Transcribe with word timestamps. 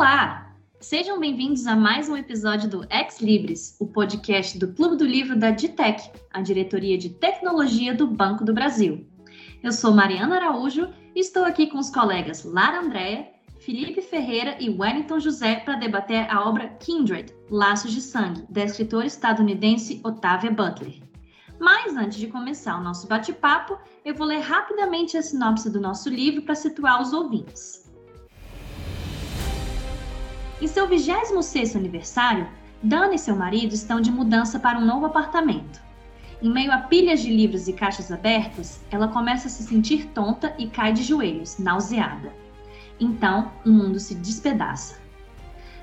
Olá! 0.00 0.56
Sejam 0.80 1.20
bem-vindos 1.20 1.66
a 1.66 1.76
mais 1.76 2.08
um 2.08 2.16
episódio 2.16 2.70
do 2.70 2.86
Ex 2.90 3.20
Libris, 3.20 3.76
o 3.78 3.86
podcast 3.86 4.58
do 4.58 4.72
Clube 4.72 4.96
do 4.96 5.04
Livro 5.04 5.38
da 5.38 5.50
DITEC, 5.50 6.10
a 6.32 6.40
Diretoria 6.40 6.96
de 6.96 7.10
Tecnologia 7.10 7.94
do 7.94 8.06
Banco 8.06 8.42
do 8.42 8.54
Brasil. 8.54 9.06
Eu 9.62 9.70
sou 9.72 9.92
Mariana 9.92 10.36
Araújo 10.36 10.88
e 11.14 11.20
estou 11.20 11.44
aqui 11.44 11.66
com 11.66 11.76
os 11.76 11.90
colegas 11.90 12.44
Lara 12.44 12.80
Andréa, 12.80 13.28
Felipe 13.58 14.00
Ferreira 14.00 14.56
e 14.58 14.70
Wellington 14.70 15.20
José 15.20 15.56
para 15.56 15.76
debater 15.76 16.26
a 16.30 16.48
obra 16.48 16.68
Kindred, 16.80 17.34
Laços 17.50 17.92
de 17.92 18.00
Sangue, 18.00 18.46
da 18.48 18.64
escritora 18.64 19.06
estadunidense 19.06 20.00
Octavia 20.02 20.50
Butler. 20.50 20.98
Mas 21.60 21.94
antes 21.94 22.16
de 22.16 22.28
começar 22.28 22.80
o 22.80 22.82
nosso 22.82 23.06
bate-papo, 23.06 23.76
eu 24.02 24.14
vou 24.14 24.26
ler 24.26 24.40
rapidamente 24.40 25.18
a 25.18 25.22
sinopse 25.22 25.68
do 25.68 25.78
nosso 25.78 26.08
livro 26.08 26.40
para 26.40 26.54
situar 26.54 27.02
os 27.02 27.12
ouvintes. 27.12 27.79
Em 30.60 30.66
seu 30.66 30.86
26º 30.86 31.76
aniversário, 31.76 32.46
Dana 32.82 33.14
e 33.14 33.18
seu 33.18 33.34
marido 33.34 33.74
estão 33.74 33.98
de 33.98 34.10
mudança 34.10 34.58
para 34.58 34.78
um 34.78 34.84
novo 34.84 35.06
apartamento. 35.06 35.80
Em 36.42 36.50
meio 36.50 36.70
a 36.70 36.78
pilhas 36.78 37.20
de 37.20 37.30
livros 37.30 37.66
e 37.66 37.72
caixas 37.72 38.12
abertas, 38.12 38.80
ela 38.90 39.08
começa 39.08 39.48
a 39.48 39.50
se 39.50 39.62
sentir 39.62 40.08
tonta 40.08 40.54
e 40.58 40.66
cai 40.66 40.92
de 40.92 41.02
joelhos, 41.02 41.58
nauseada. 41.58 42.32
Então, 42.98 43.50
o 43.64 43.70
mundo 43.70 43.98
se 43.98 44.14
despedaça. 44.14 45.00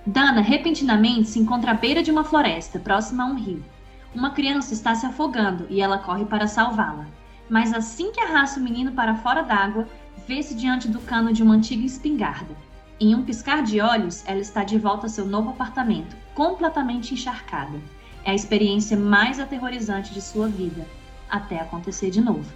Dana 0.05 0.41
repentinamente 0.41 1.29
se 1.29 1.39
encontra 1.39 1.71
à 1.71 1.73
beira 1.73 2.03
de 2.03 2.11
uma 2.11 2.23
floresta, 2.23 2.79
próxima 2.79 3.23
a 3.23 3.27
um 3.27 3.35
rio. 3.35 3.65
Uma 4.13 4.29
criança 4.29 4.73
está 4.73 4.93
se 4.93 5.07
afogando 5.07 5.65
e 5.71 5.81
ela 5.81 5.97
corre 5.97 6.25
para 6.25 6.47
salvá-la. 6.47 7.07
Mas 7.49 7.73
assim 7.73 8.11
que 8.11 8.19
arrasta 8.19 8.59
o 8.59 8.63
menino 8.63 8.91
para 8.91 9.15
fora 9.15 9.41
d'água, 9.41 9.87
vê-se 10.27 10.53
diante 10.53 10.87
do 10.87 10.99
cano 10.99 11.33
de 11.33 11.41
uma 11.41 11.55
antiga 11.55 11.85
espingarda. 11.85 12.66
Em 12.99 13.13
um 13.13 13.23
piscar 13.23 13.61
de 13.61 13.79
olhos, 13.79 14.23
ela 14.25 14.39
está 14.39 14.63
de 14.63 14.79
volta 14.79 15.05
ao 15.05 15.09
seu 15.09 15.23
novo 15.23 15.51
apartamento, 15.51 16.15
completamente 16.33 17.13
encharcada. 17.13 17.79
É 18.23 18.31
a 18.31 18.35
experiência 18.35 18.97
mais 18.97 19.39
aterrorizante 19.39 20.11
de 20.11 20.19
sua 20.19 20.47
vida, 20.47 20.83
até 21.29 21.59
acontecer 21.59 22.09
de 22.09 22.19
novo. 22.19 22.51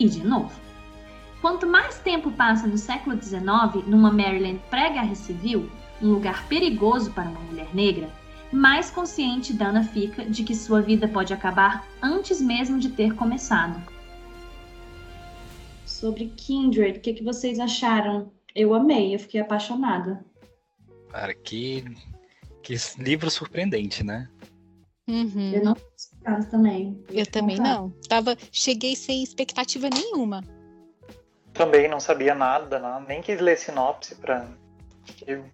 E 0.00 0.08
de 0.08 0.26
novo. 0.26 0.50
Quanto 1.42 1.66
mais 1.66 1.98
tempo 1.98 2.30
passa 2.30 2.66
no 2.66 2.78
século 2.78 3.22
XIX, 3.22 3.86
numa 3.86 4.10
Maryland 4.10 4.58
pré-guerra 4.70 5.14
civil, 5.14 5.70
um 6.00 6.08
lugar 6.08 6.46
perigoso 6.48 7.10
para 7.10 7.28
uma 7.28 7.40
mulher 7.40 7.68
negra, 7.74 8.10
mais 8.50 8.90
consciente 8.90 9.52
Dana 9.52 9.84
fica 9.84 10.24
de 10.24 10.42
que 10.42 10.54
sua 10.54 10.80
vida 10.80 11.06
pode 11.06 11.34
acabar 11.34 11.86
antes 12.02 12.40
mesmo 12.40 12.78
de 12.78 12.88
ter 12.88 13.14
começado. 13.14 13.78
Sobre 15.84 16.32
Kindred, 16.34 16.98
o 16.98 17.00
que, 17.02 17.12
que 17.12 17.22
vocês 17.22 17.58
acharam? 17.58 18.30
Eu 18.56 18.72
amei, 18.72 19.14
eu 19.14 19.18
fiquei 19.18 19.38
apaixonada. 19.38 20.24
Cara, 21.10 21.34
que, 21.34 21.84
que 22.62 22.74
livro 22.98 23.30
surpreendente, 23.30 24.02
né? 24.02 24.30
Uhum. 25.06 25.52
Eu 25.52 25.62
não 25.62 25.74
fiz 25.74 26.10
também. 26.50 27.04
Eu, 27.10 27.18
eu 27.18 27.26
também 27.26 27.58
não. 27.58 27.90
Tava, 28.08 28.34
cheguei 28.50 28.96
sem 28.96 29.22
expectativa 29.22 29.90
nenhuma. 29.90 30.42
Também 31.52 31.86
não 31.86 32.00
sabia 32.00 32.34
nada, 32.34 32.78
não. 32.78 33.02
nem 33.02 33.20
quis 33.20 33.38
ler 33.42 33.58
sinopse 33.58 34.14
para. 34.14 34.48
Eu 35.26 35.44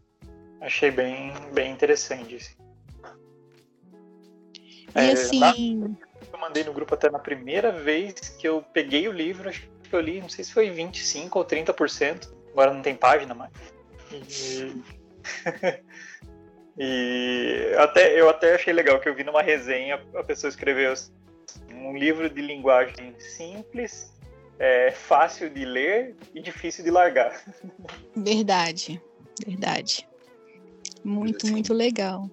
achei 0.60 0.92
bem, 0.92 1.32
bem 1.52 1.72
interessante. 1.72 2.36
Assim. 2.36 2.54
E 4.94 5.00
é, 5.00 5.12
assim. 5.12 5.96
eu 6.32 6.38
mandei 6.38 6.62
no 6.62 6.72
grupo 6.72 6.94
até 6.94 7.10
na 7.10 7.18
primeira 7.18 7.72
vez 7.72 8.14
que 8.38 8.46
eu 8.46 8.62
peguei 8.72 9.08
o 9.08 9.12
livro, 9.12 9.48
acho 9.48 9.68
que 9.82 9.92
eu 9.92 10.00
li, 10.00 10.20
não 10.20 10.28
sei 10.28 10.44
se 10.44 10.52
foi 10.52 10.70
25% 10.70 11.30
ou 11.34 11.44
30%, 11.44 12.41
agora 12.52 12.72
não 12.72 12.82
tem 12.82 12.94
página 12.94 13.34
mais. 13.34 13.52
E, 14.12 14.82
e 16.78 17.74
até, 17.78 18.18
eu 18.18 18.28
até 18.28 18.54
achei 18.54 18.72
legal 18.72 19.00
que 19.00 19.08
eu 19.08 19.14
vi 19.14 19.24
numa 19.24 19.42
resenha, 19.42 20.00
a 20.14 20.22
pessoa 20.22 20.48
escreveu 20.48 20.92
assim, 20.92 21.12
um 21.72 21.96
livro 21.96 22.28
de 22.28 22.40
linguagem 22.40 23.14
simples, 23.18 24.12
é, 24.58 24.90
fácil 24.90 25.50
de 25.50 25.64
ler 25.64 26.14
e 26.34 26.40
difícil 26.40 26.84
de 26.84 26.90
largar. 26.90 27.42
Verdade, 28.14 29.00
verdade. 29.44 30.06
Muito, 31.02 31.48
muito 31.48 31.74
legal. 31.74 32.30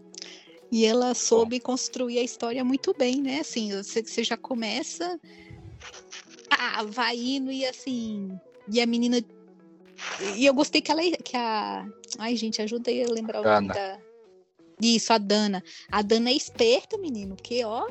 E 0.72 0.85
ela 0.85 1.16
soube 1.16 1.59
construir 1.59 2.19
a 2.19 2.24
história 2.24 2.63
muito 2.63 2.94
bem, 2.94 3.22
né? 3.22 3.40
Assim, 3.40 3.75
você, 3.75 4.03
você 4.03 4.24
já 4.24 4.38
começa. 4.38 5.19
Ah, 6.50 6.84
vai 6.84 7.16
indo 7.18 7.52
e 7.52 7.66
assim. 7.66 8.38
E 8.72 8.79
a 8.79 8.85
menina. 8.85 9.19
E 10.35 10.45
eu 10.45 10.53
gostei 10.53 10.81
que 10.81 10.91
ela. 10.91 11.01
Que 11.23 11.35
a... 11.35 11.85
Ai, 12.17 12.35
gente, 12.35 12.61
ajuda 12.61 12.89
aí 12.89 13.03
a 13.03 13.07
lembrar 13.07 13.41
Dana. 13.41 13.57
o 13.57 13.61
nome 13.61 13.73
da. 13.73 13.99
Isso, 14.81 15.11
a 15.11 15.17
Dana. 15.17 15.63
A 15.91 16.01
Dana 16.01 16.29
é 16.29 16.33
esperta, 16.33 16.97
menino, 16.97 17.35
porque, 17.35 17.63
ó, 17.65 17.87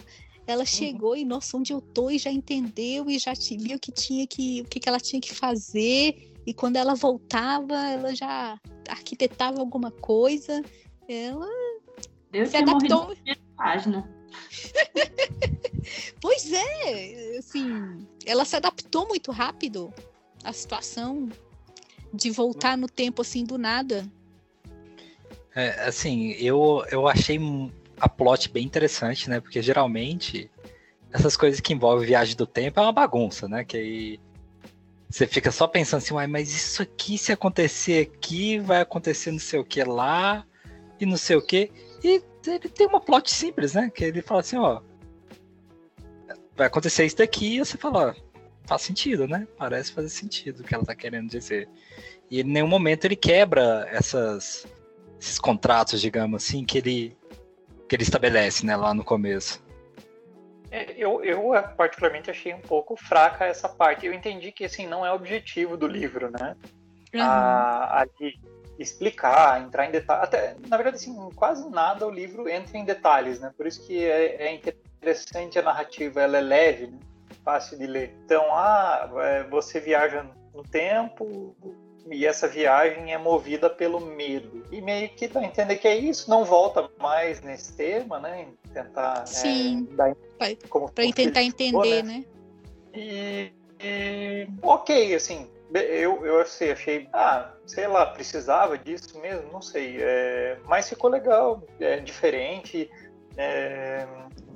ela 0.46 0.60
uhum. 0.60 0.66
chegou 0.66 1.16
e, 1.16 1.24
nossa, 1.24 1.56
onde 1.56 1.72
eu 1.72 1.80
tô, 1.80 2.10
e 2.10 2.19
já 2.19 2.30
entendeu, 2.30 3.10
e 3.10 3.19
já 3.19 3.32
viu 3.34 3.76
o 3.76 3.80
que 3.80 3.92
tinha 3.92 4.26
que, 4.26 4.62
o 4.62 4.64
que, 4.64 4.80
que 4.80 4.88
ela 4.88 4.98
tinha 4.98 5.20
que 5.20 5.34
fazer. 5.34 6.32
E 6.46 6.54
quando 6.54 6.76
ela 6.76 6.94
voltava, 6.94 7.74
ela 7.74 8.14
já 8.14 8.58
arquitetava 8.88 9.60
alguma 9.60 9.90
coisa. 9.90 10.62
Ela 11.06 11.46
eu 12.32 12.46
se 12.46 12.56
adaptou. 12.56 13.14
Página. 13.56 14.08
pois 16.20 16.50
é, 16.52 17.38
assim, 17.38 18.06
ela 18.25 18.44
se 18.44 18.56
adaptou 18.56 19.06
muito 19.08 19.30
rápido 19.30 19.92
à 20.44 20.52
situação 20.52 21.28
de 22.12 22.30
voltar 22.30 22.76
no 22.76 22.88
tempo 22.88 23.22
assim 23.22 23.44
do 23.44 23.58
nada. 23.58 24.06
É, 25.54 25.86
assim, 25.86 26.32
eu, 26.32 26.84
eu 26.91 27.08
achei 27.08 27.38
a 28.00 28.08
plot 28.08 28.50
bem 28.50 28.64
interessante, 28.64 29.28
né? 29.28 29.41
Porque 29.41 29.60
geralmente 29.60 30.50
essas 31.12 31.36
coisas 31.36 31.60
que 31.60 31.72
envolvem 31.72 32.06
viagem 32.06 32.36
do 32.36 32.46
tempo 32.46 32.78
é 32.78 32.82
uma 32.82 32.92
bagunça, 32.92 33.48
né? 33.48 33.64
Que 33.64 33.76
aí 33.76 34.20
você 35.08 35.26
fica 35.26 35.50
só 35.50 35.66
pensando 35.66 35.98
assim, 35.98 36.14
mas 36.28 36.54
isso 36.54 36.82
aqui, 36.82 37.16
se 37.16 37.32
acontecer 37.32 38.02
aqui, 38.06 38.58
vai 38.58 38.82
acontecer 38.82 39.30
não 39.30 39.38
sei 39.38 39.58
o 39.58 39.64
que 39.64 39.82
lá, 39.82 40.46
e 41.00 41.06
não 41.06 41.16
sei 41.16 41.36
o 41.36 41.42
que. 41.42 41.70
E 42.04 42.22
ele 42.46 42.69
tem 42.69 42.86
uma 42.86 43.00
plot 43.00 43.30
simples, 43.30 43.75
né? 43.75 43.90
Que 43.90 44.04
ele 44.04 44.22
fala 44.22 44.40
assim, 44.40 44.56
ó. 44.56 44.80
Vai 46.56 46.66
acontecer 46.66 47.06
isso 47.06 47.16
daqui 47.16 47.56
e 47.56 47.58
você 47.60 47.78
fala, 47.78 48.10
ó, 48.10 48.28
faz 48.69 48.83
sentido, 48.83 49.27
né? 49.27 49.49
Parece 49.56 49.93
fazer 49.93 50.11
sentido 50.11 50.61
o 50.61 50.65
que 50.65 50.75
ela 50.75 50.84
tá 50.84 50.95
querendo 50.95 51.29
dizer. 51.29 51.69
E 52.31 52.43
em 52.43 52.45
nenhum 52.45 52.69
momento 52.69 53.06
ele 53.06 53.17
quebra 53.17 53.89
essas, 53.91 54.67
esses 55.19 55.39
contratos, 55.39 56.01
digamos 56.01 56.45
assim, 56.45 56.65
que 56.65 56.77
ele, 56.79 57.17
que 57.89 57.97
ele 57.97 58.03
estabelece, 58.03 58.67
né, 58.67 58.77
lá 58.77 58.93
no 58.93 59.03
começo. 59.03 59.65
É, 60.71 60.93
eu, 60.99 61.25
eu 61.25 61.51
particularmente 61.79 62.31
achei 62.31 62.53
um 62.53 62.61
pouco 62.61 62.95
fraca 62.95 63.47
essa 63.47 63.71
parte. 63.71 64.05
Eu 64.05 64.12
entendi 64.12 64.53
que 64.53 64.67
assim 64.67 64.87
não 64.87 65.05
é 65.05 65.11
o 65.11 65.15
objetivo 65.15 65.79
do 65.79 65.87
livro, 65.87 66.31
né? 66.31 66.55
Uhum. 67.15 67.23
A, 67.23 68.03
a, 68.03 68.06
explicar, 68.79 69.62
entrar 69.62 69.87
em 69.87 69.91
detalhes. 69.91 70.25
Até, 70.25 70.56
na 70.69 70.77
verdade, 70.77 70.97
assim, 70.97 71.31
quase 71.35 71.69
nada 71.71 72.06
o 72.06 72.11
livro 72.11 72.47
entra 72.47 72.77
em 72.77 72.85
detalhes, 72.85 73.41
né? 73.41 73.50
Por 73.56 73.67
isso 73.67 73.85
que 73.87 74.05
é, 74.05 74.43
é 74.43 74.55
interessante 74.55 75.59
a 75.59 75.62
narrativa, 75.62 76.21
ela 76.21 76.37
é 76.37 76.43
leve, 76.43 76.87
né? 76.89 76.99
Fácil 77.48 77.78
de 77.78 77.86
ler. 77.86 78.14
Então, 78.26 78.44
ah, 78.53 79.10
é, 79.22 79.42
você 79.44 79.81
viaja 79.81 80.26
no 80.54 80.62
tempo 80.62 81.56
e 82.10 82.26
essa 82.26 82.47
viagem 82.47 83.14
é 83.14 83.16
movida 83.16 83.70
pelo 83.70 84.00
medo. 84.00 84.62
E 84.70 84.82
meio 84.82 85.09
que 85.09 85.26
dá 85.26 85.41
a 85.41 85.44
entender 85.44 85.76
que 85.76 85.88
é 85.88 85.97
isso, 85.97 86.28
não 86.28 86.44
volta 86.44 86.91
mais 87.00 87.41
nesse 87.41 87.75
tema, 87.75 88.20
né? 88.20 88.48
Tentar. 88.75 89.22
É, 89.22 89.26
Sim. 89.26 89.88
É, 89.92 89.97
dar, 89.97 90.14
como, 90.69 90.91
para 90.92 91.10
tentar 91.10 91.42
entender, 91.42 92.04
né? 92.04 92.19
né? 92.19 92.25
E, 92.92 93.52
e, 93.81 94.49
ok, 94.61 95.14
assim, 95.14 95.49
eu, 95.73 96.26
eu 96.26 96.40
assim, 96.40 96.69
achei, 96.69 97.08
ah, 97.14 97.55
sei 97.67 97.87
lá, 97.87 98.05
precisava 98.05 98.76
disso 98.76 99.19
mesmo, 99.20 99.50
não 99.50 99.62
sei. 99.62 99.96
É, 100.00 100.58
mas 100.67 100.87
ficou 100.87 101.08
legal, 101.08 101.62
é 101.81 101.99
diferente, 101.99 102.90
é, 103.38 104.06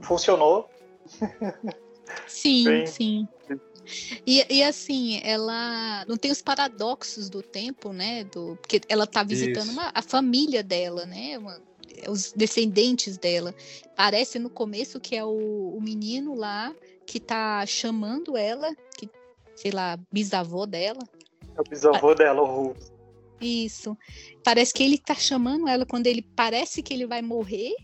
funcionou. 0.02 0.68
Sim, 2.26 2.64
Bem... 2.64 2.86
sim. 2.86 3.28
E, 4.26 4.44
e, 4.48 4.62
assim, 4.62 5.20
ela 5.24 6.04
não 6.06 6.16
tem 6.16 6.30
os 6.30 6.40
paradoxos 6.40 7.28
do 7.28 7.42
tempo, 7.42 7.92
né? 7.92 8.24
Do, 8.24 8.56
porque 8.56 8.80
ela 8.88 9.06
tá 9.06 9.22
visitando 9.22 9.70
uma, 9.70 9.90
a 9.92 10.00
família 10.00 10.62
dela, 10.62 11.04
né? 11.04 11.36
Uma, 11.36 11.60
os 12.08 12.32
descendentes 12.32 13.16
dela. 13.16 13.54
Parece 13.96 14.38
no 14.38 14.48
começo 14.48 15.00
que 15.00 15.16
é 15.16 15.24
o, 15.24 15.76
o 15.76 15.80
menino 15.80 16.34
lá 16.34 16.74
que 17.06 17.18
tá 17.20 17.64
chamando 17.66 18.36
ela, 18.36 18.74
que 18.96 19.10
sei 19.54 19.70
lá, 19.70 19.98
bisavô 20.10 20.64
dela. 20.64 21.00
É 21.56 21.60
o 21.60 21.64
bisavô 21.64 22.14
dela, 22.14 22.42
o 22.42 22.46
Ru. 22.46 22.76
Isso. 23.40 23.96
Parece 24.44 24.72
que 24.72 24.82
ele 24.82 24.96
tá 24.96 25.14
chamando 25.14 25.68
ela 25.68 25.84
quando 25.84 26.06
ele 26.06 26.22
parece 26.22 26.82
que 26.82 26.94
ele 26.94 27.06
vai 27.06 27.20
morrer, 27.20 27.74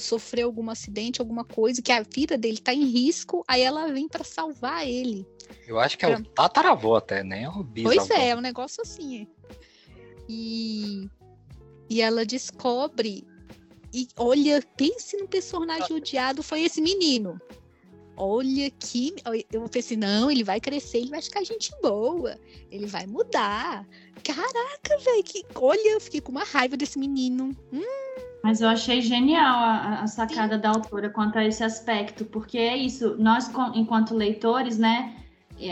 sofreu 0.00 0.46
algum 0.46 0.68
acidente, 0.70 1.20
alguma 1.20 1.44
coisa, 1.44 1.82
que 1.82 1.92
a 1.92 2.02
vida 2.02 2.36
dele 2.36 2.58
tá 2.58 2.72
em 2.72 2.84
risco, 2.84 3.44
aí 3.46 3.62
ela 3.62 3.92
vem 3.92 4.08
para 4.08 4.24
salvar 4.24 4.86
ele. 4.86 5.26
Eu 5.66 5.78
acho 5.78 5.96
que 5.98 6.04
é 6.04 6.16
o 6.16 6.24
tataravô 6.24 6.96
até, 6.96 7.22
né? 7.22 7.48
O 7.48 7.62
bisavô. 7.62 7.94
Pois 7.96 8.10
é, 8.10 8.28
é 8.28 8.36
um 8.36 8.40
negócio 8.40 8.82
assim. 8.82 9.26
E 10.28 11.08
e 11.88 12.00
ela 12.00 12.24
descobre 12.24 13.26
e 13.92 14.08
olha, 14.16 14.60
pense 14.76 15.16
no 15.16 15.28
personagem 15.28 15.96
odiado, 15.96 16.42
foi 16.42 16.62
esse 16.62 16.80
menino. 16.80 17.40
Olha 18.16 18.68
que. 18.70 19.14
Eu 19.52 19.68
pensei, 19.68 19.96
não, 19.96 20.30
ele 20.30 20.42
vai 20.42 20.60
crescer, 20.60 20.98
ele 20.98 21.10
vai 21.10 21.22
ficar 21.22 21.44
gente 21.44 21.72
boa, 21.80 22.36
ele 22.70 22.86
vai 22.86 23.06
mudar. 23.06 23.86
Caraca, 24.24 24.98
velho, 24.98 25.22
que. 25.22 25.44
Olha, 25.54 25.92
eu 25.92 26.00
fiquei 26.00 26.20
com 26.20 26.32
uma 26.32 26.44
raiva 26.44 26.76
desse 26.76 26.98
menino. 26.98 27.56
Hum. 27.72 27.82
Mas 28.44 28.60
eu 28.60 28.68
achei 28.68 29.00
genial 29.00 29.56
a, 29.56 30.02
a 30.02 30.06
sacada 30.06 30.56
Sim. 30.56 30.60
da 30.60 30.68
autora 30.68 31.08
quanto 31.08 31.38
a 31.38 31.44
esse 31.46 31.64
aspecto, 31.64 32.26
porque 32.26 32.58
é 32.58 32.76
isso, 32.76 33.16
nós, 33.18 33.50
enquanto 33.74 34.14
leitores, 34.14 34.76
né, 34.76 35.14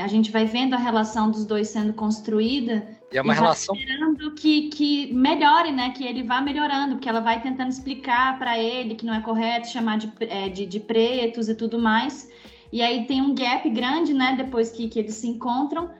a 0.02 0.06
gente 0.06 0.30
vai 0.30 0.46
vendo 0.46 0.72
a 0.72 0.78
relação 0.78 1.30
dos 1.30 1.44
dois 1.44 1.68
sendo 1.68 1.92
construída 1.92 2.88
e 3.12 3.18
é 3.18 3.20
uma 3.20 3.34
e 3.34 3.36
relação. 3.36 3.76
Esperando 3.76 4.34
que, 4.36 4.70
que 4.70 5.12
melhore, 5.12 5.70
né? 5.70 5.90
Que 5.90 6.02
ele 6.02 6.22
vá 6.22 6.40
melhorando, 6.40 6.94
porque 6.94 7.10
ela 7.10 7.20
vai 7.20 7.42
tentando 7.42 7.68
explicar 7.68 8.38
para 8.38 8.58
ele 8.58 8.94
que 8.94 9.04
não 9.04 9.12
é 9.12 9.20
correto 9.20 9.68
chamar 9.68 9.98
de, 9.98 10.10
é, 10.20 10.48
de, 10.48 10.64
de, 10.64 10.80
pretos 10.80 11.50
e 11.50 11.54
tudo 11.54 11.78
mais. 11.78 12.30
E 12.72 12.80
aí 12.80 13.04
tem 13.04 13.20
um 13.20 13.34
gap 13.34 13.68
grande, 13.68 14.14
né? 14.14 14.34
Depois 14.34 14.70
que, 14.70 14.88
que 14.88 14.98
eles 14.98 15.16
se 15.16 15.28
encontram. 15.28 15.90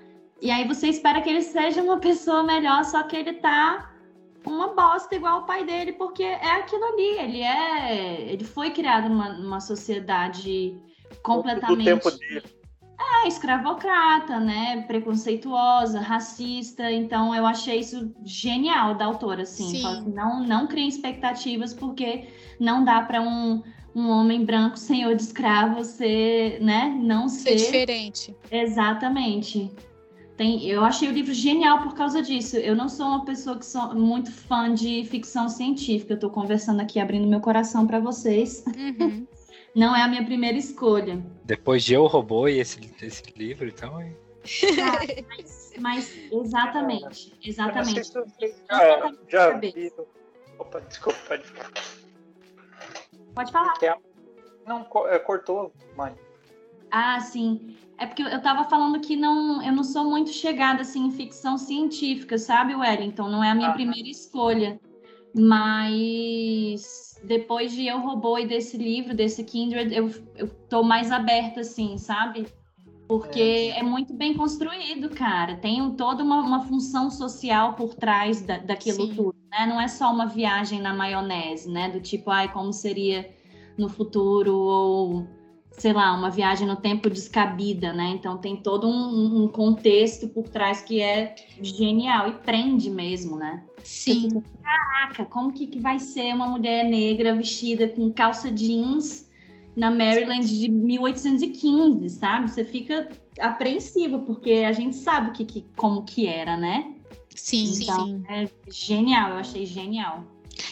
E 0.41 0.51
aí 0.51 0.67
você 0.67 0.89
espera 0.89 1.21
que 1.21 1.29
ele 1.29 1.43
seja 1.43 1.83
uma 1.83 1.99
pessoa 1.99 2.43
melhor, 2.43 2.83
só 2.87 3.03
que 3.03 3.15
ele 3.15 3.35
tá 3.35 3.92
uma 4.47 4.75
bosta 4.75 5.15
igual 5.15 5.41
o 5.41 5.47
pai 5.47 5.65
dele, 5.65 5.93
porque 5.93 6.23
é 6.23 6.53
aquilo 6.53 6.85
ali. 6.85 7.19
Ele 7.19 7.41
é. 7.41 8.33
Ele 8.33 8.45
foi 8.45 8.71
criado 8.71 9.09
numa, 9.09 9.31
numa 9.35 9.61
sociedade 9.61 10.77
completamente. 11.23 11.79
Do 11.79 11.85
tempo 11.85 12.11
dele 12.11 12.63
é, 13.03 13.29
escravocrata, 13.29 14.39
né? 14.39 14.83
Preconceituosa, 14.87 16.01
racista. 16.01 16.91
Então 16.91 17.35
eu 17.35 17.47
achei 17.47 17.81
isso 17.81 18.13
genial 18.25 18.95
da 18.95 19.07
autora, 19.07 19.43
assim. 19.43 19.85
assim 19.85 20.11
não, 20.11 20.43
não 20.45 20.67
criem 20.67 20.89
expectativas, 20.89 21.75
porque 21.75 22.29
não 22.59 22.85
dá 22.85 23.03
para 23.03 23.21
um, 23.21 23.63
um 23.95 24.09
homem 24.09 24.45
branco 24.45 24.79
senhor 24.79 25.15
de 25.15 25.23
escravo 25.23 25.85
ser, 25.85 26.61
né? 26.61 26.95
Não 27.01 27.29
ser. 27.29 27.59
Ser 27.59 27.65
diferente. 27.65 28.37
Exatamente. 28.51 29.71
Tem, 30.43 30.69
eu 30.69 30.83
achei 30.83 31.09
o 31.09 31.13
livro 31.13 31.33
genial 31.33 31.85
por 31.85 31.95
causa 31.95 32.21
disso. 32.21 32.57
Eu 32.57 32.75
não 32.75 32.89
sou 32.89 33.07
uma 33.07 33.25
pessoa 33.25 33.57
que 33.57 33.65
sou 33.65 33.95
muito 33.95 34.33
fã 34.33 34.75
de 34.75 35.05
ficção 35.05 35.49
científica. 35.49 36.15
Eu 36.15 36.19
tô 36.19 36.29
conversando 36.31 36.83
aqui, 36.83 36.99
abrindo 36.99 37.29
meu 37.29 37.41
coração 37.41 37.87
para 37.87 38.01
vocês. 38.01 38.65
Uhum. 38.77 39.25
não 39.73 39.95
é 39.95 40.03
a 40.03 40.09
minha 40.09 40.25
primeira 40.25 40.59
escolha. 40.59 41.25
Depois 41.45 41.85
de 41.85 41.95
Eu, 41.95 42.09
Robô 42.09 42.49
e 42.49 42.59
esse, 42.59 42.81
esse 43.01 43.23
livro, 43.37 43.69
então. 43.69 44.01
É, 44.01 44.13
mas, 45.29 45.75
mas, 45.79 46.13
exatamente, 46.33 47.33
exatamente. 47.45 48.13
Já, 48.69 49.13
já 49.29 49.59
vi. 49.59 49.93
Opa, 50.59 50.81
desculpa, 50.81 51.21
pode 51.29 51.45
falar. 51.45 51.71
Pode 53.33 53.53
falar. 53.53 53.75
Não, 54.67 54.85
é, 55.07 55.21
cortou, 55.21 55.73
mãe. 55.97 56.13
Ah, 56.93 57.19
sim. 57.21 57.75
É 57.99 58.05
porque 58.07 58.23
eu 58.23 58.43
tava 58.43 58.65
falando 58.65 59.01
que 59.01 59.17
não, 59.17 59.63
eu 59.63 59.73
não 59.73 59.83
sou 59.83 60.05
muito 60.05 60.31
chegada 60.31 60.83
assim 60.83 61.07
em 61.07 61.11
ficção 61.11 61.57
científica, 61.57 62.37
sabe, 62.37 62.75
Wellington? 62.75 63.29
Não 63.31 63.43
é 63.43 63.51
a 63.51 63.55
minha 63.55 63.71
ah. 63.71 63.73
primeira 63.73 64.09
escolha. 64.09 64.79
Mas 65.35 67.19
depois 67.25 67.73
de 67.73 67.87
Eu 67.87 68.01
Robô 68.01 68.37
e 68.39 68.47
desse 68.47 68.77
livro, 68.77 69.15
desse 69.15 69.43
Kindred, 69.43 69.95
eu, 69.95 70.11
eu 70.37 70.49
tô 70.69 70.83
mais 70.83 71.11
aberta, 71.11 71.61
assim, 71.61 71.97
sabe? 71.97 72.47
Porque 73.09 73.41
é, 73.41 73.79
é 73.79 73.83
muito 73.83 74.13
bem 74.13 74.35
construído, 74.35 75.09
cara. 75.09 75.57
Tem 75.57 75.91
toda 75.93 76.23
uma, 76.23 76.41
uma 76.41 76.61
função 76.61 77.11
social 77.11 77.73
por 77.75 77.95
trás 77.95 78.43
da, 78.43 78.59
daquilo 78.59 79.07
Sim. 79.07 79.15
tudo, 79.15 79.37
né? 79.51 79.65
Não 79.65 79.81
é 79.81 79.89
só 79.89 80.13
uma 80.13 80.27
viagem 80.27 80.81
na 80.81 80.93
maionese, 80.93 81.71
né? 81.71 81.89
Do 81.89 82.01
tipo, 82.01 82.31
ai, 82.31 82.53
como 82.53 82.73
seria 82.73 83.31
no 83.79 83.89
futuro, 83.89 84.55
ou 84.55 85.27
sei 85.73 85.93
lá, 85.93 86.13
uma 86.15 86.31
viagem 86.31 86.67
no 86.67 86.77
tempo 86.77 87.09
descabida, 87.09 87.93
né? 87.93 88.11
Então 88.11 88.39
tem 88.39 88.57
todo 88.57 88.87
um, 88.87 89.45
um 89.45 89.49
contexto 89.49 90.29
por 90.29 90.49
trás 90.49 90.81
que 90.83 91.01
é 91.01 91.35
genial 91.61 92.29
e 92.29 92.33
prende 92.33 92.91
mesmo, 92.91 93.37
né? 93.37 93.65
Sim. 93.83 94.43
Caraca, 94.63 95.25
como 95.25 95.53
que, 95.53 95.67
que 95.67 95.81
vai 95.81 95.99
ser 95.99 96.35
uma 96.35 96.47
mulher 96.47 96.85
negra 96.85 97.35
vestida 97.35 97.89
com 97.89 98.13
calça 98.13 98.51
jeans 98.51 99.29
na 99.75 99.91
Maryland 99.91 100.47
de 100.47 100.69
1815, 100.71 102.11
sabe? 102.11 102.51
Você 102.51 102.65
fica 102.65 103.09
apreensivo, 103.41 104.21
porque 104.21 104.65
a 104.67 104.73
gente 104.73 104.97
sabe 104.97 105.33
que, 105.33 105.45
que, 105.45 105.67
como 105.75 106.05
que 106.05 106.27
era, 106.27 106.57
né? 106.57 106.95
Sim, 107.35 107.65
então, 107.81 108.07
sim. 108.07 108.25
É 108.29 108.49
genial, 108.71 109.31
eu 109.31 109.37
achei 109.37 109.65
genial. 109.65 110.25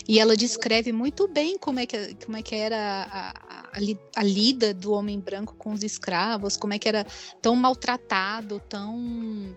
E 0.09 0.19
ela 0.19 0.37
descreve 0.37 0.93
muito 0.93 1.29
bem 1.29 1.59
como 1.59 1.81
é 1.81 1.87
que, 1.87 2.15
como 2.25 2.37
é 2.37 2.43
que 2.43 2.55
era 2.55 3.07
a, 3.11 3.31
a, 3.31 4.01
a, 4.17 4.23
lida 4.23 4.73
do 4.75 4.93
homem 4.93 5.19
branco 5.21 5.55
com 5.57 5.73
os 5.73 5.83
escravos, 5.83 6.57
como 6.57 6.75
é 6.75 6.79
que 6.79 6.89
era 6.89 7.07
tão 7.41 7.55
maltratado, 7.57 8.61
tão. 8.69 9.57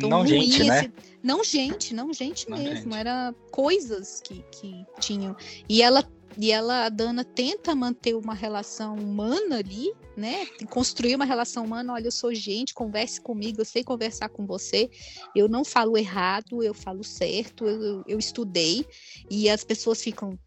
tão 0.00 0.08
não 0.08 0.22
ruim, 0.22 0.50
gente, 0.50 0.64
né? 0.64 0.92
Não 1.22 1.44
gente, 1.44 1.94
não 1.94 2.12
gente 2.12 2.50
não 2.50 2.58
mesmo, 2.58 2.92
gente. 2.92 2.96
era 2.96 3.34
coisas 3.50 4.20
que, 4.20 4.44
que 4.50 4.84
tinham. 5.00 5.36
E 5.68 5.82
ela 5.82 6.02
e 6.38 6.50
ela, 6.50 6.86
a 6.86 6.88
Dana, 6.88 7.24
tenta 7.24 7.74
manter 7.74 8.14
uma 8.14 8.34
relação 8.34 8.94
humana 8.94 9.58
ali, 9.58 9.92
né? 10.16 10.46
Construir 10.70 11.14
uma 11.14 11.24
relação 11.24 11.64
humana. 11.64 11.92
Olha, 11.92 12.06
eu 12.06 12.12
sou 12.12 12.34
gente, 12.34 12.74
converse 12.74 13.20
comigo, 13.20 13.60
eu 13.60 13.64
sei 13.64 13.84
conversar 13.84 14.28
com 14.28 14.46
você. 14.46 14.90
Eu 15.34 15.48
não 15.48 15.64
falo 15.64 15.96
errado, 15.96 16.62
eu 16.62 16.72
falo 16.72 17.04
certo. 17.04 17.66
Eu, 17.66 18.02
eu 18.06 18.18
estudei 18.18 18.86
e 19.30 19.48
as 19.48 19.62
pessoas 19.62 20.02
ficam 20.02 20.38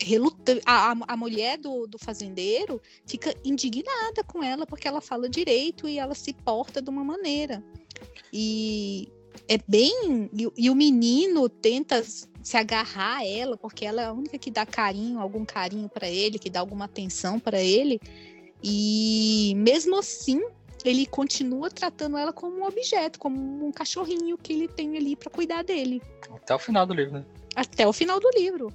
relutante. 0.00 0.62
A, 0.64 0.94
a, 1.06 1.16
mulher 1.16 1.58
do, 1.58 1.86
do 1.86 1.98
fazendeiro 1.98 2.80
fica 3.06 3.34
indignada 3.44 4.24
com 4.24 4.42
ela 4.42 4.66
porque 4.66 4.88
ela 4.88 5.00
fala 5.00 5.28
direito 5.28 5.88
e 5.88 5.98
ela 5.98 6.14
se 6.14 6.32
porta 6.32 6.80
de 6.80 6.88
uma 6.88 7.04
maneira. 7.04 7.62
E 8.32 9.08
é 9.46 9.58
bem. 9.66 10.30
E, 10.32 10.48
e, 10.56 10.70
o 10.70 10.74
menino 10.74 11.48
tenta 11.48 12.02
se 12.42 12.56
agarrar 12.56 13.18
a 13.18 13.26
ela, 13.26 13.56
porque 13.56 13.84
ela 13.84 14.02
é 14.02 14.06
a 14.06 14.12
única 14.12 14.38
que 14.38 14.50
dá 14.50 14.64
carinho, 14.64 15.20
algum 15.20 15.44
carinho 15.44 15.88
para 15.88 16.08
ele, 16.08 16.38
que 16.38 16.50
dá 16.50 16.60
alguma 16.60 16.86
atenção 16.86 17.38
para 17.38 17.60
ele. 17.60 18.00
E 18.62 19.54
mesmo 19.56 19.98
assim, 19.98 20.42
ele 20.84 21.06
continua 21.06 21.70
tratando 21.70 22.16
ela 22.16 22.32
como 22.32 22.58
um 22.60 22.64
objeto, 22.64 23.18
como 23.18 23.66
um 23.66 23.72
cachorrinho 23.72 24.38
que 24.38 24.52
ele 24.52 24.68
tem 24.68 24.96
ali 24.96 25.16
para 25.16 25.30
cuidar 25.30 25.62
dele. 25.62 26.02
Até 26.34 26.54
o 26.54 26.58
final 26.58 26.86
do 26.86 26.94
livro, 26.94 27.18
né? 27.18 27.24
Até 27.54 27.86
o 27.86 27.92
final 27.92 28.20
do 28.20 28.30
livro. 28.30 28.72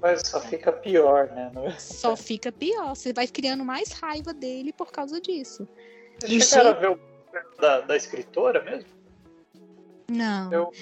Mas 0.00 0.26
só 0.26 0.40
fica 0.40 0.72
pior, 0.72 1.26
né? 1.28 1.50
É? 1.64 1.70
Só 1.78 2.16
fica 2.16 2.52
pior. 2.52 2.94
Você 2.94 3.12
vai 3.12 3.26
criando 3.26 3.64
mais 3.64 3.92
raiva 3.92 4.32
dele 4.32 4.72
por 4.72 4.90
causa 4.90 5.20
disso. 5.20 5.66
Vocês 6.20 6.48
chegaram 6.48 6.70
a 6.70 6.72
ver 6.74 6.90
o 6.90 7.00
da, 7.60 7.80
da 7.80 7.96
escritora 7.96 8.62
mesmo? 8.62 8.88
Não. 10.08 10.52
Eu, 10.52 10.72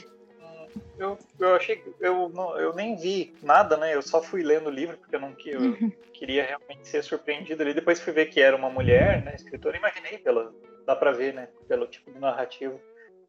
eu, 0.98 1.18
eu 1.38 1.54
achei 1.54 1.76
que 1.76 1.94
eu, 2.00 2.28
não, 2.28 2.58
eu 2.58 2.72
nem 2.74 2.96
vi 2.96 3.34
nada, 3.42 3.76
né? 3.76 3.94
Eu 3.94 4.02
só 4.02 4.22
fui 4.22 4.42
lendo 4.42 4.66
o 4.66 4.72
livro 4.72 4.96
porque 4.96 5.16
eu 5.16 5.20
não 5.20 5.34
eu 5.46 5.60
uhum. 5.60 5.92
queria 6.12 6.44
realmente 6.44 6.86
ser 6.86 7.02
surpreendido 7.02 7.62
ali. 7.62 7.74
Depois 7.74 8.00
fui 8.00 8.12
ver 8.12 8.26
que 8.26 8.40
era 8.40 8.56
uma 8.56 8.70
mulher, 8.70 9.22
né? 9.24 9.34
Escritora, 9.34 9.76
imaginei 9.76 10.18
pela. 10.18 10.52
Dá 10.86 10.94
pra 10.94 11.12
ver, 11.12 11.34
né? 11.34 11.48
Pelo 11.66 11.86
tipo 11.86 12.12
de 12.12 12.18
narrativo 12.18 12.80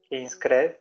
quem 0.09 0.23
escreve. 0.23 0.75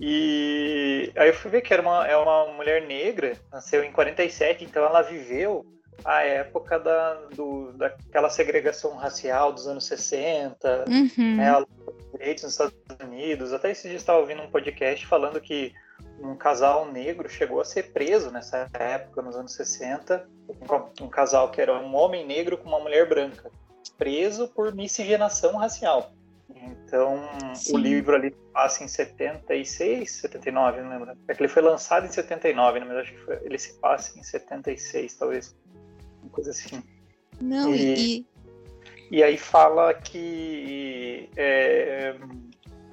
E 0.00 1.12
aí 1.16 1.28
eu 1.28 1.34
fui 1.34 1.50
ver 1.50 1.60
que 1.60 1.72
era 1.72 1.82
uma, 1.82 2.06
é 2.06 2.16
uma 2.16 2.46
mulher 2.52 2.86
negra, 2.86 3.36
nasceu 3.52 3.84
em 3.84 3.92
47, 3.92 4.64
então 4.64 4.84
ela 4.84 5.02
viveu 5.02 5.64
a 6.04 6.22
época 6.22 6.78
da, 6.78 7.14
do, 7.34 7.72
daquela 7.74 8.28
segregação 8.28 8.96
racial 8.96 9.52
dos 9.52 9.66
anos 9.68 9.86
60, 9.86 10.86
uhum. 10.88 11.36
né, 11.36 11.64
direitos 12.12 12.44
nos 12.44 12.52
Estados 12.52 12.74
Unidos. 13.00 13.52
Até 13.52 13.70
esse 13.70 13.88
dia 13.88 13.96
estava 13.96 14.18
ouvindo 14.18 14.42
um 14.42 14.50
podcast 14.50 15.06
falando 15.06 15.40
que 15.40 15.72
um 16.20 16.36
casal 16.36 16.90
negro 16.90 17.28
chegou 17.28 17.60
a 17.60 17.64
ser 17.64 17.92
preso 17.92 18.30
nessa 18.30 18.68
época, 18.74 19.22
nos 19.22 19.36
anos 19.36 19.54
60. 19.54 20.28
Um, 20.48 21.04
um 21.04 21.08
casal 21.08 21.50
que 21.50 21.60
era 21.60 21.78
um 21.78 21.94
homem 21.94 22.26
negro 22.26 22.58
com 22.58 22.68
uma 22.68 22.80
mulher 22.80 23.08
branca, 23.08 23.50
preso 23.96 24.48
por 24.48 24.74
miscigenação 24.74 25.56
racial. 25.56 26.12
Então, 26.54 27.18
Sim. 27.54 27.74
o 27.74 27.78
livro 27.78 28.14
ali 28.14 28.30
passa 28.52 28.84
em 28.84 28.88
76, 28.88 30.10
79, 30.10 30.82
não 30.82 30.90
lembro. 30.90 31.16
É 31.26 31.34
que 31.34 31.40
ele 31.40 31.48
foi 31.48 31.62
lançado 31.62 32.06
em 32.06 32.10
79, 32.10 32.80
mas 32.80 32.96
acho 32.98 33.12
que 33.12 33.18
foi, 33.20 33.38
ele 33.42 33.58
se 33.58 33.74
passa 33.74 34.18
em 34.18 34.22
76, 34.22 35.14
talvez. 35.14 35.56
Uma 36.22 36.30
coisa 36.30 36.50
assim. 36.50 36.82
Não, 37.40 37.74
e, 37.74 38.18
e, 38.18 38.26
e 39.10 39.22
aí 39.22 39.36
fala 39.36 39.94
que 39.94 41.28
é, 41.36 42.14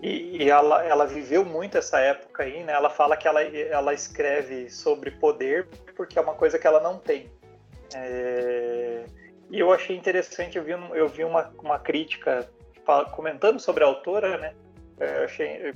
e, 0.02 0.44
e 0.44 0.50
ela, 0.50 0.84
ela 0.84 1.06
viveu 1.06 1.44
muito 1.44 1.78
essa 1.78 2.00
época 2.00 2.44
aí, 2.44 2.64
né? 2.64 2.74
Ela 2.74 2.90
fala 2.90 3.18
que 3.18 3.28
ela, 3.28 3.42
ela 3.44 3.94
escreve 3.94 4.70
sobre 4.70 5.12
poder 5.12 5.68
porque 5.96 6.18
é 6.18 6.22
uma 6.22 6.36
coisa 6.36 6.58
que 6.58 6.66
ela 6.66 6.80
não 6.80 6.98
tem. 6.98 7.30
É, 7.94 9.04
e 9.50 9.60
eu 9.60 9.74
achei 9.74 9.96
interessante, 9.96 10.58
eu 10.58 10.64
vi, 10.64 10.72
eu 10.72 11.08
vi 11.08 11.24
uma, 11.24 11.52
uma 11.62 11.80
crítica 11.80 12.50
comentando 13.12 13.60
sobre 13.60 13.84
a 13.84 13.88
autora, 13.88 14.38
né? 14.38 14.56
Eu 15.00 15.26
achei, 15.26 15.74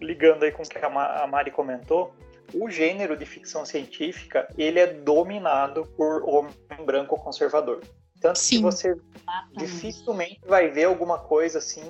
ligando 0.00 0.44
aí 0.44 0.52
com 0.52 0.62
o 0.62 0.68
que 0.68 0.78
a 0.78 1.26
Mari 1.26 1.50
comentou, 1.50 2.14
o 2.54 2.70
gênero 2.70 3.16
de 3.16 3.24
ficção 3.24 3.64
científica 3.64 4.48
ele 4.56 4.78
é 4.78 4.86
dominado 4.86 5.86
por 5.96 6.22
homem 6.28 6.54
branco 6.84 7.16
conservador. 7.16 7.80
Tanto 8.22 8.38
Sim. 8.38 8.58
que 8.58 8.62
você 8.62 8.94
dificilmente 9.56 10.40
vai 10.46 10.70
ver 10.70 10.84
alguma 10.84 11.18
coisa 11.18 11.58
assim 11.58 11.82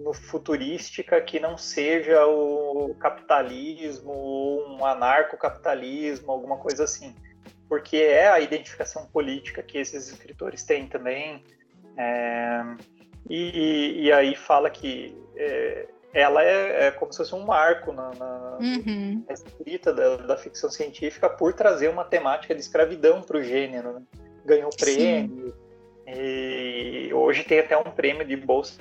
no 0.00 0.12
futurística 0.12 1.20
que 1.20 1.38
não 1.38 1.56
seja 1.56 2.26
o 2.26 2.92
capitalismo 2.98 4.10
ou 4.12 4.68
um 4.68 4.84
anarcocapitalismo, 4.84 6.32
alguma 6.32 6.56
coisa 6.56 6.82
assim. 6.82 7.14
Porque 7.68 7.96
é 7.96 8.28
a 8.28 8.40
identificação 8.40 9.06
política 9.06 9.62
que 9.62 9.78
esses 9.78 10.08
escritores 10.08 10.64
têm 10.64 10.88
também. 10.88 11.44
É, 11.96 12.62
e, 13.30 14.06
e, 14.06 14.12
aí 14.12 14.34
fala 14.34 14.68
que 14.68 15.16
é, 15.36 15.88
ela 16.12 16.42
é, 16.42 16.86
é, 16.86 16.90
como 16.90 17.12
se 17.12 17.18
fosse 17.18 17.34
um 17.34 17.44
marco 17.44 17.92
na, 17.92 18.10
na, 18.14 18.58
uhum. 18.60 19.24
escrita 19.30 19.92
da, 19.92 20.16
da, 20.16 20.36
ficção 20.36 20.70
científica 20.70 21.28
por 21.28 21.54
trazer 21.54 21.88
uma 21.88 22.04
temática 22.04 22.54
de 22.54 22.60
escravidão 22.60 23.22
para 23.22 23.38
o 23.38 23.42
gênero. 23.42 23.94
Né? 23.94 24.02
Ganhou 24.44 24.70
prêmio. 24.76 25.65
E 26.06 27.10
hoje 27.12 27.42
tem 27.44 27.58
até 27.58 27.76
um 27.76 27.90
prêmio 27.90 28.24
de 28.24 28.36
bolsa, 28.36 28.78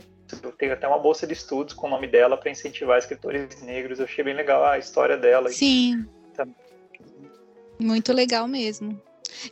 tem 0.57 0.71
até 0.71 0.87
uma 0.87 0.99
bolsa 0.99 1.25
de 1.25 1.33
estudos 1.33 1.73
com 1.73 1.87
o 1.87 1.89
nome 1.89 2.07
dela 2.07 2.37
para 2.37 2.51
incentivar 2.51 2.99
escritores 2.99 3.61
negros. 3.61 3.99
Eu 3.99 4.05
achei 4.05 4.23
bem 4.23 4.35
legal 4.35 4.63
a 4.63 4.77
história 4.77 5.17
dela. 5.17 5.49
Sim. 5.49 6.05
Muito 7.79 8.13
legal 8.13 8.47
mesmo. 8.47 9.01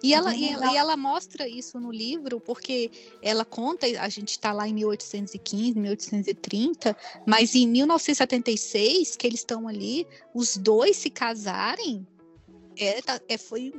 E 0.02 0.14
ela, 0.14 0.34
e, 0.36 0.50
ela, 0.50 0.72
e 0.72 0.78
ela 0.78 0.98
mostra 0.98 1.48
isso 1.48 1.80
no 1.80 1.92
livro, 1.92 2.40
porque 2.40 2.90
ela 3.22 3.44
conta, 3.44 3.86
a 4.00 4.10
gente 4.10 4.30
está 4.30 4.54
lá 4.54 4.68
em 4.68 4.74
1815, 4.74 5.78
1830, 5.78 6.96
mas 7.26 7.54
em 7.56 7.68
1976, 7.68 9.16
que 9.16 9.28
eles 9.28 9.40
estão 9.40 9.68
ali, 9.68 10.08
os 10.34 10.58
dois 10.58 10.98
se 10.98 11.10
casarem, 11.10 12.08
é, 12.78 13.02
tá, 13.02 13.20
é, 13.28 13.38
foi 13.38 13.74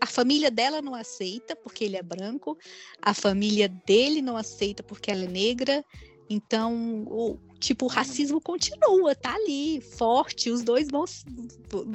a 0.00 0.06
família 0.06 0.50
dela 0.50 0.82
não 0.82 0.94
aceita 0.94 1.54
porque 1.54 1.84
ele 1.84 1.96
é 1.96 2.02
branco, 2.02 2.58
a 3.00 3.14
família 3.14 3.68
dele 3.68 4.20
não 4.20 4.36
aceita 4.36 4.82
porque 4.82 5.10
ela 5.10 5.24
é 5.24 5.28
negra. 5.28 5.84
Então, 6.32 7.02
o, 7.08 7.36
tipo, 7.58 7.86
o 7.86 7.88
racismo 7.88 8.40
continua, 8.40 9.16
tá 9.16 9.34
ali, 9.34 9.80
forte. 9.80 10.48
Os 10.48 10.62
dois 10.62 10.86
vão 10.86 11.04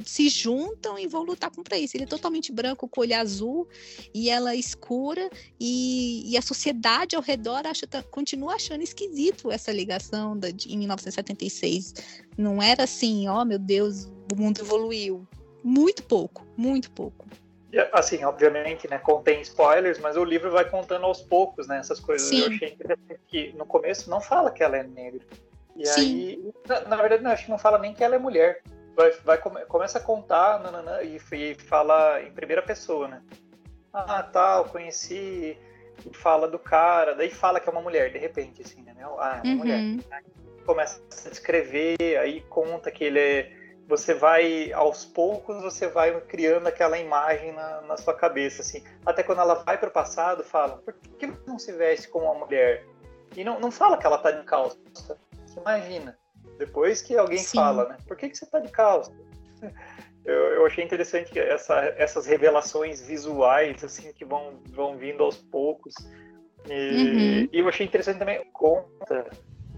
se 0.04 0.28
juntam 0.28 1.00
e 1.00 1.08
vão 1.08 1.24
lutar 1.24 1.50
contra 1.50 1.78
isso. 1.78 1.96
Ele 1.96 2.04
é 2.04 2.08
totalmente 2.08 2.52
branco, 2.52 2.86
com 2.86 3.00
olho 3.00 3.16
azul, 3.16 3.66
e 4.14 4.30
ela 4.30 4.52
é 4.52 4.58
escura, 4.58 5.30
e, 5.58 6.30
e 6.30 6.36
a 6.36 6.42
sociedade 6.42 7.16
ao 7.16 7.22
redor 7.22 7.66
acha, 7.66 7.88
tá, 7.88 8.04
continua 8.04 8.56
achando 8.56 8.82
esquisito 8.82 9.50
essa 9.50 9.72
ligação 9.72 10.38
da, 10.38 10.52
de, 10.52 10.74
em 10.74 10.78
1976. 10.80 11.94
Não 12.38 12.62
era 12.62 12.84
assim, 12.84 13.30
ó, 13.30 13.42
oh, 13.42 13.46
meu 13.46 13.58
Deus, 13.58 14.12
o 14.34 14.36
mundo 14.36 14.60
evoluiu. 14.60 15.26
Muito 15.64 16.04
pouco, 16.04 16.46
muito 16.58 16.92
pouco 16.92 17.26
assim, 17.92 18.24
obviamente, 18.24 18.88
né, 18.88 18.98
contém 18.98 19.42
spoilers, 19.42 20.00
mas 20.00 20.16
o 20.18 20.24
livro 20.24 20.52
vai 20.52 20.70
contando 20.70 21.06
aos 21.06 21.22
poucos, 21.22 21.68
né, 21.68 21.78
essas 21.78 22.00
coisas. 22.00 22.28
Sim. 22.28 22.42
Eu 22.42 22.48
achei 22.48 22.70
interessante 22.70 23.22
que 23.28 23.54
no 23.54 23.66
começo 23.66 24.10
não 24.10 24.22
fala 24.22 24.52
que 24.52 24.64
ela 24.64 24.78
é 24.78 24.84
negra. 24.84 25.22
E 25.76 25.86
Sim. 25.86 26.02
aí, 26.02 26.54
na, 26.68 26.82
na, 26.82 26.96
verdade, 26.96 27.24
não, 27.24 27.32
acho 27.32 27.46
que 27.46 27.52
não 27.52 27.58
fala 27.58 27.78
nem 27.78 27.94
que 27.94 28.04
ela 28.04 28.16
é 28.16 28.20
mulher. 28.20 28.62
Vai, 28.96 29.12
vai 29.26 29.38
começa 29.38 29.98
a 29.98 30.02
contar 30.02 30.60
nanana, 30.62 31.04
e, 31.04 31.18
e 31.18 31.56
fala 31.56 32.22
em 32.22 32.32
primeira 32.32 32.62
pessoa, 32.62 33.10
né? 33.10 33.22
Ah, 33.92 34.24
tal, 34.24 34.64
tá, 34.64 34.70
conheci, 34.70 35.58
fala 36.14 36.48
do 36.48 36.60
cara, 36.60 37.14
daí 37.14 37.30
fala 37.30 37.60
que 37.60 37.68
é 37.68 37.72
uma 37.72 37.82
mulher, 37.82 38.12
de 38.12 38.18
repente, 38.18 38.62
assim, 38.62 38.82
né? 38.84 38.96
Ah, 39.20 39.42
é 39.44 39.48
uma 39.48 39.52
uhum. 39.52 39.58
mulher. 39.58 39.80
Aí 40.12 40.24
começa 40.66 41.02
a 41.26 41.30
descrever, 41.30 42.18
aí 42.20 42.42
conta 42.50 42.90
que 42.90 43.04
ele 43.04 43.20
é 43.20 43.65
você 43.88 44.14
vai 44.14 44.72
aos 44.74 45.06
poucos 45.06 45.62
você 45.62 45.88
vai 45.88 46.20
criando 46.22 46.68
aquela 46.68 46.98
imagem 46.98 47.54
na, 47.54 47.82
na 47.82 47.98
sua 47.98 48.14
cabeça 48.14 48.62
assim. 48.62 48.84
Até 49.06 49.24
quando 49.24 49.42
ela 49.42 49.56
vai 49.56 49.78
para 49.78 49.90
o 49.90 49.92
passado 49.92 50.44
fala 50.44 50.78
por 50.78 50.94
que 50.94 51.28
não 51.46 51.60
se 51.60 51.72
veste 51.72 52.08
como 52.08 52.26
uma 52.26 52.46
mulher? 52.46 52.86
E 53.36 53.44
não, 53.44 53.60
não 53.60 53.72
fala 53.72 53.98
que 53.98 54.06
ela 54.06 54.18
tá 54.18 54.32
de 54.32 54.44
calça. 54.44 54.78
Imagina 55.58 56.18
depois 56.58 57.02
que 57.02 57.18
alguém 57.18 57.38
Sim. 57.38 57.58
fala 57.58 57.90
né 57.90 57.98
por 58.08 58.18
que, 58.18 58.30
que 58.30 58.38
você 58.38 58.46
tá 58.46 58.60
de 58.60 58.70
calça? 58.70 59.12
Eu, 60.26 60.34
eu 60.34 60.66
achei 60.66 60.84
interessante 60.84 61.38
essa, 61.38 61.76
essas 61.98 62.26
revelações 62.26 63.00
visuais 63.00 63.84
assim 63.84 64.12
que 64.12 64.26
vão 64.26 64.60
vão 64.72 64.98
vindo 64.98 65.24
aos 65.24 65.38
poucos. 65.38 65.94
E, 66.68 66.72
uhum. 66.72 67.50
e 67.54 67.60
eu 67.60 67.70
achei 67.70 67.86
interessante 67.86 68.18
também 68.18 68.44
conta 68.52 69.30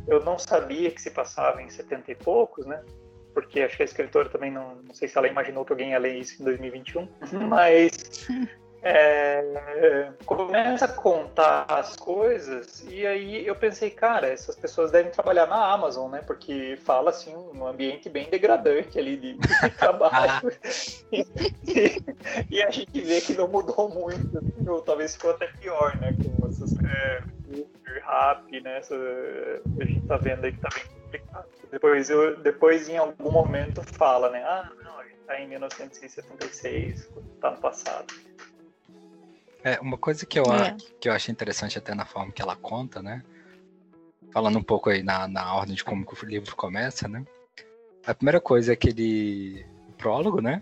eu 0.08 0.24
não 0.24 0.40
sabia 0.40 0.90
que 0.90 1.02
se 1.02 1.12
passava 1.12 1.62
em 1.62 1.70
setenta 1.70 2.14
e 2.14 2.16
poucos 2.16 2.66
né 2.66 2.82
porque 3.38 3.62
acho 3.62 3.78
que 3.78 3.84
a 3.84 3.86
escritora 3.86 4.28
também 4.30 4.50
não, 4.50 4.78
não 4.78 4.96
sei 4.96 5.08
se 5.08 5.16
ela 5.16 5.28
imaginou 5.28 5.64
que 5.64 5.72
alguém 5.72 5.92
ia 5.92 6.00
ler 6.00 6.16
isso 6.16 6.42
em 6.42 6.44
2021, 6.44 7.08
mas 7.48 8.28
é, 8.82 10.12
começa 10.26 10.86
a 10.86 10.88
contar 10.88 11.68
as 11.70 11.96
coisas 11.96 12.84
e 12.90 13.06
aí 13.06 13.46
eu 13.46 13.56
pensei, 13.56 13.92
cara, 13.92 14.28
essas 14.28 14.56
pessoas 14.56 14.90
devem 14.90 15.12
trabalhar 15.12 15.46
na 15.46 15.72
Amazon, 15.72 16.10
né? 16.10 16.24
Porque 16.26 16.80
fala 16.84 17.12
assim 17.12 17.36
um 17.36 17.68
ambiente 17.68 18.10
bem 18.10 18.28
degradante 18.28 18.98
ali 18.98 19.16
de, 19.16 19.34
de 19.34 19.70
trabalho 19.78 20.52
e, 21.12 21.24
e, 22.50 22.64
a 22.64 22.72
gente 22.72 23.00
vê 23.00 23.22
que 23.22 23.34
não 23.34 23.48
mudou 23.48 23.88
muito, 23.88 24.44
ou 24.68 24.82
talvez 24.82 25.14
ficou 25.14 25.30
até 25.30 25.46
pior, 25.46 25.96
né? 25.98 26.12
Com 26.40 26.48
essas 26.48 26.76
é, 26.80 27.22
Uber, 27.50 28.04
Rap, 28.04 28.62
né? 28.62 28.80
Essa, 28.80 28.96
a 28.96 29.86
gente 29.86 30.08
tá 30.08 30.18
vendo 30.18 30.44
aí 30.44 30.52
que 30.52 30.60
tá 30.60 30.70
bem 30.74 30.86
complicado. 30.86 31.57
Depois, 31.72 32.10
eu, 32.10 32.38
depois 32.38 32.88
em 32.88 32.98
algum 32.98 33.32
momento 33.32 33.82
fala, 33.84 34.30
né? 34.30 34.44
Ah, 34.44 34.72
não, 34.84 35.00
a 35.00 35.04
gente 35.04 35.20
tá 35.26 35.40
em 35.40 35.48
1976, 35.48 37.10
tá 37.42 37.52
no 37.52 37.58
passado. 37.58 38.14
É, 39.64 39.80
uma 39.80 39.98
coisa 39.98 40.26
que 40.26 40.40
eu, 40.40 40.46
é. 40.46 40.76
que 41.00 41.10
eu 41.10 41.14
acho 41.14 41.30
interessante 41.30 41.78
até 41.78 41.94
na 41.94 42.06
forma 42.06 42.32
que 42.32 42.42
ela 42.42 42.56
conta, 42.56 43.02
né? 43.02 43.24
Falando 44.32 44.60
um 44.60 44.64
pouco 44.64 44.90
aí 44.90 45.04
na, 45.04 45.28
na 45.28 45.54
ordem 45.54 45.76
de 45.76 45.84
como 45.84 46.06
o 46.06 46.26
livro 46.26 46.56
começa, 46.56 47.08
né? 47.08 47.26
A 48.06 48.14
primeira 48.14 48.40
coisa 48.40 48.72
é 48.72 48.76
aquele 48.76 49.66
prólogo, 49.98 50.42
né? 50.42 50.62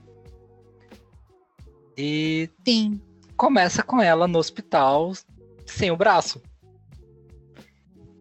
E 1.98 2.50
Sim. 2.68 3.00
começa 3.38 3.84
com 3.84 4.02
ela 4.02 4.28
no 4.28 4.40
hospital 4.40 5.14
sem 5.66 5.92
o 5.92 5.98
braço. 5.98 6.42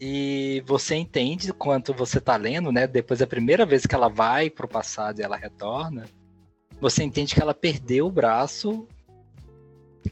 E 0.06 0.62
você 0.66 0.96
entende 0.96 1.50
quanto 1.50 1.94
você 1.94 2.20
tá 2.20 2.36
lendo, 2.36 2.70
né? 2.70 2.86
Depois 2.86 3.20
da 3.20 3.26
primeira 3.26 3.64
vez 3.64 3.86
que 3.86 3.94
ela 3.94 4.08
vai 4.08 4.50
pro 4.50 4.68
passado 4.68 5.18
e 5.18 5.22
ela 5.22 5.34
retorna, 5.34 6.04
você 6.78 7.02
entende 7.02 7.34
que 7.34 7.40
ela 7.40 7.54
perdeu 7.54 8.06
o 8.06 8.12
braço 8.12 8.86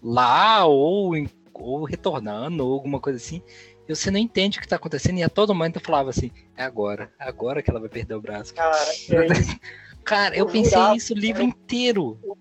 lá 0.02 0.64
ou, 0.64 1.12
ou 1.52 1.84
retornando 1.84 2.66
ou 2.66 2.72
alguma 2.72 2.98
coisa 2.98 3.18
assim. 3.18 3.42
E 3.86 3.94
você 3.94 4.10
não 4.10 4.18
entende 4.18 4.56
o 4.56 4.62
que 4.62 4.66
tá 4.66 4.76
acontecendo 4.76 5.18
e 5.18 5.22
a 5.22 5.28
todo 5.28 5.54
momento 5.54 5.76
eu 5.76 5.84
falava 5.84 6.08
assim, 6.08 6.30
é 6.56 6.64
agora, 6.64 7.12
é 7.20 7.28
agora 7.28 7.62
que 7.62 7.68
ela 7.68 7.78
vai 7.78 7.90
perder 7.90 8.14
o 8.14 8.20
braço. 8.22 8.54
Cara, 8.54 8.74
é 9.12 10.02
Cara 10.02 10.34
eu 10.34 10.46
pensei 10.46 10.80
isso 10.96 11.12
o 11.12 11.18
livro 11.18 11.42
inteiro. 11.42 12.18
O 12.22 12.34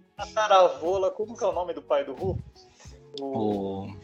como 1.12 1.36
que 1.38 1.43
é 1.43 1.48
o 1.48 1.51
nome 1.51 1.74
do 1.74 1.81
pai 1.81 2.05
do 2.05 2.13
Rufus? 2.13 2.70
O... 3.20 3.25
o... 3.25 3.96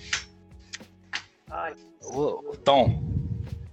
Ai. 1.49 1.73
O, 2.11 2.51
o 2.51 2.57
Tom. 2.57 3.26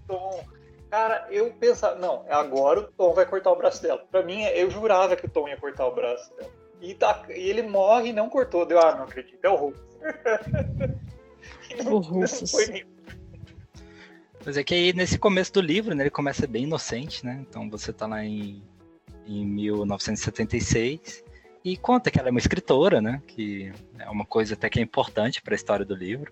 Tom. 0.06 0.44
Cara, 0.90 1.26
eu 1.30 1.52
pensava, 1.52 1.98
não, 1.98 2.24
agora 2.28 2.80
o 2.80 2.84
Tom 2.84 3.14
vai 3.14 3.26
cortar 3.26 3.50
o 3.50 3.56
braço 3.56 3.82
dela. 3.82 4.04
Pra 4.10 4.22
mim, 4.22 4.42
eu 4.44 4.70
jurava 4.70 5.16
que 5.16 5.26
o 5.26 5.28
Tom 5.28 5.48
ia 5.48 5.56
cortar 5.56 5.86
o 5.86 5.94
braço 5.94 6.34
dela. 6.36 6.50
E, 6.80 6.94
tá, 6.94 7.24
e 7.28 7.48
ele 7.48 7.62
morre 7.62 8.10
e 8.10 8.12
não 8.12 8.28
cortou. 8.28 8.66
Deu, 8.66 8.78
ah, 8.78 8.94
não 8.94 9.04
acredito, 9.04 9.42
é 9.42 9.48
o 9.48 9.56
Rufus. 9.56 9.82
o 11.86 11.98
Rufus. 11.98 12.52
Mas 14.44 14.56
é 14.56 14.62
que 14.62 14.74
aí 14.74 14.92
nesse 14.92 15.18
começo 15.18 15.52
do 15.54 15.60
livro, 15.60 15.94
né, 15.94 16.02
ele 16.02 16.10
começa 16.10 16.46
bem 16.46 16.64
inocente, 16.64 17.24
né? 17.24 17.44
Então 17.48 17.68
você 17.70 17.92
tá 17.92 18.06
lá 18.06 18.22
em, 18.22 18.62
em 19.26 19.46
1976 19.46 21.24
e 21.64 21.76
conta 21.78 22.10
que 22.10 22.18
ela 22.18 22.28
é 22.28 22.30
uma 22.30 22.38
escritora, 22.38 23.00
né? 23.00 23.22
Que 23.26 23.72
é 23.98 24.10
uma 24.10 24.26
coisa 24.26 24.52
até 24.52 24.68
que 24.68 24.78
é 24.78 24.82
importante 24.82 25.40
para 25.40 25.54
a 25.54 25.56
história 25.56 25.84
do 25.84 25.94
livro. 25.94 26.30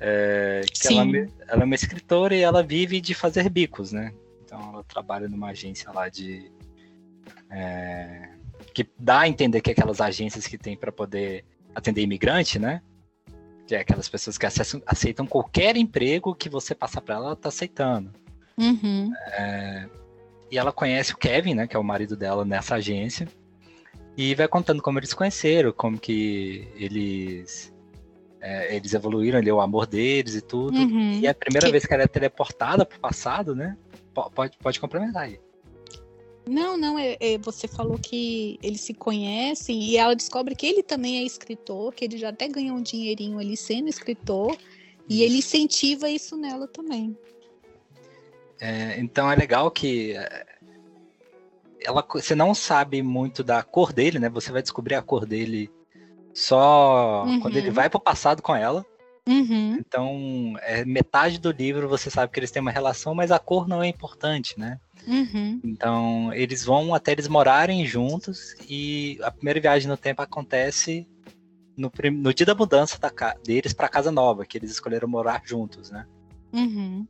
É, 0.00 0.62
que 0.72 0.88
ela, 0.88 1.28
ela, 1.46 1.62
é 1.62 1.64
uma 1.64 1.74
escritora 1.74 2.34
e 2.34 2.40
ela 2.40 2.62
vive 2.62 3.00
de 3.02 3.14
fazer 3.14 3.50
bicos, 3.50 3.92
né? 3.92 4.14
Então 4.42 4.58
ela 4.72 4.82
trabalha 4.82 5.28
numa 5.28 5.50
agência 5.50 5.90
lá 5.92 6.08
de. 6.08 6.50
É, 7.50 8.30
que 8.72 8.88
dá 8.98 9.20
a 9.20 9.28
entender 9.28 9.60
que 9.60 9.70
é 9.70 9.72
aquelas 9.72 10.00
agências 10.00 10.46
que 10.46 10.56
tem 10.56 10.76
para 10.76 10.90
poder 10.90 11.44
atender 11.74 12.00
imigrante, 12.00 12.58
né? 12.58 12.80
Que 13.66 13.74
é 13.74 13.80
aquelas 13.80 14.08
pessoas 14.08 14.38
que 14.38 14.46
acessam, 14.46 14.82
aceitam 14.86 15.26
qualquer 15.26 15.76
emprego 15.76 16.34
que 16.34 16.48
você 16.48 16.74
passar 16.74 17.02
para 17.02 17.16
ela, 17.16 17.26
ela 17.26 17.36
tá 17.36 17.50
aceitando. 17.50 18.10
Uhum. 18.58 19.12
É, 19.32 19.88
e 20.50 20.58
ela 20.58 20.72
conhece 20.72 21.12
o 21.12 21.18
Kevin, 21.18 21.54
né? 21.54 21.66
Que 21.66 21.76
é 21.76 21.78
o 21.78 21.84
marido 21.84 22.16
dela 22.16 22.44
nessa 22.44 22.76
agência. 22.76 23.28
E 24.16 24.34
vai 24.34 24.48
contando 24.48 24.82
como 24.82 24.98
eles 24.98 25.14
conheceram, 25.14 25.72
como 25.72 25.98
que 25.98 26.68
eles 26.74 27.69
é, 28.40 28.74
eles 28.74 28.94
evoluíram 28.94 29.38
ali 29.38 29.52
o 29.52 29.60
amor 29.60 29.86
deles 29.86 30.34
e 30.34 30.40
tudo. 30.40 30.78
Uhum. 30.78 31.20
E 31.20 31.26
é 31.26 31.30
a 31.30 31.34
primeira 31.34 31.66
que... 31.66 31.72
vez 31.72 31.84
que 31.84 31.92
ela 31.92 32.04
é 32.04 32.08
teleportada 32.08 32.86
pro 32.86 32.98
passado, 32.98 33.54
né? 33.54 33.76
Pode, 34.34 34.56
pode 34.58 34.80
complementar 34.80 35.24
aí. 35.24 35.38
Não, 36.46 36.76
não, 36.76 36.98
é, 36.98 37.16
é, 37.20 37.38
você 37.38 37.68
falou 37.68 37.98
que 37.98 38.58
eles 38.62 38.80
se 38.80 38.94
conhecem 38.94 39.82
e 39.82 39.96
ela 39.96 40.16
descobre 40.16 40.54
que 40.54 40.66
ele 40.66 40.82
também 40.82 41.18
é 41.18 41.22
escritor, 41.22 41.94
que 41.94 42.04
ele 42.04 42.18
já 42.18 42.30
até 42.30 42.48
ganhou 42.48 42.76
um 42.76 42.82
dinheirinho 42.82 43.38
ali 43.38 43.56
sendo 43.56 43.88
escritor, 43.88 44.56
e 45.08 45.22
ele 45.22 45.38
incentiva 45.38 46.08
isso 46.08 46.36
nela 46.36 46.66
também. 46.66 47.16
É, 48.58 48.98
então 48.98 49.30
é 49.30 49.36
legal 49.36 49.70
que 49.70 50.12
é, 50.12 50.46
ela, 51.82 52.04
você 52.10 52.34
não 52.34 52.54
sabe 52.54 53.02
muito 53.02 53.44
da 53.44 53.62
cor 53.62 53.92
dele, 53.92 54.18
né? 54.18 54.28
Você 54.28 54.50
vai 54.50 54.62
descobrir 54.62 54.94
a 54.94 55.02
cor 55.02 55.26
dele 55.26 55.70
só 56.34 57.24
uhum. 57.26 57.40
quando 57.40 57.56
ele 57.56 57.70
vai 57.70 57.88
pro 57.88 58.00
passado 58.00 58.42
com 58.42 58.54
ela. 58.54 58.84
Uhum. 59.28 59.76
Então, 59.78 60.54
é, 60.62 60.84
metade 60.84 61.38
do 61.38 61.52
livro 61.52 61.88
você 61.88 62.10
sabe 62.10 62.32
que 62.32 62.40
eles 62.40 62.50
têm 62.50 62.62
uma 62.62 62.70
relação, 62.70 63.14
mas 63.14 63.30
a 63.30 63.38
cor 63.38 63.68
não 63.68 63.82
é 63.82 63.86
importante, 63.86 64.58
né? 64.58 64.78
Uhum. 65.06 65.60
Então, 65.62 66.32
eles 66.32 66.64
vão 66.64 66.94
até 66.94 67.12
eles 67.12 67.28
morarem 67.28 67.84
juntos 67.86 68.54
e 68.68 69.18
a 69.22 69.30
primeira 69.30 69.60
viagem 69.60 69.88
no 69.88 69.96
tempo 69.96 70.22
acontece 70.22 71.06
no, 71.76 71.90
no 72.12 72.34
dia 72.34 72.46
da 72.46 72.54
mudança 72.54 72.98
da, 72.98 73.10
deles 73.44 73.72
para 73.72 73.88
casa 73.88 74.10
nova, 74.10 74.44
que 74.44 74.58
eles 74.58 74.70
escolheram 74.70 75.08
morar 75.08 75.42
juntos, 75.44 75.90
né? 75.90 76.06
Uhum. 76.52 77.06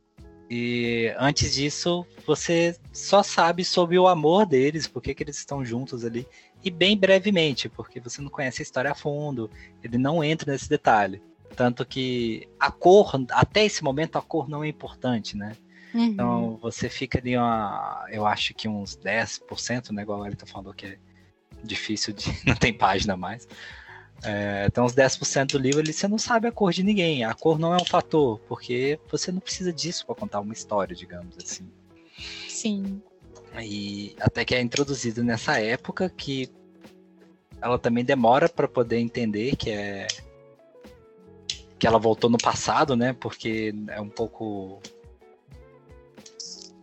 E 0.53 1.15
antes 1.17 1.53
disso, 1.53 2.05
você 2.27 2.75
só 2.91 3.23
sabe 3.23 3.63
sobre 3.63 3.97
o 3.97 4.05
amor 4.05 4.45
deles, 4.45 4.85
por 4.85 5.01
que 5.01 5.15
eles 5.17 5.37
estão 5.37 5.63
juntos 5.63 6.03
ali, 6.03 6.27
e 6.61 6.69
bem 6.69 6.97
brevemente, 6.97 7.69
porque 7.69 8.01
você 8.01 8.21
não 8.21 8.29
conhece 8.29 8.61
a 8.61 8.63
história 8.63 8.91
a 8.91 8.95
fundo, 8.95 9.49
ele 9.81 9.97
não 9.97 10.21
entra 10.21 10.51
nesse 10.51 10.67
detalhe. 10.67 11.21
Tanto 11.55 11.85
que 11.85 12.49
a 12.59 12.69
cor, 12.69 13.13
até 13.31 13.63
esse 13.63 13.81
momento, 13.81 14.17
a 14.17 14.21
cor 14.21 14.49
não 14.49 14.61
é 14.61 14.67
importante, 14.67 15.37
né? 15.37 15.53
Uhum. 15.93 16.03
Então 16.03 16.59
você 16.61 16.89
fica 16.89 17.17
ali, 17.17 17.37
uma, 17.37 18.05
eu 18.09 18.25
acho 18.25 18.53
que 18.53 18.67
uns 18.67 18.97
10%, 18.97 19.91
né? 19.91 20.01
Igual 20.01 20.25
ele 20.25 20.35
tá 20.35 20.45
falando 20.45 20.73
que 20.73 20.85
é 20.85 20.97
difícil 21.63 22.13
de. 22.13 22.25
não 22.45 22.55
tem 22.55 22.73
página 22.73 23.15
mais. 23.15 23.47
É, 24.23 24.65
então, 24.67 24.85
uns 24.85 24.93
10% 24.93 25.53
do 25.53 25.57
livro 25.57 25.79
ali 25.79 25.91
você 25.91 26.07
não 26.07 26.17
sabe 26.17 26.47
a 26.47 26.51
cor 26.51 26.71
de 26.71 26.83
ninguém. 26.83 27.23
A 27.23 27.33
cor 27.33 27.57
não 27.57 27.73
é 27.73 27.77
um 27.77 27.85
fator, 27.85 28.39
porque 28.47 28.99
você 29.09 29.31
não 29.31 29.39
precisa 29.39 29.73
disso 29.73 30.05
para 30.05 30.15
contar 30.15 30.39
uma 30.39 30.53
história, 30.53 30.95
digamos 30.95 31.35
assim. 31.37 31.69
Sim. 32.47 33.01
E 33.59 34.15
até 34.19 34.45
que 34.45 34.55
é 34.55 34.61
introduzido 34.61 35.23
nessa 35.23 35.59
época 35.59 36.09
que 36.09 36.49
ela 37.61 37.77
também 37.77 38.03
demora 38.03 38.47
para 38.47 38.67
poder 38.67 38.99
entender 38.99 39.55
que 39.55 39.69
é 39.69 40.07
que 41.77 41.87
ela 41.87 41.97
voltou 41.97 42.29
no 42.29 42.37
passado, 42.37 42.95
né? 42.95 43.11
Porque 43.13 43.73
é 43.87 43.99
um 43.99 44.09
pouco 44.09 44.79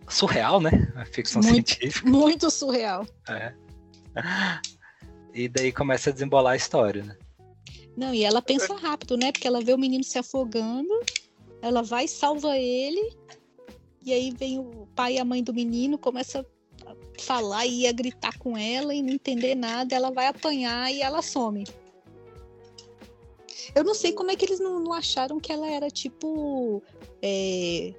surreal, 0.08 0.60
né? 0.60 0.92
A 0.96 1.04
ficção 1.04 1.40
muito, 1.40 1.70
científica. 1.70 2.10
Muito 2.10 2.50
surreal. 2.50 3.06
É. 3.28 3.54
E 5.34 5.46
daí 5.46 5.70
começa 5.70 6.10
a 6.10 6.12
desembolar 6.12 6.54
a 6.54 6.56
história, 6.56 7.04
né? 7.04 7.16
Não, 7.98 8.14
e 8.14 8.22
ela 8.22 8.40
pensa 8.40 8.76
rápido, 8.76 9.16
né? 9.16 9.32
Porque 9.32 9.48
ela 9.48 9.60
vê 9.60 9.74
o 9.74 9.78
menino 9.78 10.04
se 10.04 10.16
afogando, 10.20 10.88
ela 11.60 11.82
vai 11.82 12.04
e 12.04 12.08
salva 12.08 12.56
ele, 12.56 13.12
e 14.04 14.12
aí 14.12 14.30
vem 14.30 14.60
o 14.60 14.86
pai 14.94 15.14
e 15.14 15.18
a 15.18 15.24
mãe 15.24 15.42
do 15.42 15.52
menino, 15.52 15.98
começa 15.98 16.46
a 16.86 16.94
falar 17.20 17.66
e 17.66 17.88
a 17.88 17.92
gritar 17.92 18.38
com 18.38 18.56
ela 18.56 18.94
e 18.94 19.02
não 19.02 19.12
entender 19.12 19.56
nada, 19.56 19.96
ela 19.96 20.12
vai 20.12 20.28
apanhar 20.28 20.92
e 20.92 21.02
ela 21.02 21.20
some. 21.20 21.64
Eu 23.74 23.82
não 23.82 23.94
sei 23.94 24.12
como 24.12 24.30
é 24.30 24.36
que 24.36 24.44
eles 24.44 24.60
não, 24.60 24.78
não 24.78 24.92
acharam 24.92 25.40
que 25.40 25.52
ela 25.52 25.68
era 25.68 25.90
tipo. 25.90 26.80
É, 27.20 27.92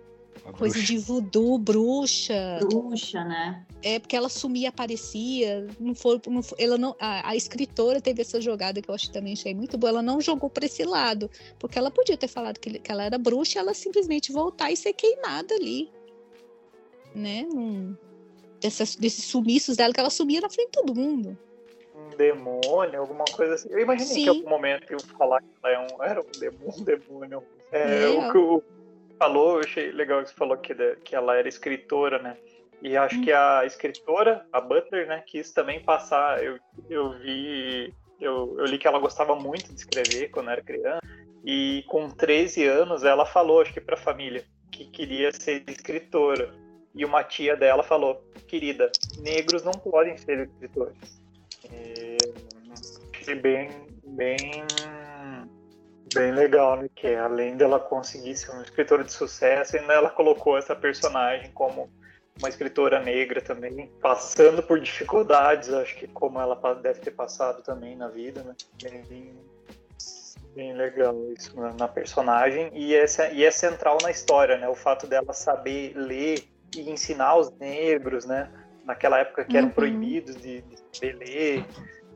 coisa 0.57 0.81
de 0.81 0.97
voodoo, 0.97 1.57
bruxa. 1.57 2.57
Bruxa, 2.61 3.25
né? 3.25 3.67
É, 3.81 3.99
porque 3.99 4.15
ela 4.15 4.29
sumia, 4.29 4.69
aparecia. 4.69 5.67
Não 5.79 5.95
foi, 5.95 6.21
não 6.27 6.43
foi, 6.43 6.57
ela 6.61 6.77
não, 6.77 6.95
a, 6.99 7.29
a, 7.29 7.35
escritora 7.35 8.01
teve 8.01 8.21
essa 8.21 8.41
jogada 8.41 8.81
que 8.81 8.89
eu 8.89 8.95
acho 8.95 9.11
também 9.11 9.33
achei 9.33 9.53
muito 9.53 9.77
boa. 9.77 9.89
Ela 9.89 10.01
não 10.01 10.19
jogou 10.19 10.49
para 10.49 10.65
esse 10.65 10.83
lado. 10.83 11.29
Porque 11.57 11.79
ela 11.79 11.89
podia 11.89 12.17
ter 12.17 12.27
falado 12.27 12.59
que, 12.59 12.79
que 12.79 12.91
ela 12.91 13.03
era 13.03 13.17
bruxa 13.17 13.57
e 13.57 13.61
ela 13.61 13.73
simplesmente 13.73 14.31
voltar 14.31 14.71
e 14.71 14.77
ser 14.77 14.93
queimada 14.93 15.55
ali. 15.55 15.89
Né? 17.15 17.47
Um, 17.53 17.95
dessas, 18.59 18.95
desses 18.95 19.25
sumiços 19.25 19.77
dela, 19.77 19.93
que 19.93 19.99
ela 19.99 20.09
sumia 20.09 20.41
na 20.41 20.49
frente 20.49 20.67
de 20.67 20.73
todo 20.73 20.95
mundo 20.95 21.37
um 21.99 22.15
demônio, 22.15 22.99
alguma 22.99 23.25
coisa 23.25 23.55
assim. 23.55 23.69
Eu 23.69 23.79
imaginei 23.79 24.13
Sim. 24.13 24.23
que 24.23 24.25
em 24.25 24.29
algum 24.29 24.49
momento 24.49 24.91
eu 24.91 24.99
falar 25.17 25.41
que 25.41 25.47
ela 25.61 25.73
é 25.73 25.79
um, 25.79 26.03
era 26.03 26.21
um 26.21 26.39
demônio, 26.39 26.73
um 26.79 26.83
demônio. 26.83 27.43
É, 27.71 28.03
é, 28.03 28.07
o 28.07 28.31
que 28.31 28.37
o 28.37 28.63
falou, 29.17 29.55
eu 29.55 29.59
achei 29.59 29.91
legal 29.91 30.23
que 30.23 30.29
você 30.29 30.35
falou 30.35 30.57
que, 30.57 30.73
que 31.03 31.15
ela 31.15 31.35
era 31.35 31.47
escritora, 31.47 32.19
né? 32.19 32.37
E 32.81 32.95
acho 32.95 33.21
que 33.21 33.31
a 33.31 33.65
escritora, 33.65 34.45
a 34.53 34.61
Butler, 34.61 35.07
né, 35.07 35.23
quis 35.25 35.51
também 35.51 35.81
passar. 35.81 36.41
Eu, 36.43 36.57
eu 36.89 37.11
vi, 37.19 37.93
eu, 38.19 38.55
eu 38.57 38.65
li 38.65 38.77
que 38.77 38.87
ela 38.87 38.99
gostava 38.99 39.35
muito 39.35 39.73
de 39.73 39.79
escrever 39.79 40.29
quando 40.29 40.49
era 40.49 40.61
criança. 40.61 41.01
E 41.43 41.83
com 41.87 42.09
13 42.09 42.65
anos 42.65 43.03
ela 43.03 43.25
falou, 43.25 43.61
acho 43.61 43.73
que 43.73 43.81
para 43.81 43.95
a 43.95 43.99
família, 43.99 44.43
que 44.71 44.85
queria 44.85 45.31
ser 45.31 45.63
escritora. 45.67 46.53
E 46.95 47.05
uma 47.05 47.23
tia 47.23 47.55
dela 47.55 47.83
falou: 47.83 48.23
Querida, 48.47 48.91
negros 49.19 49.63
não 49.63 49.73
podem 49.73 50.17
ser 50.17 50.39
escritores. 50.39 51.21
E 51.71 52.17
achei 53.13 53.35
bem, 53.35 53.69
bem 54.03 54.65
bem 56.13 56.31
legal, 56.31 56.77
né? 56.77 56.89
Que 56.95 57.13
além 57.15 57.55
dela 57.55 57.79
conseguir 57.79 58.35
ser 58.35 58.51
uma 58.51 58.63
escritora 58.63 59.03
de 59.03 59.13
sucesso, 59.13 59.77
ainda 59.77 59.93
ela 59.93 60.09
colocou 60.09 60.57
essa 60.57 60.75
personagem 60.75 61.51
como 61.51 61.89
uma 62.39 62.49
escritora 62.49 63.01
negra 63.01 63.41
também, 63.41 63.91
passando 64.01 64.63
por 64.63 64.79
dificuldades, 64.79 65.71
acho 65.73 65.95
que 65.97 66.07
como 66.07 66.39
ela 66.39 66.55
deve 66.75 67.01
ter 67.01 67.11
passado 67.11 67.61
também 67.61 67.95
na 67.95 68.07
vida, 68.07 68.41
né? 68.43 68.55
Bem, 68.81 69.35
bem 70.55 70.73
legal 70.73 71.15
isso 71.37 71.53
na, 71.59 71.87
personagem 71.87 72.71
e 72.73 72.95
é, 72.95 73.05
e 73.33 73.43
é 73.43 73.51
central 73.51 73.97
na 74.01 74.09
história, 74.09 74.57
né? 74.57 74.67
O 74.69 74.75
fato 74.75 75.05
dela 75.05 75.33
saber 75.33 75.93
ler 75.95 76.43
e 76.75 76.89
ensinar 76.89 77.35
os 77.35 77.51
negros, 77.57 78.25
né? 78.25 78.49
Naquela 78.85 79.19
época 79.19 79.43
que 79.43 79.57
eram 79.57 79.67
uhum. 79.67 79.73
proibidos 79.73 80.35
de, 80.37 80.61
de 80.61 80.77
saber 80.93 81.15
ler, 81.17 81.65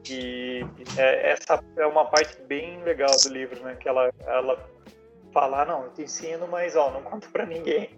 e 0.09 0.65
é, 0.97 1.31
essa 1.31 1.63
é 1.77 1.86
uma 1.86 2.05
parte 2.05 2.41
bem 2.43 2.81
legal 2.83 3.12
do 3.23 3.29
livro, 3.29 3.62
né? 3.63 3.75
Que 3.75 3.88
ela, 3.88 4.12
ela 4.25 4.69
fala, 5.33 5.62
ah, 5.62 5.65
não, 5.65 5.83
eu 5.83 5.89
te 5.91 6.03
ensino, 6.03 6.47
mas 6.47 6.75
ó, 6.75 6.91
não 6.91 7.01
conta 7.01 7.27
para 7.31 7.45
ninguém. 7.45 7.89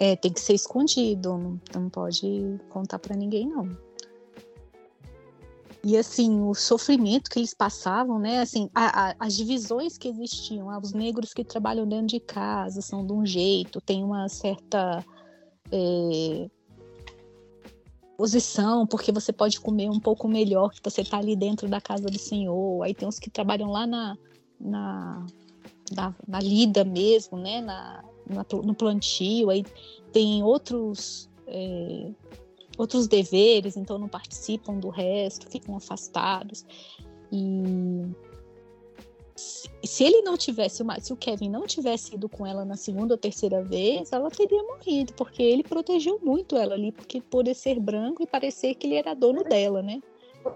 É, 0.00 0.16
tem 0.16 0.32
que 0.32 0.40
ser 0.40 0.54
escondido, 0.54 1.36
não, 1.36 1.60
não 1.74 1.90
pode 1.90 2.58
contar 2.70 2.98
para 2.98 3.14
ninguém, 3.14 3.46
não. 3.46 3.68
E 5.84 5.96
assim, 5.96 6.40
o 6.42 6.54
sofrimento 6.54 7.30
que 7.30 7.38
eles 7.38 7.52
passavam, 7.52 8.18
né? 8.18 8.40
Assim, 8.40 8.70
a, 8.74 9.10
a, 9.10 9.14
as 9.18 9.36
divisões 9.36 9.98
que 9.98 10.08
existiam, 10.08 10.70
ah, 10.70 10.78
os 10.78 10.94
negros 10.94 11.34
que 11.34 11.44
trabalham 11.44 11.86
dentro 11.86 12.06
de 12.06 12.20
casa 12.20 12.80
são 12.80 13.06
de 13.06 13.12
um 13.12 13.26
jeito, 13.26 13.78
tem 13.80 14.02
uma 14.02 14.26
certa 14.28 15.04
é, 15.70 16.50
posição, 18.16 18.86
porque 18.86 19.12
você 19.12 19.32
pode 19.32 19.60
comer 19.60 19.90
um 19.90 20.00
pouco 20.00 20.26
melhor 20.28 20.70
que 20.70 20.80
você 20.82 21.02
está 21.02 21.18
ali 21.18 21.36
dentro 21.36 21.68
da 21.68 21.80
casa 21.80 22.04
do 22.04 22.18
Senhor. 22.18 22.82
Aí 22.82 22.94
tem 22.94 23.06
uns 23.06 23.18
que 23.18 23.30
trabalham 23.30 23.70
lá 23.70 23.86
na, 23.86 24.18
na, 24.58 25.26
na, 25.94 26.14
na 26.26 26.40
lida 26.40 26.84
mesmo, 26.84 27.38
né? 27.38 27.62
Na, 27.62 28.04
no 28.30 28.74
plantio. 28.74 29.50
Aí 29.50 29.64
tem 30.12 30.42
outros. 30.42 31.28
É, 31.46 32.10
outros 32.78 33.06
deveres, 33.06 33.76
então 33.76 33.98
não 33.98 34.08
participam 34.08 34.78
do 34.78 34.88
resto, 34.88 35.50
ficam 35.50 35.76
afastados. 35.76 36.64
E 37.30 38.06
se 39.84 40.04
ele 40.04 40.22
não 40.22 40.36
tivesse, 40.36 40.82
se 41.00 41.12
o 41.12 41.16
Kevin 41.16 41.50
não 41.50 41.66
tivesse 41.66 42.14
ido 42.14 42.28
com 42.28 42.46
ela 42.46 42.64
na 42.64 42.76
segunda 42.76 43.14
ou 43.14 43.18
terceira 43.18 43.62
vez, 43.62 44.12
ela 44.12 44.30
teria 44.30 44.62
morrido, 44.62 45.12
porque 45.14 45.42
ele 45.42 45.62
protegeu 45.62 46.18
muito 46.22 46.56
ela 46.56 46.74
ali, 46.74 46.92
porque 46.92 47.20
por 47.20 47.46
ser 47.54 47.78
branco 47.78 48.22
e 48.22 48.26
parecer 48.26 48.74
que 48.74 48.86
ele 48.86 48.96
era 48.96 49.14
dono 49.14 49.44
dela, 49.44 49.82
né? 49.82 50.00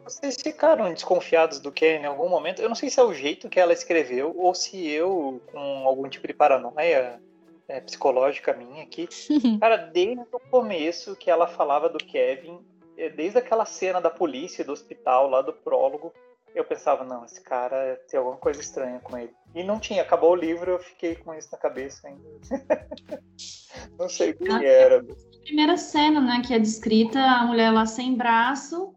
Vocês 0.04 0.36
ficaram 0.40 0.92
desconfiados 0.92 1.58
do 1.60 1.70
Kevin 1.70 2.04
em 2.04 2.06
algum 2.06 2.28
momento? 2.28 2.62
Eu 2.62 2.68
não 2.68 2.76
sei 2.76 2.88
se 2.88 2.98
é 2.98 3.02
o 3.02 3.12
jeito 3.12 3.50
que 3.50 3.60
ela 3.60 3.72
escreveu 3.72 4.34
ou 4.36 4.54
se 4.54 4.86
eu, 4.86 5.42
com 5.52 5.86
algum 5.86 6.08
tipo 6.08 6.26
de 6.26 6.32
paranoia 6.32 7.20
é, 7.68 7.80
psicológica 7.80 8.52
minha 8.52 8.82
aqui. 8.82 9.08
Cara, 9.60 9.76
desde 9.76 10.24
o 10.32 10.40
começo 10.50 11.16
que 11.16 11.30
ela 11.30 11.46
falava 11.46 11.88
do 11.88 11.98
Kevin, 11.98 12.58
é, 12.96 13.08
desde 13.08 13.38
aquela 13.38 13.64
cena 13.64 14.00
da 14.00 14.10
polícia 14.10 14.64
do 14.64 14.72
hospital 14.72 15.28
lá 15.28 15.42
do 15.42 15.52
prólogo, 15.52 16.12
eu 16.54 16.64
pensava, 16.64 17.02
não, 17.02 17.24
esse 17.24 17.42
cara 17.42 18.00
tem 18.08 18.16
alguma 18.16 18.36
coisa 18.36 18.60
estranha 18.60 19.00
com 19.00 19.18
ele. 19.18 19.32
E 19.54 19.64
não 19.64 19.80
tinha, 19.80 20.02
acabou 20.02 20.30
o 20.30 20.36
livro, 20.36 20.70
eu 20.70 20.78
fiquei 20.78 21.16
com 21.16 21.34
isso 21.34 21.48
na 21.50 21.58
cabeça 21.58 22.06
ainda. 22.06 22.22
não 23.98 24.08
sei 24.08 24.30
o 24.30 24.36
que 24.36 24.64
era. 24.64 25.04
Primeira 25.42 25.76
cena, 25.76 26.20
né, 26.20 26.42
que 26.46 26.54
é 26.54 26.58
descrita 26.60 27.18
a 27.18 27.44
mulher 27.44 27.72
lá 27.72 27.86
sem 27.86 28.14
braço, 28.14 28.94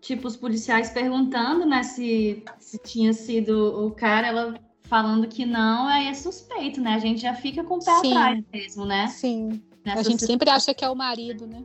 tipo 0.00 0.26
os 0.26 0.38
policiais 0.38 0.88
perguntando, 0.88 1.66
né, 1.66 1.82
se, 1.82 2.42
se 2.58 2.78
tinha 2.78 3.12
sido 3.12 3.86
o 3.86 3.94
cara, 3.94 4.28
ela 4.28 4.54
falando 4.86 5.28
que 5.28 5.44
não, 5.44 5.86
aí 5.86 6.08
é 6.08 6.14
suspeito, 6.14 6.80
né? 6.80 6.94
A 6.94 6.98
gente 6.98 7.20
já 7.20 7.34
fica 7.34 7.62
com 7.62 7.76
o 7.76 7.84
pé 7.84 7.94
Sim. 8.00 8.12
atrás 8.12 8.44
mesmo, 8.52 8.84
né? 8.84 9.08
Sim. 9.08 9.62
Nessa 9.84 10.00
a 10.00 10.02
gente 10.02 10.24
sempre 10.24 10.50
acha 10.50 10.74
que 10.74 10.84
é 10.84 10.90
o 10.90 10.96
marido, 10.96 11.46
né? 11.46 11.64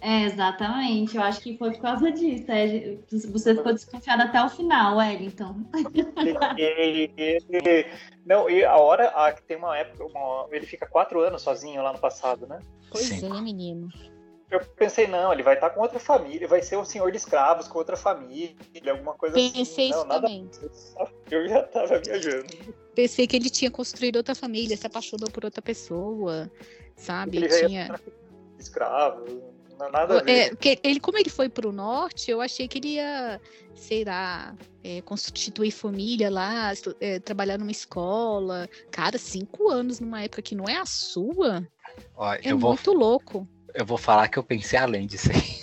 É, 0.00 0.24
exatamente. 0.24 1.16
Eu 1.16 1.22
acho 1.22 1.40
que 1.40 1.56
foi 1.56 1.70
por 1.70 1.80
causa 1.80 2.10
disso. 2.10 2.50
É, 2.50 2.98
você 3.30 3.54
ficou 3.54 3.72
desconfiado 3.72 4.22
até 4.22 4.42
o 4.44 4.48
final, 4.48 4.96
Wellington. 4.96 5.54
não, 8.26 8.50
e 8.50 8.64
a 8.64 8.76
hora 8.76 9.08
a, 9.10 9.30
tem 9.30 9.56
uma 9.56 9.78
época, 9.78 10.04
uma, 10.04 10.48
ele 10.50 10.66
fica 10.66 10.86
quatro 10.86 11.20
anos 11.20 11.42
sozinho 11.42 11.80
lá 11.82 11.92
no 11.92 12.00
passado, 12.00 12.48
né? 12.48 12.58
Pois 12.90 13.04
Sim. 13.04 13.32
é, 13.32 13.40
menino. 13.40 13.88
Eu 14.52 14.60
pensei, 14.76 15.06
não, 15.06 15.32
ele 15.32 15.42
vai 15.42 15.54
estar 15.54 15.70
com 15.70 15.80
outra 15.80 15.98
família, 15.98 16.46
vai 16.46 16.60
ser 16.60 16.76
um 16.76 16.84
senhor 16.84 17.10
de 17.10 17.16
escravos 17.16 17.66
com 17.66 17.78
outra 17.78 17.96
família, 17.96 18.54
alguma 18.86 19.14
coisa 19.14 19.34
Pensei 19.34 19.50
assim. 19.50 19.64
Pensei 19.64 19.88
isso 19.88 20.04
nada, 20.04 20.20
também. 20.20 20.50
Eu 21.30 21.48
já 21.48 21.62
tava 21.62 21.98
viajando. 21.98 22.46
Pensei 22.94 23.26
que 23.26 23.34
ele 23.34 23.48
tinha 23.48 23.70
construído 23.70 24.16
outra 24.16 24.34
família, 24.34 24.76
se 24.76 24.86
apaixonou 24.86 25.30
por 25.30 25.46
outra 25.46 25.62
pessoa, 25.62 26.52
sabe? 26.94 27.38
Ele 27.38 27.48
tinha 27.48 27.98
escravo, 28.58 29.24
nada 29.90 30.18
a 30.18 30.22
ver. 30.22 30.30
É, 30.30 30.48
porque 30.50 30.78
ele, 30.82 31.00
como 31.00 31.16
ele 31.16 31.30
foi 31.30 31.48
para 31.48 31.66
o 31.66 31.72
norte, 31.72 32.30
eu 32.30 32.42
achei 32.42 32.68
que 32.68 32.76
ele 32.76 32.96
ia, 32.96 33.40
sei 33.74 34.04
lá, 34.04 34.54
é, 34.84 35.00
constituir 35.00 35.70
família 35.70 36.30
lá, 36.30 36.74
é, 37.00 37.18
trabalhar 37.20 37.56
numa 37.56 37.70
escola. 37.70 38.68
Cara, 38.90 39.16
cinco 39.16 39.70
anos 39.70 39.98
numa 39.98 40.22
época 40.22 40.42
que 40.42 40.54
não 40.54 40.66
é 40.68 40.76
a 40.76 40.84
sua. 40.84 41.66
Ó, 42.14 42.34
é 42.34 42.52
muito 42.52 42.92
vou... 42.92 42.94
louco 42.94 43.48
eu 43.74 43.84
vou 43.84 43.98
falar 43.98 44.28
que 44.28 44.38
eu 44.38 44.42
pensei 44.42 44.78
além 44.78 45.06
disso 45.06 45.30
aí. 45.30 45.62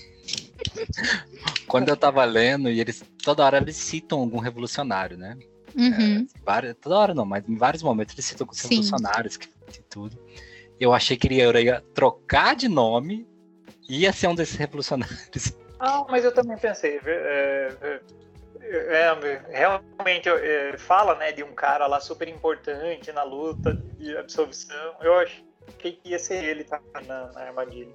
Quando 1.68 1.90
eu 1.90 1.98
tava 1.98 2.24
lendo, 2.26 2.70
e 2.70 2.80
eles 2.80 3.04
toda 3.24 3.44
hora 3.44 3.58
eles 3.58 3.76
citam 3.76 4.20
algum 4.20 4.40
revolucionário, 4.40 5.18
né? 5.18 5.38
Uhum. 5.76 6.28
É, 6.28 6.42
várias, 6.44 6.76
toda 6.76 6.98
hora 6.98 7.14
não, 7.14 7.26
mas 7.26 7.48
em 7.48 7.56
vários 7.56 7.84
momentos 7.84 8.16
eles 8.16 8.26
citam 8.26 8.48
os 8.50 8.60
revolucionários 8.60 9.36
e 9.36 9.82
tudo. 9.84 10.18
Eu 10.80 10.94
achei 10.94 11.16
que 11.18 11.28
ele 11.28 11.36
ia 11.36 11.84
trocar 11.94 12.56
de 12.56 12.68
nome 12.68 13.28
e 13.88 14.02
ia 14.02 14.14
ser 14.14 14.28
um 14.28 14.36
desses 14.36 14.56
revolucionários. 14.56 15.54
Ah, 15.80 16.06
mas 16.10 16.26
eu 16.26 16.34
também 16.34 16.58
pensei. 16.58 17.00
É, 17.06 17.76
é, 17.82 18.02
é, 18.62 19.42
realmente 19.52 20.28
é, 20.28 20.78
fala 20.78 21.16
né, 21.16 21.32
de 21.32 21.44
um 21.44 21.54
cara 21.54 21.88
lá 21.88 22.00
super 22.00 22.28
importante 22.28 23.12
na 23.12 23.24
luta 23.24 23.74
de 23.98 24.18
absolvição. 24.18 24.96
Eu 25.02 25.16
acho 25.16 25.44
que 25.80 26.00
ia 26.06 26.20
ser 26.20 26.44
ele 26.44 26.64
tá 26.64 26.82
na, 27.08 27.32
na 27.32 27.42
armadilha. 27.42 27.94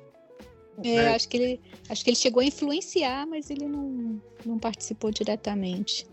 É, 0.83 0.95
é, 0.95 1.15
acho 1.15 1.29
que 1.29 1.37
ele 1.37 1.61
acho 1.89 2.03
que 2.03 2.11
ele 2.11 2.17
chegou 2.17 2.41
a 2.41 2.45
influenciar, 2.45 3.27
mas 3.27 3.51
ele 3.51 3.67
não, 3.69 4.21
não 4.45 4.59
participou 4.59 5.11
diretamente 5.11 6.07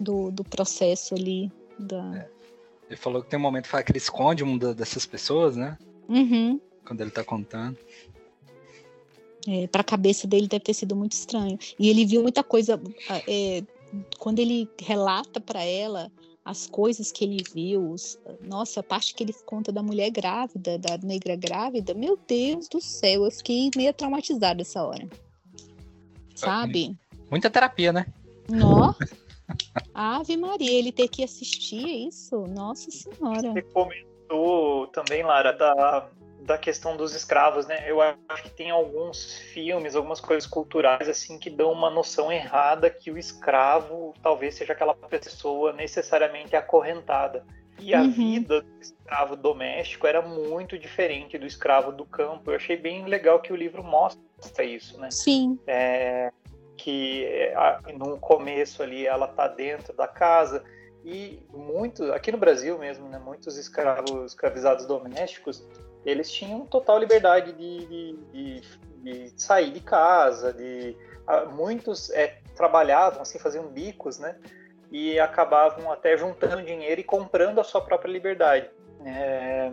do, 0.00 0.30
do 0.30 0.42
processo 0.42 1.14
ali. 1.14 1.52
Da... 1.78 2.16
É. 2.16 2.28
Ele 2.88 2.96
falou 2.96 3.22
que 3.22 3.28
tem 3.28 3.38
um 3.38 3.42
momento 3.42 3.68
que 3.68 3.92
ele 3.92 3.98
esconde 3.98 4.42
uma 4.42 4.74
dessas 4.74 5.06
pessoas, 5.06 5.56
né? 5.56 5.76
Uhum. 6.08 6.60
Quando 6.84 7.00
ele 7.00 7.10
tá 7.10 7.22
contando. 7.22 7.76
É, 9.48 9.66
para 9.68 9.80
a 9.80 9.84
cabeça 9.84 10.26
dele 10.26 10.48
deve 10.48 10.64
ter 10.64 10.74
sido 10.74 10.96
muito 10.96 11.12
estranho. 11.12 11.58
E 11.78 11.88
ele 11.88 12.04
viu 12.04 12.22
muita 12.22 12.42
coisa. 12.42 12.80
É, 13.28 13.62
quando 14.18 14.40
ele 14.40 14.68
relata 14.80 15.40
para 15.40 15.62
ela 15.64 16.10
as 16.46 16.68
coisas 16.68 17.10
que 17.10 17.24
ele 17.24 17.42
viu, 17.52 17.90
os, 17.90 18.16
nossa, 18.40 18.78
a 18.78 18.82
parte 18.82 19.12
que 19.16 19.24
ele 19.24 19.32
conta 19.44 19.72
da 19.72 19.82
mulher 19.82 20.10
grávida, 20.10 20.78
da 20.78 20.96
negra 20.98 21.34
grávida, 21.34 21.92
meu 21.92 22.16
Deus 22.16 22.68
do 22.68 22.80
céu, 22.80 23.24
eu 23.24 23.30
fiquei 23.32 23.68
meio 23.74 23.92
traumatizada 23.92 24.62
essa 24.62 24.84
hora. 24.84 25.08
Sabe? 26.36 26.96
Muita 27.28 27.50
terapia, 27.50 27.92
né? 27.92 28.06
Nó. 28.48 28.94
Ave 29.92 30.36
Maria, 30.36 30.70
ele 30.70 30.92
ter 30.92 31.08
que 31.08 31.24
assistir 31.24 32.06
isso, 32.06 32.46
nossa 32.46 32.92
senhora. 32.92 33.52
Você 33.52 33.62
comentou 33.62 34.86
também, 34.88 35.24
Lara, 35.24 35.52
da, 35.52 36.08
da 36.46 36.56
questão 36.56 36.96
dos 36.96 37.14
escravos, 37.14 37.66
né? 37.66 37.84
Eu 37.86 38.00
acho 38.00 38.42
que 38.44 38.50
tem 38.50 38.70
alguns 38.70 39.34
filmes, 39.34 39.96
algumas 39.96 40.20
coisas 40.20 40.48
culturais 40.48 41.08
assim 41.08 41.38
que 41.38 41.50
dão 41.50 41.72
uma 41.72 41.90
noção 41.90 42.30
errada 42.32 42.88
que 42.88 43.10
o 43.10 43.18
escravo 43.18 44.14
talvez 44.22 44.54
seja 44.54 44.72
aquela 44.72 44.94
pessoa 44.94 45.72
necessariamente 45.72 46.54
acorrentada. 46.54 47.44
E 47.78 47.94
a 47.94 48.00
uhum. 48.00 48.10
vida 48.10 48.62
do 48.62 48.80
escravo 48.80 49.36
doméstico 49.36 50.06
era 50.06 50.22
muito 50.22 50.78
diferente 50.78 51.36
do 51.36 51.44
escravo 51.44 51.92
do 51.92 52.06
campo. 52.06 52.50
Eu 52.50 52.56
achei 52.56 52.76
bem 52.76 53.04
legal 53.04 53.40
que 53.40 53.52
o 53.52 53.56
livro 53.56 53.82
mostra 53.82 54.64
isso, 54.64 54.98
né? 54.98 55.10
Sim. 55.10 55.58
É, 55.66 56.32
que 56.76 57.52
no 57.98 58.18
começo 58.18 58.82
ali 58.82 59.06
ela 59.06 59.28
tá 59.28 59.48
dentro 59.48 59.94
da 59.94 60.06
casa 60.06 60.64
e 61.04 61.42
muito 61.52 62.12
aqui 62.12 62.32
no 62.32 62.38
Brasil 62.38 62.78
mesmo, 62.78 63.08
né? 63.08 63.18
Muitos 63.18 63.56
escravos 63.58 64.32
escravizados 64.32 64.86
domésticos 64.86 65.66
eles 66.06 66.30
tinham 66.30 66.64
total 66.64 66.98
liberdade 66.98 67.52
de, 67.52 67.86
de, 67.86 68.16
de, 68.32 68.62
de 69.02 69.32
sair 69.36 69.72
de 69.72 69.80
casa, 69.80 70.52
de 70.52 70.96
muitos 71.52 72.10
é, 72.10 72.38
trabalhavam 72.54 73.22
assim, 73.22 73.38
faziam 73.38 73.66
bicos, 73.66 74.18
né? 74.18 74.36
E 74.90 75.18
acabavam 75.18 75.90
até 75.90 76.16
juntando 76.16 76.62
dinheiro 76.62 77.00
e 77.00 77.04
comprando 77.04 77.60
a 77.60 77.64
sua 77.64 77.80
própria 77.80 78.10
liberdade. 78.10 78.70
É, 79.04 79.72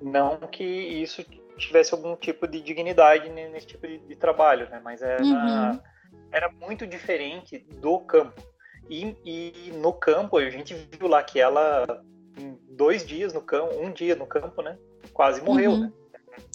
não 0.00 0.38
que 0.38 0.64
isso 0.64 1.22
tivesse 1.58 1.92
algum 1.92 2.16
tipo 2.16 2.48
de 2.48 2.60
dignidade 2.62 3.28
nesse 3.28 3.66
tipo 3.66 3.86
de, 3.86 3.98
de 3.98 4.16
trabalho, 4.16 4.68
né? 4.70 4.80
Mas 4.82 5.02
era, 5.02 5.22
uhum. 5.22 5.80
era 6.32 6.50
muito 6.50 6.86
diferente 6.86 7.58
do 7.58 8.00
campo. 8.00 8.42
E, 8.88 9.16
e, 9.24 9.72
no 9.72 9.92
campo, 9.92 10.38
a 10.38 10.50
gente 10.50 10.74
viu 10.74 11.08
lá 11.08 11.22
que 11.22 11.40
ela, 11.40 12.02
dois 12.70 13.06
dias 13.06 13.32
no 13.32 13.40
campo, 13.42 13.74
um 13.76 13.90
dia 13.90 14.14
no 14.16 14.26
campo, 14.26 14.62
né? 14.62 14.78
Quase 15.14 15.40
morreu, 15.40 15.70
uhum. 15.70 15.80
né? 15.80 15.92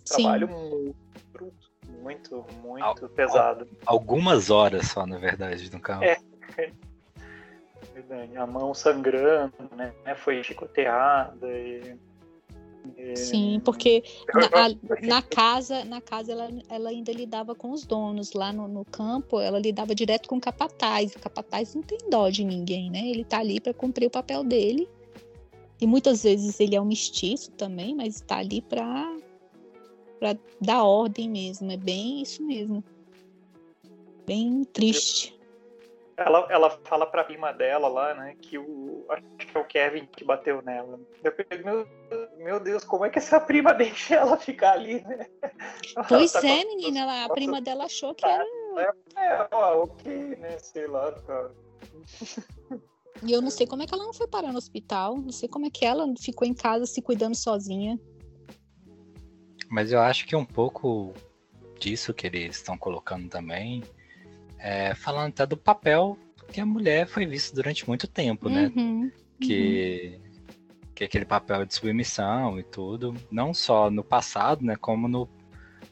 trabalho 0.05 0.47
Sim. 0.47 0.53
muito 0.53 0.95
bruto, 1.31 1.71
muito, 2.01 2.45
muito 2.61 2.83
Al 2.83 2.95
pesado. 3.09 3.67
Algumas 3.85 4.49
horas 4.49 4.87
só, 4.87 5.05
na 5.05 5.17
verdade, 5.17 5.71
no 5.71 5.79
carro. 5.79 6.03
É. 6.03 6.19
A 8.37 8.47
mão 8.47 8.73
sangrando, 8.73 9.53
né? 9.75 9.93
Foi 10.15 10.43
chicoteada 10.43 11.47
e... 11.47 11.97
Sim, 13.15 13.61
porque 13.63 14.03
na, 14.33 14.45
a, 14.45 15.05
na, 15.05 15.21
casa, 15.21 15.83
na 15.85 16.01
casa 16.01 16.31
ela, 16.31 16.49
ela 16.69 16.89
ainda 16.89 17.11
lidava 17.11 17.53
com 17.53 17.71
os 17.71 17.85
donos. 17.85 18.33
Lá 18.33 18.51
no, 18.51 18.67
no, 18.67 18.85
campo, 18.85 19.39
ela 19.39 19.59
lidava 19.59 19.93
direto 19.93 20.27
com 20.27 20.37
o 20.37 20.41
capataz. 20.41 21.13
O 21.13 21.19
capataz 21.19 21.75
não 21.75 21.83
tem 21.83 21.99
dó 22.09 22.29
de 22.29 22.43
ninguém, 22.43 22.89
né? 22.89 22.99
Ele 22.99 23.23
tá 23.23 23.39
ali 23.39 23.59
para 23.59 23.73
cumprir 23.73 24.07
o 24.07 24.09
papel 24.09 24.43
dele 24.43 24.89
e 25.79 25.87
muitas 25.87 26.23
vezes 26.23 26.59
ele 26.59 26.75
é 26.75 26.81
um 26.81 26.85
mestiço 26.85 27.51
também, 27.51 27.95
mas 27.95 28.15
está 28.15 28.37
ali 28.37 28.61
para 28.61 29.17
para 30.19 30.37
dar 30.59 30.83
ordem 30.83 31.29
mesmo. 31.29 31.71
É 31.71 31.77
bem 31.77 32.21
isso 32.21 32.43
mesmo. 32.43 32.83
Bem 34.25 34.63
triste. 34.65 35.39
Ela, 36.17 36.45
ela 36.49 36.69
fala 36.83 37.05
pra 37.05 37.23
prima 37.23 37.53
dela 37.53 37.87
lá, 37.87 38.13
né, 38.13 38.35
que 38.41 38.57
o. 38.57 39.05
Acho 39.07 39.23
que 39.37 39.57
é 39.57 39.59
o 39.59 39.63
Kevin 39.63 40.05
que 40.05 40.25
bateu 40.25 40.61
nela. 40.61 40.99
Eu 41.23 41.31
pensei, 41.31 41.63
meu, 41.63 41.87
meu 42.37 42.59
Deus, 42.59 42.83
como 42.83 43.05
é 43.05 43.09
que 43.09 43.19
essa 43.19 43.39
prima 43.39 43.71
deixa 43.73 44.15
ela 44.15 44.35
ficar 44.35 44.73
ali, 44.73 45.01
né? 45.01 45.25
Pois 46.09 46.33
tá 46.33 46.45
é, 46.45 46.65
menina, 46.65 46.99
ela, 46.99 47.23
a 47.23 47.29
prima 47.29 47.61
dela 47.61 47.85
achou 47.85 48.13
que 48.13 48.25
era. 48.25 48.43
É, 48.77 48.91
é, 49.15 49.47
ó, 49.49 49.83
ok, 49.83 50.13
né? 50.35 50.59
Sei 50.59 50.87
lá, 50.87 51.09
cara. 51.25 51.51
E 53.23 53.31
eu 53.31 53.41
não 53.41 53.49
sei 53.49 53.67
como 53.67 53.83
é 53.83 53.85
que 53.85 53.93
ela 53.93 54.05
não 54.05 54.13
foi 54.13 54.27
parar 54.27 54.51
no 54.51 54.57
hospital, 54.57 55.17
não 55.17 55.31
sei 55.31 55.49
como 55.49 55.65
é 55.65 55.69
que 55.69 55.85
ela 55.85 56.05
ficou 56.19 56.47
em 56.47 56.53
casa 56.53 56.85
se 56.85 57.01
cuidando 57.01 57.35
sozinha. 57.35 57.99
Mas 59.69 59.91
eu 59.91 59.99
acho 59.99 60.25
que 60.25 60.35
um 60.35 60.45
pouco 60.45 61.13
disso 61.79 62.13
que 62.13 62.27
eles 62.27 62.55
estão 62.55 62.77
colocando 62.77 63.29
também, 63.29 63.83
é, 64.57 64.93
falando 64.95 65.29
até 65.29 65.45
do 65.45 65.57
papel 65.57 66.17
que 66.51 66.59
a 66.59 66.65
mulher 66.65 67.07
foi 67.07 67.25
vista 67.25 67.55
durante 67.55 67.87
muito 67.87 68.07
tempo, 68.07 68.49
né? 68.49 68.71
Uhum, 68.75 69.11
que, 69.39 70.13
uhum. 70.15 70.89
que 70.95 71.03
aquele 71.03 71.25
papel 71.25 71.65
de 71.65 71.73
submissão 71.73 72.59
e 72.59 72.63
tudo, 72.63 73.13
não 73.31 73.53
só 73.53 73.91
no 73.91 74.03
passado, 74.03 74.65
né? 74.65 74.75
Como 74.75 75.07
no, 75.07 75.29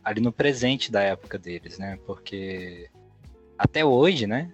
ali 0.04 0.20
no 0.20 0.32
presente 0.32 0.92
da 0.92 1.02
época 1.02 1.38
deles, 1.38 1.78
né? 1.78 2.00
Porque 2.06 2.90
até 3.58 3.86
hoje, 3.86 4.26
né? 4.26 4.52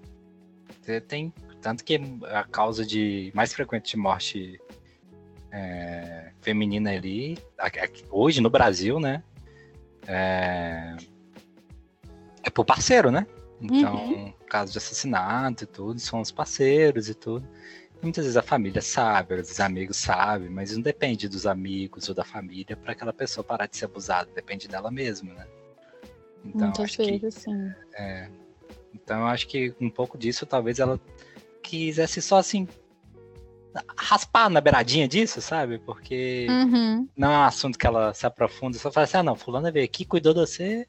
Tem 1.08 1.34
tanto 1.63 1.84
que 1.86 1.99
a 2.26 2.43
causa 2.43 2.86
de 2.86 3.32
mais 3.34 3.54
frequente 3.54 3.91
de 3.91 3.97
morte 3.97 4.62
é, 5.49 6.32
feminina 6.41 6.91
ali, 6.91 7.38
hoje 8.12 8.41
no 8.41 8.49
Brasil, 8.49 8.99
né? 8.99 9.23
É, 10.06 10.97
é 12.43 12.49
por 12.49 12.65
parceiro, 12.65 13.10
né? 13.10 13.26
Então, 13.62 13.95
uhum. 13.95 14.34
caso 14.49 14.73
de 14.73 14.78
assassinato 14.78 15.63
e 15.63 15.67
tudo, 15.67 16.02
são 16.02 16.19
os 16.19 16.32
parceiros 16.32 17.08
e 17.08 17.13
tudo. 17.13 17.47
E 18.02 18.04
muitas 18.04 18.26
vezes 18.26 18.36
a 18.36 18.41
família 18.41 18.82
sabe, 18.82 19.36
os 19.36 19.60
amigos 19.62 19.95
sabem, 19.95 20.49
mas 20.49 20.76
não 20.76 20.82
depende 20.82 21.30
dos 21.30 21.47
amigos 21.47 22.10
ou 22.10 22.13
da 22.13 22.26
família 22.26 22.76
para 22.76 22.91
aquela 22.91 23.13
pessoa 23.13 23.41
parar 23.41 23.67
de 23.67 23.78
ser 23.78 23.86
abusada, 23.86 24.30
depende 24.36 24.67
dela 24.67 24.91
mesma, 24.91 25.34
né? 25.34 25.47
Então, 26.43 26.67
Muitas 26.67 26.93
vezes, 26.93 27.21
que, 27.21 27.32
sim. 27.32 27.71
É, 27.93 28.30
então, 28.93 29.21
eu 29.21 29.28
acho 29.28 29.47
que 29.47 29.73
um 29.80 29.89
pouco 29.89 30.17
disso 30.17 30.45
talvez 30.45 30.80
ela 30.80 30.99
quisesse 31.63 32.21
só 32.21 32.38
assim 32.38 32.67
raspar 33.97 34.49
na 34.49 34.62
beiradinha 34.62 35.08
disso, 35.08 35.41
sabe? 35.41 35.80
Porque 35.80 36.45
uhum. 36.47 37.08
não 37.17 37.32
é 37.32 37.38
um 37.39 37.43
assunto 37.43 37.80
que 37.80 37.88
ela 37.88 38.13
se 38.13 38.26
aprofunda, 38.26 38.78
só 38.78 38.91
fala 38.91 39.06
assim, 39.06 39.17
ah 39.17 39.23
não, 39.23 39.36
fulano 39.36 39.71
veio 39.71 39.86
aqui, 39.86 40.06
cuidou 40.06 40.34
de 40.34 40.41
você, 40.41 40.88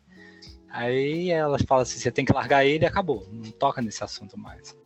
Aí 0.74 1.30
ela 1.30 1.56
fala 1.68 1.82
assim: 1.82 2.00
você 2.00 2.10
tem 2.10 2.24
que 2.24 2.32
largar 2.32 2.66
ele 2.66 2.84
e 2.84 2.86
acabou. 2.86 3.24
Não 3.32 3.48
toca 3.52 3.80
nesse 3.80 4.02
assunto 4.02 4.36
mais. 4.36 4.76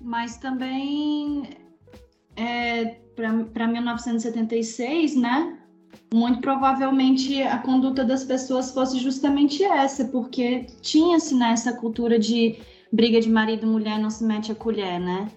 Mas 0.00 0.38
também 0.38 1.50
é, 2.34 2.96
para 3.52 3.68
1976, 3.68 5.14
né? 5.14 5.58
Muito 6.12 6.40
provavelmente 6.40 7.42
a 7.42 7.58
conduta 7.58 8.02
das 8.02 8.24
pessoas 8.24 8.72
fosse 8.72 8.98
justamente 8.98 9.62
essa, 9.62 10.06
porque 10.06 10.64
tinha-se 10.80 11.34
nessa 11.34 11.72
né, 11.72 11.76
cultura 11.76 12.18
de 12.18 12.58
briga 12.92 13.20
de 13.20 13.28
marido 13.28 13.64
e 13.64 13.66
mulher 13.66 13.98
não 13.98 14.10
se 14.10 14.24
mete 14.24 14.52
a 14.52 14.54
colher, 14.54 14.98
né? 14.98 15.30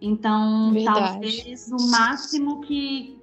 Então, 0.00 0.72
Verdade. 0.72 0.98
talvez 0.98 1.70
o 1.70 1.90
máximo 1.90 2.60
que 2.60 3.18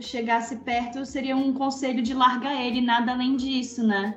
chegasse 0.00 0.56
perto 0.56 1.06
seria 1.06 1.36
um 1.36 1.52
conselho 1.52 2.02
de 2.02 2.12
largar 2.12 2.60
ele, 2.60 2.80
nada 2.80 3.12
além 3.12 3.36
disso, 3.36 3.86
né? 3.86 4.16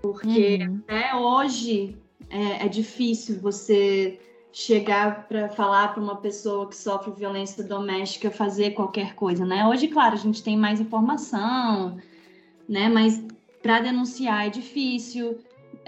Porque 0.00 0.58
uhum. 0.62 0.80
até 0.86 1.14
hoje 1.14 1.98
é, 2.30 2.64
é 2.64 2.68
difícil 2.68 3.40
você 3.40 4.18
chegar 4.52 5.28
para 5.28 5.50
falar 5.50 5.92
para 5.92 6.02
uma 6.02 6.16
pessoa 6.16 6.66
que 6.66 6.76
sofre 6.76 7.12
violência 7.12 7.62
doméstica 7.62 8.30
fazer 8.30 8.70
qualquer 8.70 9.14
coisa, 9.14 9.44
né? 9.44 9.66
Hoje, 9.66 9.88
claro, 9.88 10.14
a 10.14 10.18
gente 10.18 10.42
tem 10.42 10.56
mais 10.56 10.80
informação, 10.80 11.98
né? 12.68 12.88
Mas 12.88 13.22
para 13.62 13.80
denunciar 13.80 14.46
é 14.46 14.50
difícil. 14.50 15.38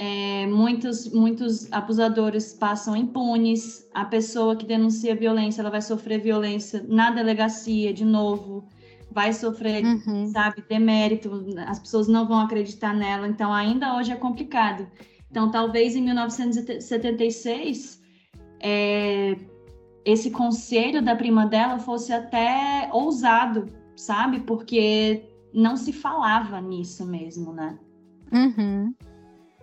É, 0.01 0.47
muitos, 0.47 1.13
muitos 1.13 1.71
abusadores 1.73 2.53
passam 2.53 2.97
impunes. 2.97 3.85
A 3.93 4.05
pessoa 4.05 4.55
que 4.55 4.65
denuncia 4.65 5.17
violência, 5.17 5.61
ela 5.61 5.71
vai 5.71 5.83
sofrer 5.83 6.21
violência 6.21 6.87
na 6.89 7.11
delegacia 7.11 7.93
de 7.93 8.05
novo, 8.05 8.65
vai 9.11 9.33
sofrer, 9.33 9.85
uhum. 9.85 10.29
sabe, 10.29 10.63
demérito. 10.69 11.45
As 11.67 11.81
pessoas 11.81 12.07
não 12.07 12.29
vão 12.29 12.39
acreditar 12.39 12.95
nela. 12.95 13.27
Então, 13.27 13.53
ainda 13.53 13.97
hoje 13.97 14.13
é 14.13 14.17
complicado. 14.17 14.87
Então, 15.29 15.51
talvez 15.51 15.97
em 15.97 16.03
1976 16.03 18.01
é, 18.61 19.37
esse 20.05 20.31
conselho 20.31 21.03
da 21.03 21.17
prima 21.17 21.45
dela 21.45 21.81
fosse 21.81 22.13
até 22.13 22.89
ousado, 22.93 23.67
sabe? 23.97 24.39
Porque 24.39 25.25
não 25.53 25.77
se 25.77 25.93
falava 25.93 26.61
nisso 26.61 27.05
mesmo, 27.05 27.53
né? 27.53 27.77
Uhum. 28.33 28.95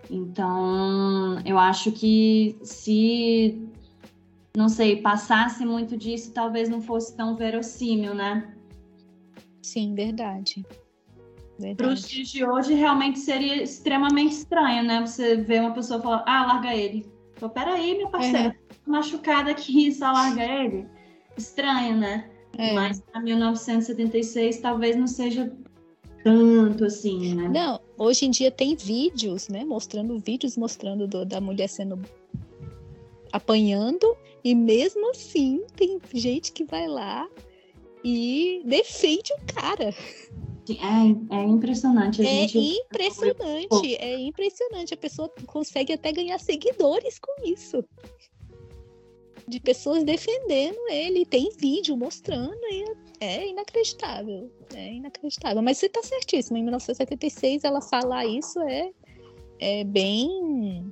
Então, 0.10 1.40
eu 1.46 1.58
acho 1.58 1.92
que 1.92 2.58
se, 2.62 3.68
não 4.56 4.70
sei, 4.70 5.02
passasse 5.02 5.66
muito 5.66 5.98
disso, 5.98 6.32
talvez 6.34 6.70
não 6.70 6.82
fosse 6.82 7.16
tão 7.16 7.36
verossímil, 7.36 8.14
né? 8.14 8.56
Sim, 9.62 9.96
verdade. 9.96 10.66
Para 11.78 11.88
os 11.88 12.02
dias 12.08 12.28
de 12.28 12.46
hoje, 12.46 12.74
realmente 12.74 13.18
seria 13.20 13.64
extremamente 13.64 14.34
estranho, 14.34 14.84
né? 14.84 15.02
Você 15.02 15.38
vê 15.38 15.60
uma 15.60 15.74
pessoa 15.74 16.02
falar, 16.02 16.24
ah, 16.28 16.46
larga 16.46 16.76
ele. 16.76 17.10
Então, 17.36 17.50
peraí, 17.50 17.98
meu 17.98 18.10
parceiro, 18.10 18.50
é. 18.50 18.56
machucada 18.86 19.52
aqui, 19.52 19.92
só 19.92 20.12
larga 20.12 20.44
ele. 20.44 20.86
Estranho, 21.38 21.98
né? 21.98 22.30
É. 22.58 22.74
Mas 22.74 23.02
para 23.02 23.22
1976 23.22 24.60
talvez 24.60 24.96
não 24.96 25.08
seja 25.08 25.52
tanto 26.26 26.86
assim, 26.86 27.36
né? 27.36 27.48
Não, 27.48 27.80
hoje 27.96 28.26
em 28.26 28.32
dia 28.32 28.50
tem 28.50 28.76
vídeos, 28.76 29.48
né? 29.48 29.64
Mostrando 29.64 30.18
vídeos 30.18 30.58
mostrando 30.58 31.08
do, 31.08 31.24
da 31.24 31.40
mulher 31.40 31.70
sendo 31.70 32.02
apanhando 33.32 34.18
e 34.44 34.56
mesmo 34.56 35.12
assim 35.12 35.64
tem 35.76 36.02
gente 36.12 36.52
que 36.52 36.64
vai 36.64 36.88
lá 36.88 37.30
e 38.04 38.64
defende 38.66 39.32
o 39.34 39.54
cara. 39.54 39.94
É, 40.68 41.36
é 41.36 41.44
impressionante. 41.44 42.24
A 42.24 42.26
é 42.26 42.48
gente... 42.48 42.58
impressionante, 42.58 43.96
é 43.98 44.20
impressionante. 44.20 44.96
A 44.96 44.98
pessoa 44.98 45.32
consegue 45.46 45.94
até 45.94 46.12
ganhar 46.12 46.40
seguidores 46.40 47.20
com 47.20 47.48
isso. 47.48 47.86
De 49.48 49.60
pessoas 49.60 50.04
defendendo 50.04 50.80
ele. 50.90 51.24
Tem 51.24 51.52
vídeo 51.56 51.96
mostrando 51.96 52.58
e 52.72 53.05
é 53.20 53.48
inacreditável. 53.48 54.52
É 54.74 54.94
inacreditável. 54.94 55.62
Mas 55.62 55.78
você 55.78 55.88
está 55.88 56.02
certíssimo. 56.04 56.58
Em 56.58 56.64
1976, 56.64 57.64
ela 57.64 57.82
falar 57.82 58.26
isso 58.26 58.60
é, 58.62 58.92
é 59.60 59.84
bem 59.84 60.92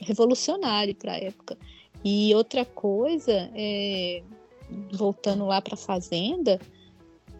revolucionário 0.00 0.94
para 0.94 1.12
a 1.12 1.18
época. 1.18 1.56
E 2.04 2.34
outra 2.34 2.64
coisa, 2.64 3.50
é, 3.54 4.22
voltando 4.92 5.46
lá 5.46 5.60
para 5.60 5.74
a 5.74 5.78
Fazenda, 5.78 6.60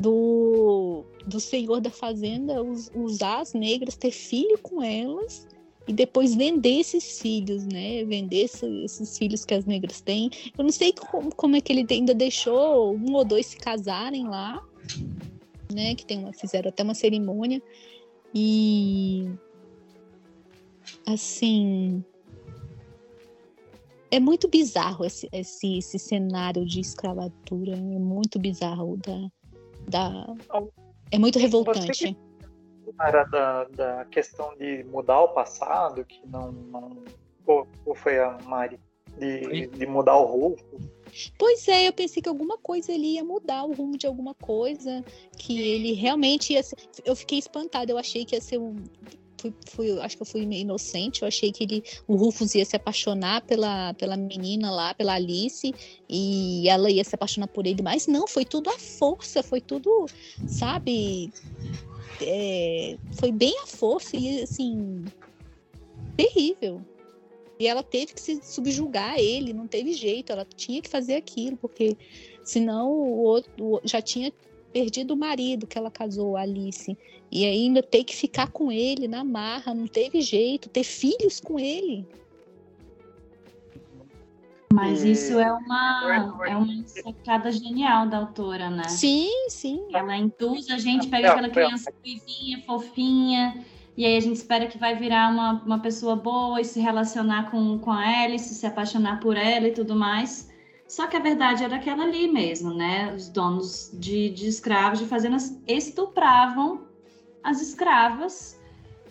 do, 0.00 1.04
do 1.24 1.38
senhor 1.38 1.80
da 1.80 1.90
fazenda 1.90 2.60
usar 2.94 3.40
as 3.40 3.54
negras, 3.54 3.96
ter 3.96 4.10
filho 4.10 4.58
com 4.58 4.82
elas 4.82 5.46
e 5.86 5.92
depois 5.92 6.34
vender 6.34 6.80
esses 6.80 7.20
filhos, 7.20 7.64
né? 7.64 8.04
Vender 8.04 8.44
esses 8.44 9.18
filhos 9.18 9.44
que 9.44 9.54
as 9.54 9.64
negras 9.64 10.00
têm. 10.00 10.30
Eu 10.56 10.64
não 10.64 10.70
sei 10.70 10.92
como, 10.92 11.34
como 11.34 11.56
é 11.56 11.60
que 11.60 11.72
ele 11.72 11.86
ainda 11.90 12.14
deixou 12.14 12.94
um 12.94 13.14
ou 13.14 13.24
dois 13.24 13.46
se 13.46 13.56
casarem 13.56 14.28
lá, 14.28 14.62
né? 15.72 15.94
Que 15.94 16.06
tem 16.06 16.18
uma, 16.18 16.32
fizeram 16.32 16.68
até 16.68 16.82
uma 16.82 16.94
cerimônia. 16.94 17.60
E 18.34 19.28
assim 21.06 22.04
é 24.12 24.20
muito 24.20 24.46
bizarro 24.46 25.06
esse, 25.06 25.26
esse, 25.32 25.78
esse 25.78 25.98
cenário 25.98 26.66
de 26.66 26.80
escravatura, 26.80 27.72
é 27.72 27.98
muito 27.98 28.38
bizarro 28.38 28.98
da, 28.98 29.30
da... 29.88 30.34
É 31.10 31.18
muito 31.18 31.38
revoltante. 31.38 32.14
Era 33.00 33.24
da, 33.24 33.64
da 33.64 34.04
questão 34.06 34.54
de 34.56 34.84
mudar 34.84 35.20
o 35.20 35.28
passado, 35.28 36.04
que 36.04 36.20
não. 36.26 36.52
não 36.52 37.04
ou, 37.46 37.66
ou 37.84 37.94
foi 37.94 38.18
a 38.18 38.38
Mari? 38.44 38.78
De, 39.18 39.66
de 39.66 39.86
mudar 39.86 40.16
o 40.16 40.24
rumo? 40.24 40.56
Pois 41.38 41.68
é, 41.68 41.86
eu 41.86 41.92
pensei 41.92 42.22
que 42.22 42.28
alguma 42.28 42.56
coisa 42.56 42.90
ele 42.90 43.14
ia 43.14 43.24
mudar 43.24 43.64
o 43.64 43.74
rumo 43.74 43.98
de 43.98 44.06
alguma 44.06 44.34
coisa, 44.34 45.04
que 45.36 45.60
ele 45.60 45.92
realmente 45.92 46.54
ia 46.54 46.62
ser... 46.62 46.76
Eu 47.04 47.14
fiquei 47.14 47.38
espantada, 47.38 47.92
eu 47.92 47.98
achei 47.98 48.24
que 48.24 48.34
ia 48.34 48.40
ser 48.40 48.58
um 48.58 48.76
fui, 49.42 49.54
fui, 49.66 50.00
acho 50.00 50.16
que 50.16 50.22
eu 50.22 50.26
fui 50.26 50.46
meio 50.46 50.62
inocente, 50.62 51.22
eu 51.22 51.28
achei 51.28 51.50
que 51.50 51.64
ele, 51.64 51.84
o 52.06 52.14
Rufus 52.14 52.54
ia 52.54 52.64
se 52.64 52.76
apaixonar 52.76 53.42
pela, 53.42 53.92
pela 53.94 54.16
menina 54.16 54.70
lá, 54.70 54.94
pela 54.94 55.14
Alice, 55.14 55.74
e 56.08 56.68
ela 56.68 56.90
ia 56.90 57.02
se 57.02 57.14
apaixonar 57.14 57.48
por 57.48 57.66
ele, 57.66 57.82
mas 57.82 58.06
não, 58.06 58.26
foi 58.26 58.44
tudo 58.44 58.70
à 58.70 58.78
força, 58.78 59.42
foi 59.42 59.60
tudo, 59.60 60.06
sabe, 60.46 61.32
é, 62.26 62.96
foi 63.12 63.32
bem 63.32 63.54
à 63.62 63.66
força, 63.66 64.16
e 64.16 64.42
assim, 64.42 65.04
terrível. 66.16 66.80
E 67.58 67.66
ela 67.66 67.82
teve 67.82 68.14
que 68.14 68.20
se 68.20 68.40
subjugar 68.42 69.14
a 69.14 69.20
ele, 69.20 69.52
não 69.52 69.66
teve 69.66 69.92
jeito, 69.92 70.32
ela 70.32 70.44
tinha 70.44 70.82
que 70.82 70.88
fazer 70.88 71.14
aquilo, 71.14 71.56
porque 71.56 71.96
senão 72.42 72.90
o 72.90 73.20
outro 73.20 73.52
já 73.84 74.00
tinha 74.02 74.32
perdido 74.72 75.14
o 75.14 75.16
marido 75.16 75.66
que 75.66 75.78
ela 75.78 75.90
casou, 75.90 76.36
Alice, 76.36 76.96
e 77.30 77.44
ainda 77.44 77.82
ter 77.82 78.04
que 78.04 78.16
ficar 78.16 78.50
com 78.50 78.72
ele 78.72 79.06
na 79.06 79.22
marra, 79.22 79.74
não 79.74 79.86
teve 79.86 80.20
jeito, 80.22 80.68
ter 80.68 80.84
filhos 80.84 81.40
com 81.40 81.58
ele. 81.58 82.06
Mas 84.72 85.04
isso 85.04 85.38
é 85.38 85.52
uma, 85.52 86.34
é 86.46 86.56
uma 86.56 86.86
sacada 86.86 87.52
genial 87.52 88.06
da 88.08 88.18
autora, 88.18 88.70
né? 88.70 88.88
Sim, 88.88 89.28
sim. 89.48 89.86
Ela 89.92 90.16
induz 90.16 90.70
a 90.70 90.78
gente, 90.78 91.08
pega 91.08 91.32
aquela 91.32 91.50
criança 91.50 91.92
vivinha, 92.02 92.62
fofinha, 92.62 93.64
e 93.94 94.06
aí 94.06 94.16
a 94.16 94.20
gente 94.20 94.36
espera 94.36 94.66
que 94.66 94.78
vai 94.78 94.96
virar 94.96 95.30
uma, 95.30 95.62
uma 95.64 95.78
pessoa 95.78 96.16
boa 96.16 96.58
e 96.58 96.64
se 96.64 96.80
relacionar 96.80 97.50
com, 97.50 97.78
com 97.78 97.92
a 97.92 98.22
Alice, 98.22 98.54
se 98.54 98.66
apaixonar 98.66 99.20
por 99.20 99.36
ela 99.36 99.68
e 99.68 99.72
tudo 99.72 99.94
mais. 99.94 100.50
Só 100.88 101.06
que 101.06 101.16
a 101.16 101.20
verdade 101.20 101.64
era 101.64 101.76
aquela 101.76 102.04
ali 102.04 102.26
mesmo, 102.26 102.72
né? 102.72 103.12
Os 103.14 103.28
donos 103.28 103.90
de, 103.92 104.30
de 104.30 104.46
escravos, 104.46 104.98
de 104.98 105.06
fazendas, 105.06 105.58
estupravam 105.66 106.86
as 107.44 107.60
escravas 107.60 108.58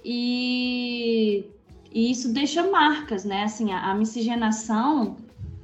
e, 0.03 1.45
e 1.91 2.09
isso 2.09 2.33
deixa 2.33 2.63
marcas, 2.63 3.25
né? 3.25 3.43
Assim, 3.43 3.71
a, 3.71 3.91
a 3.91 3.93
miscigenação 3.93 5.17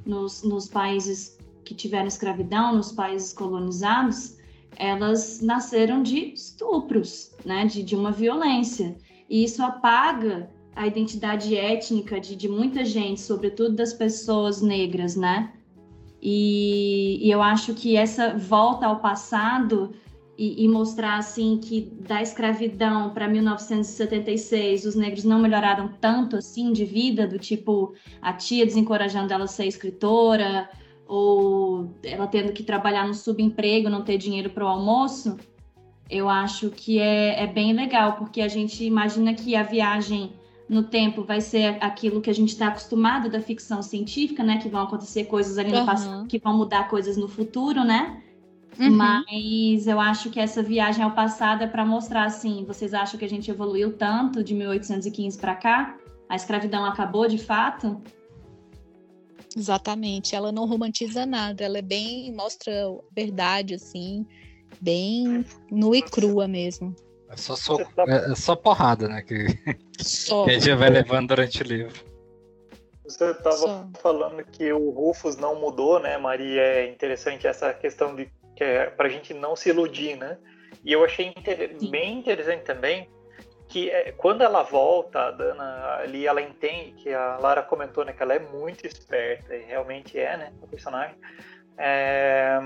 nos, 0.08 0.42
nos 0.42 0.66
países 0.66 1.38
que 1.64 1.74
tiveram 1.74 2.06
escravidão, 2.06 2.74
nos 2.74 2.90
países 2.90 3.32
colonizados, 3.32 4.38
elas 4.76 5.40
nasceram 5.40 6.02
de 6.02 6.32
estupros, 6.32 7.32
né? 7.44 7.66
De, 7.66 7.82
de 7.82 7.94
uma 7.94 8.10
violência. 8.10 8.96
E 9.28 9.44
isso 9.44 9.62
apaga 9.62 10.50
a 10.74 10.86
identidade 10.86 11.54
étnica 11.56 12.18
de, 12.18 12.34
de 12.34 12.48
muita 12.48 12.84
gente, 12.84 13.20
sobretudo 13.20 13.76
das 13.76 13.92
pessoas 13.92 14.62
negras, 14.62 15.14
né? 15.14 15.52
E, 16.22 17.18
e 17.20 17.30
eu 17.30 17.42
acho 17.42 17.74
que 17.74 17.96
essa 17.96 18.36
volta 18.36 18.86
ao 18.86 19.00
passado 19.00 19.94
e, 20.38 20.64
e 20.64 20.68
mostrar 20.68 21.18
assim 21.18 21.58
que 21.58 21.92
da 22.06 22.22
escravidão 22.22 23.10
para 23.10 23.26
1976 23.26 24.84
os 24.84 24.94
negros 24.94 25.24
não 25.24 25.40
melhoraram 25.40 25.90
tanto 26.00 26.36
assim 26.36 26.72
de 26.72 26.84
vida, 26.84 27.26
do 27.26 27.40
tipo 27.40 27.92
a 28.22 28.32
tia 28.32 28.64
desencorajando 28.64 29.32
ela 29.32 29.44
a 29.44 29.48
ser 29.48 29.66
escritora 29.66 30.70
ou 31.08 31.90
ela 32.04 32.28
tendo 32.28 32.52
que 32.52 32.62
trabalhar 32.62 33.08
no 33.08 33.14
subemprego, 33.14 33.90
não 33.90 34.02
ter 34.02 34.16
dinheiro 34.16 34.50
para 34.50 34.64
o 34.64 34.68
almoço, 34.68 35.36
eu 36.08 36.28
acho 36.28 36.70
que 36.70 37.00
é, 37.00 37.42
é 37.42 37.46
bem 37.46 37.72
legal, 37.72 38.12
porque 38.12 38.40
a 38.40 38.48
gente 38.48 38.84
imagina 38.84 39.34
que 39.34 39.56
a 39.56 39.62
viagem 39.64 40.32
no 40.68 40.84
tempo 40.84 41.24
vai 41.24 41.40
ser 41.40 41.78
aquilo 41.80 42.20
que 42.20 42.30
a 42.30 42.34
gente 42.34 42.50
está 42.50 42.68
acostumado 42.68 43.30
da 43.30 43.40
ficção 43.40 43.82
científica, 43.82 44.42
né? 44.42 44.58
Que 44.58 44.68
vão 44.68 44.82
acontecer 44.82 45.24
coisas 45.24 45.56
ali 45.56 45.70
no 45.70 45.78
uhum. 45.78 45.86
passado, 45.86 46.26
que 46.26 46.38
vão 46.38 46.56
mudar 46.56 46.88
coisas 46.88 47.16
no 47.16 47.26
futuro, 47.26 47.84
né? 47.84 48.22
Uhum. 48.78 48.90
Mas 48.90 49.86
eu 49.86 49.98
acho 49.98 50.30
que 50.30 50.38
essa 50.38 50.62
viagem 50.62 51.02
ao 51.02 51.10
passado 51.10 51.64
é 51.64 51.66
para 51.66 51.84
mostrar 51.84 52.24
assim, 52.24 52.64
vocês 52.64 52.94
acham 52.94 53.18
que 53.18 53.24
a 53.24 53.28
gente 53.28 53.50
evoluiu 53.50 53.96
tanto 53.96 54.44
de 54.44 54.54
1815 54.54 55.36
para 55.38 55.56
cá? 55.56 55.98
A 56.28 56.36
escravidão 56.36 56.84
acabou 56.84 57.26
de 57.26 57.38
fato? 57.38 58.00
Exatamente, 59.56 60.36
ela 60.36 60.52
não 60.52 60.66
romantiza 60.66 61.26
nada, 61.26 61.64
ela 61.64 61.78
é 61.78 61.82
bem 61.82 62.32
mostra 62.32 62.72
verdade 63.12 63.74
assim, 63.74 64.24
bem 64.80 65.44
nua 65.70 65.96
e 65.96 66.02
crua 66.02 66.46
mesmo. 66.46 66.94
É 67.30 67.36
só, 67.36 67.56
soco, 67.56 67.82
é, 68.06 68.32
é 68.32 68.34
só 68.34 68.54
porrada, 68.54 69.08
né? 69.08 69.22
Que, 69.22 69.46
só. 69.98 70.44
que 70.44 70.50
a 70.50 70.54
gente 70.54 70.74
vai 70.74 70.88
levando 70.88 71.28
durante 71.28 71.62
o 71.62 71.66
livro. 71.66 72.08
Você 73.04 73.30
estava 73.30 73.88
falando 74.02 74.44
que 74.44 74.70
o 74.70 74.90
Rufus 74.90 75.36
não 75.36 75.58
mudou, 75.58 75.98
né, 75.98 76.16
Maria? 76.18 76.60
É 76.60 76.90
interessante 76.90 77.46
essa 77.46 77.72
questão 77.72 78.14
de 78.14 78.30
que 78.58 78.64
é 78.64 78.86
para 78.90 79.06
a 79.06 79.10
gente 79.10 79.32
não 79.32 79.54
se 79.54 79.68
iludir, 79.68 80.16
né? 80.16 80.36
E 80.84 80.92
eu 80.92 81.04
achei 81.04 81.26
inter... 81.26 81.76
bem 81.88 82.18
interessante 82.18 82.64
também 82.64 83.08
que 83.68 83.88
é, 83.88 84.10
quando 84.12 84.42
ela 84.42 84.62
volta, 84.62 85.26
a 85.26 85.30
Dana 85.30 85.98
ali, 85.98 86.26
ela 86.26 86.42
entende 86.42 86.92
que 86.92 87.12
a 87.12 87.36
Lara 87.36 87.62
comentou, 87.62 88.04
né, 88.04 88.12
que 88.12 88.22
ela 88.22 88.34
é 88.34 88.38
muito 88.38 88.84
esperta 88.84 89.54
e 89.54 89.62
realmente 89.62 90.18
é, 90.18 90.36
né, 90.36 90.52
a 90.60 90.66
personagem. 90.66 91.14
É, 91.76 92.58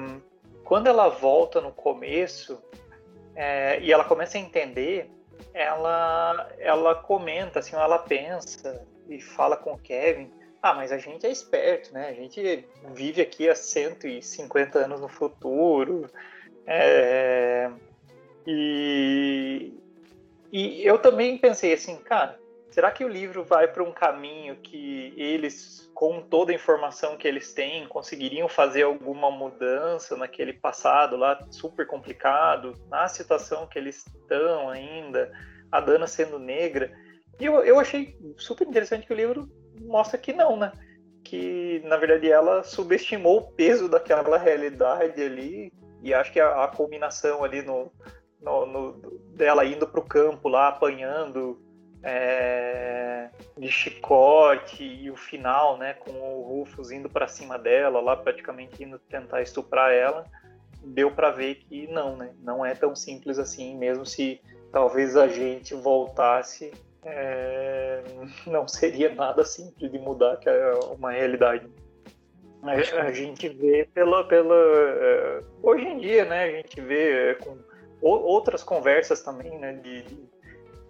quando 0.65 0.87
ela 0.87 1.09
volta 1.09 1.61
no 1.61 1.73
começo 1.73 2.63
é, 3.35 3.81
e 3.81 3.93
ela 3.93 4.05
começa 4.05 4.39
a 4.39 4.41
entender, 4.41 5.11
ela, 5.53 6.49
ela 6.59 6.95
comenta, 6.95 7.59
assim, 7.59 7.77
ela 7.77 7.99
pensa 7.99 8.87
e 9.09 9.21
fala 9.21 9.57
com 9.57 9.73
o 9.73 9.79
Kevin, 9.79 10.33
ah, 10.63 10.75
mas 10.75 10.93
a 10.93 10.99
gente 10.99 11.27
é 11.27 11.31
esperto, 11.31 11.93
né? 11.93 12.09
A 12.09 12.13
gente 12.13 12.65
vive 12.95 13.21
aqui 13.21 13.49
há 13.49 13.55
150 13.55 14.79
anos 14.79 15.01
no 15.01 15.09
futuro. 15.09 16.09
É, 16.65 17.69
e, 18.47 19.75
e 20.53 20.87
eu 20.87 20.99
também 20.99 21.37
pensei 21.37 21.73
assim, 21.73 21.97
cara, 21.97 22.39
será 22.71 22.93
que 22.93 23.05
o 23.05 23.09
livro 23.09 23.43
vai 23.43 23.67
para 23.67 23.83
um 23.83 23.91
caminho 23.91 24.55
que 24.55 25.13
eles, 25.17 25.91
com 25.95 26.23
toda 26.23 26.53
a 26.53 26.55
informação 26.55 27.17
que 27.17 27.27
eles 27.27 27.53
têm, 27.53 27.89
conseguiriam 27.89 28.49
fazer 28.49 28.83
alguma 28.83 29.33
mudança 29.33 30.17
naquele 30.17 30.53
passado 30.53 31.17
lá 31.17 31.45
super 31.51 31.89
complicado, 31.89 32.77
na 32.89 33.09
situação 33.09 33.67
que 33.67 33.81
eles 33.81 34.07
estão 34.07 34.71
ainda, 34.71 35.33
a 35.73 35.81
Dana 35.81 36.07
sendo 36.07 36.39
negra? 36.39 36.97
E 37.41 37.47
eu, 37.47 37.65
eu 37.65 37.81
achei 37.81 38.17
super 38.37 38.65
interessante 38.65 39.09
que 39.09 39.13
o 39.13 39.17
livro 39.17 39.51
mostra 39.87 40.19
que 40.19 40.33
não, 40.33 40.57
né? 40.57 40.73
Que 41.25 41.83
na 41.85 41.97
verdade 41.97 42.31
ela 42.31 42.63
subestimou 42.63 43.39
o 43.39 43.53
peso 43.53 43.89
daquela 43.89 44.39
realidade 44.39 45.23
ali, 45.23 45.73
e 46.03 46.13
acho 46.13 46.33
que 46.33 46.41
a, 46.41 46.65
a 46.65 46.69
culminação 46.69 47.45
ali 47.45 47.63
no, 47.63 47.93
no, 48.41 48.67
no, 48.67 48.93
dela 49.35 49.65
indo 49.65 49.87
para 49.87 50.01
o 50.01 50.05
campo 50.05 50.49
lá, 50.49 50.69
apanhando 50.69 51.61
é, 52.03 53.31
de 53.57 53.69
chicote 53.69 54.83
e 54.83 55.11
o 55.11 55.17
final, 55.17 55.79
né, 55.79 55.95
com 55.95 56.11
o 56.11 56.43
Rufus 56.43 56.91
indo 56.91 57.09
para 57.09 57.29
cima 57.29 57.59
dela, 57.59 58.01
lá 58.01 58.17
praticamente 58.17 58.83
indo 58.83 58.99
tentar 58.99 59.43
estuprar 59.43 59.93
ela, 59.93 60.27
deu 60.85 61.13
para 61.13 61.31
ver 61.31 61.57
que 61.57 61.87
não, 61.87 62.17
né, 62.17 62.35
não 62.41 62.67
é 62.67 62.75
tão 62.75 62.95
simples 62.97 63.39
assim, 63.39 63.77
mesmo 63.77 64.05
se 64.05 64.41
talvez 64.73 65.17
a 65.17 65.29
gente 65.29 65.75
voltasse, 65.75 66.73
é, 67.05 68.03
não 68.47 68.67
seria 68.69 69.15
nada 69.15 69.45
simples 69.45 69.91
de 69.91 69.99
mudar 69.99 70.37
que 70.37 70.49
é 70.49 70.73
uma 70.97 71.13
realidade. 71.13 71.69
A, 72.63 73.03
a 73.03 73.13
gente 73.13 73.49
vê 73.49 73.89
pela, 73.93 74.23
pela 74.25 74.55
é, 74.55 75.43
hoje 75.63 75.85
em 75.85 75.99
dia, 75.99 76.25
né, 76.25 76.45
a 76.45 76.51
gente 76.51 76.81
vê 76.81 77.31
é, 77.31 77.35
com 77.35 77.59
outras 78.01 78.63
conversas 78.63 79.21
também, 79.21 79.59
né, 79.59 79.75
de, 79.75 80.03
de 80.03 80.29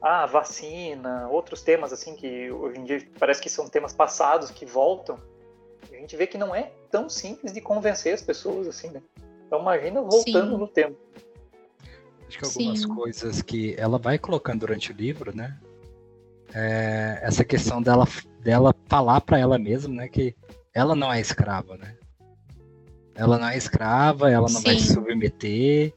ah, 0.03 0.27
vacina, 0.27 1.29
outros 1.29 1.63
temas 1.63 1.93
assim 1.93 2.15
que 2.15 2.51
hoje 2.51 2.79
em 2.79 2.85
dia 2.85 3.09
parece 3.19 3.41
que 3.41 3.49
são 3.49 3.69
temas 3.69 3.93
passados 3.93 4.51
que 4.51 4.67
voltam. 4.67 5.17
A 5.91 5.97
gente 5.97 6.17
vê 6.17 6.27
que 6.27 6.37
não 6.37 6.55
é 6.55 6.73
tão 6.91 7.09
simples 7.09 7.53
de 7.53 7.61
convencer 7.61 8.13
as 8.13 8.23
pessoas 8.23 8.67
assim, 8.67 8.89
né? 8.89 9.03
Então 9.47 9.61
imagina 9.61 10.03
voltando 10.03 10.53
Sim. 10.53 10.59
no 10.59 10.69
tempo. 10.69 10.99
Acho 12.27 12.39
que 12.39 12.45
algumas 12.45 12.81
Sim. 12.81 12.89
coisas 12.89 13.43
que 13.43 13.75
ela 13.79 13.99
vai 13.99 14.19
colocando 14.19 14.61
durante 14.61 14.91
o 14.91 14.95
livro, 14.95 15.35
né? 15.37 15.59
É 16.55 17.21
essa 17.23 17.45
questão 17.45 17.81
dela 17.81 18.07
dela 18.41 18.75
falar 18.87 19.21
para 19.21 19.39
ela 19.39 19.59
mesma, 19.59 19.95
né, 19.95 20.09
que 20.09 20.35
ela 20.75 20.95
não 20.95 21.13
é 21.13 21.21
escrava, 21.21 21.77
né? 21.77 21.97
Ela 23.15 23.39
não 23.39 23.49
é 23.49 23.57
escrava, 23.57 24.31
ela 24.31 24.49
não 24.49 24.61
Sim. 24.61 24.65
vai 24.65 24.79
se 24.79 24.93
submeter, 24.93 25.95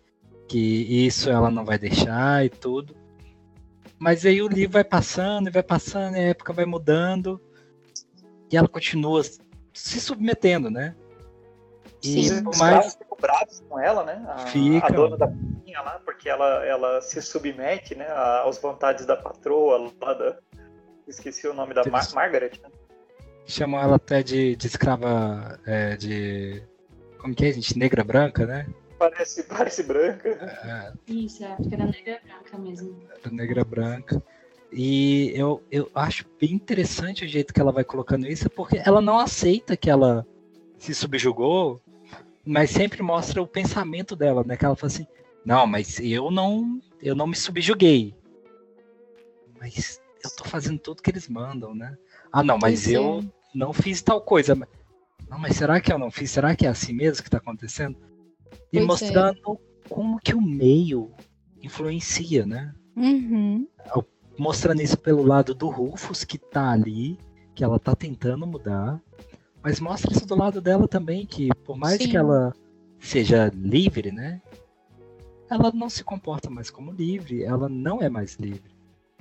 que 0.47 1.05
isso 1.07 1.29
ela 1.29 1.49
não 1.49 1.65
vai 1.65 1.77
deixar 1.77 2.45
e 2.45 2.49
tudo. 2.49 2.95
Mas 3.97 4.25
aí 4.25 4.41
o 4.41 4.47
livro 4.47 4.73
vai 4.73 4.83
passando 4.83 5.47
e 5.47 5.51
vai 5.51 5.63
passando, 5.63 6.17
e 6.17 6.19
a 6.19 6.27
época 6.29 6.53
vai 6.53 6.65
mudando, 6.65 7.41
e 8.51 8.57
ela 8.57 8.67
continua 8.67 9.23
se 9.73 9.99
submetendo, 9.99 10.69
né? 10.69 10.95
E 12.03 12.29
Sim, 12.29 12.43
por 12.43 12.55
mais 12.57 12.93
ficam 12.93 13.17
bravos 13.19 13.63
com 13.67 13.79
ela, 13.79 14.03
né? 14.03 14.23
A, 14.27 14.37
Fica. 14.47 14.85
a 14.85 14.89
dona 14.89 15.17
da 15.17 15.27
cozinha 15.27 15.81
lá, 15.81 15.99
porque 16.05 16.29
ela, 16.29 16.65
ela 16.65 17.01
se 17.01 17.21
submete, 17.21 17.95
né, 17.95 18.05
às 18.07 18.59
vontades 18.59 19.05
da 19.05 19.15
patroa 19.15 19.91
lá 20.01 20.13
da 20.13 20.37
esqueci 21.07 21.47
o 21.47 21.53
nome 21.53 21.73
da 21.73 21.83
Mar 21.85 22.07
Margaret, 22.13 22.53
né? 22.61 22.69
Chamam 23.45 23.79
ela 23.79 23.95
até 23.97 24.23
de, 24.23 24.55
de 24.55 24.67
escrava 24.67 25.59
é, 25.65 25.95
de 25.95 26.63
como 27.19 27.33
que 27.33 27.45
é, 27.45 27.51
gente? 27.51 27.77
Negra 27.77 28.03
branca, 28.03 28.45
né? 28.45 28.67
Parece, 28.97 29.43
parece 29.43 29.83
branca. 29.83 30.29
É. 30.29 30.93
Isso, 31.11 31.43
é, 31.43 31.47
acho 31.53 31.67
que 31.67 31.75
era 31.75 31.85
negra 31.85 32.21
branca 32.23 32.57
mesmo. 32.57 32.99
Era 33.23 33.33
negra 33.33 33.63
branca. 33.63 34.23
E 34.71 35.31
eu, 35.35 35.63
eu 35.71 35.89
acho 35.93 36.25
bem 36.39 36.53
interessante 36.53 37.25
o 37.25 37.27
jeito 37.27 37.53
que 37.53 37.61
ela 37.61 37.71
vai 37.71 37.83
colocando 37.83 38.27
isso, 38.27 38.49
porque 38.49 38.81
ela 38.83 39.01
não 39.01 39.19
aceita 39.19 39.77
que 39.77 39.89
ela 39.89 40.25
se 40.77 40.93
subjugou, 40.93 41.81
mas 42.45 42.69
sempre 42.69 43.01
mostra 43.01 43.41
o 43.41 43.47
pensamento 43.47 44.15
dela, 44.15 44.43
né? 44.45 44.57
Que 44.57 44.65
ela 44.65 44.75
fala 44.75 44.91
assim, 44.91 45.07
não, 45.43 45.65
mas 45.65 45.99
eu 45.99 46.29
não, 46.29 46.79
eu 47.01 47.15
não 47.15 47.27
me 47.27 47.35
subjuguei. 47.35 48.13
Mas 49.59 50.01
eu 50.25 50.35
tô 50.35 50.43
fazendo 50.45 50.79
tudo 50.79 51.01
que 51.01 51.09
eles 51.09 51.27
mandam, 51.27 51.73
né? 51.73 51.95
Ah, 52.31 52.43
não, 52.43 52.57
mas 52.57 52.87
eu 52.87 53.23
não 53.53 53.71
fiz 53.71 54.01
tal 54.01 54.21
coisa. 54.21 54.55
Não, 55.29 55.39
mas 55.39 55.55
será 55.55 55.79
que 55.79 55.91
eu 55.91 55.97
não 55.97 56.11
fiz? 56.11 56.31
Será 56.31 56.55
que 56.55 56.65
é 56.65 56.69
assim 56.69 56.93
mesmo 56.93 57.23
que 57.23 57.29
tá 57.29 57.37
acontecendo? 57.37 57.97
E 58.71 58.77
pois 58.77 58.83
é. 58.83 58.85
mostrando 58.85 59.53
é. 59.53 59.89
como 59.89 60.19
que 60.19 60.35
o 60.35 60.41
meio 60.41 61.11
influencia, 61.61 62.45
né? 62.45 62.73
Uhum. 62.95 63.67
Mostrando 64.37 64.81
isso 64.81 64.97
pelo 64.97 65.23
lado 65.23 65.53
do 65.53 65.69
Rufus, 65.69 66.23
que 66.23 66.37
tá 66.37 66.71
ali, 66.71 67.17
que 67.53 67.63
ela 67.63 67.79
tá 67.79 67.95
tentando 67.95 68.45
mudar. 68.45 69.01
Mas 69.63 69.79
mostra 69.79 70.11
isso 70.11 70.27
do 70.27 70.35
lado 70.35 70.61
dela 70.61 70.87
também, 70.87 71.25
que 71.25 71.49
por 71.63 71.77
mais 71.77 72.01
Sim. 72.01 72.09
que 72.09 72.17
ela 72.17 72.53
seja 72.99 73.51
livre, 73.55 74.11
né? 74.11 74.41
Ela 75.49 75.71
não 75.71 75.89
se 75.89 76.03
comporta 76.03 76.49
mais 76.49 76.69
como 76.69 76.91
livre, 76.91 77.43
ela 77.43 77.69
não 77.69 78.01
é 78.01 78.09
mais 78.09 78.35
livre. 78.35 78.74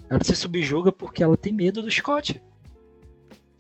Ela 0.09 0.23
se 0.23 0.35
subjuga 0.37 0.93
porque 0.93 1.23
ela 1.23 1.37
tem 1.37 1.53
medo 1.53 1.83
do 1.83 1.91
Scott. 1.91 2.41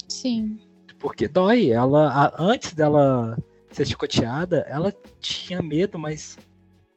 Sim. 0.08 0.58
Porque 0.98 1.28
dói. 1.28 1.70
Ela, 1.70 2.10
a, 2.10 2.42
antes 2.42 2.72
dela 2.72 3.38
ser 3.70 3.86
chicoteada, 3.86 4.64
ela 4.68 4.94
tinha 5.20 5.60
medo, 5.60 5.98
mas 5.98 6.38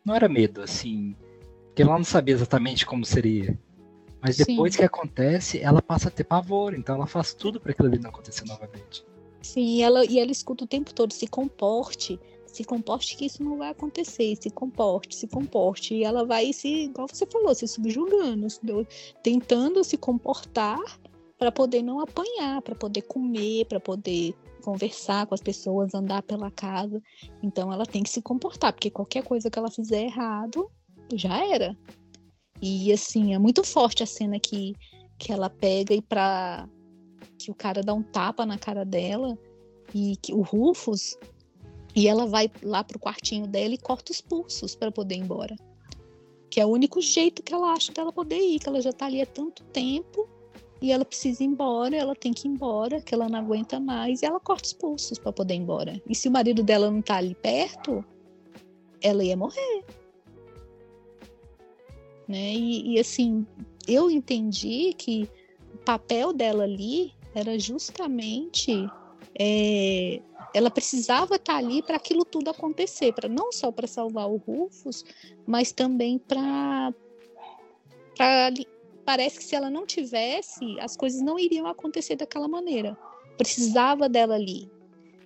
não 0.06 0.16
era 0.16 0.30
medo, 0.30 0.62
assim. 0.62 1.16
Porque 1.68 1.82
ela 1.82 1.98
não 1.98 2.04
sabia 2.04 2.36
exatamente 2.36 2.86
como 2.86 3.06
seria. 3.06 3.58
Mas 4.22 4.38
depois 4.38 4.74
Sim. 4.74 4.80
que 4.80 4.86
acontece, 4.86 5.60
ela 5.60 5.82
passa 5.82 6.08
a 6.08 6.12
ter 6.12 6.24
pavor. 6.24 6.74
Então 6.74 6.96
ela 6.96 7.08
faz 7.08 7.34
tudo 7.34 7.60
para 7.60 7.72
aquilo 7.72 7.88
ali 7.88 8.00
não 8.00 8.10
acontecer 8.10 8.46
novamente. 8.46 9.06
Sim, 9.42 9.78
e 9.78 9.82
ela, 9.82 10.06
e 10.06 10.20
ela 10.20 10.32
escuta 10.32 10.64
o 10.64 10.68
tempo 10.68 10.94
todo, 10.94 11.14
se 11.14 11.28
comporte, 11.28 12.20
se 12.58 12.64
comporte 12.64 13.16
que 13.16 13.26
isso 13.26 13.44
não 13.44 13.56
vai 13.56 13.70
acontecer, 13.70 14.36
se 14.36 14.50
comporte, 14.50 15.16
se 15.16 15.28
comporte. 15.28 15.94
E 15.94 16.04
ela 16.04 16.26
vai 16.26 16.52
se, 16.52 16.86
igual 16.86 17.08
você 17.08 17.24
falou, 17.28 17.54
se 17.54 17.68
subjugando, 17.68 18.48
tentando 19.22 19.84
se 19.84 19.96
comportar 19.96 20.80
para 21.38 21.52
poder 21.52 21.84
não 21.84 22.00
apanhar, 22.00 22.64
para 22.64 22.74
poder 22.74 23.04
comer, 23.04 23.66
para 23.66 23.80
poder 23.80 24.34
conversar 24.64 25.28
com 25.28 25.36
as 25.36 25.42
pessoas, 25.42 25.94
andar 25.94 26.24
pela 26.24 26.50
casa. 26.50 27.00
Então 27.44 27.72
ela 27.72 27.86
tem 27.86 28.02
que 28.02 28.10
se 28.10 28.24
comportar, 28.24 28.74
porque 28.74 28.90
qualquer 28.90 29.24
coisa 29.24 29.52
que 29.52 29.60
ela 29.60 29.70
fizer 29.70 30.02
errado, 30.02 30.68
já 31.14 31.46
era. 31.46 31.78
E 32.60 32.92
assim, 32.92 33.36
é 33.36 33.38
muito 33.38 33.64
forte 33.64 34.02
a 34.02 34.08
cena 34.08 34.40
que, 34.40 34.76
que 35.20 35.32
ela 35.32 35.48
pega 35.48 35.94
e 35.94 36.02
para 36.02 36.68
que 37.38 37.52
o 37.52 37.56
cara 37.56 37.84
dá 37.84 37.94
um 37.94 38.02
tapa 38.02 38.48
na 38.48 38.58
cara 38.58 38.84
dela 38.84 39.38
e 39.94 40.18
que 40.18 40.34
o 40.34 40.42
Rufus 40.42 41.16
e 41.98 42.08
ela 42.08 42.28
vai 42.28 42.48
lá 42.62 42.84
pro 42.84 43.00
quartinho 43.00 43.48
dela 43.48 43.74
e 43.74 43.78
corta 43.78 44.12
os 44.12 44.22
pulsos 44.22 44.76
para 44.76 44.92
poder 44.92 45.16
ir 45.16 45.22
embora. 45.22 45.56
que 46.48 46.62
é 46.62 46.66
o 46.66 46.70
único 46.70 47.02
jeito 47.02 47.42
que 47.42 47.54
ela 47.54 47.74
acha 47.74 47.92
dela 47.92 48.14
poder 48.14 48.38
ir, 48.38 48.60
que 48.60 48.70
ela 48.70 48.80
já 48.80 48.94
tá 48.94 49.08
ali 49.08 49.20
há 49.20 49.26
tanto 49.26 49.64
tempo 49.66 50.30
e 50.80 50.92
ela 50.92 51.04
precisa 51.04 51.44
ir 51.44 51.48
embora, 51.48 51.96
ela 51.96 52.16
tem 52.16 52.32
que 52.32 52.48
ir 52.48 52.52
embora, 52.52 53.02
que 53.02 53.16
ela 53.16 53.28
não 53.28 53.40
aguenta 53.40 53.80
mais, 53.80 54.22
e 54.22 54.26
ela 54.28 54.40
corta 54.40 54.68
os 54.68 54.74
pulsos 54.74 55.18
para 55.18 55.34
poder 55.34 55.56
ir 55.56 55.58
embora. 55.58 56.00
E 56.08 56.14
se 56.14 56.28
o 56.28 56.32
marido 56.32 56.64
dela 56.64 56.90
não 56.92 57.02
tá 57.02 57.18
ali 57.18 57.34
perto, 57.34 58.06
ela 59.02 59.24
ia 59.24 59.36
morrer. 59.36 59.84
Né? 62.28 62.54
E, 62.54 62.94
e 62.94 63.00
assim, 63.00 63.46
eu 63.88 64.12
entendi 64.12 64.94
que 64.96 65.28
o 65.74 65.78
papel 65.80 66.32
dela 66.32 66.64
ali 66.64 67.12
era 67.34 67.58
justamente 67.58 68.88
é, 69.40 70.20
ela 70.54 70.72
precisava 70.72 71.36
estar 71.36 71.54
tá 71.54 71.60
ali 71.60 71.82
para 71.82 71.98
aquilo 71.98 72.26
tudo 72.26 72.50
acontecer, 72.50 73.14
para 73.14 73.30
não 73.30 73.52
só 73.52 73.72
para 73.72 73.88
salvar 73.88 74.28
o 74.28 74.38
Rufus, 74.38 75.06
mas 75.46 75.72
também 75.72 76.18
para 76.18 76.94
parece 79.06 79.38
que 79.38 79.44
se 79.46 79.56
ela 79.56 79.70
não 79.70 79.86
tivesse, 79.86 80.78
as 80.80 80.98
coisas 80.98 81.22
não 81.22 81.40
iriam 81.40 81.68
acontecer 81.68 82.16
daquela 82.16 82.48
maneira. 82.48 82.98
Precisava 83.38 84.10
dela 84.10 84.36
ali. 84.36 84.70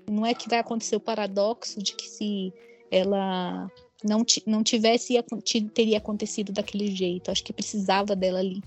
Não 0.07 0.25
é 0.25 0.33
que 0.33 0.49
vai 0.49 0.59
acontecer 0.59 0.97
o 0.97 0.99
paradoxo 0.99 1.81
de 1.81 1.95
que 1.95 2.07
se 2.07 2.53
ela 2.91 3.71
não, 4.03 4.23
não 4.45 4.61
tivesse, 4.61 5.15
teria 5.73 5.97
acontecido 5.97 6.51
daquele 6.51 6.93
jeito. 6.93 7.31
Acho 7.31 7.43
que 7.43 7.53
precisava 7.53 8.15
dela 8.15 8.39
ali. 8.39 8.61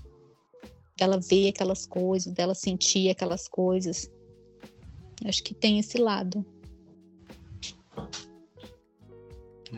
Dela 0.97 1.17
ver 1.17 1.49
aquelas 1.49 1.85
coisas, 1.85 2.33
dela 2.33 2.55
sentir 2.55 3.09
aquelas 3.09 3.47
coisas. 3.47 4.11
Acho 5.23 5.43
que 5.43 5.53
tem 5.53 5.79
esse 5.79 5.97
lado. 5.97 6.45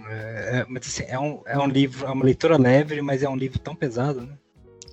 É, 0.10 0.60
é, 0.60 0.66
mas 0.68 0.88
assim, 0.88 1.04
é 1.04 1.20
um, 1.20 1.42
é 1.46 1.58
um 1.58 1.68
livro, 1.68 2.06
é 2.06 2.12
uma 2.12 2.26
leitura 2.26 2.58
leve, 2.58 3.02
mas 3.02 3.24
é 3.24 3.30
um 3.30 3.36
livro 3.36 3.60
tão 3.60 3.76
pesado, 3.76 4.22
né? 4.22 4.38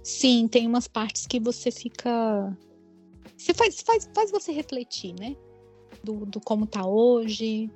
Sim, 0.03 0.49
tem 0.49 0.67
umas 0.67 0.87
partes 0.87 1.27
que 1.27 1.41
você 1.41 1.71
fica. 1.71 2.57
Você 3.37 3.55
faz, 3.55 3.81
faz, 3.81 4.09
faz 4.15 4.31
você 4.31 4.53
refletir, 4.53 5.15
né? 5.19 5.37
Do, 6.03 6.27
do 6.27 6.41
como 6.41 6.67
tá 6.67 6.87
hoje, 6.87 7.71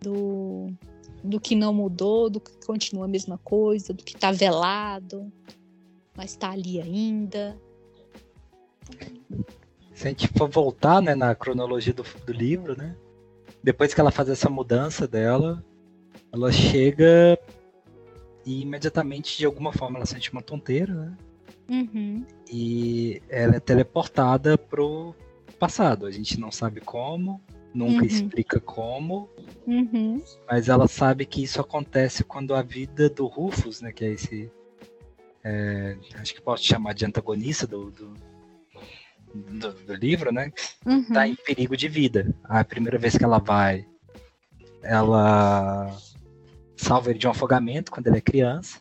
do, 0.00 0.68
do 1.22 1.38
que 1.38 1.54
não 1.54 1.72
mudou, 1.72 2.30
do 2.30 2.40
que 2.40 2.52
continua 2.66 3.04
a 3.04 3.08
mesma 3.08 3.36
coisa, 3.38 3.92
do 3.92 4.02
que 4.02 4.16
tá 4.16 4.32
velado, 4.32 5.30
mas 6.16 6.34
tá 6.34 6.50
ali 6.50 6.80
ainda. 6.80 7.60
Se 10.00 10.06
a 10.06 10.10
gente 10.12 10.28
for 10.28 10.48
voltar 10.48 11.02
né, 11.02 11.14
na 11.14 11.34
cronologia 11.34 11.92
do, 11.92 12.02
do 12.24 12.32
livro, 12.32 12.74
né? 12.74 12.96
Depois 13.62 13.92
que 13.92 14.00
ela 14.00 14.10
faz 14.10 14.30
essa 14.30 14.48
mudança 14.48 15.06
dela, 15.06 15.62
ela 16.32 16.50
chega 16.50 17.38
e 18.46 18.62
imediatamente, 18.62 19.36
de 19.36 19.44
alguma 19.44 19.74
forma, 19.74 19.98
ela 19.98 20.06
sente 20.06 20.32
uma 20.32 20.40
tonteira, 20.40 20.94
né? 20.94 21.16
Uhum. 21.68 22.24
E 22.50 23.20
ela 23.28 23.56
é 23.56 23.60
teleportada 23.60 24.56
pro 24.56 25.14
passado. 25.58 26.06
A 26.06 26.10
gente 26.10 26.40
não 26.40 26.50
sabe 26.50 26.80
como, 26.80 27.38
nunca 27.74 28.00
uhum. 28.00 28.06
explica 28.06 28.58
como, 28.58 29.28
uhum. 29.66 30.22
mas 30.50 30.70
ela 30.70 30.88
sabe 30.88 31.26
que 31.26 31.42
isso 31.42 31.60
acontece 31.60 32.24
quando 32.24 32.54
a 32.54 32.62
vida 32.62 33.10
do 33.10 33.26
Rufus, 33.26 33.82
né, 33.82 33.92
que 33.92 34.06
é 34.06 34.12
esse, 34.12 34.50
é, 35.44 35.98
acho 36.14 36.34
que 36.34 36.40
posso 36.40 36.64
chamar 36.64 36.94
de 36.94 37.04
antagonista 37.04 37.66
do, 37.66 37.90
do, 37.90 38.14
do, 39.34 39.72
do 39.72 39.94
livro, 39.94 40.32
né, 40.32 40.52
está 40.86 41.26
em 41.26 41.34
perigo 41.34 41.76
de 41.76 41.88
vida. 41.88 42.34
A 42.44 42.64
primeira 42.64 42.98
vez 42.98 43.16
que 43.16 43.24
ela 43.24 43.38
vai, 43.38 43.86
ela 44.82 45.96
salva 46.76 47.10
ele 47.10 47.18
de 47.18 47.26
um 47.26 47.30
afogamento 47.30 47.90
quando 47.90 48.06
ele 48.06 48.18
é 48.18 48.22
criança. 48.22 48.80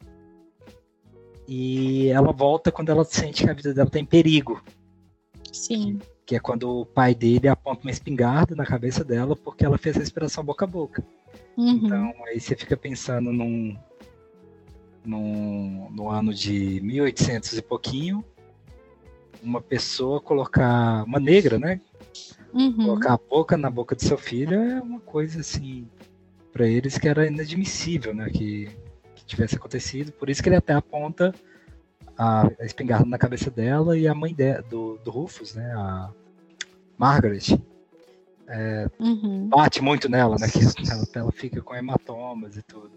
E 1.48 2.10
ela 2.10 2.32
volta 2.32 2.72
quando 2.72 2.90
ela 2.90 3.04
sente 3.04 3.44
que 3.44 3.50
a 3.50 3.54
vida 3.54 3.74
dela 3.74 3.88
está 3.88 4.00
em 4.00 4.06
perigo. 4.06 4.62
Sim. 5.52 5.98
Que, 5.98 6.06
que, 6.28 6.36
é 6.36 6.40
quando 6.40 6.82
o 6.82 6.86
pai 6.86 7.16
dele 7.16 7.48
aponta 7.48 7.82
uma 7.82 7.92
espingarda 7.92 8.56
na 8.56 8.66
cabeça 8.66 9.04
dela 9.04 9.36
porque 9.36 9.66
ela 9.66 9.78
fez 9.78 9.98
a 9.98 10.00
respiração 10.00 10.44
boca 10.44 10.66
a 10.66 10.68
boca. 10.68 11.04
Uhum. 11.58 11.72
Então 11.86 12.14
aí 12.28 12.40
você 12.40 12.56
fica 12.56 12.78
pensando 12.78 13.34
num, 13.34 13.76
num, 15.04 15.90
no 15.92 16.10
ano 16.10 16.34
de 16.34 16.80
1800 16.82 17.58
e 17.58 17.62
pouquinho, 17.62 18.24
uma 19.42 19.62
pessoa 19.62 20.20
colocar, 20.20 21.04
uma 21.04 21.20
negra, 21.20 21.58
né? 21.58 21.82
Uhum. 22.54 22.76
Colocar 22.76 23.14
a 23.14 23.18
boca 23.18 23.58
na 23.58 23.70
boca 23.70 23.96
do 23.96 24.04
seu 24.04 24.18
filho 24.18 24.56
é 24.56 24.82
uma 24.82 25.00
coisa 25.00 25.40
assim, 25.42 25.88
para 26.52 26.68
eles 26.68 26.98
que 26.98 27.08
era 27.08 27.28
inadmissível, 27.28 28.14
né? 28.14 28.30
Que 28.30 28.70
tivesse 29.26 29.56
acontecido. 29.56 30.12
Por 30.12 30.30
isso 30.30 30.42
que 30.42 30.50
ele 30.50 30.56
até 30.56 30.74
aponta 30.74 31.34
a, 32.18 32.48
a 32.60 32.66
espingarda 32.66 33.06
na 33.06 33.18
cabeça 33.18 33.52
dela 33.52 33.98
e 33.98 34.08
a 34.08 34.16
mãe 34.16 34.34
de, 34.34 34.62
do, 34.64 34.98
do 35.04 35.12
Rufus, 35.12 35.56
né? 35.56 35.72
A 35.76 36.12
Margaret. 36.98 37.60
É, 38.48 38.90
uhum. 39.00 39.48
Bate 39.48 39.82
muito 39.82 40.10
nela, 40.10 40.36
né? 40.40 40.48
Que 40.50 40.60
ela, 40.92 41.08
ela 41.14 41.32
fica 41.32 41.62
com 41.62 41.76
hematomas 41.76 42.58
e 42.58 42.64
tudo. 42.64 42.92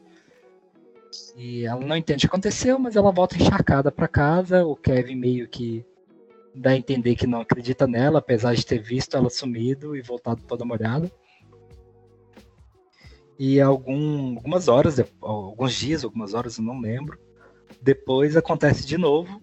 E 1.36 1.66
ela 1.66 1.84
não 1.84 1.97
entende 1.97 2.24
o 2.24 2.28
que 2.28 2.34
aconteceu, 2.34 2.78
mas 2.78 2.97
ela 2.97 3.12
volta 3.12 3.36
encharcada 3.36 3.93
para 3.93 4.09
casa. 4.09 4.64
O 4.64 4.74
Kevin 4.74 5.16
meio 5.16 5.47
que 5.47 5.84
dá 6.55 6.70
a 6.70 6.76
entender 6.76 7.14
que 7.16 7.26
não 7.26 7.40
acredita 7.40 7.86
nela, 7.86 8.18
apesar 8.18 8.55
de 8.55 8.64
ter 8.64 8.80
visto 8.80 9.16
ela 9.16 9.30
sumido 9.30 9.96
e 9.96 10.03
voltado 10.03 10.42
toda 10.42 10.64
molhada. 10.64 11.11
E 13.38 13.61
algum, 13.61 14.36
algumas 14.36 14.68
horas, 14.68 15.00
alguns 15.20 15.74
dias, 15.74 16.05
algumas 16.05 16.34
horas, 16.34 16.59
eu 16.59 16.64
não 16.64 16.80
lembro. 16.80 17.18
Depois 17.80 18.36
acontece 18.36 18.86
de 18.86 18.96
novo. 18.96 19.42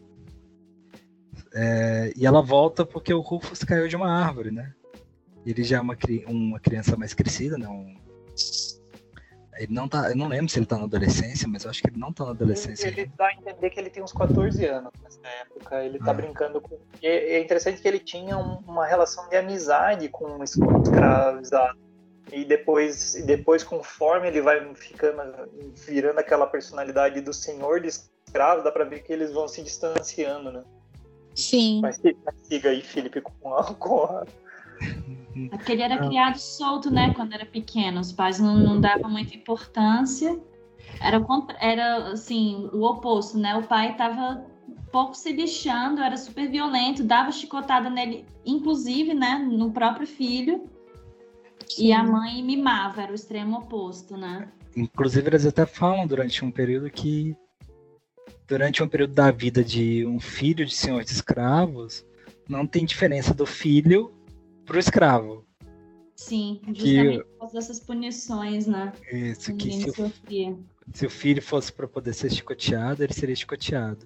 É, 1.54 2.14
e 2.16 2.26
ela 2.26 2.42
volta 2.42 2.86
porque 2.86 3.14
o 3.14 3.22
Rufus 3.22 3.64
caiu 3.64 3.88
de 3.88 3.96
uma 3.96 4.10
árvore, 4.10 4.52
né? 4.52 4.74
Ele 5.46 5.64
já 5.64 5.78
é 5.78 5.82
uma, 5.82 5.98
uma 6.28 6.60
criança 6.60 6.96
mais 6.96 7.14
crescida, 7.14 7.58
né? 7.58 7.68
Um, 7.68 7.98
ele 9.60 9.74
não 9.74 9.90
tá. 9.90 10.10
Eu 10.10 10.16
não 10.16 10.28
lembro 10.30 10.48
se 10.50 10.58
ele 10.58 10.66
tá 10.66 10.78
na 10.78 10.86
adolescência, 10.86 11.48
mas 11.48 11.66
eu 11.66 11.70
acho 11.70 11.82
que 11.82 11.90
ele 11.90 12.00
não 12.00 12.14
tá 12.14 12.24
na 12.24 12.32
adolescência. 12.32 12.88
Ele, 12.88 13.02
ele 13.02 13.12
dá 13.18 13.28
a 13.28 13.34
entender 13.34 13.70
que 13.70 13.80
ele 13.80 13.90
tem 13.90 14.02
uns 14.02 14.14
14 14.14 14.66
anos 14.66 14.92
nessa 15.04 15.20
época. 15.42 15.84
Ele 15.84 16.00
tá 16.00 16.12
ah. 16.12 16.14
brincando 16.14 16.62
com. 16.62 16.78
É 17.04 17.40
interessante 17.42 17.82
que 17.82 17.88
ele 17.88 18.00
tinha 18.00 18.38
uma 18.38 18.86
relação 18.86 19.28
de 19.28 19.36
amizade 19.36 20.08
com 20.08 20.26
um 20.26 20.44
escravizado. 20.44 21.78
E 22.32 22.46
depois, 22.46 23.16
e 23.16 23.24
depois, 23.24 23.64
conforme 23.64 24.28
ele 24.28 24.42
vai 24.42 24.74
ficando, 24.76 25.22
virando 25.86 26.20
aquela 26.20 26.48
personalidade 26.48 27.20
do 27.22 27.34
senhor 27.34 27.82
de 27.82 27.88
escravos, 27.88 28.64
dá 28.64 28.72
pra 28.72 28.86
ver 28.86 29.02
que 29.02 29.12
eles 29.12 29.34
vão 29.34 29.48
se 29.48 29.62
distanciando, 29.62 30.52
né? 30.52 30.64
Sim. 31.36 31.82
Mas, 31.82 32.00
siga 32.44 32.70
aí, 32.70 32.82
Felipe, 32.82 33.20
com 33.20 33.54
a. 33.54 33.74
Com 33.74 34.04
a... 34.04 34.26
É 35.36 35.58
porque 35.58 35.72
ele 35.72 35.82
era 35.82 35.98
criado 35.98 36.38
solto, 36.38 36.92
né, 36.92 37.14
quando 37.14 37.34
era 37.34 37.46
pequeno. 37.46 38.00
Os 38.00 38.12
pais 38.12 38.40
não, 38.40 38.58
não 38.58 38.82
davam 38.82 39.10
muita 39.10 39.36
importância. 39.36 40.40
Era, 41.02 41.24
era 41.60 42.12
assim, 42.12 42.70
o 42.74 42.84
oposto, 42.84 43.38
né? 43.38 43.56
O 43.56 43.64
pai 43.64 43.96
tava 43.96 44.44
pouco 44.92 45.16
se 45.16 45.32
lixando, 45.32 46.02
era 46.02 46.18
super 46.18 46.50
violento, 46.50 47.04
dava 47.04 47.32
chicotada 47.32 47.90
nele, 47.90 48.26
inclusive, 48.46 49.14
né, 49.14 49.38
no 49.38 49.72
próprio 49.72 50.08
filho. 50.08 50.68
Sim. 51.68 51.88
E 51.88 51.94
a 51.94 52.04
mãe 52.04 52.44
mimava, 52.44 53.04
era 53.04 53.12
o 53.12 53.16
extremo 53.16 53.60
oposto, 53.60 54.18
né? 54.18 54.48
Inclusive, 54.76 55.28
eles 55.28 55.46
até 55.46 55.66
falam 55.66 56.08
durante 56.08 56.44
um 56.44 56.52
período 56.52 56.90
que, 56.90 57.36
durante 58.48 58.82
um 58.82 58.88
período 58.88 59.14
da 59.14 59.30
vida 59.30 59.64
de 59.64 60.06
um 60.06 60.20
filho 60.20 60.66
de 60.66 60.74
senhor 60.74 61.04
de 61.04 61.12
escravos, 61.12 62.06
não 62.48 62.66
tem 62.66 62.86
diferença 62.86 63.34
do 63.34 63.46
filho 63.46 64.12
pro 64.70 64.80
escravo. 64.80 65.44
Sim, 66.16 66.62
justamente 66.68 67.18
que, 67.18 67.24
por 67.24 67.40
causa 67.40 67.54
dessas 67.56 67.80
punições, 67.80 68.68
né? 68.68 68.94
Isso, 69.12 69.56
que 69.56 69.72
se 69.72 69.90
o, 69.90 70.14
se 70.94 71.06
o, 71.06 71.10
filho 71.10 71.42
fosse 71.42 71.74
para 71.74 71.88
poder 71.88 72.14
ser 72.14 72.32
chicoteado, 72.32 73.04
ele 73.04 73.14
seria 73.14 73.36
chicoteado. 73.36 74.06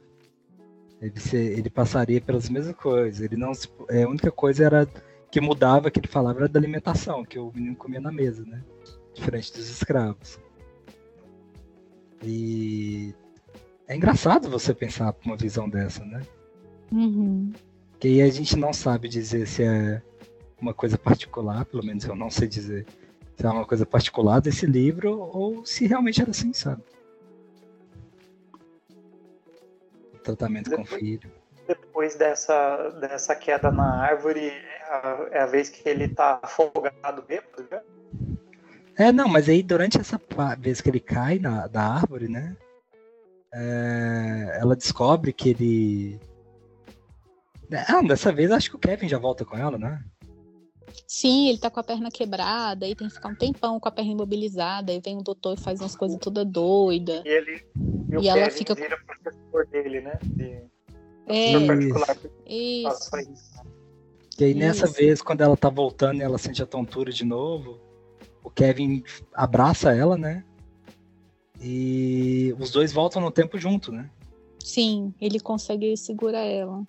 Ele, 1.01 1.20
ser, 1.20 1.57
ele 1.59 1.70
passaria 1.70 2.22
pelas 2.22 2.49
mesmas 2.49 2.76
coisas. 2.78 3.20
Ele 3.20 3.36
não, 3.36 3.51
é, 3.89 4.03
a 4.03 4.07
única 4.07 4.32
coisa 4.32 4.64
era 4.64 4.88
que 5.30 5.41
mudava, 5.41 5.91
que 5.91 5.99
ele 5.99 6.07
falava, 6.07 6.39
era 6.39 6.47
da 6.47 6.59
alimentação, 6.59 7.26
que 7.26 7.38
o 7.38 7.51
menino 7.51 7.76
comia 7.76 7.99
na 7.99 8.11
mesa, 8.11 8.45
né? 8.45 8.64
Diferente 9.14 9.51
dos 9.51 9.70
escravos. 9.70 10.39
E 12.24 13.14
é 13.88 13.95
engraçado 13.95 14.49
você 14.49 14.74
pensar 14.74 15.14
uma 15.26 15.36
visão 15.36 15.68
dessa, 15.68 16.05
né? 16.05 16.22
Uhum. 16.91 17.51
Que 17.99 18.07
aí 18.07 18.22
a 18.22 18.32
gente 18.32 18.55
não 18.55 18.72
sabe 18.72 19.09
dizer 19.09 19.47
se 19.47 19.64
é 19.64 20.01
uma 20.64 20.74
coisa 20.74 20.97
particular, 20.97 21.66
pelo 21.66 21.86
menos 21.86 22.05
eu 22.05 22.16
não 22.16 22.30
sei 22.30 22.47
dizer 22.47 22.86
se 23.36 23.45
é 23.45 23.49
uma 23.49 23.66
coisa 23.66 23.86
particular 23.86 24.39
desse 24.39 24.66
livro 24.66 25.20
ou 25.20 25.66
se 25.66 25.86
realmente 25.86 26.22
era 26.22 26.32
assim, 26.32 26.53
sabe? 26.53 26.84
Tratamento 30.24 30.72
com 30.72 30.82
o 30.82 30.86
filho 30.86 31.30
depois 31.66 32.16
dessa, 32.16 32.89
dessa 32.99 33.34
queda 33.34 33.72
na 33.72 34.01
árvore, 34.01 34.47
é 34.47 34.84
a, 34.89 35.28
é 35.32 35.39
a 35.39 35.45
vez 35.45 35.70
que 35.70 35.88
ele 35.88 36.09
tá 36.09 36.38
afogado 36.43 37.22
bêbado 37.22 37.66
já? 37.72 37.82
É, 38.97 39.14
não, 39.14 39.30
mas 39.30 39.47
aí 39.47 39.64
durante 39.64 39.97
essa 39.97 40.20
vez 40.59 40.82
que 40.82 40.89
ele 40.89 40.99
cai 40.99 41.39
na, 41.39 41.68
da 41.68 41.82
árvore, 41.82 42.28
né? 42.28 42.57
é, 43.53 44.57
ela 44.59 44.76
descobre 44.76 45.32
que 45.32 45.49
ele. 45.49 46.20
Ah, 47.88 48.01
dessa 48.01 48.32
vez 48.32 48.51
acho 48.51 48.70
que 48.70 48.76
o 48.76 48.80
Kevin 48.80 49.07
já 49.07 49.18
volta 49.18 49.45
com 49.45 49.57
ela, 49.57 49.78
né? 49.78 50.03
Sim, 51.07 51.49
ele 51.49 51.57
tá 51.57 51.69
com 51.69 51.79
a 51.79 51.84
perna 51.84 52.09
quebrada, 52.09 52.86
aí 52.86 52.95
tem 52.95 53.07
que 53.07 53.13
ficar 53.13 53.29
um 53.29 53.36
tempão 53.36 53.79
com 53.79 53.88
a 53.88 53.91
perna 53.91 54.11
imobilizada, 54.11 54.91
aí 54.91 54.99
vem 54.99 55.17
o 55.17 55.23
doutor 55.23 55.57
e 55.57 55.61
faz 55.61 55.79
umas 55.79 55.95
coisas 55.95 56.19
toda 56.19 56.43
doida. 56.43 57.21
E 57.25 57.29
ele 57.29 57.65
e, 58.19 58.23
e 58.23 58.27
ela 58.27 58.49
fica 58.49 58.75
vira 58.75 58.97
professor 59.05 59.67
dele, 59.67 60.01
né? 60.01 60.19
De... 60.23 60.61
É, 61.27 61.65
particular. 61.65 62.17
Isso. 62.45 63.17
isso. 63.31 63.63
E 64.39 64.43
aí 64.43 64.53
nessa 64.53 64.86
isso. 64.86 64.95
vez, 64.95 65.21
quando 65.21 65.41
ela 65.41 65.55
tá 65.55 65.69
voltando 65.69 66.19
e 66.19 66.23
ela 66.23 66.38
sente 66.38 66.61
a 66.61 66.65
tontura 66.65 67.11
de 67.11 67.23
novo, 67.23 67.79
o 68.43 68.49
Kevin 68.49 69.03
abraça 69.34 69.93
ela, 69.93 70.17
né? 70.17 70.43
E 71.61 72.53
os 72.59 72.71
dois 72.71 72.91
voltam 72.91 73.21
no 73.21 73.31
tempo 73.31 73.57
junto, 73.57 73.91
né? 73.91 74.09
Sim, 74.59 75.13
ele 75.21 75.39
consegue 75.39 75.95
segurar 75.95 76.43
ela. 76.43 76.84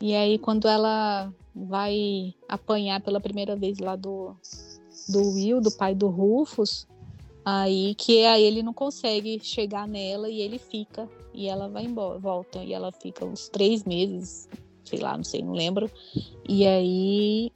E 0.00 0.14
aí 0.14 0.38
quando 0.38 0.66
ela 0.66 1.32
vai 1.54 2.34
apanhar 2.48 3.00
pela 3.00 3.20
primeira 3.20 3.54
vez 3.54 3.78
lá 3.78 3.94
do, 3.94 4.34
do 5.08 5.32
Will, 5.32 5.60
do 5.60 5.70
pai 5.70 5.94
do 5.94 6.08
Rufus, 6.08 6.86
aí 7.44 7.94
que 7.94 8.24
aí 8.24 8.42
ele 8.42 8.62
não 8.62 8.72
consegue 8.72 9.38
chegar 9.40 9.86
nela 9.86 10.28
e 10.28 10.40
ele 10.40 10.58
fica 10.58 11.08
e 11.32 11.48
ela 11.48 11.68
vai 11.68 11.84
embora, 11.84 12.18
volta 12.18 12.58
e 12.58 12.72
ela 12.72 12.90
fica 12.90 13.24
uns 13.24 13.48
três 13.48 13.84
meses, 13.84 14.48
sei 14.84 14.98
lá, 14.98 15.16
não 15.16 15.24
sei, 15.24 15.42
não 15.42 15.52
lembro. 15.52 15.90
E 16.48 16.66
aí 16.66 17.52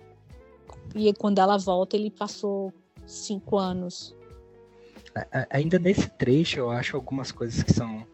e 0.94 1.12
quando 1.14 1.38
ela 1.38 1.56
volta 1.58 1.96
ele 1.96 2.10
passou 2.10 2.72
cinco 3.06 3.58
anos. 3.58 4.14
Ainda 5.50 5.78
nesse 5.78 6.08
trecho 6.10 6.60
eu 6.60 6.70
acho 6.70 6.96
algumas 6.96 7.32
coisas 7.32 7.62
que 7.62 7.72
são 7.72 8.06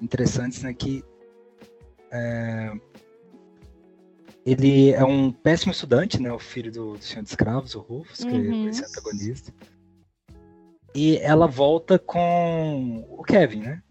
interessantes, 0.00 0.62
né? 0.62 0.72
Que 0.74 1.04
é, 2.10 2.72
ele 4.44 4.90
é 4.92 5.04
um 5.04 5.30
péssimo 5.30 5.72
estudante, 5.72 6.20
né? 6.20 6.32
O 6.32 6.38
filho 6.38 6.72
do, 6.72 6.96
do 6.96 7.04
Senhor 7.04 7.22
de 7.22 7.28
Escravos, 7.28 7.74
o 7.74 7.80
Rufus, 7.80 8.24
que 8.24 8.28
é 8.28 8.32
uhum. 8.32 8.66
é 8.66 8.70
esse 8.70 8.84
antagonista. 8.84 9.52
E 10.94 11.18
ela 11.18 11.46
volta 11.46 11.98
com 11.98 13.06
o 13.10 13.22
Kevin, 13.22 13.60
né? 13.60 13.82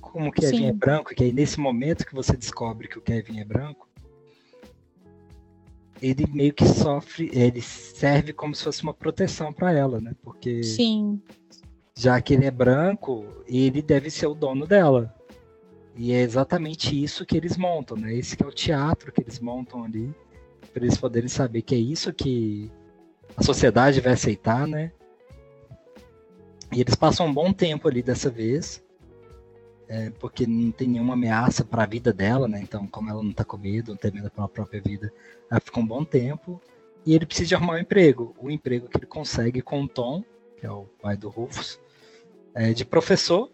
Como 0.00 0.28
o 0.28 0.32
Kevin 0.32 0.58
Sim. 0.58 0.66
é 0.66 0.72
branco, 0.72 1.14
que 1.14 1.22
aí 1.22 1.32
nesse 1.32 1.60
momento 1.60 2.06
que 2.06 2.14
você 2.14 2.36
descobre 2.36 2.88
que 2.88 2.98
o 2.98 3.02
Kevin 3.02 3.40
é 3.40 3.44
branco, 3.44 3.88
ele 6.00 6.26
meio 6.32 6.52
que 6.52 6.66
sofre, 6.66 7.30
ele 7.32 7.60
serve 7.60 8.32
como 8.32 8.54
se 8.54 8.64
fosse 8.64 8.82
uma 8.82 8.94
proteção 8.94 9.52
para 9.52 9.72
ela, 9.72 10.00
né? 10.00 10.14
Porque 10.22 10.62
Sim. 10.62 11.20
já 11.96 12.20
que 12.20 12.34
ele 12.34 12.46
é 12.46 12.50
branco, 12.50 13.26
ele 13.46 13.82
deve 13.82 14.10
ser 14.10 14.26
o 14.26 14.34
dono 14.34 14.66
dela. 14.66 15.14
E 16.00 16.12
é 16.12 16.20
exatamente 16.20 17.02
isso 17.02 17.26
que 17.26 17.36
eles 17.36 17.56
montam, 17.56 17.96
né? 17.96 18.14
Esse 18.14 18.36
que 18.36 18.44
é 18.44 18.46
o 18.46 18.52
teatro 18.52 19.10
que 19.10 19.20
eles 19.20 19.40
montam 19.40 19.82
ali, 19.82 20.14
para 20.72 20.84
eles 20.84 20.96
poderem 20.96 21.28
saber 21.28 21.60
que 21.62 21.74
é 21.74 21.78
isso 21.78 22.12
que 22.12 22.70
a 23.36 23.42
sociedade 23.42 24.00
vai 24.00 24.12
aceitar, 24.12 24.64
né? 24.64 24.92
E 26.72 26.80
eles 26.80 26.94
passam 26.94 27.26
um 27.26 27.34
bom 27.34 27.52
tempo 27.52 27.88
ali 27.88 28.00
dessa 28.00 28.30
vez, 28.30 28.80
é, 29.88 30.10
porque 30.20 30.46
não 30.46 30.70
tem 30.70 30.86
nenhuma 30.86 31.14
ameaça 31.14 31.64
para 31.64 31.82
a 31.82 31.86
vida 31.86 32.12
dela, 32.12 32.46
né? 32.46 32.60
Então, 32.62 32.86
como 32.86 33.10
ela 33.10 33.22
não 33.22 33.32
tá 33.32 33.44
com 33.44 33.58
medo, 33.58 33.90
não 33.90 33.98
tem 33.98 34.12
medo 34.12 34.30
pela 34.30 34.48
própria 34.48 34.80
vida, 34.80 35.12
ela 35.50 35.60
fica 35.60 35.80
um 35.80 35.86
bom 35.86 36.04
tempo. 36.04 36.62
E 37.04 37.12
ele 37.12 37.26
precisa 37.26 37.56
arrumar 37.56 37.74
um 37.74 37.78
emprego. 37.78 38.36
O 38.38 38.48
emprego 38.48 38.86
que 38.86 38.98
ele 38.98 39.06
consegue 39.06 39.60
com 39.60 39.82
o 39.82 39.88
Tom, 39.88 40.22
que 40.58 40.64
é 40.64 40.70
o 40.70 40.84
pai 41.02 41.16
do 41.16 41.28
Rufus, 41.28 41.80
é 42.54 42.72
de 42.72 42.84
professor 42.84 43.50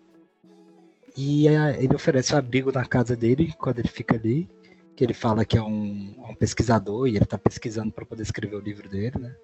e 1.16 1.46
é, 1.48 1.82
ele 1.82 1.94
oferece 1.94 2.34
o 2.34 2.38
abrigo 2.38 2.72
na 2.72 2.84
casa 2.84 3.16
dele 3.16 3.52
quando 3.58 3.78
ele 3.78 3.88
fica 3.88 4.16
ali, 4.16 4.48
que 4.96 5.04
ele 5.04 5.14
fala 5.14 5.44
que 5.44 5.56
é 5.56 5.62
um, 5.62 6.14
um 6.28 6.34
pesquisador 6.34 7.06
e 7.06 7.16
ele 7.16 7.24
está 7.24 7.38
pesquisando 7.38 7.92
para 7.92 8.04
poder 8.04 8.22
escrever 8.22 8.56
o 8.56 8.60
livro 8.60 8.88
dele, 8.88 9.18
né? 9.18 9.36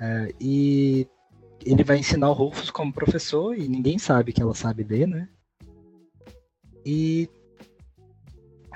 É, 0.00 0.34
e 0.40 1.06
ele 1.64 1.84
vai 1.84 1.98
ensinar 1.98 2.30
o 2.30 2.32
Rufus 2.32 2.70
como 2.70 2.92
professor 2.92 3.56
e 3.56 3.68
ninguém 3.68 3.98
sabe 3.98 4.32
que 4.32 4.42
ela 4.42 4.54
sabe 4.54 4.82
ler, 4.82 5.06
né? 5.06 5.28
E 6.84 7.28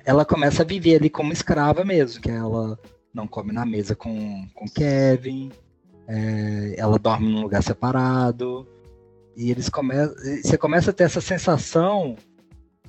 ela 0.05 0.25
começa 0.25 0.63
a 0.63 0.67
viver 0.67 0.97
ali 0.97 1.11
como 1.11 1.33
escrava 1.33 1.85
mesmo, 1.85 2.23
que 2.23 2.31
ela 2.31 2.79
não 3.13 3.27
come 3.27 3.53
na 3.53 3.67
mesa 3.67 3.97
com, 3.97 4.49
com 4.55 4.67
Kevin, 4.67 5.51
é, 6.07 6.75
ela 6.77 6.99
dorme 6.99 7.29
num 7.29 7.43
lugar 7.43 7.63
separado, 7.63 8.69
e 9.37 9.51
eles 9.51 9.69
começam. 9.69 10.15
Você 10.43 10.57
começa 10.57 10.91
a 10.91 10.95
ter 10.95 11.05
essa 11.05 11.21
sensação 11.21 12.17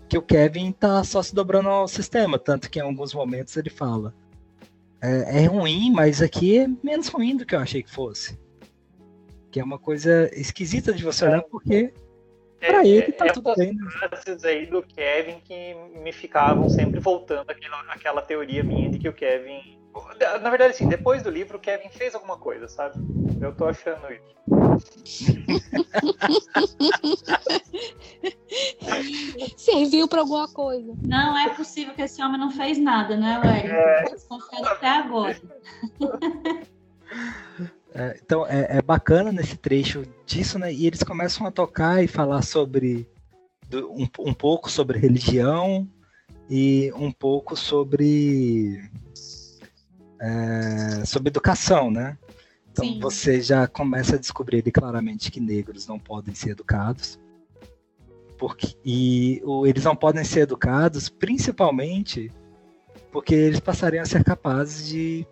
que 0.08 0.18
o 0.18 0.22
Kevin 0.22 0.72
tá 0.72 1.04
só 1.04 1.22
se 1.22 1.36
dobrando 1.36 1.70
ao 1.70 1.88
sistema, 1.88 2.40
tanto 2.40 2.70
que 2.70 2.80
em 2.80 2.82
alguns 2.82 3.14
momentos 3.14 3.56
ele 3.58 3.70
fala. 3.70 4.14
É, 5.02 5.44
é 5.44 5.46
ruim, 5.46 5.92
mas 5.92 6.22
aqui 6.22 6.60
é 6.60 6.68
menos 6.82 7.08
ruim 7.10 7.36
do 7.36 7.46
que 7.46 7.54
eu 7.54 7.60
achei 7.60 7.84
que 7.84 7.92
fosse. 7.92 8.40
Que 9.52 9.60
é 9.60 9.64
uma 9.64 9.78
coisa 9.78 10.30
esquisita 10.34 10.94
de 10.94 11.04
você 11.04 11.26
olhar, 11.26 11.44
porque 11.44 11.94
é, 12.62 12.68
pra 12.68 12.86
ele 12.86 13.12
tá 13.12 13.28
é, 13.28 13.32
tudo 13.32 13.54
bem. 13.56 13.74
Né? 13.74 13.84
aí 14.46 14.66
do 14.66 14.82
Kevin 14.82 15.40
que 15.44 15.76
me 16.02 16.12
ficavam 16.12 16.70
sempre 16.70 17.00
voltando 17.00 17.50
aquela, 17.52 17.82
aquela 17.90 18.22
teoria 18.22 18.64
minha 18.64 18.90
de 18.90 18.98
que 18.98 19.10
o 19.10 19.14
Kevin 19.14 19.78
na 20.42 20.50
verdade, 20.50 20.72
assim, 20.72 20.88
depois 20.88 21.24
do 21.24 21.30
livro, 21.30 21.58
o 21.58 21.60
Kevin 21.60 21.90
fez 21.90 22.14
alguma 22.14 22.38
coisa, 22.38 22.68
sabe? 22.68 22.96
Eu 23.42 23.54
tô 23.56 23.66
achando 23.66 24.12
isso. 24.12 24.38
Serviu 29.58 30.08
para 30.08 30.22
alguma 30.22 30.48
coisa. 30.48 30.96
Não 31.02 31.38
é 31.38 31.50
possível 31.50 31.94
que 31.94 32.02
esse 32.02 32.24
homem 32.24 32.40
não 32.40 32.50
fez 32.52 32.78
nada, 32.78 33.18
né, 33.18 33.38
Wellington? 33.40 33.76
É... 33.76 34.06
Até 34.68 34.88
agora. 34.88 35.38
É, 37.94 38.20
então, 38.22 38.46
é, 38.46 38.78
é, 38.78 38.82
bacana 38.82 39.32
nesse 39.32 39.56
trecho 39.58 40.04
disso, 40.26 40.60
né? 40.60 40.74
E 40.74 40.86
eles 40.86 41.02
começam 41.02 41.48
a 41.48 41.52
tocar 41.52 42.04
e 42.04 42.08
falar 42.08 42.44
sobre 42.44 43.10
do, 43.70 43.90
um, 43.92 44.08
um 44.20 44.34
pouco 44.34 44.70
sobre 44.70 45.00
religião 45.00 45.88
e 46.50 46.92
um 46.96 47.12
pouco 47.12 47.56
sobre 47.56 48.84
é, 50.20 51.06
sobre 51.06 51.30
educação, 51.30 51.90
né? 51.90 52.18
Então 52.78 52.86
Sim. 52.86 53.00
você 53.00 53.42
já 53.42 53.68
começa 53.68 54.16
a 54.16 54.20
descobrir 54.20 54.62
claramente 54.72 55.32
que 55.32 55.40
negros 55.40 55.88
não 55.88 55.98
podem 55.98 56.36
ser 56.36 56.52
educados. 56.52 57.20
Porque, 58.38 58.76
e 58.86 59.42
eles 59.66 59.84
não 59.84 59.96
podem 59.96 60.24
ser 60.24 60.42
educados 60.42 61.10
principalmente 61.10 62.32
porque 63.12 63.34
eles 63.34 63.60
passariam 63.60 64.04
a 64.04 64.06
ser 64.06 64.24
capazes 64.24 64.88
de 64.88 65.26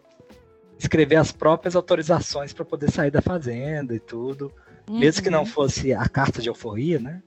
escrever 0.79 1.17
as 1.17 1.31
próprias 1.31 1.75
autorizações 1.75 2.51
para 2.51 2.65
poder 2.65 2.89
sair 2.89 3.11
da 3.11 3.21
fazenda 3.21 3.93
e 3.93 3.99
tudo. 3.99 4.51
Uhum. 4.89 4.97
Mesmo 4.97 5.21
que 5.21 5.29
não 5.29 5.41
uhum. 5.41 5.45
fosse 5.45 5.93
a 5.93 6.09
carta 6.09 6.41
de 6.41 6.49
alforria, 6.49 6.97
né? 6.97 7.21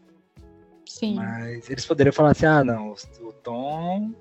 Sim. 0.84 1.14
Mas 1.14 1.70
eles 1.70 1.86
poderiam 1.86 2.12
falar 2.12 2.32
assim: 2.32 2.46
ah, 2.46 2.64
não, 2.64 2.94
o 3.20 3.32
Tom 3.32 4.12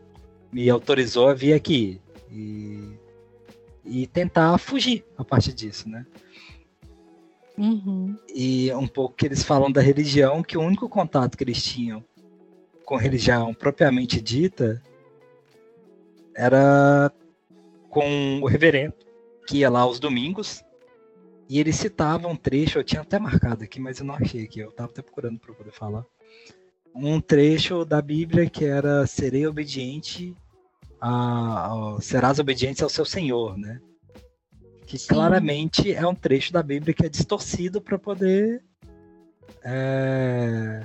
me 0.51 0.69
autorizou 0.69 1.27
a 1.27 1.33
vir 1.33 1.53
aqui. 1.53 1.99
E 2.29 2.96
e 3.87 4.05
tentar 4.05 4.57
fugir 4.57 5.05
a 5.17 5.23
partir 5.23 5.53
disso, 5.53 5.89
né? 5.89 6.05
Uhum. 7.57 8.15
E 8.33 8.71
um 8.73 8.87
pouco 8.87 9.15
que 9.15 9.25
eles 9.25 9.43
falam 9.43 9.71
da 9.71 9.81
religião, 9.81 10.43
que 10.43 10.57
o 10.57 10.61
único 10.61 10.87
contato 10.87 11.37
que 11.37 11.43
eles 11.43 11.63
tinham 11.63 12.03
com 12.85 12.95
religião 12.95 13.53
propriamente 13.53 14.21
dita 14.21 14.81
era 16.35 17.11
com 17.89 18.39
o 18.41 18.45
reverendo, 18.45 18.93
que 19.47 19.57
ia 19.57 19.69
lá 19.69 19.79
aos 19.79 19.99
domingos, 19.99 20.63
e 21.49 21.59
ele 21.59 21.73
citava 21.73 22.27
um 22.27 22.35
trecho, 22.35 22.77
eu 22.77 22.83
tinha 22.83 23.01
até 23.01 23.17
marcado 23.17 23.63
aqui, 23.63 23.79
mas 23.79 23.99
eu 23.99 24.05
não 24.05 24.13
achei 24.13 24.43
aqui, 24.43 24.59
eu 24.59 24.69
estava 24.69 24.91
até 24.91 25.01
procurando 25.01 25.39
para 25.39 25.53
poder 25.53 25.71
falar. 25.71 26.05
Um 26.93 27.19
trecho 27.19 27.83
da 27.85 28.01
Bíblia 28.01 28.49
que 28.49 28.65
era 28.65 29.07
serei 29.07 29.47
obediente 29.47 30.35
a, 30.99 31.67
a, 31.67 32.01
serás 32.01 32.39
obediente 32.39 32.83
ao 32.83 32.89
seu 32.89 33.05
Senhor, 33.05 33.57
né? 33.57 33.79
Que 34.85 34.97
Sim. 34.97 35.09
claramente 35.09 35.93
é 35.93 36.07
um 36.07 36.15
trecho 36.15 36.53
da 36.53 36.63
Bíblia 36.63 36.93
que 36.93 37.05
é 37.05 37.09
distorcido 37.09 37.81
para 37.81 37.99
poder 37.99 38.63
é, 39.63 40.81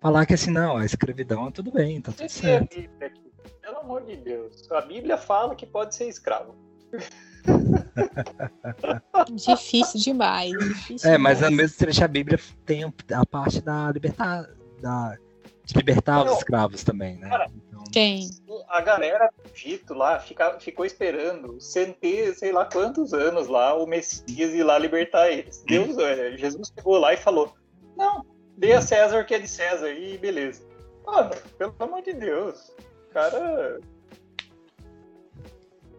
falar 0.00 0.26
que 0.26 0.34
assim, 0.34 0.50
não, 0.50 0.76
a 0.76 0.84
escravidão 0.84 1.48
é 1.48 1.50
tudo 1.50 1.72
bem, 1.72 2.00
tá 2.00 2.12
tudo 2.12 2.26
Esse 2.26 2.40
certo. 2.40 2.74
É 2.74 2.82
Bíblia 2.82 3.06
aqui. 3.08 3.30
Pelo 3.60 3.78
amor 3.78 4.04
de 4.04 4.16
Deus, 4.16 4.70
a 4.70 4.80
Bíblia 4.80 5.16
fala 5.16 5.54
que 5.54 5.66
pode 5.66 5.94
ser 5.94 6.08
escravo. 6.08 6.54
difícil 9.34 10.00
demais. 10.00 10.52
Difícil 10.52 11.08
é, 11.08 11.16
demais. 11.16 11.40
mas 11.40 11.50
no 11.50 11.56
mesmo 11.56 11.76
trecho 11.76 12.04
a 12.04 12.08
Bíblia 12.08 12.38
tem 12.64 12.84
a 12.84 13.26
parte 13.26 13.60
da 13.60 13.90
libertar, 13.92 14.48
da, 14.80 15.16
de 15.64 15.74
libertar 15.74 16.24
não, 16.24 16.32
os 16.32 16.38
escravos 16.38 16.82
também, 16.82 17.18
né? 17.18 17.28
Cara, 17.28 17.50
tem. 17.92 18.28
A 18.70 18.80
galera 18.80 19.32
do 19.36 19.50
Egito 19.52 19.94
lá 19.94 20.20
fica, 20.20 20.60
ficou 20.60 20.86
esperando 20.86 21.60
centenas, 21.60 22.38
sei 22.38 22.52
lá 22.52 22.64
quantos 22.64 23.12
anos 23.12 23.48
lá, 23.48 23.74
o 23.74 23.84
Messias 23.84 24.54
ir 24.54 24.62
lá 24.62 24.78
libertar 24.78 25.28
eles. 25.28 25.64
Deus, 25.66 25.98
é, 25.98 26.36
Jesus 26.36 26.72
chegou 26.72 26.96
lá 26.96 27.12
e 27.12 27.16
falou: 27.16 27.52
Não, 27.96 28.24
dê 28.56 28.72
a 28.72 28.80
César 28.80 29.20
o 29.20 29.26
que 29.26 29.34
é 29.34 29.40
de 29.40 29.48
César, 29.48 29.90
e 29.90 30.16
beleza. 30.18 30.62
Mano, 31.04 31.30
pelo 31.58 31.74
amor 31.80 32.00
de 32.02 32.12
Deus. 32.12 32.70
Cara. 33.12 33.80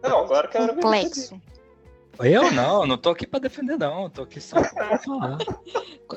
Não, 0.02 0.20
agora 0.20 0.48
quero 0.48 0.74
Complexo. 0.74 1.38
Eu 2.20 2.50
não, 2.52 2.86
não 2.86 2.96
tô 2.96 3.10
aqui 3.10 3.26
pra 3.26 3.38
defender, 3.38 3.76
não. 3.76 4.08
Tô 4.08 4.22
aqui 4.22 4.40
só 4.40 4.62
pra 4.62 4.98
falar. 4.98 5.38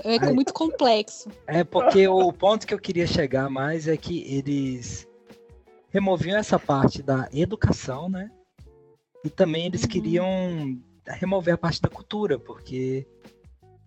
É 0.03 0.31
muito 0.31 0.53
complexo. 0.53 1.29
É 1.47 1.65
porque 1.65 2.07
o 2.07 2.31
ponto 2.31 2.65
que 2.65 2.73
eu 2.73 2.79
queria 2.79 3.07
chegar 3.07 3.49
mais 3.49 3.87
é 3.87 3.97
que 3.97 4.21
eles 4.33 5.05
removiam 5.95 6.37
essa 6.37 6.59
parte 6.59 7.01
da 7.01 7.29
educação, 7.31 8.09
né? 8.09 8.29
E 9.23 9.29
também 9.29 9.65
eles 9.65 9.83
uhum. 9.83 9.87
queriam 9.87 10.27
remover 11.07 11.53
a 11.53 11.57
parte 11.57 11.81
da 11.81 11.87
cultura, 11.87 12.37
porque 12.37 13.07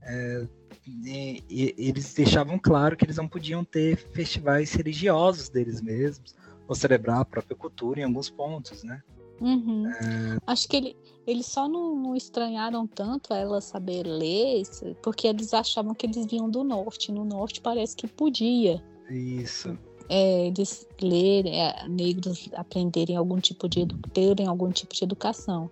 é, 0.02 0.46
e, 0.86 1.44
e, 1.50 1.74
eles 1.76 2.14
deixavam 2.14 2.58
claro 2.58 2.96
que 2.96 3.04
eles 3.04 3.18
não 3.18 3.28
podiam 3.28 3.62
ter 3.62 3.98
festivais 3.98 4.72
religiosos 4.72 5.50
deles 5.50 5.82
mesmos, 5.82 6.34
ou 6.66 6.74
celebrar 6.74 7.20
a 7.20 7.24
própria 7.26 7.54
cultura 7.54 8.00
em 8.00 8.04
alguns 8.04 8.30
pontos, 8.30 8.82
né? 8.82 9.02
Uhum. 9.38 9.86
É... 9.86 10.38
Acho 10.46 10.66
que 10.66 10.76
ele, 10.78 10.96
eles 11.26 11.44
só 11.44 11.68
não, 11.68 11.94
não, 11.94 12.16
estranharam 12.16 12.86
tanto 12.86 13.34
ela 13.34 13.60
saber 13.60 14.04
ler, 14.04 14.62
porque 15.02 15.28
eles 15.28 15.52
achavam 15.52 15.94
que 15.94 16.06
eles 16.06 16.24
vinham 16.24 16.48
do 16.48 16.64
norte. 16.64 17.12
No 17.12 17.24
norte 17.24 17.60
parece 17.60 17.94
que 17.94 18.08
podia. 18.08 18.82
Isso. 19.10 19.78
É, 20.08 20.46
eles 20.46 20.86
lerem, 21.00 21.60
é, 21.60 21.86
negros 21.88 22.48
aprenderem 22.54 23.16
algum 23.16 23.38
tipo 23.38 23.68
de 23.68 23.86
terem 24.12 24.46
algum 24.46 24.70
tipo 24.70 24.94
de 24.94 25.04
educação. 25.04 25.70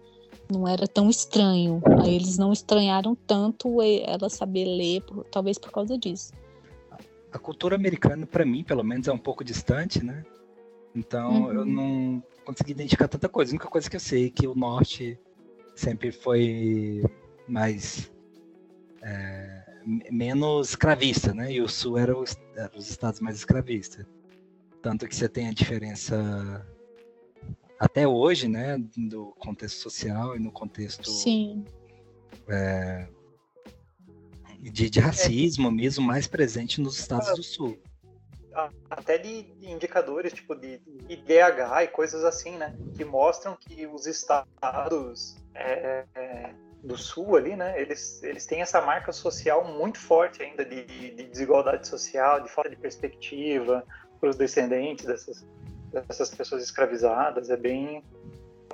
Não 0.51 0.69
era 0.69 0.87
tão 0.87 1.09
estranho. 1.09 1.83
Aí 2.03 2.15
eles 2.15 2.39
não 2.39 2.53
estranharam 2.53 3.17
tanto 3.27 3.81
ela 3.83 4.29
saber 4.29 4.65
ler, 4.65 5.03
por, 5.03 5.25
talvez 5.25 5.59
por 5.59 5.73
causa 5.73 5.99
disso. 5.99 6.33
A 7.33 7.39
cultura 7.39 7.77
americana, 7.77 8.27
para 8.27 8.45
mim, 8.45 8.63
pelo 8.63 8.85
menos, 8.85 9.09
é 9.09 9.13
um 9.13 9.19
pouco 9.19 9.43
distante, 9.43 10.05
né? 10.05 10.25
Então 10.95 11.45
uhum. 11.45 11.53
eu 11.53 11.65
não 11.67 12.23
consegui 12.45 12.73
identificar 12.73 13.09
tanta 13.09 13.29
coisa. 13.29 13.53
A 13.53 13.55
única 13.55 13.69
coisa 13.69 13.91
que 13.91 13.97
eu 13.97 14.01
sei 14.01 14.27
é 14.27 14.31
que 14.31 14.47
o 14.47 14.55
norte 14.55 15.19
sempre 15.75 16.11
foi 16.11 17.05
mais 17.47 18.11
é, 19.03 19.63
menos 20.11 20.71
escravista, 20.71 21.35
né? 21.35 21.53
E 21.53 21.61
o 21.61 21.69
sul 21.69 21.99
era 21.99 22.17
os, 22.17 22.37
era 22.57 22.73
os 22.77 22.89
estados 22.89 23.21
mais 23.21 23.37
escravistas. 23.37 24.07
Tanto 24.87 25.09
que 25.09 25.17
você 25.17 25.29
tem 25.29 25.49
a 25.49 25.53
diferença 25.53 26.65
até 27.77 28.07
hoje, 28.07 28.47
né, 28.47 28.79
do 28.97 29.35
contexto 29.37 29.81
social 29.81 30.37
e 30.37 30.39
no 30.39 30.53
contexto 30.53 31.11
Sim. 31.11 31.65
É, 32.47 33.09
de, 34.61 34.89
de, 34.89 35.01
racismo 35.01 35.73
mesmo 35.73 36.07
mais 36.07 36.29
presente 36.29 36.81
nos 36.81 37.01
estados 37.01 37.35
do 37.35 37.43
sul 37.43 37.77
até 38.89 39.19
de, 39.19 39.53
indicadores 39.61 40.33
tipo 40.33 40.55
de, 40.55 40.79
de 40.79 41.15
IDH 41.15 41.83
e 41.83 41.89
coisas 41.89 42.23
assim, 42.23 42.57
né? 42.57 42.75
Que 42.97 43.05
mostram 43.05 43.57
que 43.57 43.89
os 43.89 44.07
estados 44.07 45.37
é, 45.53 46.05
é, 46.15 46.55
do 46.81 46.97
sul 46.97 47.37
ali, 47.37 47.57
né? 47.57 47.79
Eles, 47.79 48.23
eles 48.23 48.47
têm 48.47 48.63
essa 48.63 48.81
marca 48.81 49.13
social 49.13 49.65
muito 49.65 49.99
forte 49.99 50.45
ainda 50.45 50.65
de, 50.65 50.85
de 50.85 51.25
desigualdade 51.25 51.89
social, 51.89 52.41
de 52.41 52.49
falta 52.49 52.71
de 52.71 52.77
perspectiva 52.77 53.85
para 54.19 54.31
os 54.31 54.37
descendentes 54.37 55.05
dessas, 55.05 55.47
dessas 55.93 56.31
pessoas 56.35 56.63
escravizadas. 56.63 57.51
É 57.51 57.57
bem... 57.57 58.03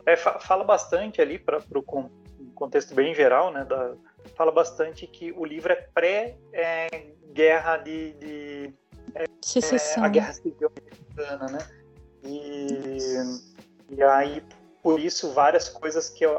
É, 0.05 0.16
fala 0.16 0.64
bastante 0.64 1.20
ali 1.20 1.38
para 1.38 1.62
o 1.74 2.11
contexto 2.55 2.95
bem 2.95 3.14
geral, 3.14 3.53
né? 3.53 3.64
Da, 3.64 3.95
fala 4.34 4.51
bastante 4.51 5.07
que 5.07 5.32
o 5.32 5.45
livro 5.45 5.72
é 5.72 5.76
pré-guerra 5.95 7.74
é, 7.74 7.78
de, 7.78 8.12
de 8.14 8.74
é, 9.14 9.24
a 10.01 10.09
guerra 10.09 10.32
civil 10.32 10.70
americana, 10.76 11.47
né? 11.53 11.59
E, 12.24 12.99
e 13.90 14.03
aí, 14.03 14.43
por 14.82 14.99
isso, 15.01 15.32
várias 15.32 15.68
coisas 15.68 16.09
que 16.09 16.24
eu. 16.24 16.38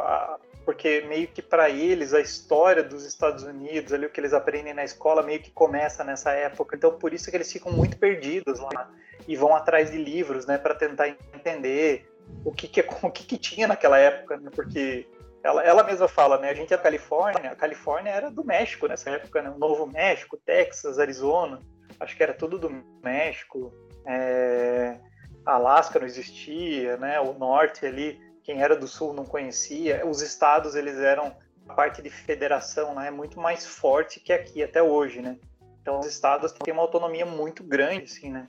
Porque 0.66 1.02
meio 1.08 1.28
que 1.28 1.42
para 1.42 1.70
eles 1.70 2.14
a 2.14 2.22
história 2.22 2.84
dos 2.84 3.06
Estados 3.06 3.44
Unidos, 3.44 3.92
ali 3.92 4.06
o 4.06 4.10
que 4.10 4.20
eles 4.20 4.34
aprendem 4.34 4.74
na 4.74 4.84
escola, 4.84 5.22
meio 5.22 5.42
que 5.42 5.52
começa 5.52 6.04
nessa 6.04 6.32
época. 6.32 6.76
Então, 6.76 6.98
por 6.98 7.14
isso 7.14 7.30
que 7.30 7.36
eles 7.36 7.52
ficam 7.52 7.72
muito 7.72 7.98
perdidos 7.98 8.60
lá 8.60 8.90
e 9.28 9.36
vão 9.36 9.56
atrás 9.56 9.92
de 9.92 9.98
livros, 9.98 10.46
né, 10.46 10.58
para 10.58 10.74
tentar 10.74 11.08
entender 11.08 12.10
o 12.46 12.52
que 12.52 12.68
que, 12.68 12.82
o 13.02 13.12
que, 13.12 13.26
que 13.26 13.38
tinha 13.38 13.68
naquela 13.68 13.98
época, 13.98 14.38
né? 14.38 14.50
Porque 14.54 15.06
ela, 15.44 15.62
ela 15.64 15.84
mesma 15.84 16.08
fala, 16.08 16.38
né? 16.38 16.50
A 16.50 16.54
gente 16.54 16.74
é 16.74 16.78
da 16.78 16.84
Califórnia, 16.84 17.52
a 17.52 17.56
Califórnia 17.56 18.12
era 18.12 18.32
do 18.32 18.46
México 18.46 18.88
nessa 18.88 19.10
época, 19.10 19.42
né? 19.42 19.50
O 19.50 19.58
Novo 19.58 19.86
México, 19.86 20.38
Texas, 20.38 20.98
Arizona 20.98 21.60
acho 22.00 22.16
que 22.16 22.24
era 22.24 22.34
tudo 22.34 22.58
do 22.58 22.70
México, 23.04 23.74
é, 24.06 24.98
Alasca 25.46 26.00
não 26.00 26.06
existia, 26.06 26.98
né? 26.98 27.20
O 27.20 27.34
norte 27.34 27.86
ali, 27.86 28.20
quem 28.44 28.62
era 28.62 28.76
do 28.76 28.88
sul 28.88 29.14
não 29.14 29.26
conhecia. 29.26 30.06
Os 30.06 30.22
estados 30.22 30.76
eles 30.76 30.98
eram 30.98 31.36
a 31.68 31.74
parte 31.74 32.02
de 32.02 32.10
federação 32.10 32.94
lá 32.94 33.06
é 33.06 33.12
muito 33.12 33.40
mais 33.40 33.66
forte 33.66 34.20
que 34.20 34.34
aqui 34.34 34.62
até 34.62 34.84
hoje, 34.84 35.22
né? 35.22 35.38
Então 35.82 36.00
os 36.00 36.06
estados 36.06 36.52
têm 36.52 36.74
uma 36.74 36.84
autonomia 36.84 37.26
muito 37.26 37.64
grande, 37.64 38.04
assim, 38.04 38.32
né? 38.32 38.48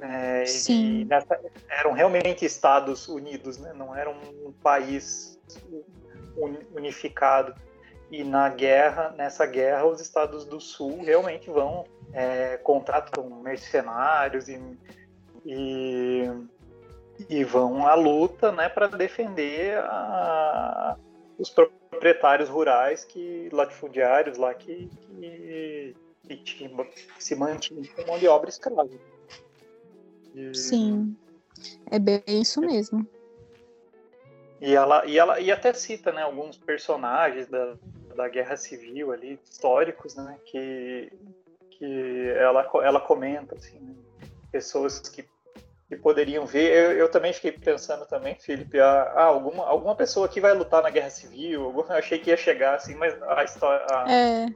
É, 0.00 0.46
Sim. 0.46 1.04
Nessa, 1.04 1.38
eram 1.68 1.92
realmente 1.92 2.44
Estados 2.44 3.08
Unidos, 3.08 3.58
né? 3.58 3.72
Não 3.72 3.94
era 3.94 4.10
um 4.10 4.52
país 4.62 5.38
unificado. 6.74 7.54
E 8.10 8.24
na 8.24 8.48
guerra, 8.48 9.14
nessa 9.16 9.46
guerra, 9.46 9.86
os 9.86 10.00
estados 10.00 10.44
do 10.44 10.60
sul 10.60 11.02
realmente 11.02 11.48
vão 11.50 11.84
é, 12.12 12.58
contratam 12.58 13.28
mercenários 13.42 14.48
e, 14.48 14.60
e, 15.46 16.30
e, 17.28 17.44
vão 17.44 17.86
à 17.86 17.94
luta 17.94 18.52
né, 18.52 18.68
para 18.68 18.86
defender 18.86 19.78
a, 19.78 20.96
os 21.38 21.50
proprietários 21.50 22.48
rurais 22.48 23.04
que 23.04 23.48
latifundiários 23.52 24.38
lá 24.38 24.54
que, 24.54 24.88
que, 25.18 25.94
que, 26.36 26.70
se 27.18 27.34
mantinham 27.34 27.82
com 27.96 28.06
mão 28.06 28.18
de 28.18 28.28
obra 28.28 28.48
escrava. 28.48 28.88
E, 30.34 30.54
Sim, 30.54 31.16
é 31.90 31.98
bem 31.98 32.22
isso 32.26 32.60
mesmo. 32.60 33.06
E 34.60 34.74
ela, 34.74 35.04
e 35.06 35.18
ela 35.18 35.40
e 35.40 35.50
até 35.50 35.72
cita 35.72 36.12
né, 36.12 36.22
alguns 36.22 36.56
personagens 36.56 37.48
da, 37.48 37.76
da 38.14 38.28
guerra 38.28 38.56
civil 38.56 39.10
ali, 39.10 39.38
históricos, 39.44 40.14
né, 40.14 40.38
que, 40.44 41.12
que 41.70 42.28
ela, 42.36 42.68
ela 42.82 43.00
comenta, 43.00 43.56
assim, 43.56 43.78
né? 43.80 43.94
pessoas 44.52 45.00
que, 45.00 45.24
que 45.96 46.02
poderiam 46.02 46.46
ver. 46.46 46.72
Eu, 46.72 46.92
eu, 46.92 47.10
também 47.10 47.32
fiquei 47.32 47.52
pensando 47.52 48.06
também, 48.06 48.34
Felipe, 48.34 48.80
ah, 48.80 49.12
ah, 49.14 49.24
alguma, 49.24 49.66
alguma 49.66 49.94
pessoa 49.94 50.28
que 50.28 50.40
vai 50.40 50.54
lutar 50.54 50.82
na 50.82 50.90
guerra 50.90 51.10
civil, 51.10 51.72
eu 51.74 51.86
achei 51.90 52.18
que 52.18 52.30
ia 52.30 52.36
chegar 52.36 52.74
assim, 52.76 52.94
mas 52.94 53.14
a 53.22 53.44
história 53.44 53.84
a, 53.90 54.10
é. 54.10 54.46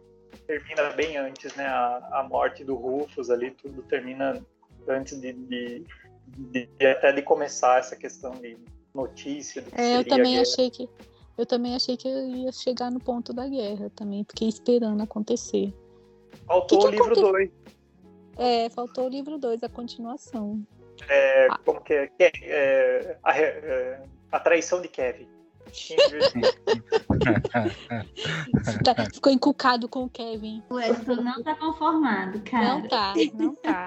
termina 0.46 0.90
bem 0.90 1.16
antes, 1.16 1.54
né? 1.54 1.66
A, 1.66 2.20
a 2.20 2.22
morte 2.22 2.64
do 2.64 2.74
Rufus 2.74 3.30
ali, 3.30 3.50
tudo 3.50 3.82
termina 3.82 4.42
antes 4.88 5.20
de, 5.20 5.32
de, 5.32 5.84
de, 6.26 6.66
de 6.66 6.86
até 6.86 7.12
de 7.12 7.22
começar 7.22 7.78
essa 7.78 7.96
questão 7.96 8.32
de 8.32 8.56
notícia. 8.94 9.62
Do 9.62 9.68
é, 9.74 9.98
eu 9.98 10.04
também 10.04 10.38
achei 10.38 10.70
que 10.70 10.88
eu 11.36 11.44
também 11.44 11.76
achei 11.76 11.98
que 11.98 12.08
eu 12.08 12.26
ia 12.28 12.50
chegar 12.50 12.90
no 12.90 12.98
ponto 12.98 13.34
da 13.34 13.46
guerra 13.46 13.90
também, 13.94 14.24
fiquei 14.24 14.48
esperando 14.48 15.02
acontecer. 15.02 15.74
Faltou 16.46 16.78
que 16.78 16.96
que 16.96 17.02
o 17.02 17.08
livro 17.08 17.14
2. 17.14 17.50
É, 18.38 18.70
faltou 18.70 19.04
o 19.04 19.08
livro 19.08 19.38
2, 19.38 19.62
a 19.62 19.68
continuação. 19.68 20.66
É, 21.08 21.46
ah. 21.50 21.58
como 21.64 21.80
que 21.82 21.92
é? 21.94 22.10
é 22.18 23.18
a, 23.22 23.38
é, 23.38 24.02
a 24.32 24.40
traição 24.40 24.80
de 24.80 24.88
Kevin. 24.88 25.28
tá, 28.84 29.04
ficou 29.12 29.32
encucado 29.32 29.88
com 29.88 30.04
o 30.04 30.08
Kevin. 30.08 30.62
O 30.70 30.80
Edson 30.80 31.16
não 31.16 31.42
tá 31.42 31.54
conformado, 31.56 32.40
cara. 32.40 32.68
Não 32.68 32.88
tá, 32.88 33.14
não 33.34 33.54
tá. 33.56 33.86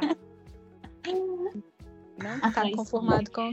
Não 2.17 2.51
tá 2.51 2.71
conformado 2.75 3.31
com. 3.31 3.51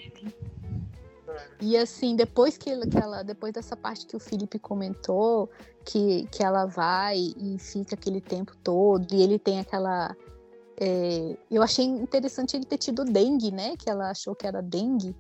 E 1.61 1.77
assim, 1.77 2.17
depois 2.17 2.57
que, 2.57 2.75
que 2.87 2.99
ela, 2.99 3.23
depois 3.23 3.53
dessa 3.53 3.77
parte 3.77 4.07
que 4.07 4.17
o 4.17 4.21
Felipe 4.21 4.59
comentou, 4.59 5.51
que, 5.85 6.27
que 6.31 6.43
ela 6.43 6.67
vai 6.67 7.19
e 7.37 7.59
fica 7.59 7.95
aquele 7.95 8.21
tempo 8.21 8.57
todo, 8.63 9.15
e 9.15 9.23
ele 9.23 9.39
tem 9.39 9.61
aquela. 9.61 10.17
É, 10.79 11.37
eu 11.51 11.63
achei 11.63 11.85
interessante 11.85 12.57
ele 12.57 12.67
ter 12.67 12.79
tido 12.79 13.05
dengue, 13.05 13.51
né? 13.51 13.77
Que 13.77 13.89
ela 13.89 14.11
achou 14.11 14.35
que 14.35 14.47
era 14.47 14.61
dengue. 14.61 15.17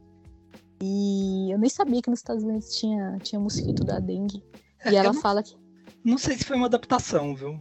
E 0.82 1.50
eu 1.50 1.58
nem 1.58 1.70
sabia 1.70 2.02
que 2.02 2.10
nos 2.10 2.18
Estados 2.18 2.44
Unidos 2.44 2.76
tinha, 2.76 3.18
tinha 3.22 3.40
mosquito 3.40 3.82
da 3.84 3.98
dengue. 3.98 4.44
É, 4.84 4.92
e 4.92 4.96
ela 4.96 5.12
não, 5.12 5.20
fala 5.20 5.42
que. 5.42 5.56
Não 6.04 6.18
sei 6.18 6.36
se 6.36 6.44
foi 6.44 6.56
uma 6.56 6.66
adaptação, 6.66 7.34
viu? 7.34 7.60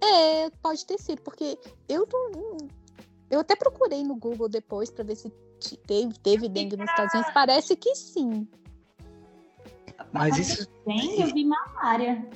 É, 0.00 0.50
pode 0.62 0.86
ter 0.86 1.00
sido, 1.00 1.22
porque 1.22 1.58
eu 1.88 2.06
não. 2.10 2.58
Eu 3.30 3.40
até 3.40 3.56
procurei 3.56 4.04
no 4.04 4.14
Google 4.14 4.48
depois 4.48 4.90
para 4.90 5.02
ver 5.02 5.16
se 5.16 5.32
teve, 5.86 6.16
teve 6.18 6.48
dengue 6.48 6.76
nos 6.76 6.88
Estados 6.88 7.14
Unidos. 7.14 7.32
Parece 7.32 7.74
que 7.74 7.94
sim. 7.96 8.46
Mas 10.12 10.38
isso. 10.38 10.68
Dengue, 10.86 11.22
eu 11.22 11.34
vi 11.34 11.44
malária. 11.44 12.28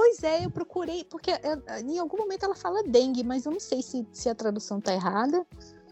Pois 0.00 0.22
é, 0.22 0.46
eu 0.46 0.50
procurei, 0.50 1.04
porque 1.04 1.30
em 1.84 1.98
algum 1.98 2.16
momento 2.16 2.46
ela 2.46 2.54
fala 2.54 2.82
dengue, 2.82 3.22
mas 3.22 3.44
eu 3.44 3.52
não 3.52 3.60
sei 3.60 3.82
se, 3.82 4.08
se 4.10 4.30
a 4.30 4.34
tradução 4.34 4.80
tá 4.80 4.94
errada 4.94 5.46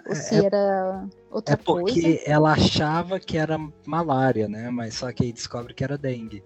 ou 0.07 0.13
é, 0.13 0.15
se 0.15 0.35
é 0.35 0.47
era 0.47 1.07
outra 1.31 1.59
coisa. 1.59 1.91
É 1.91 1.93
porque 1.93 2.17
coisa. 2.17 2.31
ela 2.31 2.53
achava 2.53 3.21
que 3.21 3.37
era 3.37 3.59
malária, 3.85 4.49
né? 4.49 4.71
Mas 4.71 4.95
só 4.95 5.13
que 5.13 5.25
aí 5.25 5.31
descobre 5.31 5.75
que 5.75 5.85
era 5.85 5.99
dengue. 5.99 6.43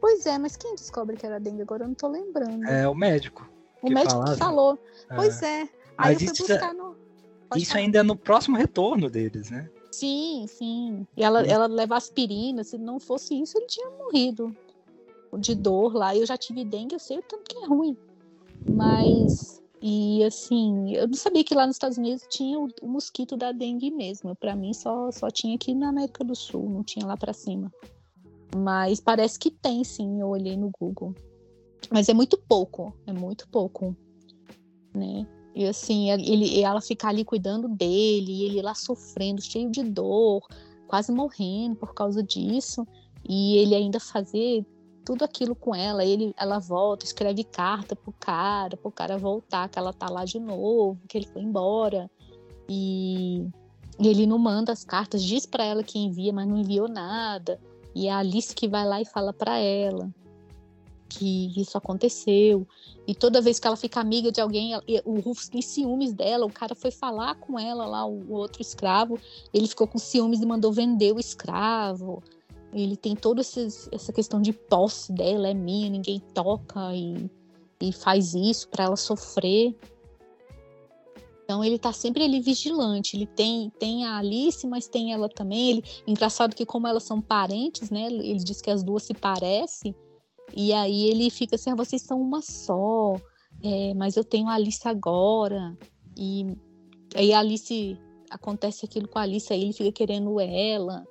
Pois 0.00 0.26
é, 0.26 0.38
mas 0.38 0.56
quem 0.56 0.74
descobre 0.74 1.16
que 1.16 1.24
era 1.24 1.38
dengue 1.38 1.62
agora 1.62 1.84
eu 1.84 1.86
não 1.86 1.94
tô 1.94 2.08
lembrando. 2.08 2.64
É 2.64 2.88
o 2.88 2.96
médico. 2.96 3.48
O 3.80 3.90
médico 3.90 4.14
falava. 4.14 4.32
que 4.32 4.38
falou. 4.40 4.78
É. 5.08 5.14
Pois 5.14 5.40
é. 5.40 5.60
Aí 5.96 6.14
mas 6.14 6.22
eu 6.22 6.34
fui 6.34 6.48
buscar 6.48 6.74
no. 6.74 6.96
Pode 7.48 7.62
isso 7.62 7.70
falar. 7.70 7.84
ainda 7.84 7.98
é 8.00 8.02
no 8.02 8.16
próximo 8.16 8.56
retorno 8.56 9.08
deles, 9.08 9.52
né? 9.52 9.70
Sim, 9.92 10.46
sim. 10.48 11.06
E 11.16 11.22
ela, 11.22 11.46
ela 11.46 11.68
leva 11.68 11.96
aspirina, 11.96 12.64
se 12.64 12.76
não 12.76 12.98
fosse 12.98 13.40
isso, 13.40 13.56
ele 13.56 13.66
tinha 13.66 13.88
morrido 13.88 14.52
de 15.38 15.54
dor 15.54 15.94
lá. 15.94 16.14
Eu 16.16 16.26
já 16.26 16.36
tive 16.36 16.64
dengue, 16.64 16.94
eu 16.94 16.98
sei 16.98 17.18
o 17.18 17.22
tanto 17.22 17.44
que 17.44 17.58
é 17.58 17.66
ruim. 17.66 17.96
Mas, 18.70 19.62
e 19.82 20.22
assim, 20.24 20.94
eu 20.94 21.06
não 21.06 21.14
sabia 21.14 21.44
que 21.44 21.54
lá 21.54 21.66
nos 21.66 21.76
Estados 21.76 21.98
Unidos 21.98 22.24
tinha 22.28 22.58
o, 22.58 22.68
o 22.82 22.88
mosquito 22.88 23.36
da 23.36 23.52
dengue 23.52 23.90
mesmo. 23.90 24.34
Para 24.36 24.54
mim 24.54 24.72
só, 24.72 25.10
só 25.10 25.28
tinha 25.28 25.54
aqui 25.54 25.74
na 25.74 25.88
América 25.88 26.24
do 26.24 26.34
Sul, 26.34 26.68
não 26.68 26.82
tinha 26.82 27.06
lá 27.06 27.16
para 27.16 27.32
cima. 27.32 27.72
Mas 28.56 29.00
parece 29.00 29.38
que 29.38 29.50
tem 29.50 29.84
sim, 29.84 30.20
eu 30.20 30.28
olhei 30.28 30.56
no 30.56 30.70
Google. 30.78 31.14
Mas 31.90 32.08
é 32.08 32.14
muito 32.14 32.36
pouco, 32.36 32.94
é 33.06 33.12
muito 33.12 33.48
pouco, 33.48 33.96
né? 34.94 35.26
E 35.54 35.66
assim, 35.66 36.10
ele, 36.10 36.60
ela 36.60 36.80
fica 36.80 37.08
ali 37.08 37.24
cuidando 37.24 37.68
dele, 37.68 38.44
ele 38.44 38.62
lá 38.62 38.74
sofrendo, 38.74 39.42
cheio 39.42 39.70
de 39.70 39.82
dor, 39.82 40.46
quase 40.86 41.10
morrendo 41.10 41.76
por 41.76 41.94
causa 41.94 42.22
disso. 42.22 42.86
E 43.28 43.56
ele 43.56 43.74
ainda 43.74 43.98
fazer 43.98 44.64
tudo 45.08 45.24
aquilo 45.24 45.54
com 45.54 45.74
ela. 45.74 46.04
Ele, 46.04 46.34
ela 46.36 46.58
volta, 46.58 47.06
escreve 47.06 47.42
carta 47.42 47.96
pro 47.96 48.12
cara, 48.12 48.76
pro 48.76 48.90
cara 48.90 49.16
voltar, 49.16 49.66
que 49.70 49.78
ela 49.78 49.90
tá 49.90 50.06
lá 50.10 50.26
de 50.26 50.38
novo, 50.38 51.00
que 51.08 51.16
ele 51.16 51.26
foi 51.26 51.40
embora. 51.40 52.10
E, 52.68 53.48
e 53.98 54.06
ele 54.06 54.26
não 54.26 54.36
manda 54.38 54.70
as 54.70 54.84
cartas, 54.84 55.22
diz 55.22 55.46
para 55.46 55.64
ela 55.64 55.82
que 55.82 55.98
envia, 55.98 56.30
mas 56.30 56.46
não 56.46 56.58
enviou 56.58 56.88
nada. 56.88 57.58
E 57.94 58.06
é 58.06 58.12
a 58.12 58.18
Alice 58.18 58.54
que 58.54 58.68
vai 58.68 58.84
lá 58.84 59.00
e 59.00 59.06
fala 59.06 59.32
para 59.32 59.58
ela 59.58 60.12
que 61.08 61.58
isso 61.58 61.78
aconteceu. 61.78 62.68
E 63.06 63.14
toda 63.14 63.40
vez 63.40 63.58
que 63.58 63.66
ela 63.66 63.78
fica 63.78 63.98
amiga 63.98 64.30
de 64.30 64.42
alguém, 64.42 64.72
o 65.06 65.20
Rufus 65.20 65.48
tem 65.48 65.62
ciúmes 65.62 66.12
dela. 66.12 66.44
O 66.44 66.52
cara 66.52 66.74
foi 66.74 66.90
falar 66.90 67.34
com 67.36 67.58
ela 67.58 67.86
lá, 67.86 68.04
o 68.04 68.30
outro 68.30 68.60
escravo. 68.60 69.18
Ele 69.54 69.66
ficou 69.66 69.86
com 69.86 69.96
ciúmes 69.96 70.42
e 70.42 70.44
mandou 70.44 70.70
vender 70.70 71.14
o 71.14 71.18
escravo. 71.18 72.22
Ele 72.72 72.96
tem 72.96 73.16
toda 73.16 73.40
essa 73.40 74.12
questão 74.12 74.40
de 74.40 74.52
posse 74.52 75.12
dela, 75.12 75.48
é 75.48 75.54
minha, 75.54 75.88
ninguém 75.88 76.20
toca 76.34 76.94
e, 76.94 77.30
e 77.80 77.92
faz 77.92 78.34
isso 78.34 78.68
para 78.68 78.84
ela 78.84 78.96
sofrer. 78.96 79.74
Então 81.44 81.64
ele 81.64 81.78
tá 81.78 81.94
sempre 81.94 82.24
ali 82.24 82.40
vigilante. 82.40 83.16
Ele 83.16 83.26
tem, 83.26 83.70
tem 83.78 84.04
a 84.04 84.18
Alice, 84.18 84.66
mas 84.66 84.86
tem 84.86 85.14
ela 85.14 85.30
também. 85.30 85.70
Ele, 85.70 85.84
engraçado 86.06 86.54
que 86.54 86.66
como 86.66 86.86
elas 86.86 87.04
são 87.04 87.22
parentes, 87.22 87.88
né? 87.88 88.06
Ele 88.06 88.38
diz 88.38 88.60
que 88.60 88.70
as 88.70 88.82
duas 88.82 89.04
se 89.04 89.14
parecem. 89.14 89.94
E 90.54 90.74
aí 90.74 91.08
ele 91.08 91.30
fica 91.30 91.56
assim, 91.56 91.70
ah, 91.70 91.74
vocês 91.74 92.02
são 92.02 92.20
uma 92.20 92.42
só. 92.42 93.16
É, 93.62 93.94
mas 93.94 94.14
eu 94.14 94.24
tenho 94.24 94.46
a 94.46 94.54
Alice 94.54 94.86
agora. 94.86 95.74
E 96.14 96.54
aí 97.14 97.32
a 97.32 97.38
Alice 97.38 97.98
acontece 98.30 98.84
aquilo 98.84 99.08
com 99.08 99.18
a 99.18 99.22
Alice, 99.22 99.50
aí 99.50 99.62
ele 99.62 99.72
fica 99.72 99.90
querendo 99.90 100.38
ela. 100.38 101.02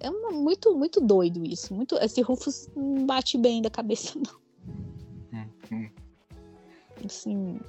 É 0.00 0.10
uma, 0.10 0.30
muito, 0.30 0.74
muito 0.76 1.00
doido 1.00 1.44
isso. 1.44 1.74
Muito, 1.74 1.96
esse 1.96 2.20
Rufus 2.22 2.68
não 2.74 3.06
bate 3.06 3.36
bem 3.36 3.62
da 3.62 3.70
cabeça, 3.70 4.18
não. 4.18 4.40
Uhum. 5.70 5.90
Assim, 7.04 7.60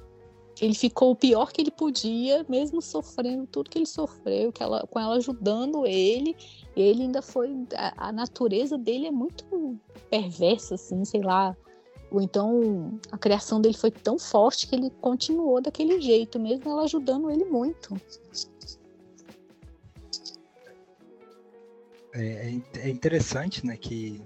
ele 0.60 0.74
ficou 0.74 1.12
o 1.12 1.16
pior 1.16 1.52
que 1.52 1.60
ele 1.60 1.70
podia, 1.70 2.44
mesmo 2.48 2.82
sofrendo 2.82 3.46
tudo 3.46 3.70
que 3.70 3.78
ele 3.78 3.86
sofreu, 3.86 4.52
que 4.52 4.62
ela, 4.62 4.86
com 4.86 4.98
ela 4.98 5.16
ajudando 5.16 5.86
ele. 5.86 6.36
Ele 6.76 7.02
ainda 7.02 7.22
foi. 7.22 7.66
A, 7.74 8.08
a 8.08 8.12
natureza 8.12 8.76
dele 8.76 9.06
é 9.06 9.10
muito 9.10 9.78
perversa, 10.10 10.74
assim, 10.74 11.04
sei 11.04 11.22
lá. 11.22 11.56
Ou 12.10 12.20
então 12.20 12.98
a 13.10 13.16
criação 13.16 13.60
dele 13.60 13.76
foi 13.76 13.90
tão 13.90 14.18
forte 14.18 14.68
que 14.68 14.74
ele 14.74 14.90
continuou 15.00 15.62
daquele 15.62 16.00
jeito, 16.00 16.38
mesmo 16.38 16.70
ela 16.70 16.82
ajudando 16.82 17.30
ele 17.30 17.44
muito. 17.46 17.94
É, 22.14 22.24
é, 22.24 22.60
é 22.80 22.88
interessante, 22.90 23.66
né, 23.66 23.76
que 23.76 24.22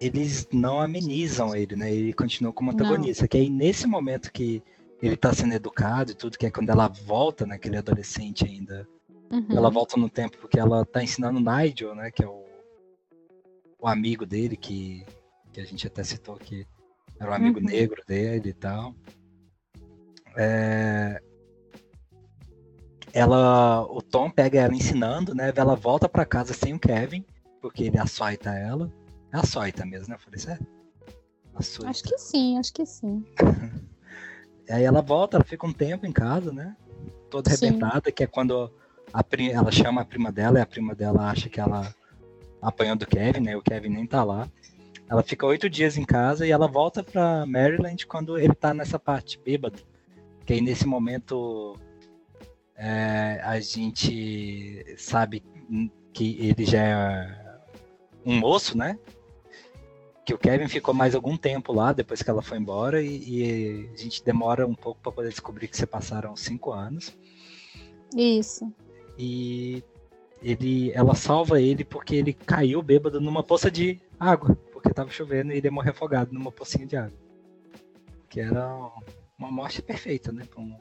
eles 0.00 0.46
não 0.52 0.80
amenizam 0.80 1.54
ele, 1.54 1.76
né? 1.76 1.92
Ele 1.92 2.12
continua 2.12 2.52
como 2.52 2.70
antagonista. 2.70 3.22
Não. 3.22 3.28
Que 3.28 3.38
aí 3.38 3.48
nesse 3.48 3.86
momento 3.86 4.32
que 4.32 4.62
ele 5.00 5.16
tá 5.16 5.32
sendo 5.32 5.54
educado 5.54 6.12
e 6.12 6.14
tudo, 6.14 6.38
que 6.38 6.46
é 6.46 6.50
quando 6.50 6.70
ela 6.70 6.88
volta, 6.88 7.46
né? 7.46 7.58
Que 7.58 7.68
ele 7.68 7.76
é 7.76 7.78
adolescente 7.78 8.44
ainda. 8.44 8.86
Uhum. 9.30 9.56
Ela 9.56 9.70
volta 9.70 9.96
no 9.96 10.08
tempo 10.08 10.36
porque 10.38 10.58
ela 10.58 10.84
tá 10.84 11.02
ensinando 11.02 11.38
o 11.38 11.42
Nigel, 11.42 11.94
né? 11.94 12.10
Que 12.10 12.24
é 12.24 12.28
o, 12.28 12.44
o 13.78 13.88
amigo 13.88 14.26
dele, 14.26 14.56
que, 14.56 15.04
que 15.52 15.60
a 15.60 15.64
gente 15.64 15.86
até 15.86 16.04
citou 16.04 16.36
que 16.36 16.66
era 17.18 17.30
o 17.30 17.34
amigo 17.34 17.58
uhum. 17.58 17.66
negro 17.66 18.02
dele 18.06 18.50
e 18.50 18.54
tal. 18.54 18.94
É, 20.36 21.22
ela, 23.14 23.82
o 23.84 24.02
Tom 24.02 24.28
pega 24.28 24.60
ela 24.60 24.74
ensinando, 24.74 25.36
né? 25.36 25.52
Ela 25.54 25.76
volta 25.76 26.08
para 26.08 26.26
casa 26.26 26.52
sem 26.52 26.74
o 26.74 26.78
Kevin, 26.80 27.24
porque 27.60 27.84
ele 27.84 27.96
açoita 27.96 28.50
ela. 28.50 28.92
É 29.32 29.38
açoita 29.38 29.86
mesmo, 29.86 30.08
né? 30.08 30.16
Eu 30.16 30.18
falei, 30.18 30.40
certo? 30.40 30.66
Açoita. 31.54 31.90
Acho 31.90 32.02
que 32.02 32.18
sim, 32.18 32.58
acho 32.58 32.72
que 32.72 32.84
sim. 32.84 33.24
Aí 34.68 34.82
ela 34.82 35.00
volta, 35.00 35.36
ela 35.36 35.44
fica 35.44 35.64
um 35.64 35.72
tempo 35.72 36.04
em 36.04 36.12
casa, 36.12 36.52
né? 36.52 36.74
Toda 37.30 37.50
arrebentada, 37.50 38.10
que 38.10 38.24
é 38.24 38.26
quando 38.26 38.68
a, 39.12 39.24
ela 39.52 39.70
chama 39.70 40.00
a 40.00 40.04
prima 40.04 40.32
dela 40.32 40.58
e 40.58 40.62
a 40.62 40.66
prima 40.66 40.92
dela 40.92 41.30
acha 41.30 41.48
que 41.48 41.60
ela 41.60 41.94
apanhou 42.60 42.96
do 42.96 43.06
Kevin, 43.06 43.40
né? 43.40 43.56
O 43.56 43.62
Kevin 43.62 43.90
nem 43.90 44.06
tá 44.06 44.24
lá. 44.24 44.48
Ela 45.08 45.22
fica 45.22 45.46
oito 45.46 45.70
dias 45.70 45.96
em 45.96 46.04
casa 46.04 46.44
e 46.44 46.50
ela 46.50 46.66
volta 46.66 47.04
pra 47.04 47.46
Maryland 47.46 48.06
quando 48.06 48.38
ele 48.38 48.54
tá 48.54 48.74
nessa 48.74 48.98
parte 48.98 49.38
bêbado. 49.38 49.78
Que 50.44 50.54
aí 50.54 50.60
nesse 50.60 50.86
momento 50.86 51.78
é, 52.76 53.40
a 53.42 53.60
gente 53.60 54.84
sabe 54.98 55.42
que 56.12 56.36
ele 56.40 56.64
já 56.64 56.82
é 56.82 57.66
um 58.24 58.38
moço, 58.38 58.76
né? 58.76 58.98
Que 60.24 60.32
o 60.32 60.38
Kevin 60.38 60.68
ficou 60.68 60.94
mais 60.94 61.14
algum 61.14 61.36
tempo 61.36 61.72
lá 61.72 61.92
depois 61.92 62.22
que 62.22 62.30
ela 62.30 62.42
foi 62.42 62.58
embora 62.58 63.02
e, 63.02 63.28
e 63.28 63.90
a 63.92 63.96
gente 63.96 64.24
demora 64.24 64.66
um 64.66 64.74
pouco 64.74 65.00
para 65.00 65.12
poder 65.12 65.28
descobrir 65.28 65.68
que 65.68 65.76
se 65.76 65.86
passaram 65.86 66.34
cinco 66.34 66.72
anos. 66.72 67.16
Isso. 68.16 68.72
E 69.18 69.82
ele, 70.42 70.90
ela 70.92 71.14
salva 71.14 71.60
ele 71.60 71.84
porque 71.84 72.16
ele 72.16 72.32
caiu 72.32 72.82
bêbado 72.82 73.20
numa 73.20 73.42
poça 73.42 73.70
de 73.70 74.00
água, 74.18 74.56
porque 74.72 74.88
estava 74.88 75.10
chovendo 75.10 75.52
e 75.52 75.56
ele 75.56 75.66
ia 75.66 75.72
morrer 75.72 75.90
afogado 75.90 76.32
numa 76.32 76.50
pocinha 76.50 76.86
de 76.86 76.96
água. 76.96 77.18
Que 78.28 78.40
era 78.40 78.66
uma 79.38 79.50
morte 79.50 79.82
perfeita, 79.82 80.32
né? 80.32 80.44
Pra 80.48 80.60
um, 80.60 80.76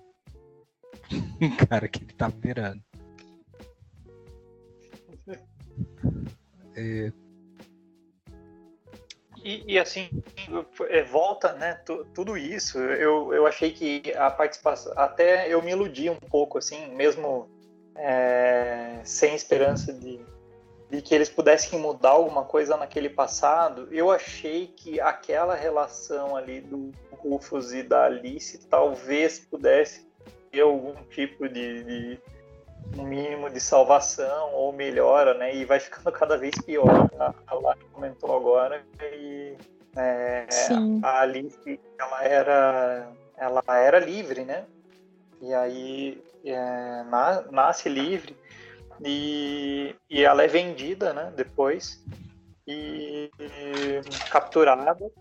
cara 1.70 1.88
que 1.88 2.04
ele 2.04 2.14
tava 2.14 2.36
virando. 2.38 2.82
É... 6.76 7.12
E, 9.44 9.74
e, 9.74 9.80
assim, 9.80 10.10
é, 10.90 11.04
volta, 11.04 11.52
né, 11.54 11.74
tudo 12.14 12.38
isso, 12.38 12.80
eu, 12.80 13.34
eu 13.34 13.46
achei 13.46 13.72
que 13.72 14.14
a 14.16 14.32
participação, 14.32 14.94
até 14.96 15.54
eu 15.54 15.62
me 15.62 15.72
iludi 15.72 16.10
um 16.10 16.16
pouco, 16.16 16.58
assim, 16.58 16.88
mesmo 16.96 17.50
é, 17.94 19.02
sem 19.04 19.36
esperança 19.36 19.92
de, 19.92 20.22
de 20.90 21.02
que 21.02 21.14
eles 21.14 21.30
pudessem 21.30 21.78
mudar 21.78 22.12
alguma 22.12 22.46
coisa 22.46 22.78
naquele 22.78 23.10
passado, 23.10 23.90
eu 23.92 24.10
achei 24.10 24.68
que 24.68 25.02
aquela 25.02 25.56
relação 25.56 26.38
ali 26.38 26.62
do 26.62 26.92
Rufus 27.12 27.74
e 27.74 27.84
da 27.84 28.06
Alice 28.06 28.58
talvez 28.70 29.40
pudesse 29.40 30.08
algum 30.62 30.96
tipo 31.10 31.48
de, 31.48 31.84
de 31.84 32.20
um 32.98 33.04
mínimo 33.04 33.50
de 33.50 33.60
salvação 33.60 34.54
ou 34.54 34.72
melhora, 34.72 35.34
né? 35.34 35.56
E 35.56 35.66
vai 35.66 35.80
ficando 35.80 36.12
cada 36.18 36.38
vez 36.38 36.54
pior. 36.66 37.10
A 37.48 37.56
Lara 37.56 37.80
comentou 37.92 38.36
agora 38.36 38.84
e 39.02 39.56
é, 39.96 40.48
a 41.02 41.22
Alice 41.22 41.80
ela 42.00 42.24
era 42.24 43.12
ela 43.38 43.64
era 43.68 44.00
livre, 44.00 44.44
né? 44.44 44.66
E 45.42 45.54
aí 45.54 46.24
é, 46.46 47.04
na, 47.04 47.44
nasce 47.52 47.90
livre 47.90 48.36
e, 49.04 49.96
e 50.10 50.24
ela 50.24 50.44
é 50.44 50.48
vendida, 50.48 51.14
né? 51.14 51.32
Depois 51.36 52.04
e, 52.66 53.30
e 53.40 54.30
capturada, 54.30 55.12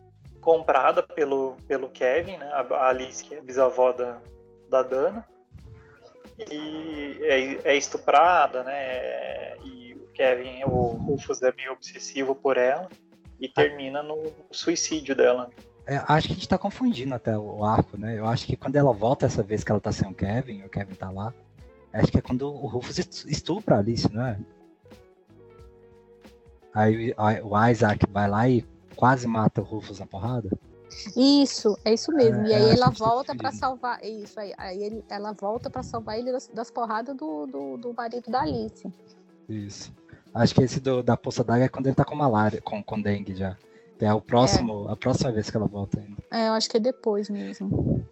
comprada 0.40 1.02
pelo 1.02 1.56
pelo 1.66 1.88
Kevin, 1.88 2.36
né? 2.36 2.50
A 2.52 2.88
Alice 2.88 3.24
que 3.24 3.34
é 3.34 3.40
bisavó 3.40 3.92
da 3.92 4.20
da 4.72 4.82
Dana 4.82 5.24
e 6.50 7.18
é, 7.22 7.72
é 7.72 7.76
estuprada, 7.76 8.64
né? 8.64 9.56
E 9.64 9.94
o 9.94 10.06
Kevin, 10.12 10.64
o 10.64 10.88
Rufus 10.88 11.42
é 11.42 11.52
meio 11.52 11.72
obsessivo 11.72 12.34
por 12.34 12.56
ela. 12.56 12.88
e 13.40 13.48
termina 13.48 14.02
no 14.02 14.32
suicídio 14.52 15.16
dela. 15.16 15.50
É, 15.84 15.96
acho 16.06 16.28
que 16.28 16.32
a 16.32 16.36
gente 16.36 16.48
tá 16.48 16.56
confundindo 16.56 17.12
até 17.12 17.36
o 17.36 17.64
arco, 17.64 17.98
né? 17.98 18.16
Eu 18.16 18.26
acho 18.26 18.46
que 18.46 18.56
quando 18.56 18.76
ela 18.76 18.92
volta 18.92 19.26
essa 19.26 19.42
vez 19.42 19.64
que 19.64 19.72
ela 19.72 19.80
tá 19.80 19.90
sem 19.90 20.08
o 20.08 20.14
Kevin, 20.14 20.62
o 20.62 20.68
Kevin 20.68 20.94
tá 20.94 21.10
lá, 21.10 21.34
acho 21.92 22.12
que 22.12 22.18
é 22.18 22.22
quando 22.22 22.46
o 22.46 22.66
Rufus 22.68 22.98
estupra 23.26 23.76
a 23.76 23.78
Alice, 23.80 24.12
não 24.12 24.24
é? 24.24 24.38
Aí 26.72 27.12
o 27.42 27.68
Isaac 27.68 28.06
vai 28.08 28.28
lá 28.28 28.48
e 28.48 28.64
quase 28.94 29.26
mata 29.26 29.60
o 29.60 29.64
Rufus 29.64 29.98
na 29.98 30.06
porrada. 30.06 30.48
Isso, 31.16 31.76
é 31.84 31.94
isso 31.94 32.12
mesmo. 32.12 32.42
É, 32.46 32.50
e 32.50 32.54
aí 32.54 32.70
ela 32.70 32.90
volta 32.90 33.34
para 33.34 33.52
salvar. 33.52 34.02
Isso, 34.04 34.38
aí, 34.38 34.52
aí 34.56 34.82
ele, 34.82 35.04
ela 35.08 35.32
volta 35.32 35.68
para 35.68 35.82
salvar 35.82 36.18
ele 36.18 36.32
das, 36.32 36.48
das 36.48 36.70
porradas 36.70 37.16
do, 37.16 37.46
do, 37.46 37.76
do, 37.76 37.94
marido 37.94 38.30
da 38.30 38.42
Alice. 38.42 38.90
Isso. 39.48 39.92
Acho 40.34 40.54
que 40.54 40.62
esse 40.62 40.80
do, 40.80 41.02
da 41.02 41.16
poça 41.16 41.44
d'água 41.44 41.64
é 41.64 41.68
quando 41.68 41.86
ele 41.86 41.94
tá 41.94 42.04
com 42.04 42.14
malária, 42.14 42.60
com, 42.60 42.82
com 42.82 43.00
dengue 43.00 43.34
já. 43.34 43.56
É 44.00 44.12
o 44.12 44.20
próximo, 44.20 44.88
é. 44.88 44.92
a 44.92 44.96
próxima 44.96 45.30
vez 45.30 45.48
que 45.48 45.56
ela 45.56 45.66
volta 45.66 46.00
ainda. 46.00 46.22
É, 46.30 46.48
eu 46.48 46.52
acho 46.54 46.68
que 46.68 46.76
é 46.76 46.80
depois 46.80 47.30
mesmo. 47.30 48.04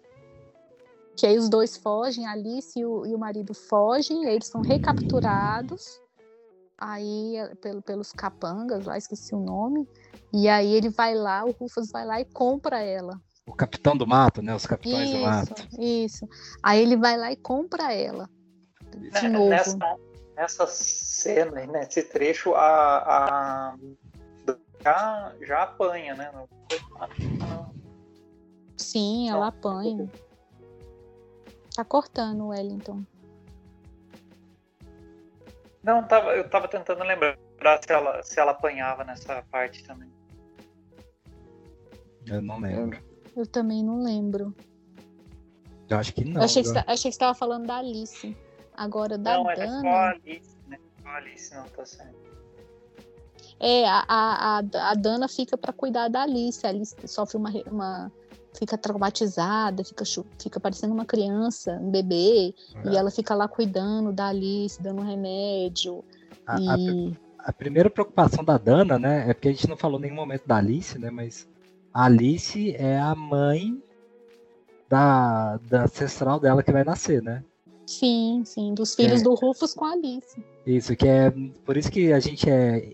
Que 1.17 1.27
aí 1.27 1.37
os 1.37 1.49
dois 1.49 1.75
fogem, 1.75 2.25
a 2.25 2.31
Alice 2.31 2.79
e 2.79 2.85
o, 2.85 3.05
e 3.05 3.13
o 3.13 3.19
marido 3.19 3.53
fogem, 3.53 4.25
aí 4.25 4.35
eles 4.35 4.47
são 4.47 4.61
recapturados. 4.61 6.01
Aí, 6.81 7.35
pelo, 7.61 7.79
pelos 7.79 8.11
capangas 8.11 8.85
lá, 8.85 8.97
esqueci 8.97 9.35
o 9.35 9.39
nome. 9.39 9.87
E 10.33 10.49
aí 10.49 10.73
ele 10.73 10.89
vai 10.89 11.13
lá, 11.13 11.45
o 11.45 11.51
Rufus 11.51 11.91
vai 11.91 12.03
lá 12.03 12.19
e 12.19 12.25
compra 12.25 12.81
ela. 12.81 13.21
O 13.45 13.53
capitão 13.53 13.95
do 13.95 14.07
mato, 14.07 14.41
né? 14.41 14.55
Os 14.55 14.65
capitães 14.65 15.09
isso, 15.09 15.17
do 15.17 15.23
mato. 15.23 15.67
Isso. 15.79 16.27
Aí 16.63 16.81
ele 16.81 16.97
vai 16.97 17.17
lá 17.17 17.31
e 17.31 17.35
compra 17.35 17.93
ela. 17.93 18.27
De 18.97 19.11
né, 19.11 19.29
novo. 19.29 19.49
Nessa, 19.49 19.77
nessa 20.35 20.65
cena, 20.65 21.67
nesse 21.67 22.01
trecho, 22.01 22.55
a, 22.55 22.97
a 22.97 23.75
já, 24.83 25.35
já 25.41 25.63
apanha, 25.63 26.15
né? 26.15 26.31
Sim, 28.75 29.29
ela 29.29 29.47
apanha. 29.47 30.09
Tá 31.75 31.85
cortando 31.85 32.45
o 32.45 32.47
Wellington. 32.47 33.03
Não, 35.83 36.03
tava, 36.03 36.35
eu 36.35 36.47
tava 36.49 36.67
tentando 36.67 37.03
lembrar 37.03 37.37
se 37.83 37.91
ela, 37.91 38.23
se 38.23 38.39
ela 38.39 38.51
apanhava 38.51 39.03
nessa 39.03 39.41
parte 39.51 39.83
também. 39.83 40.11
Eu 42.27 42.41
não 42.41 42.59
lembro. 42.59 42.99
Eu 43.35 43.47
também 43.47 43.83
não 43.83 44.03
lembro. 44.03 44.55
Eu 45.89 45.97
acho 45.97 46.13
que 46.13 46.23
não. 46.23 46.41
Eu 46.41 46.45
achei, 46.45 46.63
que, 46.63 46.69
achei 46.69 46.85
que 46.85 46.97
você 46.97 47.07
estava 47.09 47.33
falando 47.33 47.65
da 47.65 47.77
Alice. 47.77 48.37
Agora 48.73 49.17
da 49.17 49.37
não, 49.37 49.43
Dana. 49.43 49.65
Não, 49.65 49.77
é 49.77 49.81
só 49.81 49.97
a 49.97 50.09
Alice, 50.11 50.57
né? 50.67 50.79
Só 51.01 51.07
a 51.07 51.15
Alice 51.15 51.55
não 51.55 51.67
tá 51.67 51.85
certo. 51.85 52.21
É, 53.59 53.87
a, 53.87 54.05
a, 54.07 54.57
a, 54.59 54.93
Dana 54.95 55.27
fica 55.27 55.57
para 55.57 55.73
cuidar 55.73 56.07
da 56.07 56.23
Alice. 56.23 56.65
A 56.65 56.69
Alice 56.69 56.95
sofre 57.07 57.37
uma, 57.37 57.51
uma 57.69 58.11
fica 58.53 58.77
traumatizada, 58.77 59.83
fica, 59.83 60.03
fica 60.37 60.59
parecendo 60.59 60.93
uma 60.93 61.05
criança, 61.05 61.73
um 61.81 61.89
bebê, 61.89 62.53
é. 62.75 62.89
e 62.89 62.95
ela 62.97 63.11
fica 63.11 63.33
lá 63.33 63.47
cuidando 63.47 64.11
da 64.11 64.27
Alice, 64.27 64.81
dando 64.81 65.01
remédio. 65.01 66.03
A, 66.45 66.59
e... 66.59 66.67
a, 67.39 67.49
a, 67.49 67.53
primeira 67.53 67.89
preocupação 67.89 68.43
da 68.43 68.57
Dana, 68.57 68.99
né, 68.99 69.29
é 69.29 69.33
porque 69.33 69.49
a 69.49 69.51
gente 69.51 69.67
não 69.67 69.77
falou 69.77 69.99
em 69.99 70.03
nenhum 70.03 70.15
momento 70.15 70.43
da 70.45 70.57
Alice, 70.57 70.97
né, 70.99 71.09
mas 71.09 71.47
a 71.93 72.05
Alice 72.05 72.75
é 72.75 72.99
a 72.99 73.15
mãe 73.15 73.81
da, 74.89 75.57
da 75.69 75.83
ancestral 75.83 76.39
dela 76.39 76.61
que 76.61 76.71
vai 76.71 76.83
nascer, 76.83 77.21
né? 77.21 77.43
Sim, 77.85 78.43
sim, 78.45 78.73
dos 78.73 78.95
filhos 78.95 79.21
é. 79.21 79.23
do 79.23 79.33
Rufus 79.33 79.73
com 79.73 79.85
a 79.85 79.91
Alice. 79.91 80.41
Isso, 80.65 80.95
que 80.95 81.07
é 81.07 81.31
por 81.65 81.75
isso 81.75 81.91
que 81.91 82.13
a 82.13 82.19
gente 82.19 82.49
é 82.49 82.93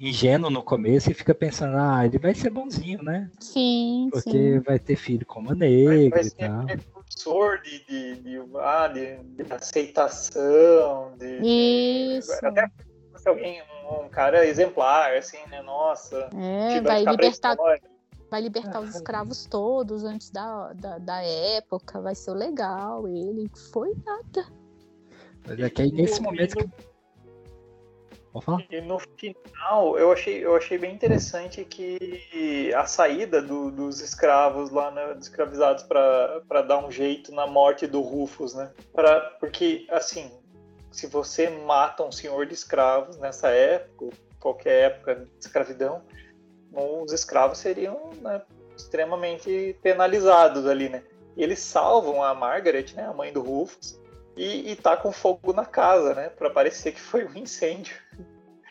ingênuo 0.00 0.50
no 0.50 0.62
começo 0.62 1.10
e 1.10 1.14
fica 1.14 1.34
pensando, 1.34 1.76
ah, 1.76 2.04
ele 2.04 2.18
vai 2.18 2.34
ser 2.34 2.50
bonzinho, 2.50 3.02
né? 3.02 3.30
Sim. 3.40 4.08
Porque 4.12 4.30
sim. 4.30 4.60
vai 4.60 4.78
ter 4.78 4.96
filho 4.96 5.26
com 5.26 5.40
uma 5.40 5.54
negra 5.54 5.96
vai, 5.96 6.08
vai 6.08 6.24
e 6.24 6.30
tal. 6.30 6.66
Precursor 6.66 7.60
de, 7.62 7.84
de, 7.84 8.14
de, 8.20 8.42
ah, 8.60 8.88
de, 8.88 9.16
de 9.16 9.52
aceitação, 9.52 11.12
de. 11.18 12.16
Isso. 12.16 12.32
Até 12.46 12.70
se 13.16 13.28
alguém, 13.28 13.60
um, 13.90 14.04
um, 14.04 14.08
cara 14.08 14.46
exemplar, 14.46 15.16
assim, 15.16 15.38
né? 15.50 15.60
Nossa. 15.62 16.30
É, 16.34 16.80
vai 16.80 17.04
libertar. 17.04 17.56
Vai 18.30 18.42
libertar 18.42 18.80
os 18.80 18.94
escravos 18.94 19.46
todos 19.46 20.04
antes 20.04 20.30
da, 20.30 20.74
da, 20.74 20.98
da 20.98 21.22
época, 21.22 21.98
vai 21.98 22.14
ser 22.14 22.32
legal. 22.32 23.08
Ele 23.08 23.50
foi 23.72 23.94
nada. 24.04 24.46
Mas 25.46 25.58
é 25.58 25.70
que 25.70 25.80
aí 25.80 25.90
nesse 25.90 26.20
momento 26.20 26.56
que 26.56 26.68
e 28.70 28.80
no 28.80 28.98
final, 28.98 29.98
eu 29.98 30.12
achei, 30.12 30.44
eu 30.44 30.54
achei 30.54 30.78
bem 30.78 30.94
interessante 30.94 31.64
que 31.64 32.72
a 32.74 32.86
saída 32.86 33.40
do, 33.40 33.70
dos 33.70 34.00
escravos 34.00 34.70
lá, 34.70 34.90
né, 34.90 35.14
dos 35.14 35.28
escravizados 35.28 35.82
para 35.84 36.62
dar 36.62 36.84
um 36.84 36.90
jeito 36.90 37.32
na 37.32 37.46
morte 37.46 37.86
do 37.86 38.00
Rufus, 38.00 38.54
né? 38.54 38.70
Pra, 38.92 39.20
porque, 39.40 39.86
assim, 39.90 40.30
se 40.90 41.06
você 41.06 41.48
mata 41.48 42.02
um 42.02 42.12
senhor 42.12 42.46
de 42.46 42.54
escravos 42.54 43.16
nessa 43.18 43.48
época, 43.48 44.16
qualquer 44.38 44.92
época 44.92 45.14
de 45.16 45.28
escravidão, 45.40 46.02
os 46.72 47.12
escravos 47.12 47.58
seriam 47.58 48.10
né, 48.20 48.42
extremamente 48.76 49.76
penalizados 49.82 50.66
ali, 50.66 50.88
né? 50.88 51.02
E 51.36 51.42
eles 51.42 51.60
salvam 51.60 52.22
a 52.22 52.34
Margaret, 52.34 52.92
né, 52.94 53.06
a 53.06 53.12
mãe 53.12 53.32
do 53.32 53.40
Rufus, 53.40 53.98
e, 54.38 54.70
e 54.70 54.76
tá 54.76 54.96
com 54.96 55.10
fogo 55.10 55.52
na 55.52 55.64
casa, 55.64 56.14
né? 56.14 56.28
Para 56.28 56.48
parecer 56.48 56.92
que 56.92 57.00
foi 57.00 57.24
um 57.24 57.34
incêndio. 57.34 57.96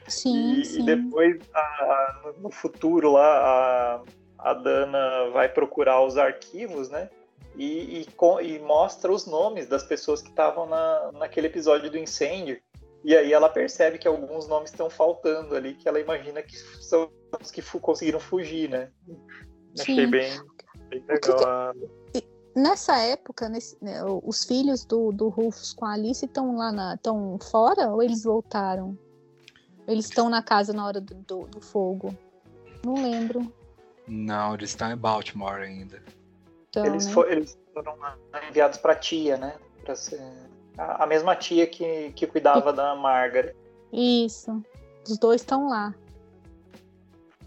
Sim, 0.08 0.62
e, 0.62 0.66
sim. 0.66 0.82
e 0.82 0.86
depois, 0.86 1.38
a, 1.54 2.32
no 2.38 2.50
futuro 2.50 3.12
lá, 3.12 4.02
a, 4.40 4.50
a 4.50 4.54
Dana 4.54 5.30
vai 5.32 5.50
procurar 5.50 6.02
os 6.02 6.18
arquivos, 6.18 6.90
né? 6.90 7.10
E, 7.58 8.02
e, 8.02 8.08
e 8.44 8.60
mostra 8.60 9.12
os 9.12 9.26
nomes 9.26 9.68
das 9.68 9.84
pessoas 9.84 10.22
que 10.22 10.30
estavam 10.30 10.68
na, 10.68 11.12
naquele 11.14 11.48
episódio 11.48 11.92
do 11.92 11.98
incêndio. 11.98 12.62
E 13.04 13.16
aí 13.16 13.34
ela 13.34 13.50
percebe 13.50 13.98
que 13.98 14.08
alguns 14.08 14.48
nomes 14.48 14.72
estão 14.72 14.90
faltando 14.90 15.54
ali, 15.54 15.74
que 15.74 15.88
ela 15.88 16.00
imagina 16.00 16.42
que 16.42 16.58
são 16.58 17.12
os 17.42 17.52
que 17.52 17.62
conseguiram 17.80 18.20
fugir, 18.20 18.70
né? 18.70 18.90
Sim. 19.76 19.94
Achei 19.94 20.08
bem, 20.08 20.32
bem 20.90 21.04
legal. 21.08 21.74
Nessa 22.58 22.98
época, 22.98 23.48
nesse, 23.48 23.78
né, 23.80 24.04
os 24.24 24.44
filhos 24.44 24.84
do, 24.84 25.12
do 25.12 25.30
Rufus 25.30 25.74
com 25.74 25.86
a 25.86 25.94
Alice 25.94 26.26
estão 26.26 26.58
lá 26.58 26.72
na, 26.72 26.96
estão 26.96 27.38
fora 27.38 27.92
ou 27.92 28.02
eles 28.02 28.24
voltaram? 28.24 28.98
Eles 29.88 30.06
estão 30.06 30.28
na 30.28 30.42
casa 30.42 30.74
na 30.74 30.84
hora 30.84 31.00
do, 31.00 31.14
do, 31.14 31.46
do, 31.46 31.62
fogo? 31.62 32.18
Não 32.84 32.96
lembro. 32.96 33.54
Não, 34.08 34.56
eles 34.56 34.72
estão 34.72 34.92
em 34.92 34.98
Baltimore 34.98 35.62
ainda. 35.62 36.02
Então, 36.68 36.84
eles, 36.84 37.06
né? 37.06 37.14
for, 37.14 37.32
eles, 37.32 37.56
foram 37.72 37.96
enviados 38.50 38.80
para 38.80 38.96
tia, 38.96 39.38
né? 39.38 39.56
Pra 39.84 39.96
ser 39.96 40.20
a, 40.80 41.04
a 41.04 41.06
mesma 41.06 41.36
tia 41.36 41.68
que, 41.68 42.12
que 42.14 42.26
cuidava 42.26 42.72
e... 42.72 42.74
da 42.74 42.96
Margaret. 42.96 43.56
Isso. 43.94 44.64
Os 45.08 45.20
dois 45.20 45.42
estão 45.42 45.70
lá. 45.70 45.94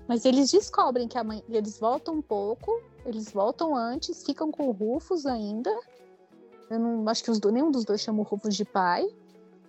Mas 0.07 0.25
eles 0.25 0.53
descobrem 0.53 1.09
que 1.09 1.19
a 1.19 1.25
mãe. 1.25 1.43
Eles 1.49 1.81
voltam 1.81 2.15
um 2.15 2.23
pouco 2.23 2.81
eles 3.05 3.33
voltam 3.33 3.75
antes, 3.75 4.25
ficam 4.25 4.51
com 4.51 4.69
o 4.69 4.73
Rufus 4.73 5.27
ainda. 5.27 5.71
Eu 6.71 6.79
não 6.79 7.09
acho 7.09 7.25
que 7.25 7.31
os 7.31 7.41
dois, 7.41 7.55
nenhum 7.55 7.71
dos 7.71 7.85
dois 7.85 8.01
chama 8.01 8.21
o 8.21 8.23
Rufus 8.23 8.55
de 8.55 8.65
pai. 8.65 9.07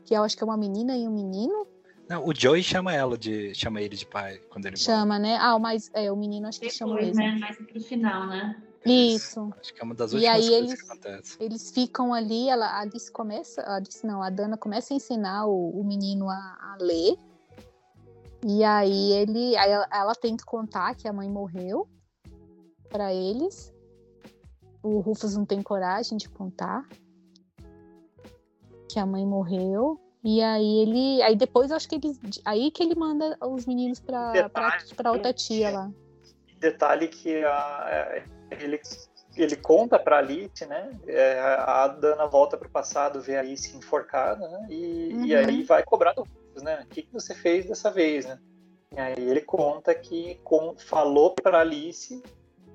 Que 0.06 0.16
eu 0.16 0.24
acho 0.24 0.36
que 0.36 0.44
é 0.44 0.46
uma 0.46 0.58
menina 0.58 0.96
e 0.96 1.08
um 1.08 1.12
menino. 1.12 1.68
Não, 2.10 2.28
o 2.28 2.36
Joey 2.36 2.62
chama 2.62 2.94
ela 2.94 3.18
de. 3.18 3.56
chama 3.56 3.82
ele 3.82 3.96
de 3.96 4.06
pai 4.06 4.38
quando 4.50 4.66
ele 4.66 4.76
Chama, 4.76 5.18
né? 5.18 5.38
Ah, 5.40 5.58
mas 5.58 5.90
é, 5.94 6.12
o 6.12 6.16
menino 6.16 6.48
acho 6.48 6.60
que 6.60 6.66
Depois, 6.66 6.78
chama 6.78 6.96
mesmo. 6.96 7.16
Né? 7.16 7.38
Mais 7.40 7.58
pro 7.58 7.82
final, 7.82 8.28
né? 8.28 8.62
Isso. 8.86 9.54
Acho 9.60 9.74
que 9.74 9.80
é 9.80 9.84
uma 9.84 9.94
das 9.94 10.12
últimas 10.12 10.36
e 10.36 10.38
aí 10.38 10.50
coisas 10.50 10.70
eles, 10.70 10.82
que 10.82 10.92
acontece. 10.92 11.38
Eles 11.40 11.72
ficam 11.72 12.14
ali, 12.14 12.50
ela, 12.50 12.66
a 12.66 12.80
Alice 12.82 13.12
começa. 13.12 13.62
A 13.62 13.76
Alice 13.76 14.06
não, 14.06 14.22
a 14.22 14.30
Dana 14.30 14.58
começa 14.58 14.94
a 14.94 14.98
ensinar 14.98 15.46
o, 15.46 15.70
o 15.70 15.84
menino 15.84 16.30
a, 16.30 16.36
a, 16.36 16.78
ler. 16.82 17.16
E 18.46 18.64
aí 18.64 19.14
ele. 19.14 19.56
Aí 19.56 19.72
ela, 19.72 19.88
ela 19.92 20.16
tenta 20.16 20.44
contar 20.44 20.96
que 20.96 21.08
a 21.08 21.14
mãe 21.14 21.30
morreu 21.30 21.88
para 22.92 23.14
eles. 23.14 23.74
O 24.84 25.00
Rufus 25.00 25.36
não 25.36 25.46
tem 25.46 25.62
coragem 25.62 26.18
de 26.18 26.28
contar 26.28 26.88
que 28.90 29.00
a 29.00 29.06
mãe 29.06 29.26
morreu. 29.26 30.00
E 30.24 30.42
aí 30.42 30.80
ele, 30.80 31.22
aí 31.24 31.36
depois 31.36 31.72
eu 31.72 31.78
acho 31.78 31.88
que 31.90 31.96
ele, 31.96 32.12
aí 32.46 32.70
que 32.70 32.84
ele 32.84 32.94
manda 32.94 33.38
os 33.42 33.66
meninos 33.66 34.00
para 34.00 34.50
para 34.50 35.12
outra 35.12 35.34
tia 35.34 35.72
lá. 35.72 35.92
Detalhe 36.60 37.08
que 37.08 37.44
a, 37.44 37.86
é, 37.90 38.24
ele 38.52 38.80
ele 39.36 39.56
conta 39.56 39.98
para 39.98 40.18
Alice, 40.18 40.66
né? 40.66 40.92
É, 41.08 41.40
a 41.40 41.88
Dana 41.88 42.28
volta 42.28 42.58
para 42.58 42.68
o 42.68 42.72
passado, 42.72 43.22
vê 43.22 43.38
a 43.38 43.40
Alice 43.40 43.76
enforcada, 43.76 44.48
né? 44.48 44.68
E, 44.70 45.14
uhum. 45.14 45.26
e 45.26 45.36
aí 45.36 45.64
vai 45.64 45.84
cobrar 45.84 46.14
do 46.14 46.22
Rufus, 46.22 46.62
né? 46.62 46.82
O 46.84 46.88
que, 46.88 47.02
que 47.04 47.14
você 47.14 47.34
fez 47.34 47.66
dessa 47.66 47.90
vez, 47.90 48.26
né? 48.26 48.38
E 48.94 49.00
aí 49.00 49.30
ele 49.30 49.42
conta 49.42 49.96
que 49.96 50.36
com, 50.44 50.76
falou 50.78 51.34
para 51.34 51.62
Alice 51.62 52.22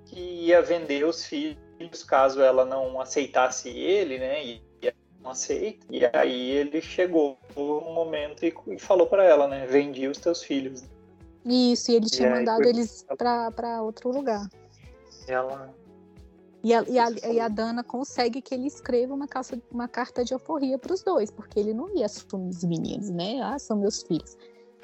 que 0.07 0.19
ia 0.19 0.63
vender 0.63 1.05
os 1.05 1.25
filhos 1.25 2.03
caso 2.07 2.41
ela 2.41 2.65
não 2.65 3.01
aceitasse 3.01 3.69
ele, 3.69 4.19
né? 4.19 4.45
E 4.45 4.63
não 5.27 5.33
aceita. 5.33 5.87
E 5.91 6.01
aí 6.13 6.51
ele 6.53 6.81
chegou 6.81 7.39
no 7.55 7.81
momento 7.93 8.45
e, 8.45 8.55
e 8.69 8.79
falou 8.79 9.07
para 9.07 9.25
ela, 9.25 9.49
né? 9.49 9.67
Vendi 9.67 10.07
os 10.07 10.19
teus 10.19 10.43
filhos. 10.43 10.85
Isso, 11.45 11.91
e 11.91 11.97
ele 11.97 12.07
tinha 12.07 12.31
mandado 12.31 12.63
eles 12.63 13.05
para 13.19 13.83
outro 13.83 14.11
lugar. 14.11 14.49
Ela. 15.29 15.75
E 16.63 16.75
a, 16.75 16.83
e, 16.89 16.99
a, 16.99 17.11
e 17.33 17.41
a 17.41 17.49
Dana 17.49 17.85
consegue 17.85 18.41
que 18.43 18.55
ele 18.55 18.67
escreva 18.67 19.15
uma, 19.15 19.29
calça, 19.29 19.61
uma 19.71 19.87
carta 19.87 20.25
de 20.25 20.35
alforria 20.35 20.79
para 20.79 20.93
os 20.93 21.03
dois, 21.03 21.31
porque 21.31 21.61
ele 21.61 21.73
não 21.73 21.95
ia 21.95 22.07
assumir 22.07 22.49
os 22.49 22.65
meninos, 22.65 23.11
né? 23.11 23.41
Ah, 23.43 23.59
são 23.59 23.77
meus 23.77 24.03
filhos. 24.03 24.37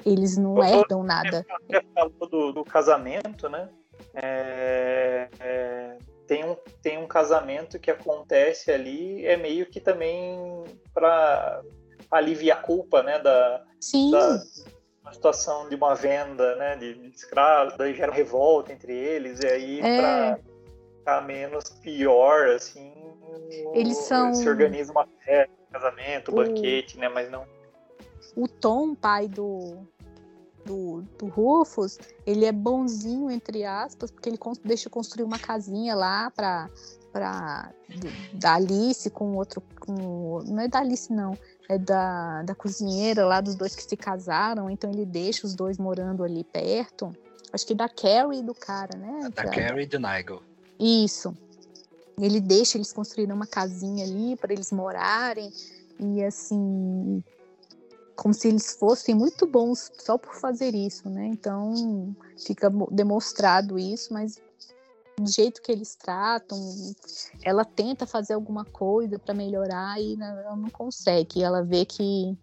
Eles 0.05 0.37
não 0.37 0.63
herdam 0.63 1.03
nada. 1.03 1.45
Você 1.69 1.81
falou 1.93 2.29
do, 2.29 2.51
do 2.53 2.63
casamento, 2.63 3.49
né? 3.49 3.69
É, 4.13 5.27
é, 5.39 5.97
tem, 6.27 6.45
um, 6.45 6.55
tem 6.81 6.97
um 6.97 7.07
casamento 7.07 7.79
que 7.79 7.89
acontece 7.89 8.71
ali, 8.71 9.25
é 9.25 9.35
meio 9.35 9.65
que 9.65 9.79
também 9.79 10.63
para 10.93 11.61
aliviar 12.11 12.59
a 12.59 12.61
culpa, 12.61 13.01
né? 13.01 13.19
Da, 13.19 13.63
Sim. 13.79 14.11
Da, 14.11 14.39
uma 15.03 15.13
situação 15.13 15.67
de 15.67 15.75
uma 15.75 15.93
venda, 15.93 16.55
né, 16.55 16.77
de, 16.77 16.93
de 16.93 17.15
escravos, 17.15 17.75
daí 17.77 17.93
gera 17.93 18.11
revolta 18.11 18.71
entre 18.71 18.93
eles, 18.93 19.39
e 19.41 19.47
aí 19.47 19.79
é. 19.81 19.97
para 19.97 20.39
ficar 20.97 21.21
menos 21.21 21.69
pior, 21.81 22.47
assim, 22.47 22.93
eles 23.73 23.97
são... 23.97 24.33
se 24.33 24.47
organiza 24.47 24.91
uma 24.91 25.05
festa, 25.23 25.53
casamento, 25.71 26.31
o... 26.31 26.35
banquete, 26.35 26.97
né, 26.97 27.09
mas 27.09 27.29
não... 27.29 27.45
O 28.35 28.47
Tom, 28.47 28.95
pai 28.95 29.27
do, 29.27 29.85
do, 30.65 31.03
do 31.17 31.27
Rufus, 31.27 31.97
ele 32.25 32.45
é 32.45 32.51
bonzinho, 32.51 33.29
entre 33.29 33.63
aspas, 33.63 34.11
porque 34.11 34.29
ele 34.29 34.39
deixa 34.63 34.89
construir 34.89 35.23
uma 35.23 35.39
casinha 35.39 35.95
lá 35.95 36.31
para 36.31 36.69
para 37.11 37.71
da 38.33 38.55
Alice 38.55 39.07
com 39.11 39.35
outro 39.35 39.61
com, 39.79 40.41
não 40.47 40.59
é 40.59 40.67
da 40.67 40.79
Alice 40.79 41.13
não 41.13 41.37
é 41.69 41.77
da, 41.77 42.41
da 42.41 42.55
cozinheira 42.55 43.23
lá 43.23 43.39
dos 43.39 43.53
dois 43.53 43.75
que 43.75 43.83
se 43.83 43.95
casaram 43.95 44.67
então 44.67 44.89
ele 44.89 45.05
deixa 45.05 45.45
os 45.45 45.53
dois 45.53 45.77
morando 45.77 46.23
ali 46.23 46.43
perto. 46.43 47.15
Acho 47.51 47.67
que 47.67 47.75
da 47.75 47.87
Carrie 47.87 48.39
e 48.39 48.41
do 48.41 48.55
cara 48.55 48.97
né 48.97 49.29
da 49.29 49.43
Carrie 49.43 49.83
e 49.83 49.85
do 49.85 49.99
Nigel. 49.99 50.41
Isso. 50.79 51.37
Ele 52.19 52.39
deixa 52.39 52.77
eles 52.77 52.91
construírem 52.91 53.33
uma 53.33 53.45
casinha 53.45 54.05
ali 54.05 54.35
para 54.35 54.51
eles 54.51 54.71
morarem 54.71 55.51
e 55.99 56.23
assim 56.23 57.23
como 58.15 58.33
se 58.33 58.47
eles 58.47 58.75
fossem 58.75 59.15
muito 59.15 59.47
bons 59.47 59.91
só 59.99 60.17
por 60.17 60.35
fazer 60.35 60.75
isso, 60.75 61.09
né? 61.09 61.27
Então 61.27 62.15
fica 62.37 62.71
demonstrado 62.91 63.79
isso, 63.79 64.13
mas 64.13 64.39
do 65.17 65.29
jeito 65.29 65.61
que 65.61 65.71
eles 65.71 65.95
tratam, 65.95 66.57
ela 67.43 67.63
tenta 67.63 68.05
fazer 68.05 68.33
alguma 68.33 68.65
coisa 68.65 69.19
para 69.19 69.33
melhorar 69.33 69.99
e 70.01 70.13
ela 70.13 70.55
não 70.55 70.69
consegue. 70.69 71.43
Ela 71.43 71.63
vê 71.63 71.85
que, 71.85 72.37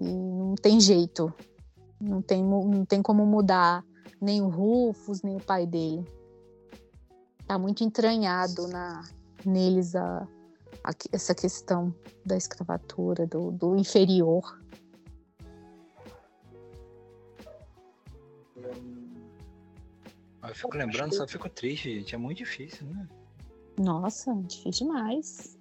não 0.00 0.54
tem 0.56 0.80
jeito, 0.80 1.32
não 2.00 2.20
tem, 2.20 2.44
não 2.44 2.84
tem 2.84 3.02
como 3.02 3.24
mudar 3.24 3.84
nem 4.20 4.40
o 4.42 4.48
Rufus, 4.48 5.22
nem 5.22 5.36
o 5.36 5.40
pai 5.40 5.66
dele. 5.66 6.04
Tá 7.46 7.58
muito 7.58 7.84
entranhado 7.84 8.66
na, 8.66 9.02
neles 9.44 9.94
a, 9.94 10.26
a 10.82 10.90
essa 11.12 11.34
questão 11.34 11.94
da 12.24 12.36
escravatura, 12.36 13.26
do, 13.26 13.52
do 13.52 13.76
inferior. 13.76 14.60
Eu 20.48 20.54
fico 20.54 20.76
lembrando, 20.76 21.14
só 21.14 21.26
fico 21.26 21.48
triste, 21.48 21.94
gente. 21.94 22.14
É 22.14 22.18
muito 22.18 22.38
difícil, 22.38 22.86
né? 22.86 23.08
Nossa, 23.78 24.34
difícil 24.46 24.86
demais. 24.86 25.58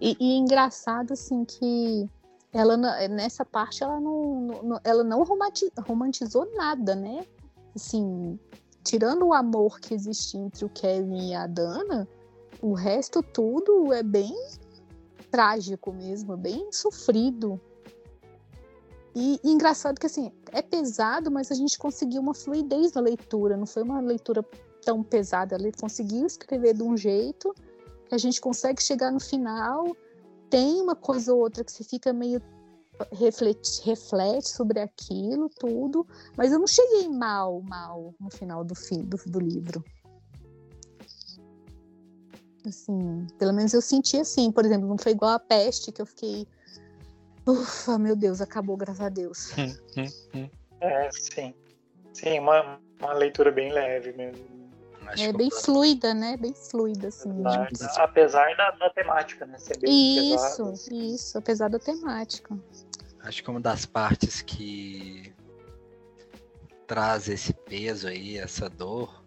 E, 0.00 0.16
e 0.18 0.36
engraçado, 0.36 1.12
assim, 1.12 1.44
que 1.44 2.08
ela 2.52 2.76
nessa 3.08 3.44
parte 3.44 3.82
ela 3.82 4.00
não, 4.00 4.40
não 4.62 4.80
ela 4.82 5.04
não 5.04 5.22
romantizou 5.22 6.50
nada, 6.54 6.94
né? 6.94 7.26
Assim, 7.74 8.38
tirando 8.82 9.26
o 9.26 9.34
amor 9.34 9.80
que 9.80 9.92
existe 9.92 10.38
entre 10.38 10.64
o 10.64 10.68
Kevin 10.70 11.30
e 11.30 11.34
a 11.34 11.46
Dana, 11.46 12.08
o 12.62 12.72
resto 12.72 13.22
tudo 13.22 13.92
é 13.92 14.02
bem 14.02 14.34
trágico 15.30 15.92
mesmo, 15.92 16.36
bem 16.36 16.72
sofrido. 16.72 17.60
E, 19.18 19.40
e, 19.42 19.50
engraçado 19.50 19.98
que 19.98 20.04
assim, 20.04 20.30
é 20.52 20.60
pesado, 20.60 21.30
mas 21.30 21.50
a 21.50 21.54
gente 21.54 21.78
conseguiu 21.78 22.20
uma 22.20 22.34
fluidez 22.34 22.92
na 22.92 23.00
leitura, 23.00 23.56
não 23.56 23.64
foi 23.64 23.82
uma 23.82 23.98
leitura 23.98 24.44
tão 24.84 25.02
pesada. 25.02 25.54
Ele 25.54 25.72
conseguiu 25.72 26.26
escrever 26.26 26.74
de 26.74 26.82
um 26.82 26.94
jeito 26.94 27.54
que 28.06 28.14
a 28.14 28.18
gente 28.18 28.38
consegue 28.38 28.82
chegar 28.82 29.10
no 29.10 29.18
final, 29.18 29.96
tem 30.50 30.82
uma 30.82 30.94
coisa 30.94 31.32
ou 31.32 31.40
outra 31.40 31.64
que 31.64 31.72
você 31.72 31.82
fica 31.82 32.12
meio 32.12 32.42
reflete, 33.10 33.82
reflete 33.84 34.50
sobre 34.50 34.80
aquilo 34.80 35.48
tudo, 35.48 36.06
mas 36.36 36.52
eu 36.52 36.58
não 36.58 36.66
cheguei 36.66 37.08
mal, 37.08 37.62
mal 37.62 38.14
no 38.20 38.30
final 38.30 38.62
do, 38.62 38.74
fim, 38.74 39.02
do, 39.02 39.16
do 39.26 39.40
livro. 39.40 39.82
Assim, 42.66 43.26
pelo 43.38 43.54
menos 43.54 43.72
eu 43.72 43.80
senti 43.80 44.18
assim, 44.18 44.52
por 44.52 44.66
exemplo, 44.66 44.86
não 44.86 44.98
foi 44.98 45.12
igual 45.12 45.32
a 45.32 45.38
peste 45.38 45.90
que 45.90 46.02
eu 46.02 46.06
fiquei 46.06 46.46
Ufa, 47.46 47.98
meu 47.98 48.16
Deus, 48.16 48.40
acabou, 48.40 48.76
graças 48.76 49.00
a 49.00 49.08
Deus. 49.08 49.52
é, 50.80 51.10
sim. 51.12 51.54
Sim, 52.12 52.40
uma, 52.40 52.80
uma 53.00 53.12
leitura 53.12 53.52
bem 53.52 53.72
leve 53.72 54.12
mesmo. 54.12 54.44
é 55.18 55.32
bem 55.32 55.50
fluida, 55.50 56.12
né? 56.12 56.36
Bem 56.36 56.54
fluida, 56.54 57.08
assim. 57.08 57.30
Apesar, 57.44 58.02
apesar 58.02 58.56
da, 58.56 58.70
da, 58.72 58.90
temática, 58.90 59.46
né? 59.46 59.58
Ser 59.58 59.78
bem 59.78 60.34
isso, 60.34 60.64
pesado. 60.64 60.94
isso, 60.94 61.38
apesar 61.38 61.68
da 61.68 61.78
temática. 61.78 62.58
Acho 63.20 63.42
que 63.42 63.50
uma 63.50 63.60
das 63.60 63.86
partes 63.86 64.40
que 64.42 65.34
traz 66.86 67.28
esse 67.28 67.52
peso 67.52 68.08
aí, 68.08 68.38
essa 68.38 68.68
dor, 68.68 69.24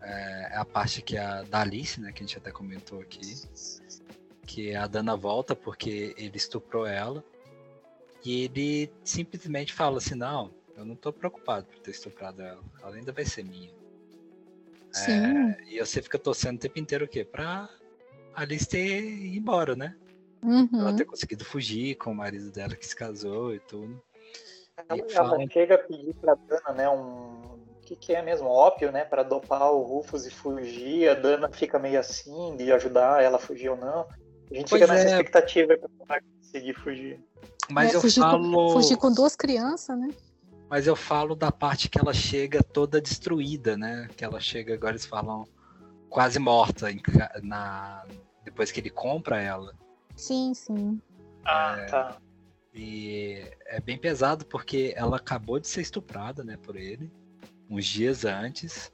é 0.00 0.56
a 0.56 0.64
parte 0.64 1.02
que 1.02 1.16
a 1.16 1.42
da 1.42 1.60
Alice, 1.60 2.00
né, 2.00 2.12
que 2.12 2.22
a 2.22 2.26
gente 2.26 2.38
até 2.38 2.50
comentou 2.50 3.00
aqui, 3.00 3.42
que 4.46 4.74
a 4.74 4.86
Dana 4.86 5.16
volta 5.16 5.54
porque 5.54 6.14
ele 6.16 6.36
estuprou 6.36 6.86
ela. 6.86 7.24
E 8.24 8.44
ele 8.44 8.92
simplesmente 9.04 9.72
fala 9.72 9.98
assim: 9.98 10.14
Não, 10.14 10.50
eu 10.76 10.84
não 10.84 10.94
tô 10.94 11.12
preocupado 11.12 11.66
por 11.66 11.78
ter 11.80 11.90
estuprado 11.90 12.42
ela. 12.42 12.62
Ela 12.82 12.96
ainda 12.96 13.12
vai 13.12 13.24
ser 13.24 13.44
minha. 13.44 13.70
É, 15.08 15.64
e 15.68 15.80
você 15.80 16.02
fica 16.02 16.18
torcendo 16.18 16.56
o 16.56 16.60
tempo 16.60 16.78
inteiro 16.78 17.06
o 17.06 17.08
quê? 17.08 17.24
Pra 17.24 17.68
Alice 18.34 18.68
ter 18.68 19.02
ido 19.02 19.36
embora, 19.36 19.74
né? 19.74 19.96
Uhum. 20.42 20.68
Ela 20.74 20.94
ter 20.94 21.04
conseguido 21.04 21.44
fugir 21.44 21.94
com 21.96 22.10
o 22.10 22.14
marido 22.14 22.50
dela 22.50 22.74
que 22.74 22.86
se 22.86 22.94
casou 22.94 23.54
e 23.54 23.60
tudo. 23.60 24.02
Ela, 24.76 24.98
e 24.98 25.00
ela 25.00 25.10
fala... 25.10 25.50
chega 25.50 25.76
a 25.76 25.78
pedir 25.78 26.14
pra 26.14 26.34
Dana, 26.34 26.72
né, 26.74 26.88
um. 26.88 27.52
O 27.52 27.84
que, 27.84 27.96
que 27.96 28.14
é 28.14 28.22
mesmo? 28.22 28.48
Ópio, 28.48 28.92
né? 28.92 29.04
Pra 29.04 29.22
dopar 29.22 29.72
o 29.72 29.82
Rufus 29.82 30.24
e 30.26 30.30
fugir. 30.30 31.08
A 31.08 31.14
Dana 31.14 31.50
fica 31.50 31.78
meio 31.78 31.98
assim 31.98 32.56
de 32.56 32.70
ajudar 32.72 33.22
ela 33.22 33.36
a 33.36 33.40
fugir 33.40 33.70
ou 33.70 33.76
não. 33.76 34.06
A 34.52 34.58
gente 34.58 34.68
pois 34.68 34.82
fica 34.82 34.92
nessa 34.92 35.08
é. 35.08 35.10
expectativa 35.12 35.78
pra 36.06 36.20
conseguir 36.20 36.74
fugir. 36.74 37.20
Mas 37.70 37.92
é, 37.92 37.96
eu 37.96 38.00
fugir 38.00 38.20
falo. 38.20 38.52
Com, 38.52 38.72
fugir 38.80 38.96
com 38.96 39.12
duas 39.12 39.34
crianças, 39.34 39.98
né? 39.98 40.08
Mas 40.68 40.86
eu 40.86 40.96
falo 40.96 41.34
da 41.34 41.50
parte 41.50 41.88
que 41.88 41.98
ela 41.98 42.12
chega 42.12 42.62
toda 42.62 43.00
destruída, 43.00 43.76
né? 43.76 44.08
Que 44.16 44.24
ela 44.24 44.40
chega, 44.40 44.74
agora 44.74 44.92
eles 44.92 45.06
falam, 45.06 45.46
quase 46.08 46.38
morta 46.38 46.88
na... 47.42 48.06
depois 48.44 48.70
que 48.70 48.80
ele 48.80 48.90
compra 48.90 49.40
ela. 49.40 49.74
Sim, 50.16 50.52
sim. 50.54 51.00
Ah, 51.44 51.76
é... 51.78 51.84
tá. 51.86 52.16
E 52.74 53.44
é 53.66 53.80
bem 53.80 53.98
pesado 53.98 54.46
porque 54.46 54.94
ela 54.96 55.16
acabou 55.16 55.60
de 55.60 55.68
ser 55.68 55.82
estuprada, 55.82 56.42
né, 56.42 56.56
por 56.56 56.76
ele, 56.76 57.10
uns 57.68 57.84
dias 57.84 58.24
antes. 58.24 58.90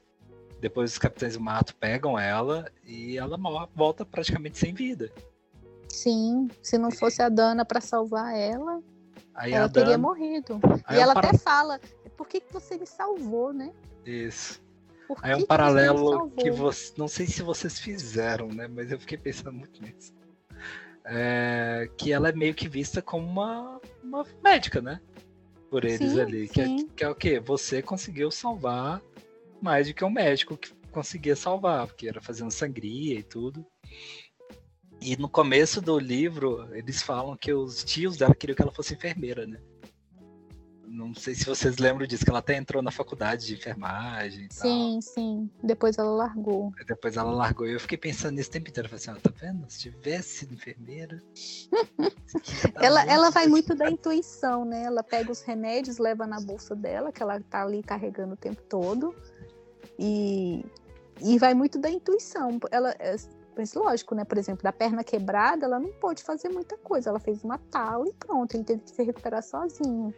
Depois 0.59 0.91
os 0.91 0.97
capitães 0.97 1.35
do 1.35 1.39
mato 1.39 1.73
pegam 1.77 2.19
ela 2.19 2.69
e 2.83 3.17
ela 3.17 3.37
volta 3.73 4.05
praticamente 4.05 4.57
sem 4.57 4.73
vida. 4.73 5.09
Sim, 5.89 6.47
se 6.61 6.77
não 6.77 6.91
fosse 6.91 7.21
a 7.21 7.29
Dana 7.29 7.65
para 7.65 7.81
salvar 7.81 8.35
ela, 8.35 8.81
Aí 9.39 9.53
ela 9.53 9.69
teria 9.69 9.91
Dana... 9.91 9.99
morrido. 9.99 10.59
Aí 10.85 10.97
e 10.97 11.01
ela 11.01 11.13
para... 11.13 11.29
até 11.29 11.37
fala: 11.37 11.79
por 12.17 12.27
que, 12.27 12.41
que 12.41 12.51
você 12.51 12.77
me 12.77 12.85
salvou, 12.85 13.53
né? 13.53 13.73
Isso. 14.05 14.61
Aí 15.21 15.31
é 15.31 15.35
um 15.35 15.45
paralelo 15.45 16.29
que 16.31 16.51
você. 16.51 16.93
Não 16.97 17.07
sei 17.07 17.25
se 17.25 17.41
vocês 17.41 17.79
fizeram, 17.79 18.49
né? 18.49 18.67
Mas 18.67 18.91
eu 18.91 18.99
fiquei 18.99 19.17
pensando 19.17 19.53
muito 19.53 19.81
nisso. 19.81 20.13
É, 21.05 21.89
que 21.97 22.11
ela 22.11 22.29
é 22.29 22.33
meio 22.33 22.53
que 22.53 22.67
vista 22.67 23.01
como 23.01 23.25
uma, 23.25 23.79
uma 24.03 24.25
médica, 24.43 24.81
né? 24.81 24.99
Por 25.69 25.85
eles 25.85 26.11
sim, 26.11 26.19
ali. 26.19 26.47
Que 26.49 26.61
é, 26.61 26.67
que 26.95 27.03
é 27.03 27.09
o 27.09 27.15
quê? 27.15 27.39
Você 27.39 27.81
conseguiu 27.81 28.29
salvar 28.29 29.01
mais 29.61 29.87
do 29.87 29.93
que 29.93 30.03
um 30.03 30.09
médico 30.09 30.57
que 30.57 30.73
conseguia 30.91 31.35
salvar, 31.35 31.87
porque 31.87 32.07
era 32.09 32.21
fazendo 32.21 32.51
sangria 32.51 33.17
e 33.17 33.23
tudo. 33.23 33.65
E 35.01 35.15
no 35.17 35.29
começo 35.29 35.81
do 35.81 35.97
livro, 35.97 36.67
eles 36.73 37.01
falam 37.01 37.37
que 37.37 37.53
os 37.53 37.83
tios 37.83 38.17
dela 38.17 38.35
queriam 38.35 38.55
que 38.55 38.61
ela 38.61 38.71
fosse 38.71 38.93
enfermeira, 38.93 39.45
né? 39.45 39.59
não 40.89 41.13
sei 41.13 41.35
se 41.35 41.45
vocês 41.45 41.77
lembram 41.77 42.05
disso, 42.07 42.25
que 42.25 42.29
ela 42.29 42.39
até 42.39 42.55
entrou 42.55 42.81
na 42.81 42.91
faculdade 42.91 43.45
de 43.45 43.53
enfermagem. 43.53 44.47
E 44.49 44.53
sim, 44.53 44.93
tal. 44.93 45.01
sim. 45.01 45.49
Depois 45.63 45.97
ela 45.97 46.09
largou. 46.09 46.73
Depois 46.85 47.15
ela 47.15 47.31
largou 47.31 47.67
e 47.67 47.73
eu 47.73 47.79
fiquei 47.79 47.97
pensando 47.97 48.35
nisso 48.35 48.49
o 48.49 48.51
tempo 48.51 48.69
inteiro. 48.69 48.89
Falei 48.89 49.01
assim, 49.01 49.11
ó, 49.11 49.15
tá 49.15 49.31
vendo? 49.39 49.69
Se 49.69 49.79
tivesse 49.79 50.39
sido 50.39 50.55
enfermeira. 50.55 51.21
ela, 52.75 53.03
ela 53.05 53.29
vai 53.29 53.47
muito 53.47 53.75
da 53.75 53.89
intuição, 53.89 54.65
né? 54.65 54.83
Ela 54.83 55.03
pega 55.03 55.31
os 55.31 55.41
remédios, 55.41 55.99
leva 55.99 56.25
na 56.25 56.41
bolsa 56.41 56.75
dela, 56.75 57.11
que 57.11 57.21
ela 57.21 57.39
tá 57.39 57.63
ali 57.63 57.83
carregando 57.83 58.33
o 58.33 58.37
tempo 58.37 58.61
todo. 58.63 59.15
E, 59.97 60.65
e 61.21 61.37
vai 61.37 61.53
muito 61.53 61.77
da 61.77 61.89
intuição. 61.89 62.59
Ela, 62.71 62.95
mas 63.59 63.73
lógico, 63.73 64.15
né? 64.15 64.23
Por 64.23 64.37
exemplo, 64.37 64.63
da 64.63 64.71
perna 64.71 65.03
quebrada, 65.03 65.65
ela 65.65 65.79
não 65.79 65.89
pôde 65.89 66.23
fazer 66.23 66.47
muita 66.47 66.77
coisa. 66.77 67.09
Ela 67.09 67.19
fez 67.19 67.43
uma 67.43 67.57
tal 67.69 68.07
e 68.07 68.13
pronto, 68.13 68.55
ele 68.55 68.63
teve 68.63 68.81
que 68.81 68.91
se 68.91 69.03
recuperar 69.03 69.43
sozinho. 69.43 70.13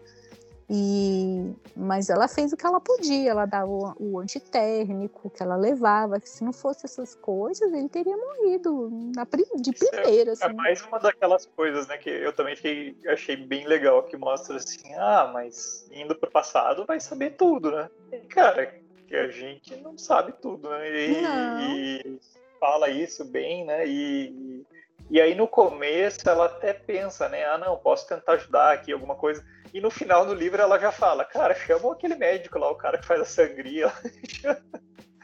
E, 0.70 1.54
mas 1.76 2.10
ela 2.10 2.28
fez 2.28 2.54
o 2.54 2.58
que 2.58 2.66
ela 2.66 2.80
podia, 2.80 3.32
ela 3.32 3.46
dava 3.46 3.70
o, 3.70 3.94
o 4.00 4.20
antitérmico 4.20 5.30
que 5.32 5.42
ela 5.42 5.58
levava, 5.58 6.20
que 6.20 6.30
se 6.30 6.44
não 6.46 6.54
fosse 6.54 6.86
essas 6.86 7.16
coisas, 7.16 7.74
ele 7.74 7.89
teria 7.89 8.16
morrido 8.16 8.89
na, 9.14 9.28
de 9.60 9.74
primeira. 9.74 10.30
É, 10.30 10.34
assim. 10.34 10.46
é 10.46 10.54
mais 10.54 10.82
uma 10.84 11.00
daquelas 11.00 11.46
coisas, 11.48 11.88
né, 11.88 11.98
que 11.98 12.10
eu 12.10 12.32
também 12.32 12.56
fiquei, 12.56 12.96
achei 13.08 13.36
bem 13.36 13.68
legal, 13.68 14.04
que 14.04 14.16
mostra 14.16 14.56
assim, 14.56 14.94
ah, 14.94 15.30
mas 15.34 15.89
indo 15.92 16.16
pro 16.16 16.32
passado 16.32 16.86
vai 16.86 17.02
saber 17.02 17.32
tudo, 17.32 17.72
né? 17.72 17.89
E, 18.14 18.20
cara, 18.28 18.74
que 19.08 19.16
a 19.16 19.28
gente 19.28 19.76
não 19.78 19.98
sabe 19.98 20.32
tudo, 20.42 20.70
né? 20.70 20.89
E, 20.89 22.02
e 22.06 22.20
fala 22.62 22.89
isso 22.89 23.26
bem, 23.26 23.66
né? 23.66 23.88
E, 23.88 24.64
e 25.09 25.20
aí 25.20 25.34
no 25.34 25.47
começo 25.47 26.30
ela 26.30 26.45
até 26.45 26.72
pensa, 26.72 27.28
né? 27.28 27.43
Ah, 27.45 27.57
não, 27.57 27.76
posso 27.76 28.07
tentar 28.07 28.34
ajudar 28.34 28.72
aqui, 28.72 28.93
alguma 28.93 29.16
coisa. 29.16 29.43
E 29.74 29.82
no 29.82 29.89
final 29.89 30.26
do 30.26 30.36
livro 30.36 30.62
ela 30.62 30.78
já 30.78 30.91
fala, 30.91 31.26
cara, 31.26 31.55
chama 31.55 31.91
aquele 31.91 32.16
médico 32.16 32.59
lá, 32.59 32.70
o 32.70 32.76
cara 32.76 32.99
que 32.99 33.07
faz 33.07 33.20
a 33.20 33.26
sangria. 33.26 33.91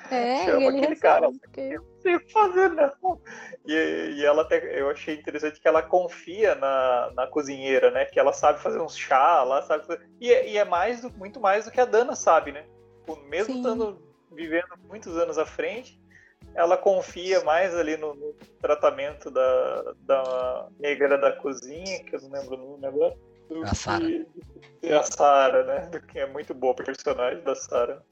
É, 0.09 0.45
chama 0.45 0.69
aquele 0.69 0.95
cara. 0.95 1.29
Porque... 1.29 1.59
Eu 1.59 1.81
não 1.81 2.01
sei 2.01 2.19
que 2.19 2.31
fazer, 2.31 2.69
não. 2.69 3.21
E, 3.65 3.73
e 4.15 4.25
ela 4.25 4.43
até, 4.43 4.79
eu 4.79 4.89
achei 4.89 5.15
interessante 5.15 5.59
que 5.59 5.67
ela 5.67 5.81
confia 5.81 6.55
na, 6.55 7.11
na 7.13 7.27
cozinheira, 7.27 7.91
né? 7.91 8.05
Que 8.05 8.17
ela 8.17 8.31
sabe 8.31 8.61
fazer 8.61 8.79
uns 8.79 8.97
chá, 8.97 9.43
lá 9.43 9.61
sabe 9.63 9.85
fazer... 9.85 10.07
e, 10.21 10.31
é, 10.31 10.49
e 10.49 10.57
é 10.57 10.63
mais 10.63 11.01
do, 11.01 11.11
muito 11.11 11.41
mais 11.41 11.65
do 11.65 11.71
que 11.71 11.81
a 11.81 11.85
Dana 11.85 12.15
sabe, 12.15 12.53
né? 12.53 12.65
Mesmo 13.27 13.57
estando 13.57 14.01
vivendo 14.31 14.77
muitos 14.87 15.17
anos 15.17 15.37
à 15.37 15.45
frente, 15.45 15.99
ela 16.55 16.75
confia 16.75 17.43
mais 17.43 17.75
ali 17.75 17.97
no, 17.97 18.15
no, 18.15 18.33
tratamento 18.59 19.29
da, 19.29 19.93
da 19.99 20.67
negra 20.79 21.17
da 21.17 21.31
cozinha, 21.31 22.03
que 22.03 22.15
eu 22.15 22.21
não 22.21 22.31
lembro 22.31 22.55
o 22.55 22.71
nome 22.71 22.87
agora. 22.87 23.15
A 23.63 23.75
Sara. 23.75 24.05
A 24.83 25.03
Sara, 25.03 25.63
né? 25.63 25.89
Do 25.91 26.01
que 26.01 26.19
é 26.19 26.25
muito 26.25 26.53
boa 26.53 26.73
personagem 26.73 27.43
da 27.43 27.55
Sara. 27.55 28.03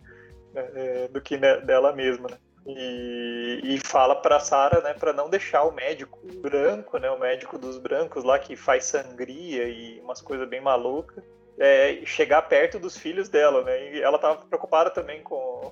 Né? 0.53 0.69
É, 0.75 1.07
do 1.07 1.19
que 1.21 1.37
dela 1.37 1.91
mesma, 1.91 2.29
né? 2.29 2.37
E, 2.67 3.61
e 3.63 3.79
fala 3.79 4.15
para 4.15 4.39
Sara, 4.39 4.81
né, 4.81 4.93
para 4.93 5.13
não 5.13 5.29
deixar 5.29 5.63
o 5.63 5.71
médico 5.71 6.19
branco, 6.41 6.97
né, 6.97 7.11
o 7.11 7.19
médico 7.19 7.59
dos 7.59 7.77
brancos 7.77 8.23
lá 8.23 8.39
que 8.39 8.55
faz 8.55 8.85
sangria 8.85 9.67
e 9.67 9.99
umas 9.99 10.19
coisas 10.19 10.49
bem 10.49 10.61
malucas, 10.61 11.23
é, 11.59 12.01
chegar 12.05 12.41
perto 12.43 12.79
dos 12.79 12.97
filhos 12.97 13.29
dela, 13.29 13.63
né? 13.63 13.93
E 13.93 14.01
ela 14.01 14.17
tava 14.17 14.37
preocupada 14.45 14.89
também 14.89 15.21
com 15.21 15.71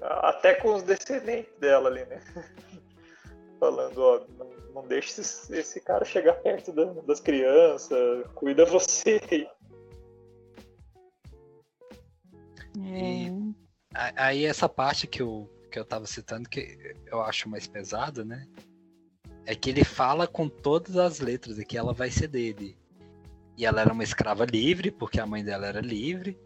até 0.00 0.54
com 0.54 0.74
os 0.74 0.82
descendentes 0.82 1.52
dela 1.58 1.88
ali, 1.88 2.04
né? 2.06 2.20
Falando, 3.60 3.98
ó, 3.98 4.20
não, 4.38 4.50
não 4.74 4.88
deixe 4.88 5.20
esse, 5.20 5.54
esse, 5.54 5.80
cara 5.80 6.04
chegar 6.04 6.34
perto 6.34 6.72
da, 6.72 6.84
das 7.02 7.20
crianças, 7.20 8.26
cuida 8.34 8.64
você. 8.64 9.20
É. 9.28 9.48
E 12.78 13.54
aí 14.16 14.46
essa 14.46 14.68
parte 14.68 15.06
que 15.06 15.20
eu, 15.20 15.50
que 15.70 15.78
eu 15.78 15.84
tava 15.84 16.06
citando, 16.06 16.48
que 16.48 16.94
eu 17.06 17.20
acho 17.20 17.48
mais 17.48 17.66
pesada, 17.66 18.24
né? 18.24 18.46
É 19.44 19.54
que 19.54 19.68
ele 19.68 19.84
fala 19.84 20.26
com 20.26 20.48
todas 20.48 20.96
as 20.96 21.20
letras 21.20 21.58
e 21.58 21.64
que 21.64 21.76
ela 21.76 21.92
vai 21.92 22.10
ser 22.10 22.28
dele. 22.28 22.78
E 23.56 23.66
ela 23.66 23.82
era 23.82 23.92
uma 23.92 24.04
escrava 24.04 24.46
livre, 24.46 24.90
porque 24.90 25.20
a 25.20 25.26
mãe 25.26 25.44
dela 25.44 25.66
era 25.66 25.80
livre 25.80 26.38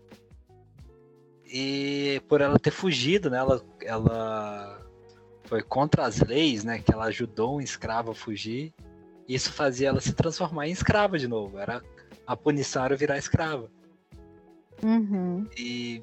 e 1.57 2.21
por 2.27 2.41
ela 2.41 2.59
ter 2.59 2.73
fugido, 2.73 3.31
né? 3.31 3.39
Ela, 3.39 3.65
ela 3.81 4.85
foi 5.45 5.63
contra 5.63 6.05
as 6.05 6.19
leis, 6.19 6.65
né? 6.65 6.81
Que 6.81 6.93
ela 6.93 7.05
ajudou 7.05 7.57
um 7.57 7.61
escravo 7.61 8.11
a 8.11 8.15
fugir. 8.15 8.75
Isso 9.29 9.53
fazia 9.53 9.91
ela 9.91 10.01
se 10.01 10.13
transformar 10.13 10.67
em 10.67 10.73
escrava 10.73 11.17
de 11.17 11.29
novo. 11.29 11.57
Era 11.57 11.81
a 12.27 12.37
punição 12.37 12.85
era 12.85 12.97
virar 12.97 13.19
escrava. 13.19 13.71
Uhum. 14.83 15.47
E 15.57 16.03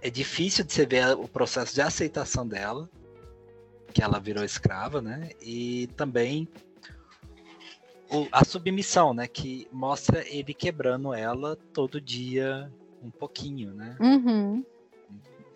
é 0.00 0.08
difícil 0.08 0.64
de 0.64 0.72
você 0.72 0.86
ver 0.86 1.16
o 1.16 1.26
processo 1.26 1.74
de 1.74 1.82
aceitação 1.82 2.46
dela, 2.46 2.88
que 3.92 4.00
ela 4.00 4.20
virou 4.20 4.44
escrava, 4.44 5.02
né? 5.02 5.30
E 5.42 5.88
também 5.96 6.46
o, 8.08 8.28
a 8.30 8.44
submissão, 8.44 9.12
né? 9.12 9.26
Que 9.26 9.66
mostra 9.72 10.24
ele 10.28 10.54
quebrando 10.54 11.12
ela 11.12 11.58
todo 11.72 12.00
dia 12.00 12.70
um 13.02 13.10
pouquinho, 13.10 13.74
né? 13.74 13.96
Uhum. 14.00 14.64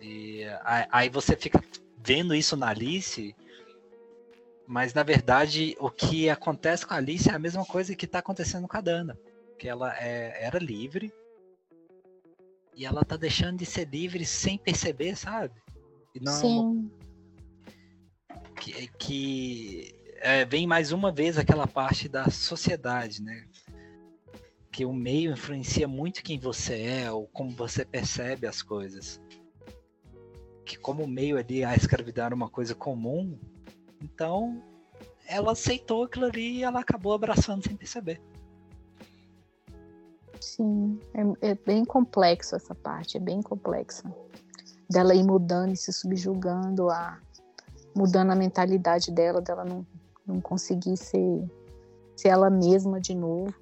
E 0.01 0.43
aí 0.91 1.09
você 1.09 1.35
fica 1.35 1.63
vendo 2.03 2.35
isso 2.35 2.57
na 2.57 2.69
Alice, 2.69 3.35
mas 4.67 4.93
na 4.93 5.03
verdade 5.03 5.75
o 5.79 5.89
que 5.89 6.29
acontece 6.29 6.85
com 6.85 6.93
a 6.93 6.97
Alice 6.97 7.29
é 7.29 7.33
a 7.33 7.39
mesma 7.39 7.65
coisa 7.65 7.95
que 7.95 8.05
está 8.05 8.19
acontecendo 8.19 8.67
com 8.67 8.77
a 8.77 8.81
Dana, 8.81 9.17
que 9.57 9.67
ela 9.67 9.95
é, 9.97 10.45
era 10.45 10.59
livre 10.59 11.13
e 12.75 12.85
ela 12.85 13.05
tá 13.05 13.15
deixando 13.15 13.59
de 13.59 13.65
ser 13.65 13.87
livre 13.87 14.25
sem 14.25 14.57
perceber, 14.57 15.15
sabe? 15.15 15.53
E 16.13 16.19
não, 16.19 16.33
Sim. 16.33 16.91
Que, 18.59 18.87
que 18.97 19.95
é, 20.17 20.45
vem 20.45 20.65
mais 20.65 20.91
uma 20.91 21.11
vez 21.11 21.37
aquela 21.37 21.67
parte 21.67 22.07
da 22.07 22.29
sociedade, 22.29 23.21
né? 23.21 23.45
Que 24.73 24.85
o 24.85 24.91
meio 24.91 25.31
influencia 25.31 25.87
muito 25.87 26.23
quem 26.23 26.39
você 26.39 26.81
é 26.81 27.11
ou 27.11 27.27
como 27.27 27.51
você 27.51 27.85
percebe 27.85 28.47
as 28.47 28.63
coisas. 28.63 29.21
Que 30.65 30.75
como 30.75 31.03
o 31.03 31.07
meio 31.07 31.37
ali 31.37 31.63
a 31.63 31.75
escravidão 31.75 32.25
era 32.25 32.35
uma 32.35 32.49
coisa 32.49 32.73
comum, 32.73 33.37
então 34.01 34.63
ela 35.27 35.51
aceitou 35.51 36.05
aquilo 36.05 36.25
ali 36.25 36.57
e 36.57 36.63
ela 36.63 36.79
acabou 36.79 37.13
abraçando 37.13 37.63
sem 37.63 37.77
perceber. 37.77 38.19
Sim, 40.41 40.99
é, 41.13 41.51
é 41.51 41.55
bem 41.55 41.85
complexo 41.85 42.55
essa 42.55 42.73
parte, 42.73 43.15
é 43.15 43.19
bem 43.19 43.43
complexa. 43.43 44.11
Dela 44.89 45.13
ir 45.13 45.23
mudando 45.23 45.71
e 45.71 45.77
se 45.77 45.93
subjugando, 45.93 46.89
a, 46.89 47.19
mudando 47.95 48.31
a 48.31 48.35
mentalidade 48.35 49.11
dela, 49.11 49.39
dela 49.39 49.63
não, 49.63 49.85
não 50.25 50.41
conseguir 50.41 50.97
ser, 50.97 51.47
ser 52.15 52.29
ela 52.29 52.49
mesma 52.49 52.99
de 52.99 53.13
novo 53.13 53.53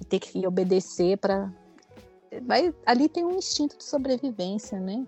e 0.00 0.04
ter 0.04 0.18
que 0.18 0.46
obedecer 0.46 1.16
para 1.18 1.52
vai 2.42 2.74
ali 2.84 3.08
tem 3.08 3.24
um 3.24 3.36
instinto 3.36 3.76
de 3.78 3.84
sobrevivência, 3.84 4.78
né? 4.78 5.06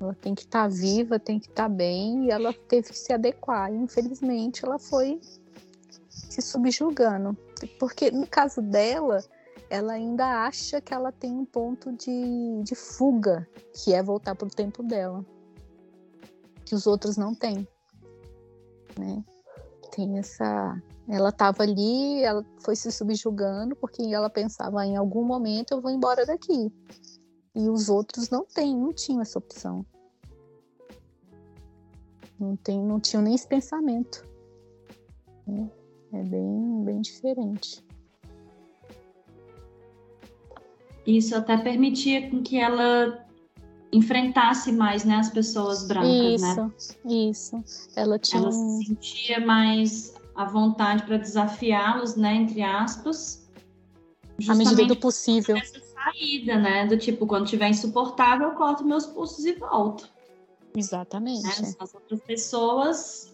Ela 0.00 0.14
tem 0.14 0.34
que 0.34 0.42
estar 0.42 0.62
tá 0.62 0.68
viva, 0.68 1.18
tem 1.18 1.38
que 1.38 1.48
estar 1.48 1.64
tá 1.64 1.68
bem 1.68 2.26
e 2.26 2.30
ela 2.30 2.52
teve 2.52 2.88
que 2.88 2.98
se 2.98 3.12
adequar. 3.12 3.72
E 3.72 3.76
infelizmente 3.76 4.64
ela 4.64 4.78
foi 4.78 5.20
se 6.08 6.42
subjugando, 6.42 7.36
porque 7.78 8.10
no 8.10 8.26
caso 8.26 8.60
dela, 8.60 9.22
ela 9.70 9.92
ainda 9.92 10.44
acha 10.44 10.80
que 10.80 10.92
ela 10.92 11.12
tem 11.12 11.32
um 11.32 11.44
ponto 11.44 11.92
de, 11.92 12.62
de 12.62 12.74
fuga, 12.74 13.48
que 13.72 13.92
é 13.94 14.02
voltar 14.02 14.34
para 14.34 14.46
o 14.46 14.50
tempo 14.50 14.82
dela, 14.82 15.24
que 16.64 16.74
os 16.74 16.86
outros 16.86 17.16
não 17.16 17.34
têm, 17.34 17.66
né? 18.98 19.22
Tem 19.94 20.18
essa 20.18 20.80
ela 21.08 21.30
estava 21.30 21.62
ali, 21.62 22.22
ela 22.22 22.44
foi 22.58 22.76
se 22.76 22.90
subjugando 22.90 23.74
porque 23.76 24.02
ela 24.02 24.30
pensava 24.30 24.84
em 24.86 24.96
algum 24.96 25.24
momento 25.24 25.72
eu 25.72 25.80
vou 25.80 25.90
embora 25.90 26.24
daqui. 26.24 26.72
E 27.54 27.68
os 27.68 27.88
outros 27.88 28.30
não 28.30 28.46
têm, 28.46 28.76
não 28.76 28.92
tinham 28.92 29.20
essa 29.20 29.38
opção. 29.38 29.84
Não, 32.38 32.56
tem, 32.56 32.80
não 32.80 32.98
tinham 32.98 33.22
nem 33.22 33.34
esse 33.34 33.46
pensamento. 33.46 34.26
É, 35.46 36.18
é 36.18 36.22
bem, 36.22 36.84
bem 36.84 37.00
diferente. 37.00 37.84
Isso 41.06 41.36
até 41.36 41.58
permitia 41.58 42.30
que 42.42 42.58
ela 42.58 43.26
enfrentasse 43.92 44.72
mais 44.72 45.04
né, 45.04 45.16
as 45.16 45.28
pessoas 45.28 45.86
brancas, 45.86 46.40
isso, 46.40 46.56
né? 46.56 46.72
Isso, 47.04 47.64
Ela 47.94 48.18
tinha. 48.18 48.42
Ela 48.42 48.52
se 48.52 48.84
sentia 48.86 49.40
mais 49.44 50.14
à 50.34 50.46
vontade 50.46 51.02
para 51.04 51.18
desafiá-los, 51.18 52.16
né, 52.16 52.34
entre 52.34 52.62
aspas. 52.62 53.46
À 54.48 54.54
medida 54.54 54.86
do 54.86 54.96
possível. 54.96 55.56
Essa 55.56 55.80
saída, 55.94 56.58
né, 56.58 56.86
do 56.86 56.96
tipo, 56.96 57.26
quando 57.26 57.46
tiver 57.46 57.68
insuportável, 57.68 58.48
eu 58.48 58.54
corto 58.54 58.82
meus 58.82 59.06
pulsos 59.06 59.44
e 59.44 59.52
volto. 59.52 60.08
Exatamente. 60.74 61.42
Né? 61.42 61.74
As 61.78 61.94
outras 61.94 62.20
pessoas 62.22 63.32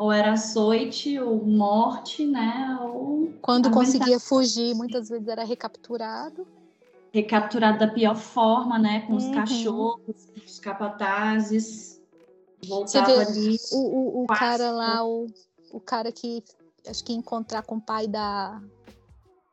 ou 0.00 0.10
era 0.10 0.32
açoite, 0.32 1.18
ou 1.20 1.44
morte, 1.44 2.24
né? 2.24 2.78
Ou 2.80 3.34
Quando 3.42 3.70
conseguia 3.70 4.18
fugir, 4.18 4.74
muitas 4.74 5.10
vezes 5.10 5.28
era 5.28 5.44
recapturado. 5.44 6.46
Recapturado 7.12 7.78
da 7.78 7.88
pior 7.88 8.16
forma, 8.16 8.78
né? 8.78 9.00
Com 9.02 9.12
uhum. 9.12 9.18
os 9.18 9.28
cachorros, 9.28 10.28
os 10.46 10.58
capatazes. 10.58 12.00
Voltava 12.66 13.12
ali. 13.20 13.56
O, 13.72 13.78
o, 13.78 14.24
o 14.24 14.26
cara 14.26 14.70
lá, 14.70 15.04
o, 15.04 15.26
o 15.72 15.80
cara 15.80 16.12
que 16.12 16.44
acho 16.88 17.04
que 17.04 17.12
ia 17.12 17.18
encontrar 17.18 17.62
com 17.62 17.76
o 17.76 17.80
pai 17.80 18.06
da. 18.06 18.60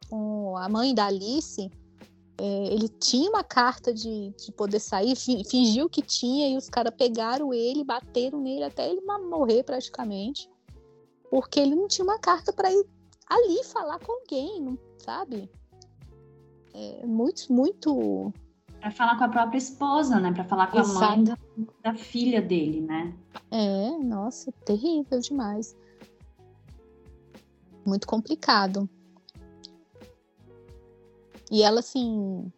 com 0.09 0.55
a 0.57 0.69
mãe 0.69 0.93
da 0.93 1.07
Alice 1.07 1.69
é, 2.39 2.73
ele 2.73 2.87
tinha 2.87 3.29
uma 3.29 3.43
carta 3.43 3.91
de, 3.91 4.29
de 4.29 4.51
poder 4.51 4.79
sair, 4.79 5.15
fingiu 5.15 5.89
que 5.89 6.03
tinha, 6.03 6.47
e 6.47 6.55
os 6.55 6.69
caras 6.69 6.93
pegaram 6.95 7.51
ele, 7.51 7.83
bateram 7.83 8.39
nele 8.39 8.63
até 8.63 8.87
ele 8.89 9.01
morrer 9.01 9.63
praticamente, 9.63 10.47
porque 11.31 11.59
ele 11.59 11.73
não 11.73 11.87
tinha 11.87 12.05
uma 12.05 12.19
carta 12.19 12.53
para 12.53 12.71
ir 12.71 12.85
ali 13.27 13.63
falar 13.63 13.99
com 13.99 14.11
alguém, 14.11 14.61
não, 14.61 14.77
sabe? 14.99 15.49
É 16.77 17.05
muito, 17.07 17.51
muito. 17.51 18.31
Para 18.79 18.91
falar 18.91 19.17
com 19.17 19.23
a 19.23 19.29
própria 19.29 19.57
esposa, 19.57 20.19
né? 20.19 20.31
Para 20.31 20.43
falar 20.43 20.67
com 20.67 20.77
Exato. 20.77 21.03
a 21.03 21.09
mãe 21.09 21.23
da, 21.23 21.37
da 21.83 21.95
filha 21.95 22.39
dele, 22.39 22.81
né? 22.81 23.15
É, 23.49 23.97
nossa, 23.97 24.51
terrível 24.63 25.19
demais. 25.19 25.75
Muito 27.83 28.05
complicado. 28.05 28.87
E 31.49 31.63
ela, 31.63 31.79
assim, 31.79 32.51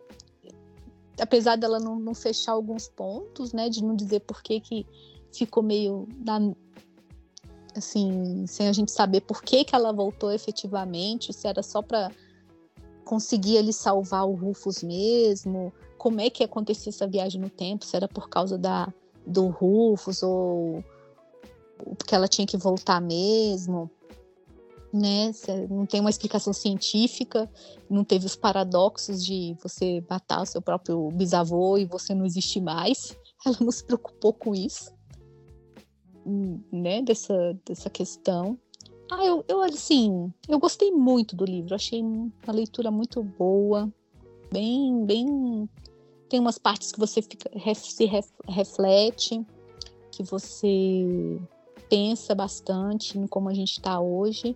apesar 1.22 1.56
dela 1.56 1.80
não, 1.80 1.98
não, 1.98 2.14
fechar 2.14 2.54
alguns 2.54 2.90
pontos, 2.90 3.54
né, 3.54 3.70
de 3.70 3.84
não 3.84 3.96
dizer 3.96 4.22
por 4.22 4.42
que 4.42 4.60
que 4.60 4.86
ficou 5.32 5.62
meio 5.64 6.10
na, 6.26 6.40
assim, 7.76 8.46
sem 8.48 8.68
a 8.68 8.74
gente 8.74 8.92
saber 8.92 9.22
por 9.22 9.42
que 9.44 9.64
que 9.64 9.76
ela 9.76 9.94
voltou 9.94 10.32
efetivamente, 10.32 11.32
se 11.32 11.48
era 11.48 11.62
só 11.62 11.82
para 11.82 12.12
conseguir 13.10 13.56
ele 13.56 13.74
salvar 13.74 14.28
o 14.28 14.36
Rufus 14.36 14.84
mesmo, 14.84 15.74
como 15.98 16.22
é 16.22 16.30
que 16.30 16.44
acontecia 16.44 16.92
essa 16.92 17.08
viagem 17.08 17.42
no 17.42 17.50
tempo, 17.50 17.84
se 17.84 17.96
era 17.96 18.08
por 18.08 18.30
causa 18.30 18.56
da 18.56 18.94
do 19.26 19.48
Rufus 19.48 20.22
ou 20.22 20.84
porque 21.98 22.14
ela 22.14 22.28
tinha 22.28 22.46
que 22.46 22.56
voltar 22.56 23.02
mesmo 23.02 23.90
né? 24.94 25.32
Não 25.70 25.86
tem 25.86 26.02
uma 26.02 26.10
explicação 26.10 26.54
científica, 26.54 27.50
não 27.90 28.04
teve 28.04 28.26
os 28.26 28.36
paradoxos 28.36 29.24
de 29.24 29.56
você 29.62 30.04
matar 30.10 30.42
o 30.42 30.46
seu 30.46 30.62
próprio 30.62 31.10
bisavô 31.12 31.78
e 31.78 31.86
você 31.86 32.14
não 32.14 32.26
existe 32.26 32.60
mais. 32.60 33.16
Ela 33.46 33.58
não 33.62 33.72
se 33.72 33.84
preocupou 33.84 34.34
com 34.34 34.54
isso, 34.54 34.92
né? 36.72 37.02
Dessa, 37.02 37.58
dessa 37.66 37.90
questão. 37.90 38.58
Ah, 39.12 39.26
eu, 39.26 39.44
eu 39.48 39.62
assim, 39.62 40.32
eu 40.48 40.60
gostei 40.60 40.92
muito 40.92 41.36
do 41.36 41.44
livro, 41.44 41.74
achei 41.74 42.02
uma 42.02 42.54
leitura 42.54 42.92
muito 42.92 43.24
boa, 43.24 43.92
bem, 44.52 45.04
bem. 45.06 45.70
Tem 46.30 46.40
umas 46.40 46.60
partes 46.60 46.92
que 46.92 47.00
você 47.00 47.22
fica, 47.22 47.50
se 47.74 48.06
reflete, 48.48 49.44
que 50.12 50.22
você 50.24 51.40
pensa 51.90 52.36
bastante 52.36 53.18
em 53.18 53.26
como 53.26 53.50
a 53.50 53.54
gente 53.54 53.72
está 53.72 54.00
hoje. 54.00 54.56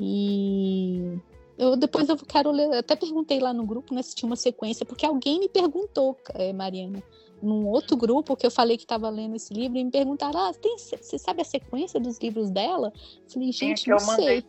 E 0.00 1.18
eu 1.58 1.76
depois 1.76 2.08
eu 2.08 2.16
quero 2.16 2.50
ler, 2.50 2.72
até 2.72 2.96
perguntei 2.96 3.38
lá 3.38 3.52
no 3.52 3.66
grupo, 3.66 3.94
né, 3.94 4.00
se 4.00 4.14
tinha 4.14 4.26
uma 4.26 4.36
sequência, 4.36 4.86
porque 4.86 5.04
alguém 5.04 5.38
me 5.38 5.48
perguntou, 5.48 6.16
é, 6.32 6.50
Mariana, 6.54 7.02
num 7.42 7.66
outro 7.66 7.96
grupo 7.96 8.36
que 8.36 8.46
eu 8.46 8.50
falei 8.50 8.76
que 8.76 8.84
estava 8.84 9.08
lendo 9.08 9.36
esse 9.36 9.52
livro 9.52 9.78
e 9.78 9.84
me 9.84 9.90
perguntaram: 9.90 10.40
"Ah, 10.40 10.52
tem, 10.52 10.76
você 10.78 11.18
sabe 11.18 11.42
a 11.42 11.44
sequência 11.44 11.98
dos 11.98 12.18
livros 12.18 12.50
dela?" 12.50 12.92
Eu 13.24 13.30
falei: 13.30 13.52
"Gente, 13.52 13.88
não 13.88 13.98
sei". 13.98 14.44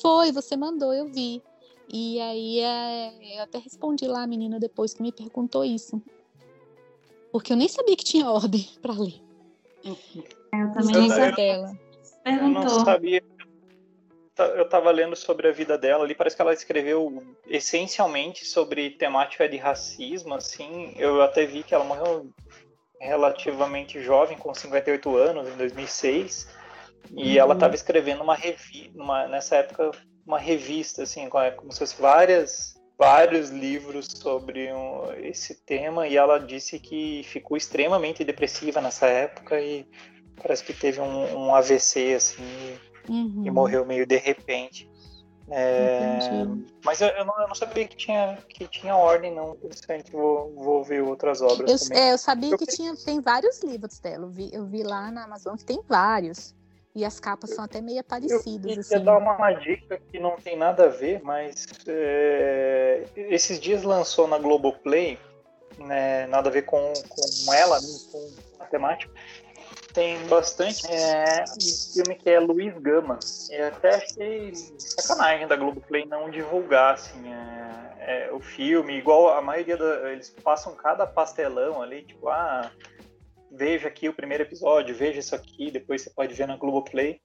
Foi, 0.00 0.32
você 0.32 0.56
mandou, 0.56 0.92
eu 0.92 1.06
vi. 1.10 1.42
E 1.92 2.20
aí 2.20 2.60
é, 2.60 3.38
eu 3.38 3.42
até 3.42 3.58
respondi 3.58 4.06
lá 4.06 4.22
a 4.22 4.26
menina 4.26 4.60
depois 4.60 4.94
que 4.94 5.02
me 5.02 5.10
perguntou 5.10 5.64
isso. 5.64 6.00
Porque 7.32 7.52
eu 7.52 7.56
nem 7.56 7.68
sabia 7.68 7.96
que 7.96 8.04
tinha 8.04 8.30
ordem 8.30 8.68
para 8.80 8.92
ler. 8.92 9.20
Eu 9.84 10.72
também 10.72 10.94
não 10.94 11.08
sabia. 11.08 11.78
Eu 12.24 12.48
não 12.48 12.84
sabia 12.84 13.22
eu 14.44 14.64
estava 14.64 14.90
lendo 14.90 15.16
sobre 15.16 15.48
a 15.48 15.52
vida 15.52 15.76
dela 15.78 16.04
ali, 16.04 16.14
parece 16.14 16.36
que 16.36 16.42
ela 16.42 16.52
escreveu 16.52 17.22
essencialmente 17.46 18.44
sobre 18.44 18.90
temática 18.90 19.48
de 19.48 19.56
racismo, 19.56 20.34
assim. 20.34 20.94
Eu 20.96 21.22
até 21.22 21.44
vi 21.46 21.62
que 21.62 21.74
ela 21.74 21.84
morreu 21.84 22.30
relativamente 23.00 24.00
jovem, 24.02 24.36
com 24.36 24.52
58 24.52 25.16
anos, 25.16 25.48
em 25.48 25.56
2006. 25.56 26.48
E 27.12 27.32
uhum. 27.32 27.38
ela 27.38 27.54
estava 27.54 27.74
escrevendo 27.74 28.22
uma 28.22 28.34
revista, 28.34 29.28
nessa 29.28 29.56
época, 29.56 29.90
uma 30.26 30.38
revista, 30.38 31.02
assim, 31.02 31.28
como 31.28 31.72
se 31.72 31.78
fosse 31.78 32.00
várias, 32.00 32.74
vários 32.98 33.50
livros 33.50 34.06
sobre 34.06 34.72
um, 34.72 35.12
esse 35.22 35.54
tema. 35.64 36.06
E 36.06 36.16
ela 36.16 36.38
disse 36.38 36.78
que 36.78 37.22
ficou 37.24 37.56
extremamente 37.56 38.22
depressiva 38.22 38.80
nessa 38.80 39.06
época 39.06 39.60
e 39.60 39.86
parece 40.40 40.62
que 40.62 40.72
teve 40.72 41.00
um, 41.00 41.36
um 41.36 41.54
AVC, 41.54 42.14
assim, 42.14 42.78
uhum. 43.08 43.42
e 43.44 43.50
morreu 43.50 43.84
meio 43.84 44.06
de 44.06 44.16
repente. 44.16 44.90
É, 45.52 46.18
mas 46.84 47.00
eu, 47.00 47.08
eu, 47.08 47.24
não, 47.24 47.40
eu, 47.40 47.48
não, 47.48 47.54
sabia 47.56 47.86
que 47.86 47.96
tinha, 47.96 48.38
que 48.48 48.68
tinha 48.68 48.94
ordem, 48.94 49.34
não. 49.34 49.54
Interessante, 49.54 50.12
vou, 50.12 50.54
vou 50.54 50.84
ver 50.84 51.02
outras 51.02 51.42
obras. 51.42 51.68
Eu, 51.68 51.88
também. 51.88 52.02
É, 52.02 52.12
eu 52.12 52.18
sabia 52.18 52.56
que 52.56 52.66
tinha, 52.66 52.94
tem 52.96 53.20
vários 53.20 53.60
livros 53.64 53.98
dela. 53.98 54.26
Eu 54.26 54.30
vi, 54.30 54.50
eu 54.52 54.64
vi 54.64 54.84
lá 54.84 55.10
na 55.10 55.24
Amazon 55.24 55.56
que 55.56 55.64
tem 55.64 55.80
vários. 55.88 56.54
E 56.94 57.04
as 57.04 57.20
capas 57.20 57.50
são 57.50 57.64
até 57.64 57.80
meio 57.80 58.02
parecidas. 58.02 58.44
Eu 58.44 58.60
queria 58.60 58.80
assim. 58.80 59.04
dar 59.04 59.18
uma 59.18 59.52
dica 59.52 60.00
que 60.10 60.18
não 60.18 60.36
tem 60.36 60.56
nada 60.56 60.84
a 60.84 60.88
ver, 60.88 61.20
mas 61.22 61.66
é, 61.86 63.04
esses 63.16 63.60
dias 63.60 63.82
lançou 63.82 64.26
na 64.26 64.38
Globoplay, 64.38 65.18
né, 65.78 66.26
nada 66.26 66.48
a 66.48 66.52
ver 66.52 66.62
com, 66.62 66.92
com 67.08 67.54
ela, 67.54 67.78
com 68.10 68.30
a 68.58 68.66
temática, 68.66 69.12
tem 69.92 70.26
bastante. 70.26 70.86
É 70.86 71.44
um 71.44 71.92
filme 71.92 72.14
que 72.14 72.30
é 72.30 72.40
Luiz 72.40 72.76
Gama. 72.78 73.18
Eu 73.50 73.68
até 73.68 73.96
achei 73.96 74.52
sacanagem 74.54 75.46
da 75.46 75.56
Globoplay 75.56 76.06
não 76.06 76.30
divulgar 76.30 76.94
assim, 76.94 77.32
é, 77.32 78.26
é, 78.26 78.32
o 78.32 78.40
filme, 78.40 78.96
igual 78.96 79.28
a 79.28 79.42
maioria 79.42 79.76
da, 79.76 80.10
eles 80.10 80.30
passam 80.42 80.74
cada 80.74 81.06
pastelão 81.06 81.82
ali, 81.82 82.02
tipo, 82.02 82.28
ah, 82.28 82.70
veja 83.50 83.88
aqui 83.88 84.08
o 84.08 84.14
primeiro 84.14 84.44
episódio, 84.44 84.94
veja 84.94 85.20
isso 85.20 85.34
aqui, 85.34 85.70
depois 85.70 86.02
você 86.02 86.10
pode 86.10 86.34
ver 86.34 86.46
na 86.46 86.56
Globoplay. 86.56 87.20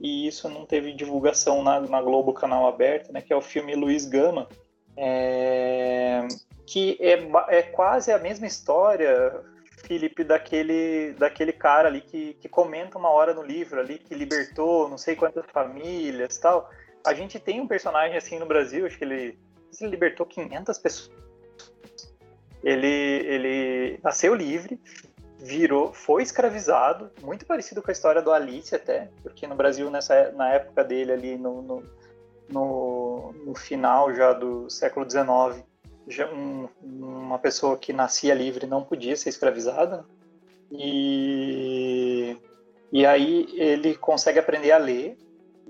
E 0.00 0.28
isso 0.28 0.48
não 0.48 0.64
teve 0.64 0.92
divulgação 0.92 1.62
na, 1.62 1.80
na 1.80 2.00
Globo 2.00 2.32
Canal 2.32 2.68
Aberto, 2.68 3.12
né? 3.12 3.20
Que 3.20 3.32
é 3.32 3.36
o 3.36 3.42
filme 3.42 3.74
Luiz 3.74 4.06
Gama. 4.06 4.48
É, 4.96 6.26
que 6.64 6.96
é, 7.00 7.18
é 7.48 7.62
quase 7.62 8.12
a 8.12 8.18
mesma 8.18 8.46
história 8.46 9.42
Felipe, 9.88 10.22
daquele, 10.22 11.14
daquele 11.14 11.52
cara 11.52 11.88
ali 11.88 12.02
que, 12.02 12.34
que 12.34 12.48
comenta 12.48 12.98
uma 12.98 13.08
hora 13.08 13.32
no 13.32 13.42
livro 13.42 13.80
ali, 13.80 13.98
que 13.98 14.14
libertou 14.14 14.86
não 14.88 14.98
sei 14.98 15.16
quantas 15.16 15.46
famílias 15.50 16.36
tal. 16.36 16.70
A 17.04 17.14
gente 17.14 17.40
tem 17.40 17.58
um 17.58 17.66
personagem 17.66 18.14
assim 18.14 18.38
no 18.38 18.44
Brasil, 18.44 18.84
acho 18.84 18.98
que 18.98 19.04
ele, 19.04 19.38
ele 19.80 19.90
libertou 19.90 20.26
500 20.26 20.78
pessoas. 20.78 21.16
Ele, 22.62 22.86
ele 22.86 24.00
nasceu 24.02 24.34
livre, 24.34 24.78
virou, 25.38 25.94
foi 25.94 26.22
escravizado, 26.22 27.10
muito 27.22 27.46
parecido 27.46 27.80
com 27.80 27.90
a 27.90 27.92
história 27.92 28.20
do 28.20 28.30
Alice 28.30 28.74
até, 28.74 29.08
porque 29.22 29.46
no 29.46 29.54
Brasil, 29.54 29.88
nessa, 29.90 30.32
na 30.32 30.50
época 30.50 30.84
dele 30.84 31.12
ali, 31.12 31.38
no, 31.38 31.62
no, 31.62 31.82
no, 32.50 33.32
no 33.46 33.54
final 33.54 34.12
já 34.14 34.34
do 34.34 34.68
século 34.68 35.08
XIX, 35.08 35.64
um, 36.32 36.68
uma 36.82 37.38
pessoa 37.38 37.76
que 37.76 37.92
nascia 37.92 38.34
livre 38.34 38.66
não 38.66 38.82
podia 38.82 39.16
ser 39.16 39.28
escravizada. 39.28 40.04
E, 40.70 42.36
e 42.92 43.06
aí 43.06 43.46
ele 43.54 43.96
consegue 43.96 44.38
aprender 44.38 44.72
a 44.72 44.78
ler 44.78 45.16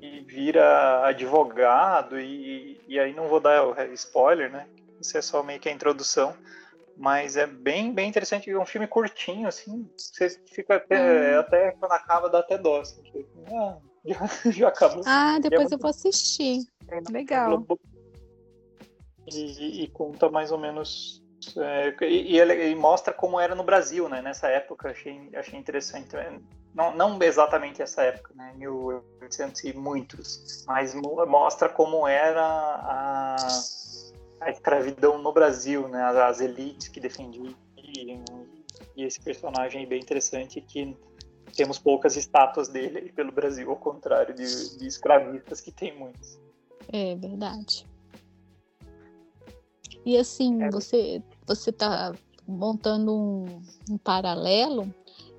e 0.00 0.20
vira 0.20 1.06
advogado. 1.06 2.18
E, 2.18 2.80
e 2.86 2.98
aí 2.98 3.14
não 3.14 3.28
vou 3.28 3.40
dar 3.40 3.90
spoiler, 3.92 4.50
né? 4.50 4.66
Isso 5.00 5.16
é 5.16 5.22
só 5.22 5.42
meio 5.42 5.60
que 5.60 5.68
a 5.68 5.72
introdução. 5.72 6.34
Mas 6.96 7.36
é 7.36 7.46
bem, 7.46 7.92
bem 7.92 8.08
interessante. 8.08 8.50
É 8.50 8.58
um 8.58 8.66
filme 8.66 8.88
curtinho, 8.88 9.46
assim. 9.46 9.88
Você 9.96 10.30
fica 10.46 10.76
até, 10.76 11.36
hum. 11.36 11.40
até 11.40 11.70
quando 11.72 11.92
acaba, 11.92 12.28
dá 12.28 12.40
até 12.40 12.58
dó. 12.58 12.80
Assim, 12.80 13.02
ah, 13.52 13.76
já, 14.04 14.50
já 14.50 14.68
acabou. 14.68 15.02
Ah, 15.06 15.38
depois 15.40 15.70
é 15.70 15.74
eu 15.74 15.78
vou 15.78 15.90
assistir. 15.90 16.64
Legal 17.10 17.64
e, 19.34 19.84
e 19.84 19.88
conta 19.88 20.28
mais 20.30 20.52
ou 20.52 20.58
menos 20.58 21.22
é, 21.56 21.94
e, 22.02 22.34
e, 22.34 22.40
ele, 22.40 22.74
mostra 22.74 23.12
como 23.12 23.38
era 23.38 23.54
no 23.54 23.62
Brasil, 23.62 24.08
né? 24.08 24.20
Nessa 24.20 24.48
época, 24.48 24.90
achei, 24.90 25.30
achei 25.34 25.58
interessante. 25.58 26.16
Não, 26.74 26.94
não 26.94 27.22
exatamente 27.22 27.80
essa 27.80 28.02
época, 28.02 28.32
né? 28.34 28.52
1800 28.56 29.64
e 29.64 29.72
muitos, 29.72 30.64
mas 30.66 30.94
mostra 30.94 31.68
como 31.68 32.06
era 32.06 32.42
a, 32.42 33.36
a 34.40 34.50
escravidão 34.50 35.18
no 35.18 35.32
Brasil, 35.32 35.88
né? 35.88 36.02
As, 36.02 36.16
as 36.16 36.40
elites 36.40 36.88
que 36.88 37.00
defendiam 37.00 37.54
e, 37.76 38.20
e, 38.96 39.04
esse 39.04 39.20
personagem 39.20 39.86
bem 39.86 40.00
interessante 40.00 40.60
que 40.60 40.96
temos 41.56 41.78
poucas 41.78 42.16
estátuas 42.16 42.68
dele 42.68 43.12
pelo 43.12 43.32
Brasil, 43.32 43.70
ao 43.70 43.76
contrário 43.76 44.34
de, 44.34 44.78
de 44.78 44.86
escravistas 44.86 45.60
que 45.60 45.72
tem 45.72 45.96
muitos. 45.96 46.38
É 46.92 47.14
verdade. 47.16 47.87
E 50.08 50.16
assim, 50.16 50.62
é. 50.62 50.70
você 50.70 51.22
você 51.46 51.70
tá 51.70 52.14
montando 52.46 53.14
um, 53.14 53.44
um, 53.90 53.98
paralelo. 53.98 54.90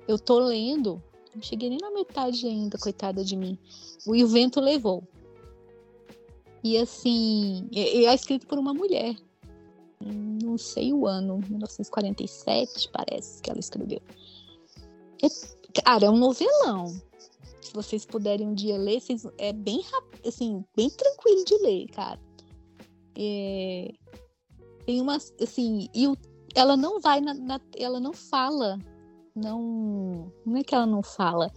Eu 0.06 0.16
tô 0.16 0.38
lendo, 0.38 1.02
não 1.34 1.42
cheguei 1.42 1.68
nem 1.68 1.78
na 1.80 1.90
metade 1.90 2.46
ainda, 2.46 2.78
coitada 2.78 3.24
de 3.24 3.34
mim. 3.34 3.58
O 4.06 4.14
E 4.14 4.22
o 4.22 4.28
Vento 4.28 4.60
Levou. 4.60 5.02
E 6.62 6.78
assim, 6.78 7.68
é, 7.74 8.04
é 8.04 8.14
escrito 8.14 8.46
por 8.46 8.60
uma 8.60 8.72
mulher. 8.72 9.16
Não 10.00 10.56
sei 10.56 10.92
o 10.92 11.04
ano, 11.04 11.40
1947, 11.48 12.90
parece 12.92 13.42
que 13.42 13.50
ela 13.50 13.58
escreveu. 13.58 14.00
É, 15.20 15.82
cara, 15.82 16.06
é 16.06 16.10
um 16.10 16.16
novelão. 16.16 16.86
Se 17.60 17.72
vocês 17.74 18.06
puderem 18.06 18.46
um 18.46 18.54
dia 18.54 18.78
ler, 18.78 19.00
vocês, 19.00 19.26
é 19.36 19.52
bem 19.52 19.84
assim, 20.24 20.64
bem 20.76 20.88
tranquilo 20.90 21.44
de 21.44 21.58
ler, 21.58 21.88
cara. 21.88 22.20
É, 23.16 23.92
tem 24.90 25.00
uma, 25.00 25.18
assim, 25.40 25.88
e 25.94 26.08
o, 26.08 26.16
ela 26.52 26.76
não 26.76 26.98
vai 26.98 27.20
na, 27.20 27.32
na, 27.32 27.60
ela 27.78 28.00
não 28.00 28.12
fala, 28.12 28.76
não, 29.36 30.32
não 30.44 30.56
é 30.56 30.64
que 30.64 30.74
ela 30.74 30.84
não 30.86 31.00
fala. 31.00 31.52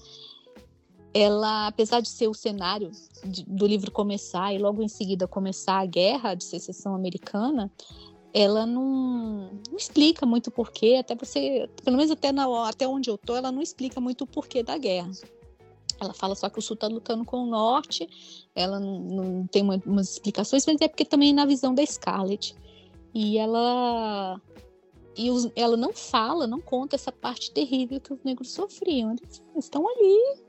Ela, 1.12 1.66
apesar 1.66 2.00
de 2.00 2.10
ser 2.10 2.28
o 2.28 2.34
cenário 2.36 2.92
de, 3.26 3.44
do 3.46 3.66
livro 3.66 3.92
começar 3.92 4.54
e 4.54 4.60
logo 4.60 4.84
em 4.84 4.88
seguida 4.88 5.28
começar 5.28 5.80
a 5.80 5.86
guerra 5.88 6.36
de 6.36 6.44
secessão 6.44 6.94
americana, 6.94 7.72
ela 8.32 8.68
não, 8.68 9.50
não 9.68 9.78
explica 9.78 10.28
muito 10.28 10.48
o 10.48 10.52
porquê, 10.52 10.98
até 11.00 11.16
você, 11.16 11.68
pelo 11.84 11.98
menos 11.98 12.12
até, 12.12 12.32
na, 12.32 12.70
até 12.70 12.88
onde 12.88 13.10
eu 13.10 13.18
tô, 13.18 13.36
ela 13.36 13.52
não 13.52 13.64
explica 13.64 14.00
muito 14.00 14.26
o 14.26 14.28
porquê 14.28 14.62
da 14.62 14.78
guerra. 14.78 15.10
Ela 16.00 16.14
fala 16.14 16.36
só 16.36 16.50
que 16.50 16.60
o 16.60 16.62
Sul 16.62 16.76
está 16.76 16.86
lutando 16.86 17.26
com 17.26 17.38
o 17.38 17.48
Norte, 17.48 18.08
ela 18.54 18.80
não, 18.80 19.00
não 19.00 19.48
tem 19.48 19.64
uma, 19.64 19.82
umas 19.88 20.12
explicações, 20.12 20.64
mas 20.68 20.80
é 20.82 20.88
porque 20.88 21.06
também 21.06 21.34
na 21.34 21.48
visão 21.48 21.74
da 21.74 21.84
Scarlett. 21.84 22.56
E 23.14 23.38
ela 23.38 24.42
e 25.16 25.30
os, 25.30 25.50
ela 25.56 25.78
não 25.78 25.94
fala, 25.94 26.48
não 26.48 26.60
conta 26.60 26.96
essa 26.96 27.12
parte 27.12 27.52
terrível 27.52 28.02
que 28.02 28.14
os 28.14 28.24
negros 28.24 28.52
sofriam. 28.52 29.12
Eles 29.12 29.44
estão 29.58 29.88
ali, 29.88 30.42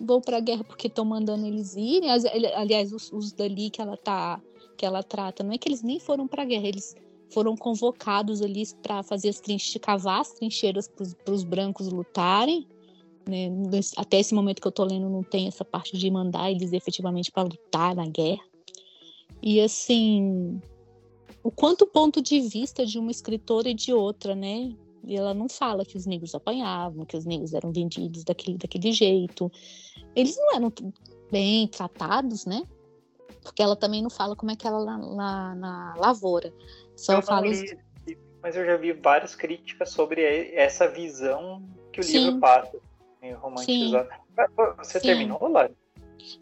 vão 0.00 0.20
para 0.20 0.38
a 0.38 0.40
guerra 0.40 0.64
porque 0.64 0.88
estão 0.88 1.04
mandando 1.04 1.46
eles 1.46 1.76
irem. 1.76 2.10
Aliás, 2.10 2.92
os, 2.92 3.12
os 3.12 3.32
dali 3.32 3.70
que 3.70 3.80
ela 3.80 3.96
tá 3.96 4.40
que 4.76 4.84
ela 4.84 5.02
trata, 5.02 5.42
não 5.42 5.52
é 5.52 5.58
que 5.58 5.66
eles 5.66 5.82
nem 5.82 5.98
foram 5.98 6.28
para 6.28 6.42
a 6.42 6.44
guerra, 6.44 6.68
eles 6.68 6.94
foram 7.30 7.56
convocados 7.56 8.42
ali 8.42 8.62
para 8.82 9.02
fazer 9.02 9.30
as 9.30 9.40
trincheiras, 9.40 9.82
cavar 9.82 10.20
as 10.20 10.32
trincheiras 10.32 10.86
para 10.86 11.32
os 11.32 11.44
brancos 11.44 11.88
lutarem. 11.88 12.66
Né? 13.26 13.48
Até 13.96 14.20
esse 14.20 14.34
momento 14.34 14.60
que 14.60 14.68
eu 14.68 14.72
tô 14.72 14.84
lendo, 14.84 15.08
não 15.08 15.22
tem 15.22 15.48
essa 15.48 15.64
parte 15.64 15.96
de 15.96 16.10
mandar 16.10 16.50
eles 16.50 16.74
efetivamente 16.74 17.32
para 17.32 17.44
lutar 17.44 17.94
na 17.94 18.06
guerra. 18.06 18.44
E 19.42 19.60
assim, 19.60 20.60
o 21.46 21.50
quanto 21.50 21.86
ponto 21.86 22.20
de 22.20 22.40
vista 22.40 22.84
de 22.84 22.98
uma 22.98 23.10
escritora 23.10 23.68
e 23.68 23.74
de 23.74 23.92
outra, 23.92 24.34
né? 24.34 24.74
E 25.04 25.16
ela 25.16 25.32
não 25.32 25.48
fala 25.48 25.84
que 25.84 25.96
os 25.96 26.04
negros 26.04 26.34
apanhavam, 26.34 27.04
que 27.04 27.16
os 27.16 27.24
negros 27.24 27.54
eram 27.54 27.72
vendidos 27.72 28.24
daquele, 28.24 28.58
daquele 28.58 28.92
jeito. 28.92 29.50
Eles 30.14 30.36
não 30.36 30.56
eram 30.56 30.72
bem 31.30 31.68
tratados, 31.68 32.46
né? 32.46 32.62
porque 33.46 33.62
ela 33.62 33.76
também 33.76 34.02
não 34.02 34.10
fala 34.10 34.34
como 34.34 34.50
é 34.50 34.56
que 34.56 34.66
ela 34.66 34.78
lá, 34.78 34.96
lá 34.96 35.54
na 35.54 35.94
lavoura. 35.96 36.52
Só 36.96 37.14
eu 37.14 37.22
fala. 37.22 37.46
Li, 37.46 37.78
mas 38.42 38.56
eu 38.56 38.66
já 38.66 38.76
vi 38.76 38.92
várias 38.92 39.36
críticas 39.36 39.90
sobre 39.90 40.22
essa 40.52 40.88
visão 40.88 41.62
que 41.92 42.00
o 42.00 42.02
Sim. 42.02 42.18
livro 42.18 42.40
passa, 42.40 42.76
romantizado. 43.36 44.08
Você 44.78 44.98
Sim. 44.98 45.06
terminou, 45.06 45.48
Lari? 45.48 45.74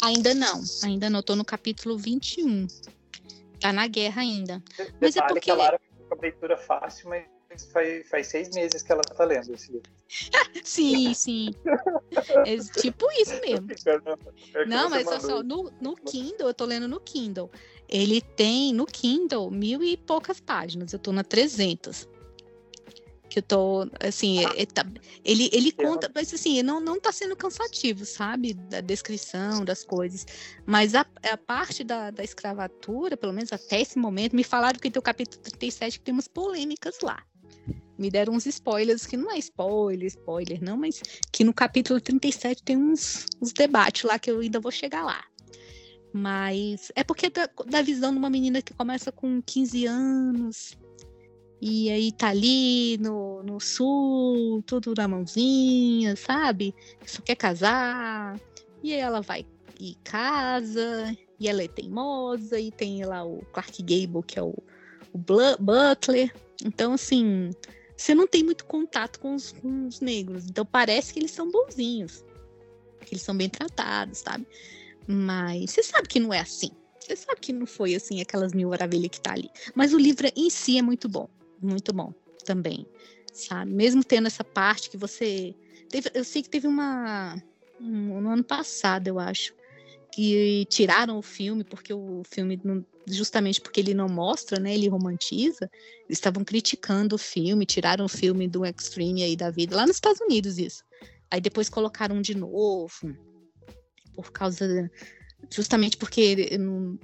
Ainda 0.03 0.35
não, 0.35 0.63
ainda 0.83 1.11
não. 1.11 1.21
Estou 1.21 1.37
no 1.37 1.45
capítulo 1.45 1.99
21. 1.99 2.67
Tá 3.65 3.73
na 3.73 3.87
guerra 3.87 4.21
ainda. 4.21 4.63
Mas 5.01 5.17
é 5.17 5.23
porque. 5.23 5.41
Que 5.41 5.51
a 5.51 5.55
Lara 5.55 5.81
com 6.07 6.15
a 6.15 6.21
leitura 6.21 6.55
fácil, 6.55 7.09
mas 7.09 7.25
faz, 7.73 8.07
faz 8.11 8.27
seis 8.27 8.51
meses 8.51 8.83
que 8.83 8.93
ela 8.93 9.01
tá 9.01 9.25
lendo 9.25 9.55
esse 9.55 9.73
livro. 9.73 9.91
sim, 10.63 11.15
sim. 11.15 11.55
É 12.45 12.59
tipo 12.79 13.11
isso 13.13 13.41
mesmo. 13.41 13.67
Não, 14.67 14.91
mas 14.91 15.07
olha 15.07 15.19
só, 15.19 15.43
no, 15.43 15.73
no 15.81 15.97
Kindle, 15.97 16.49
eu 16.49 16.53
tô 16.53 16.67
lendo 16.67 16.87
no 16.87 17.01
Kindle. 17.01 17.51
Ele 17.89 18.21
tem 18.21 18.71
no 18.75 18.85
Kindle 18.85 19.51
mil 19.51 19.83
e 19.83 19.97
poucas 19.97 20.41
páginas. 20.41 20.93
Eu 20.93 20.99
tô 20.99 21.11
na 21.11 21.25
300 21.25 22.07
que 23.35 23.41
eu 23.41 23.43
tô, 23.43 23.91
assim, 23.99 24.45
ah. 24.45 24.53
ele, 24.55 24.67
tá, 24.67 24.87
ele, 25.25 25.51
ele 25.53 25.73
conta, 25.73 26.09
mas 26.15 26.33
assim, 26.33 26.63
não, 26.63 26.79
não 26.79 27.01
tá 27.01 27.11
sendo 27.11 27.35
cansativo, 27.35 28.05
sabe, 28.05 28.55
da 28.55 28.81
descrição 28.81 29.65
das 29.65 29.83
coisas, 29.83 30.25
mas 30.65 30.95
a, 30.95 31.05
a 31.33 31.37
parte 31.37 31.83
da, 31.83 32.13
da 32.13 32.23
escravatura, 32.23 33.17
pelo 33.17 33.33
menos 33.33 33.53
até 33.53 33.81
esse 33.81 33.99
momento, 33.99 34.37
me 34.37 34.45
falaram 34.45 34.79
que 34.79 34.89
tem 34.89 35.01
o 35.01 35.03
capítulo 35.03 35.43
37 35.43 35.99
que 35.99 36.05
tem 36.05 36.15
umas 36.15 36.29
polêmicas 36.29 36.99
lá 37.03 37.25
me 37.97 38.11
deram 38.11 38.35
uns 38.35 38.45
spoilers, 38.45 39.07
que 39.07 39.17
não 39.17 39.31
é 39.31 39.39
spoiler, 39.39 40.09
spoiler, 40.09 40.61
não, 40.61 40.77
mas 40.77 41.01
que 41.31 41.45
no 41.45 41.55
capítulo 41.55 42.01
37 42.01 42.61
tem 42.65 42.77
uns, 42.77 43.25
uns 43.41 43.53
debates 43.53 44.03
lá 44.03 44.19
que 44.19 44.33
eu 44.33 44.41
ainda 44.41 44.59
vou 44.59 44.73
chegar 44.73 45.05
lá. 45.05 45.25
Mas 46.13 46.91
é 46.97 47.05
porque 47.05 47.27
é 47.27 47.31
da, 47.31 47.49
da 47.67 47.83
visão 47.83 48.11
de 48.11 48.19
uma 48.19 48.29
menina 48.29 48.61
que 48.61 48.75
começa 48.75 49.13
com 49.13 49.41
15 49.41 49.87
anos, 49.87 50.77
e 51.67 51.89
aí 51.89 52.13
tá 52.13 52.29
ali 52.29 52.99
no, 52.99 53.43
no 53.43 53.59
sul, 53.59 54.63
tudo 54.67 54.93
na 54.95 55.09
mãozinha, 55.09 56.15
sabe? 56.15 56.75
Só 57.07 57.23
quer 57.23 57.37
casar. 57.37 58.39
E 58.83 58.93
aí 58.93 59.01
ela 59.01 59.23
vai 59.23 59.47
e 59.81 59.95
casa, 60.05 61.17
e 61.41 61.49
ela 61.49 61.63
é 61.63 61.69
teimosa, 61.69 62.61
e 62.61 62.71
tem 62.71 63.03
lá 63.07 63.25
o 63.25 63.39
Clark 63.51 63.83
Gable, 63.83 64.23
que 64.27 64.39
é 64.39 64.43
o, 64.43 64.55
o 65.11 65.19
Butler. 65.19 66.35
Então, 66.63 66.93
assim, 66.93 67.49
você 67.97 68.15
não 68.15 68.27
tem 68.27 68.45
muito 68.45 68.67
contato 68.67 69.19
com 69.19 69.35
os, 69.35 69.53
com 69.53 69.87
os 69.87 70.01
negros. 70.01 70.45
Então 70.47 70.67
parece 70.67 71.15
que 71.15 71.19
eles 71.19 71.31
são 71.31 71.51
bonzinhos. 71.51 72.23
Que 73.07 73.15
eles 73.15 73.23
são 73.23 73.35
bem 73.35 73.49
tratados, 73.49 74.19
sabe? 74.19 74.47
Mas 75.07 75.71
você 75.71 75.83
sabe 75.83 76.09
que 76.09 76.21
não 76.21 76.31
é 76.31 76.41
assim. 76.41 76.73
Você 77.01 77.17
sabe 77.17 77.41
que 77.41 77.55
não 77.55 77.65
foi 77.65 77.95
assim 77.95 78.21
aquelas 78.21 78.53
mil 78.53 78.69
maravilhas 78.69 79.09
que 79.09 79.21
tá 79.21 79.33
ali. 79.33 79.49
Mas 79.75 79.95
o 79.95 79.99
livro 79.99 80.31
em 80.37 80.51
si 80.51 80.77
é 80.77 80.83
muito 80.83 81.09
bom. 81.09 81.27
Muito 81.61 81.93
bom 81.93 82.13
também. 82.45 82.87
Sabe? 83.33 83.71
Mesmo 83.73 84.05
tendo 84.05 84.27
essa 84.27 84.45
parte 84.45 84.91
que 84.91 84.97
você. 84.97 85.55
Teve, 85.89 86.11
eu 86.15 86.25
sei 86.25 86.43
que 86.43 86.51
teve 86.51 86.67
uma. 86.67 87.37
Um, 87.81 88.21
no 88.21 88.31
ano 88.31 88.45
passado, 88.45 89.09
eu 89.09 89.19
acho. 89.19 89.55
Que 90.13 90.65
tiraram 90.67 91.19
o 91.19 91.23
filme, 91.23 91.65
porque 91.65 91.93
o 91.93 92.23
filme 92.25 92.61
não, 92.63 92.85
justamente 93.07 93.61
porque 93.61 93.81
ele 93.81 93.95
não 93.95 94.09
mostra, 94.09 94.61
né? 94.61 94.75
Ele 94.75 94.89
romantiza. 94.89 95.69
Eles 96.05 96.19
estavam 96.19 96.45
criticando 96.45 97.17
o 97.17 97.19
filme, 97.19 97.67
tiraram 97.67 98.05
o 98.05 98.09
filme 98.09 98.47
do 98.47 98.65
Extreme 98.65 99.25
aí 99.25 99.37
da 99.37 99.51
vida, 99.51 99.75
lá 99.75 99.87
nos 99.87 99.97
Estados 99.97 100.21
Unidos 100.21 100.59
isso. 100.59 100.85
Aí 101.31 101.41
depois 101.41 101.69
colocaram 101.69 102.23
de 102.23 102.37
novo, 102.37 103.17
por 104.15 104.31
causa 104.31 104.89
justamente 105.51 105.97
porque 105.97 106.21
ele, 106.21 106.49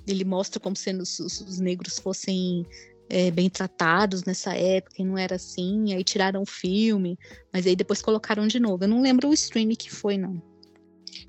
ele 0.06 0.24
mostra 0.24 0.60
como 0.60 0.76
se 0.76 0.92
os, 0.94 1.18
os 1.18 1.58
negros 1.58 1.98
fossem 1.98 2.66
é, 3.10 3.30
bem 3.30 3.50
tratados 3.50 4.24
nessa 4.24 4.54
época 4.54 5.02
e 5.02 5.04
não 5.04 5.18
era 5.18 5.34
assim. 5.34 5.92
Aí 5.92 6.04
tiraram 6.04 6.42
o 6.42 6.46
filme, 6.46 7.18
mas 7.52 7.66
aí 7.66 7.74
depois 7.74 8.00
colocaram 8.00 8.46
de 8.46 8.60
novo. 8.60 8.84
Eu 8.84 8.88
não 8.88 9.02
lembro 9.02 9.28
o 9.28 9.34
stream 9.34 9.68
que 9.70 9.90
foi 9.90 10.16
não. 10.16 10.40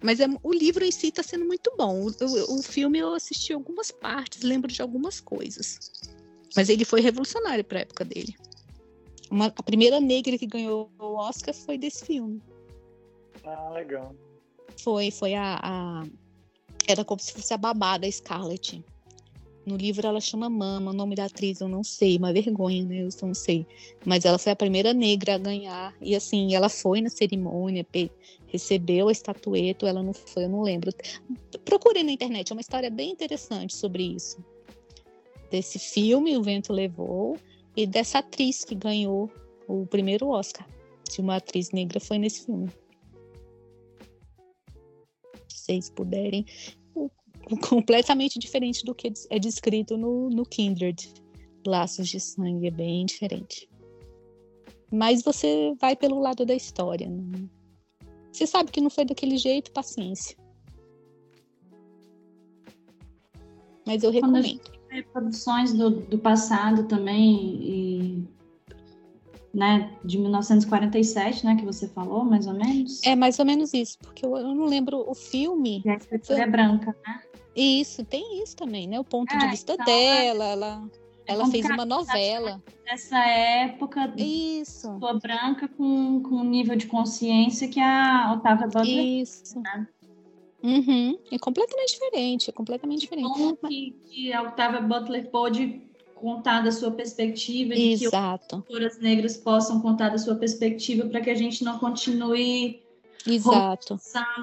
Mas 0.01 0.19
é, 0.19 0.27
o 0.43 0.53
livro 0.53 0.85
em 0.85 0.91
si 0.91 1.07
está 1.07 1.23
sendo 1.23 1.45
muito 1.45 1.73
bom. 1.75 2.05
O, 2.05 2.07
o, 2.09 2.59
o, 2.59 2.63
filme 2.63 2.99
eu 2.99 3.13
assisti 3.13 3.51
algumas 3.51 3.91
partes, 3.91 4.43
lembro 4.43 4.71
de 4.71 4.81
algumas 4.81 5.19
coisas. 5.19 5.79
Mas 6.55 6.69
ele 6.69 6.85
foi 6.85 7.01
revolucionário 7.01 7.63
para 7.63 7.79
a 7.79 7.81
época 7.81 8.05
dele. 8.05 8.35
Uma, 9.29 9.47
a 9.47 9.63
primeira 9.63 9.99
negra 9.99 10.37
que 10.37 10.45
ganhou 10.45 10.91
o 10.99 11.15
Oscar 11.15 11.53
foi 11.53 11.77
desse 11.77 12.05
filme. 12.05 12.41
Ah, 13.43 13.69
legal. 13.71 14.15
Foi, 14.77 15.09
foi 15.09 15.33
a, 15.33 15.59
a 15.63 16.03
era 16.87 17.05
como 17.05 17.21
se 17.21 17.33
fosse 17.33 17.53
a 17.53 17.57
babá 17.57 17.97
da 17.97 18.11
Scarlett. 18.11 18.83
No 19.65 19.77
livro 19.77 20.07
ela 20.07 20.19
chama 20.19 20.49
Mama, 20.49 20.91
o 20.91 20.93
nome 20.93 21.15
da 21.15 21.25
atriz 21.25 21.61
eu 21.61 21.67
não 21.67 21.83
sei, 21.83 22.17
uma 22.17 22.33
vergonha, 22.33 22.83
né? 22.83 23.01
Eu 23.03 23.09
não 23.21 23.33
sei. 23.33 23.65
Mas 24.03 24.25
ela 24.25 24.39
foi 24.39 24.51
a 24.51 24.55
primeira 24.55 24.93
negra 24.93 25.35
a 25.35 25.37
ganhar. 25.37 25.95
E 26.01 26.15
assim, 26.15 26.55
ela 26.55 26.67
foi 26.67 26.99
na 26.99 27.09
cerimônia, 27.09 27.85
recebeu 28.47 29.07
a 29.07 29.11
estatueta, 29.11 29.87
ela 29.87 30.01
não 30.01 30.13
foi, 30.13 30.45
eu 30.45 30.49
não 30.49 30.61
lembro. 30.61 30.91
Procurei 31.63 32.03
na 32.03 32.11
internet, 32.11 32.51
é 32.51 32.55
uma 32.55 32.61
história 32.61 32.89
bem 32.89 33.11
interessante 33.11 33.75
sobre 33.75 34.03
isso. 34.03 34.43
Desse 35.51 35.77
filme, 35.77 36.37
O 36.37 36.41
Vento 36.41 36.73
Levou, 36.73 37.37
e 37.75 37.85
dessa 37.85 38.19
atriz 38.19 38.65
que 38.65 38.75
ganhou 38.75 39.31
o 39.67 39.85
primeiro 39.85 40.27
Oscar. 40.27 40.67
De 41.09 41.21
uma 41.21 41.37
atriz 41.37 41.71
negra 41.71 41.99
foi 41.99 42.17
nesse 42.17 42.45
filme. 42.45 42.69
Se 45.47 45.57
vocês 45.57 45.89
puderem 45.89 46.45
completamente 47.57 48.39
diferente 48.39 48.83
do 48.83 48.93
que 48.93 49.11
é 49.29 49.39
descrito 49.39 49.97
no, 49.97 50.29
no 50.29 50.45
Kindred. 50.45 51.13
Laços 51.65 52.09
de 52.09 52.19
sangue 52.19 52.67
é 52.67 52.71
bem 52.71 53.05
diferente. 53.05 53.69
Mas 54.91 55.23
você 55.23 55.73
vai 55.79 55.95
pelo 55.95 56.19
lado 56.19 56.45
da 56.45 56.53
história. 56.53 57.07
Né? 57.07 57.47
Você 58.31 58.47
sabe 58.47 58.71
que 58.71 58.81
não 58.81 58.89
foi 58.89 59.05
daquele 59.05 59.37
jeito, 59.37 59.71
paciência. 59.71 60.35
Mas 63.85 64.03
eu 64.03 64.11
recomendo. 64.11 64.59
Produções 65.13 65.71
do, 65.71 65.89
do 65.89 66.19
passado 66.19 66.83
também, 66.83 67.55
e, 67.61 68.27
né, 69.53 69.97
de 70.03 70.17
1947, 70.17 71.45
né, 71.45 71.55
que 71.55 71.65
você 71.65 71.87
falou, 71.87 72.25
mais 72.25 72.45
ou 72.45 72.53
menos. 72.53 73.01
É 73.03 73.15
mais 73.15 73.39
ou 73.39 73.45
menos 73.45 73.73
isso, 73.73 73.97
porque 73.99 74.25
eu, 74.25 74.35
eu 74.35 74.53
não 74.53 74.65
lembro 74.65 75.09
o 75.09 75.15
filme. 75.15 75.81
E 75.85 75.89
a 75.89 75.95
escritura 75.95 76.43
é 76.43 76.47
branca, 76.47 76.95
né? 77.07 77.21
Isso, 77.55 78.03
tem 78.05 78.41
isso 78.41 78.55
também, 78.55 78.87
né? 78.87 78.99
O 78.99 79.03
ponto 79.03 79.33
é, 79.33 79.37
de 79.37 79.47
vista 79.47 79.73
então, 79.73 79.85
dela, 79.85 80.45
é... 80.45 80.51
ela 80.51 80.89
ela 81.27 81.47
fez 81.47 81.65
uma 81.65 81.85
novela. 81.85 82.61
Nessa 82.85 83.19
época, 83.19 84.13
Isso. 84.17 84.91
Pessoa 84.93 85.19
branca 85.19 85.67
com, 85.67 86.21
com 86.23 86.35
um 86.35 86.43
nível 86.43 86.75
de 86.75 86.87
consciência 86.87 87.67
que 87.67 87.79
a 87.79 88.33
Otávia 88.35 88.67
Butler. 88.67 89.05
Isso. 89.05 89.59
Né? 89.59 89.87
Uhum. 90.63 91.17
É 91.31 91.39
completamente 91.39 91.93
diferente, 91.93 92.49
é 92.49 92.53
completamente 92.53 93.01
diferente. 93.01 93.29
Como 93.29 93.55
que, 93.55 93.95
que 94.05 94.33
a 94.33 94.43
Octavia 94.43 94.81
Butler 94.81 95.29
pôde 95.29 95.81
contar 96.15 96.61
da 96.61 96.71
sua 96.71 96.91
perspectiva, 96.91 97.73
de 97.73 97.93
Exato. 97.93 98.61
que 98.61 98.73
autoras 98.73 98.99
negras 98.99 99.37
possam 99.37 99.81
contar 99.81 100.09
da 100.09 100.19
sua 100.19 100.35
perspectiva 100.35 101.07
para 101.07 101.19
que 101.19 101.31
a 101.31 101.35
gente 101.35 101.63
não 101.63 101.79
continue 101.79 102.83
Exato. 103.25 103.99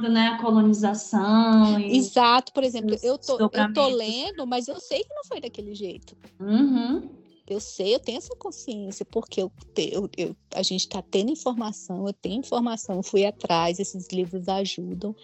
né, 0.08 0.28
a 0.28 0.38
colonização. 0.38 1.78
Exato, 1.80 2.52
por 2.52 2.62
exemplo, 2.62 2.96
eu 3.02 3.18
tô, 3.18 3.38
eu 3.38 3.72
tô 3.72 3.88
lendo, 3.88 4.46
mas 4.46 4.68
eu 4.68 4.78
sei 4.80 5.02
que 5.02 5.14
não 5.14 5.24
foi 5.24 5.40
daquele 5.40 5.74
jeito. 5.74 6.16
Uhum. 6.40 7.08
Eu 7.48 7.60
sei, 7.60 7.94
eu 7.94 7.98
tenho 7.98 8.18
essa 8.18 8.36
consciência, 8.36 9.06
porque 9.06 9.40
eu, 9.40 9.50
eu, 9.78 10.10
eu 10.18 10.36
a 10.54 10.62
gente 10.62 10.82
está 10.82 11.00
tendo 11.00 11.30
informação, 11.30 12.06
eu 12.06 12.12
tenho 12.12 12.40
informação, 12.40 13.02
fui 13.02 13.24
atrás, 13.24 13.78
esses 13.78 14.06
livros 14.12 14.48
ajudam. 14.48 15.16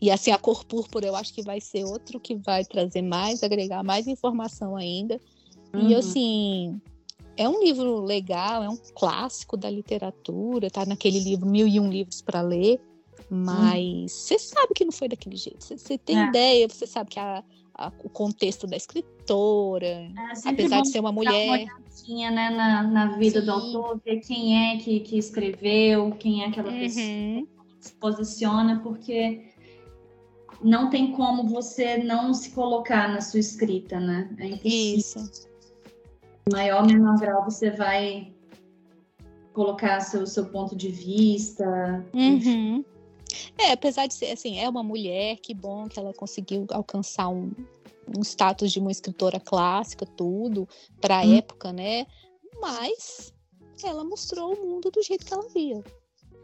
E 0.00 0.10
assim, 0.10 0.30
a 0.30 0.38
cor 0.38 0.64
púrpura 0.64 1.06
eu 1.06 1.14
acho 1.14 1.34
que 1.34 1.42
vai 1.42 1.60
ser 1.60 1.84
outro 1.84 2.18
que 2.18 2.34
vai 2.34 2.64
trazer 2.64 3.02
mais, 3.02 3.42
agregar 3.42 3.82
mais 3.82 4.06
informação 4.06 4.74
ainda. 4.74 5.20
Uhum. 5.74 5.90
E 5.90 5.94
assim, 5.94 6.80
é 7.36 7.46
um 7.46 7.62
livro 7.62 8.00
legal, 8.00 8.62
é 8.62 8.70
um 8.70 8.78
clássico 8.94 9.56
da 9.56 9.68
literatura, 9.68 10.70
tá 10.70 10.86
naquele 10.86 11.20
livro 11.20 11.46
Mil 11.46 11.68
e 11.68 11.78
Um 11.78 11.90
Livros 11.90 12.22
para 12.22 12.40
Ler. 12.40 12.80
Mas 13.28 14.12
você 14.12 14.38
sabe 14.38 14.72
que 14.74 14.84
não 14.84 14.92
foi 14.92 15.08
daquele 15.08 15.36
jeito. 15.36 15.64
Você 15.64 15.98
tem 15.98 16.18
é. 16.18 16.26
ideia, 16.26 16.68
você 16.68 16.86
sabe 16.86 17.10
que 17.10 17.18
a, 17.18 17.42
a, 17.74 17.92
o 18.04 18.08
contexto 18.08 18.66
da 18.66 18.76
escritora, 18.76 19.86
é, 19.86 20.12
apesar 20.44 20.82
de 20.82 20.90
ser 20.90 21.00
uma 21.00 21.12
mulher. 21.12 21.68
Uma 22.08 22.30
né, 22.30 22.50
na, 22.50 22.82
na 22.84 23.16
vida 23.16 23.40
Sim. 23.40 23.46
do 23.46 23.52
autor, 23.52 24.00
ver 24.04 24.20
quem 24.20 24.72
é 24.72 24.78
que, 24.78 25.00
que 25.00 25.18
escreveu, 25.18 26.12
quem 26.12 26.44
é 26.44 26.46
aquela 26.46 26.70
uhum. 26.70 26.78
pessoa 26.78 27.04
que 27.04 27.46
se 27.80 27.94
posiciona, 27.94 28.80
porque 28.80 29.52
não 30.62 30.88
tem 30.88 31.12
como 31.12 31.44
você 31.48 31.98
não 31.98 32.32
se 32.32 32.50
colocar 32.50 33.08
na 33.08 33.20
sua 33.20 33.40
escrita, 33.40 33.98
né? 33.98 34.30
É 34.38 34.46
impossível. 34.46 34.98
Isso. 34.98 35.48
Maior 36.52 36.82
ou 36.82 36.86
menor 36.86 37.18
grau 37.18 37.44
você 37.44 37.70
vai 37.70 38.32
colocar 39.52 40.00
seu, 40.00 40.26
seu 40.26 40.46
ponto 40.46 40.76
de 40.76 40.88
vista. 40.88 42.04
Uhum. 42.14 42.84
É, 43.58 43.72
apesar 43.72 44.06
de 44.06 44.14
ser 44.14 44.32
assim, 44.32 44.58
é 44.58 44.68
uma 44.68 44.82
mulher, 44.82 45.36
que 45.36 45.54
bom 45.54 45.88
que 45.88 45.98
ela 45.98 46.12
conseguiu 46.12 46.66
alcançar 46.70 47.28
um, 47.28 47.52
um 48.16 48.22
status 48.22 48.72
de 48.72 48.78
uma 48.78 48.90
escritora 48.90 49.40
clássica, 49.40 50.06
tudo, 50.06 50.68
para 51.00 51.18
a 51.18 51.24
hum. 51.24 51.36
época, 51.36 51.72
né? 51.72 52.06
Mas 52.60 53.34
ela 53.84 54.04
mostrou 54.04 54.54
o 54.54 54.66
mundo 54.66 54.90
do 54.90 55.02
jeito 55.02 55.24
que 55.24 55.32
ela 55.32 55.48
via. 55.48 55.82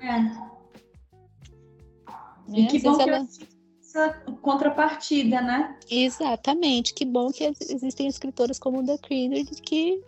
É. 0.00 0.52
E 2.48 2.64
é, 2.64 2.66
que 2.66 2.78
bom 2.80 2.96
que 2.96 3.02
ela... 3.02 3.26
essa 3.80 4.10
contrapartida, 4.42 5.40
né? 5.40 5.78
Exatamente. 5.90 6.92
Que 6.92 7.04
bom 7.04 7.30
que 7.30 7.44
existem 7.44 8.08
escritoras 8.08 8.58
como 8.58 8.84
The 8.84 8.98
Creator 8.98 9.60
que 9.62 10.02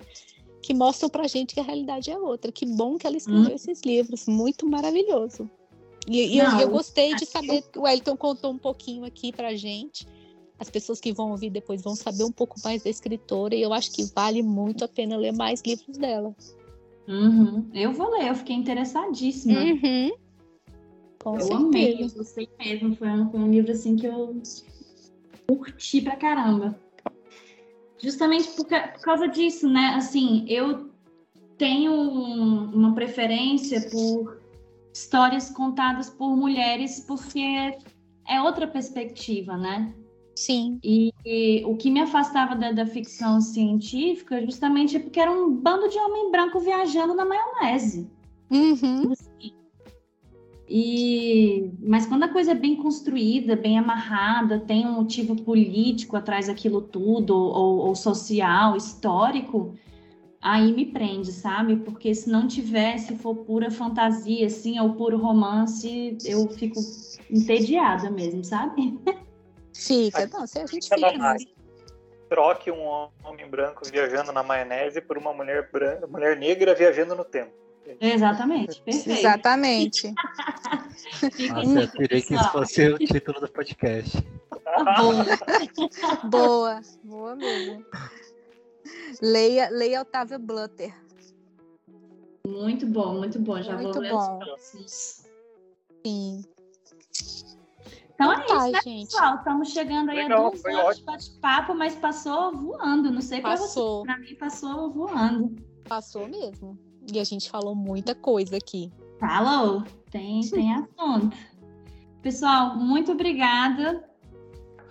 que 0.64 0.72
mostram 0.72 1.10
pra 1.10 1.28
gente 1.28 1.52
que 1.52 1.60
a 1.60 1.62
realidade 1.62 2.10
é 2.10 2.18
outra. 2.18 2.50
Que 2.50 2.64
bom 2.64 2.96
que 2.96 3.06
ela 3.06 3.18
escreveu 3.18 3.52
hum. 3.52 3.54
esses 3.54 3.82
livros. 3.82 4.26
Muito 4.26 4.66
maravilhoso. 4.66 5.48
E, 6.06 6.36
Não, 6.38 6.60
eu, 6.60 6.66
eu, 6.66 6.70
gostei 6.70 7.14
de 7.14 7.24
saber 7.24 7.62
que 7.62 7.78
o 7.78 7.88
Elton 7.88 8.16
contou 8.16 8.52
um 8.52 8.58
pouquinho 8.58 9.04
aqui 9.04 9.32
pra 9.32 9.54
gente. 9.54 10.06
As 10.58 10.70
pessoas 10.70 11.00
que 11.00 11.12
vão 11.12 11.30
ouvir 11.30 11.50
depois 11.50 11.82
vão 11.82 11.96
saber 11.96 12.24
um 12.24 12.32
pouco 12.32 12.56
mais 12.62 12.82
da 12.82 12.90
escritora 12.90 13.54
e 13.54 13.62
eu 13.62 13.72
acho 13.72 13.92
que 13.92 14.04
vale 14.14 14.42
muito 14.42 14.84
a 14.84 14.88
pena 14.88 15.16
ler 15.16 15.32
mais 15.32 15.62
livros 15.62 15.96
dela. 15.96 16.34
Uhum. 17.08 17.68
Eu 17.74 17.92
vou 17.92 18.10
ler, 18.10 18.28
eu 18.28 18.34
fiquei 18.34 18.54
interessadíssima. 18.54 19.60
Uhum. 19.60 20.12
Com 21.22 21.34
eu 21.36 21.40
certeza. 21.40 21.66
amei, 21.66 22.02
eu 22.02 22.10
gostei 22.10 22.48
mesmo. 22.58 22.96
Foi 22.96 23.08
um, 23.08 23.30
foi 23.30 23.40
um 23.40 23.50
livro 23.50 23.72
assim 23.72 23.96
que 23.96 24.06
eu 24.06 24.40
curti 25.48 26.02
pra 26.02 26.16
caramba. 26.16 26.78
Justamente 27.98 28.48
por, 28.50 28.66
por 28.66 29.00
causa 29.00 29.26
disso, 29.26 29.68
né? 29.68 29.94
Assim, 29.96 30.44
eu 30.48 30.90
tenho 31.56 31.92
um, 31.92 32.74
uma 32.74 32.94
preferência 32.94 33.88
por 33.90 34.43
histórias 34.94 35.50
contadas 35.50 36.08
por 36.08 36.36
mulheres, 36.36 37.00
porque 37.00 37.76
é 38.28 38.40
outra 38.40 38.68
perspectiva, 38.68 39.56
né? 39.56 39.92
Sim. 40.36 40.78
E, 40.82 41.12
e 41.26 41.64
o 41.64 41.76
que 41.76 41.90
me 41.90 42.00
afastava 42.00 42.54
da, 42.54 42.70
da, 42.70 42.86
ficção 42.86 43.40
científica 43.40 44.40
justamente 44.40 44.96
é 44.96 45.00
porque 45.00 45.20
era 45.20 45.30
um 45.30 45.50
bando 45.50 45.88
de 45.88 45.98
homem 45.98 46.30
branco 46.30 46.60
viajando 46.60 47.12
na 47.14 47.24
maionese. 47.24 48.08
Uhum. 48.50 49.12
E, 50.68 51.70
mas 51.80 52.06
quando 52.06 52.24
a 52.24 52.28
coisa 52.28 52.52
é 52.52 52.54
bem 52.54 52.76
construída, 52.76 53.54
bem 53.54 53.78
amarrada, 53.78 54.60
tem 54.60 54.86
um 54.86 54.92
motivo 54.92 55.36
político 55.36 56.16
atrás 56.16 56.46
daquilo 56.46 56.80
tudo, 56.80 57.36
ou, 57.36 57.78
ou 57.78 57.94
social, 57.94 58.76
histórico, 58.76 59.74
aí 60.44 60.72
me 60.72 60.84
prende, 60.84 61.32
sabe? 61.32 61.76
Porque 61.76 62.14
se 62.14 62.28
não 62.28 62.46
tiver, 62.46 62.98
se 62.98 63.16
for 63.16 63.34
pura 63.34 63.70
fantasia, 63.70 64.46
assim, 64.46 64.78
ou 64.78 64.92
puro 64.92 65.16
romance, 65.16 66.18
eu 66.22 66.46
fico 66.50 66.78
entediada 67.30 68.10
mesmo, 68.10 68.44
sabe? 68.44 69.00
Fica, 69.72 70.26
não, 70.26 70.46
se 70.46 70.58
a 70.58 70.66
gente 70.66 70.86
fica 70.88 71.18
mesmo. 71.18 71.48
Troque 72.28 72.70
um 72.70 72.84
homem 73.24 73.48
branco 73.48 73.82
viajando 73.90 74.32
na 74.32 74.42
maionese 74.42 75.00
por 75.00 75.16
uma 75.16 75.32
mulher 75.32 75.70
branca, 75.72 76.06
mulher 76.06 76.36
negra 76.36 76.74
viajando 76.74 77.14
no 77.14 77.24
tempo. 77.24 77.52
Exatamente, 78.00 78.80
perfeito. 78.82 79.18
Exatamente. 79.18 80.14
Nossa, 81.48 81.80
eu 81.80 81.88
queria 81.88 82.22
que 82.22 82.34
isso 82.34 82.50
fosse 82.50 82.88
o 82.88 82.98
título 82.98 83.40
do 83.40 83.48
podcast. 83.48 84.22
Boa. 84.98 85.26
boa, 86.24 86.80
boa 87.02 87.36
mesmo. 87.36 87.84
Leia, 89.22 89.68
leia 89.70 90.02
Otávio 90.02 90.38
Blutter. 90.38 90.94
Muito 92.46 92.86
bom, 92.86 93.14
muito 93.14 93.38
bom. 93.38 93.60
Já 93.62 93.74
muito 93.74 93.92
vou 93.92 94.02
ler 94.02 94.12
bom. 94.12 94.38
os 94.38 94.44
próximos. 94.44 95.22
Sim. 96.06 96.44
Então 98.14 98.32
é 98.32 98.44
isso, 98.44 98.72
né, 98.72 98.80
gente. 98.84 99.06
pessoal? 99.06 99.36
Estamos 99.36 99.68
chegando 99.70 100.10
aí 100.10 100.18
Legal, 100.18 100.46
a 100.46 100.50
duas 100.50 100.64
horas 100.64 100.98
de 100.98 101.04
bate-papo, 101.04 101.74
mas 101.74 101.94
passou 101.96 102.54
voando. 102.54 103.10
Não 103.10 103.20
sei 103.20 103.40
para 103.40 103.56
você. 103.56 103.80
Para 104.04 104.18
mim, 104.18 104.34
passou 104.36 104.90
voando. 104.90 105.56
Passou 105.88 106.28
mesmo. 106.28 106.78
E 107.12 107.18
a 107.18 107.24
gente 107.24 107.50
falou 107.50 107.74
muita 107.74 108.14
coisa 108.14 108.56
aqui. 108.56 108.92
Falou. 109.18 109.82
Tem, 110.10 110.40
tem 110.42 110.74
assunto. 110.74 111.36
Pessoal, 112.22 112.76
muito 112.76 113.12
obrigada 113.12 114.08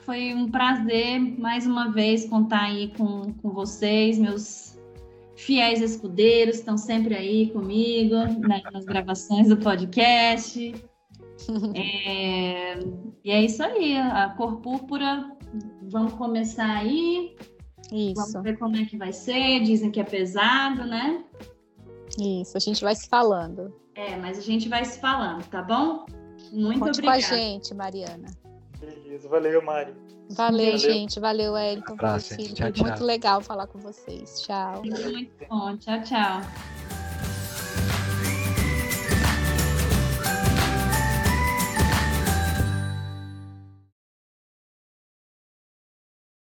foi 0.06 0.34
um 0.34 0.50
prazer, 0.50 1.20
mais 1.40 1.66
uma 1.66 1.92
vez, 1.92 2.26
contar 2.26 2.64
aí 2.64 2.90
com, 2.96 3.34
com 3.34 3.52
vocês, 3.52 4.18
meus 4.18 4.78
fiéis 5.36 5.82
escudeiros, 5.82 6.58
estão 6.58 6.78
sempre 6.78 7.16
aí 7.16 7.50
comigo 7.52 8.16
né, 8.48 8.62
nas 8.72 8.86
gravações 8.86 9.50
do 9.50 9.58
podcast. 9.58 10.74
É, 11.76 12.80
e 13.22 13.30
é 13.30 13.42
isso 13.44 13.62
aí, 13.62 13.98
a 13.98 14.30
cor 14.30 14.62
púrpura, 14.62 15.30
vamos 15.92 16.14
começar 16.14 16.78
aí. 16.78 17.36
Isso. 17.92 18.14
Vamos 18.16 18.44
ver 18.44 18.58
como 18.58 18.78
é 18.78 18.86
que 18.86 18.96
vai 18.96 19.12
ser. 19.12 19.60
Dizem 19.62 19.92
que 19.92 20.00
é 20.00 20.06
pesado, 20.06 20.86
né? 20.86 21.22
Isso, 22.18 22.56
a 22.56 22.60
gente 22.62 22.82
vai 22.82 22.96
se 22.96 23.10
falando. 23.10 23.76
É, 23.96 24.16
mas 24.16 24.38
a 24.38 24.42
gente 24.42 24.70
vai 24.70 24.86
se 24.86 25.00
falando, 25.02 25.44
tá 25.48 25.62
bom? 25.62 26.06
Muito 26.54 26.80
Conte 26.80 27.00
obrigada. 27.00 27.28
com 27.28 27.34
a 27.34 27.38
gente, 27.38 27.74
Mariana. 27.74 28.43
Beleza, 28.86 29.30
valeu, 29.30 29.62
Mari. 29.62 29.94
Valeu, 30.32 30.66
valeu. 30.66 30.78
gente. 30.78 31.20
Valeu, 31.20 31.58
Elton. 31.58 31.92
Um 31.92 31.94
abraço. 31.94 32.36
Muito 32.38 33.04
legal 33.04 33.42
falar 33.42 33.68
com 33.68 33.80
vocês. 33.80 34.42
Tchau. 34.42 34.82
Muito 34.84 35.46
bom. 35.50 35.78
Tchau, 35.78 36.02
tchau. 36.02 36.83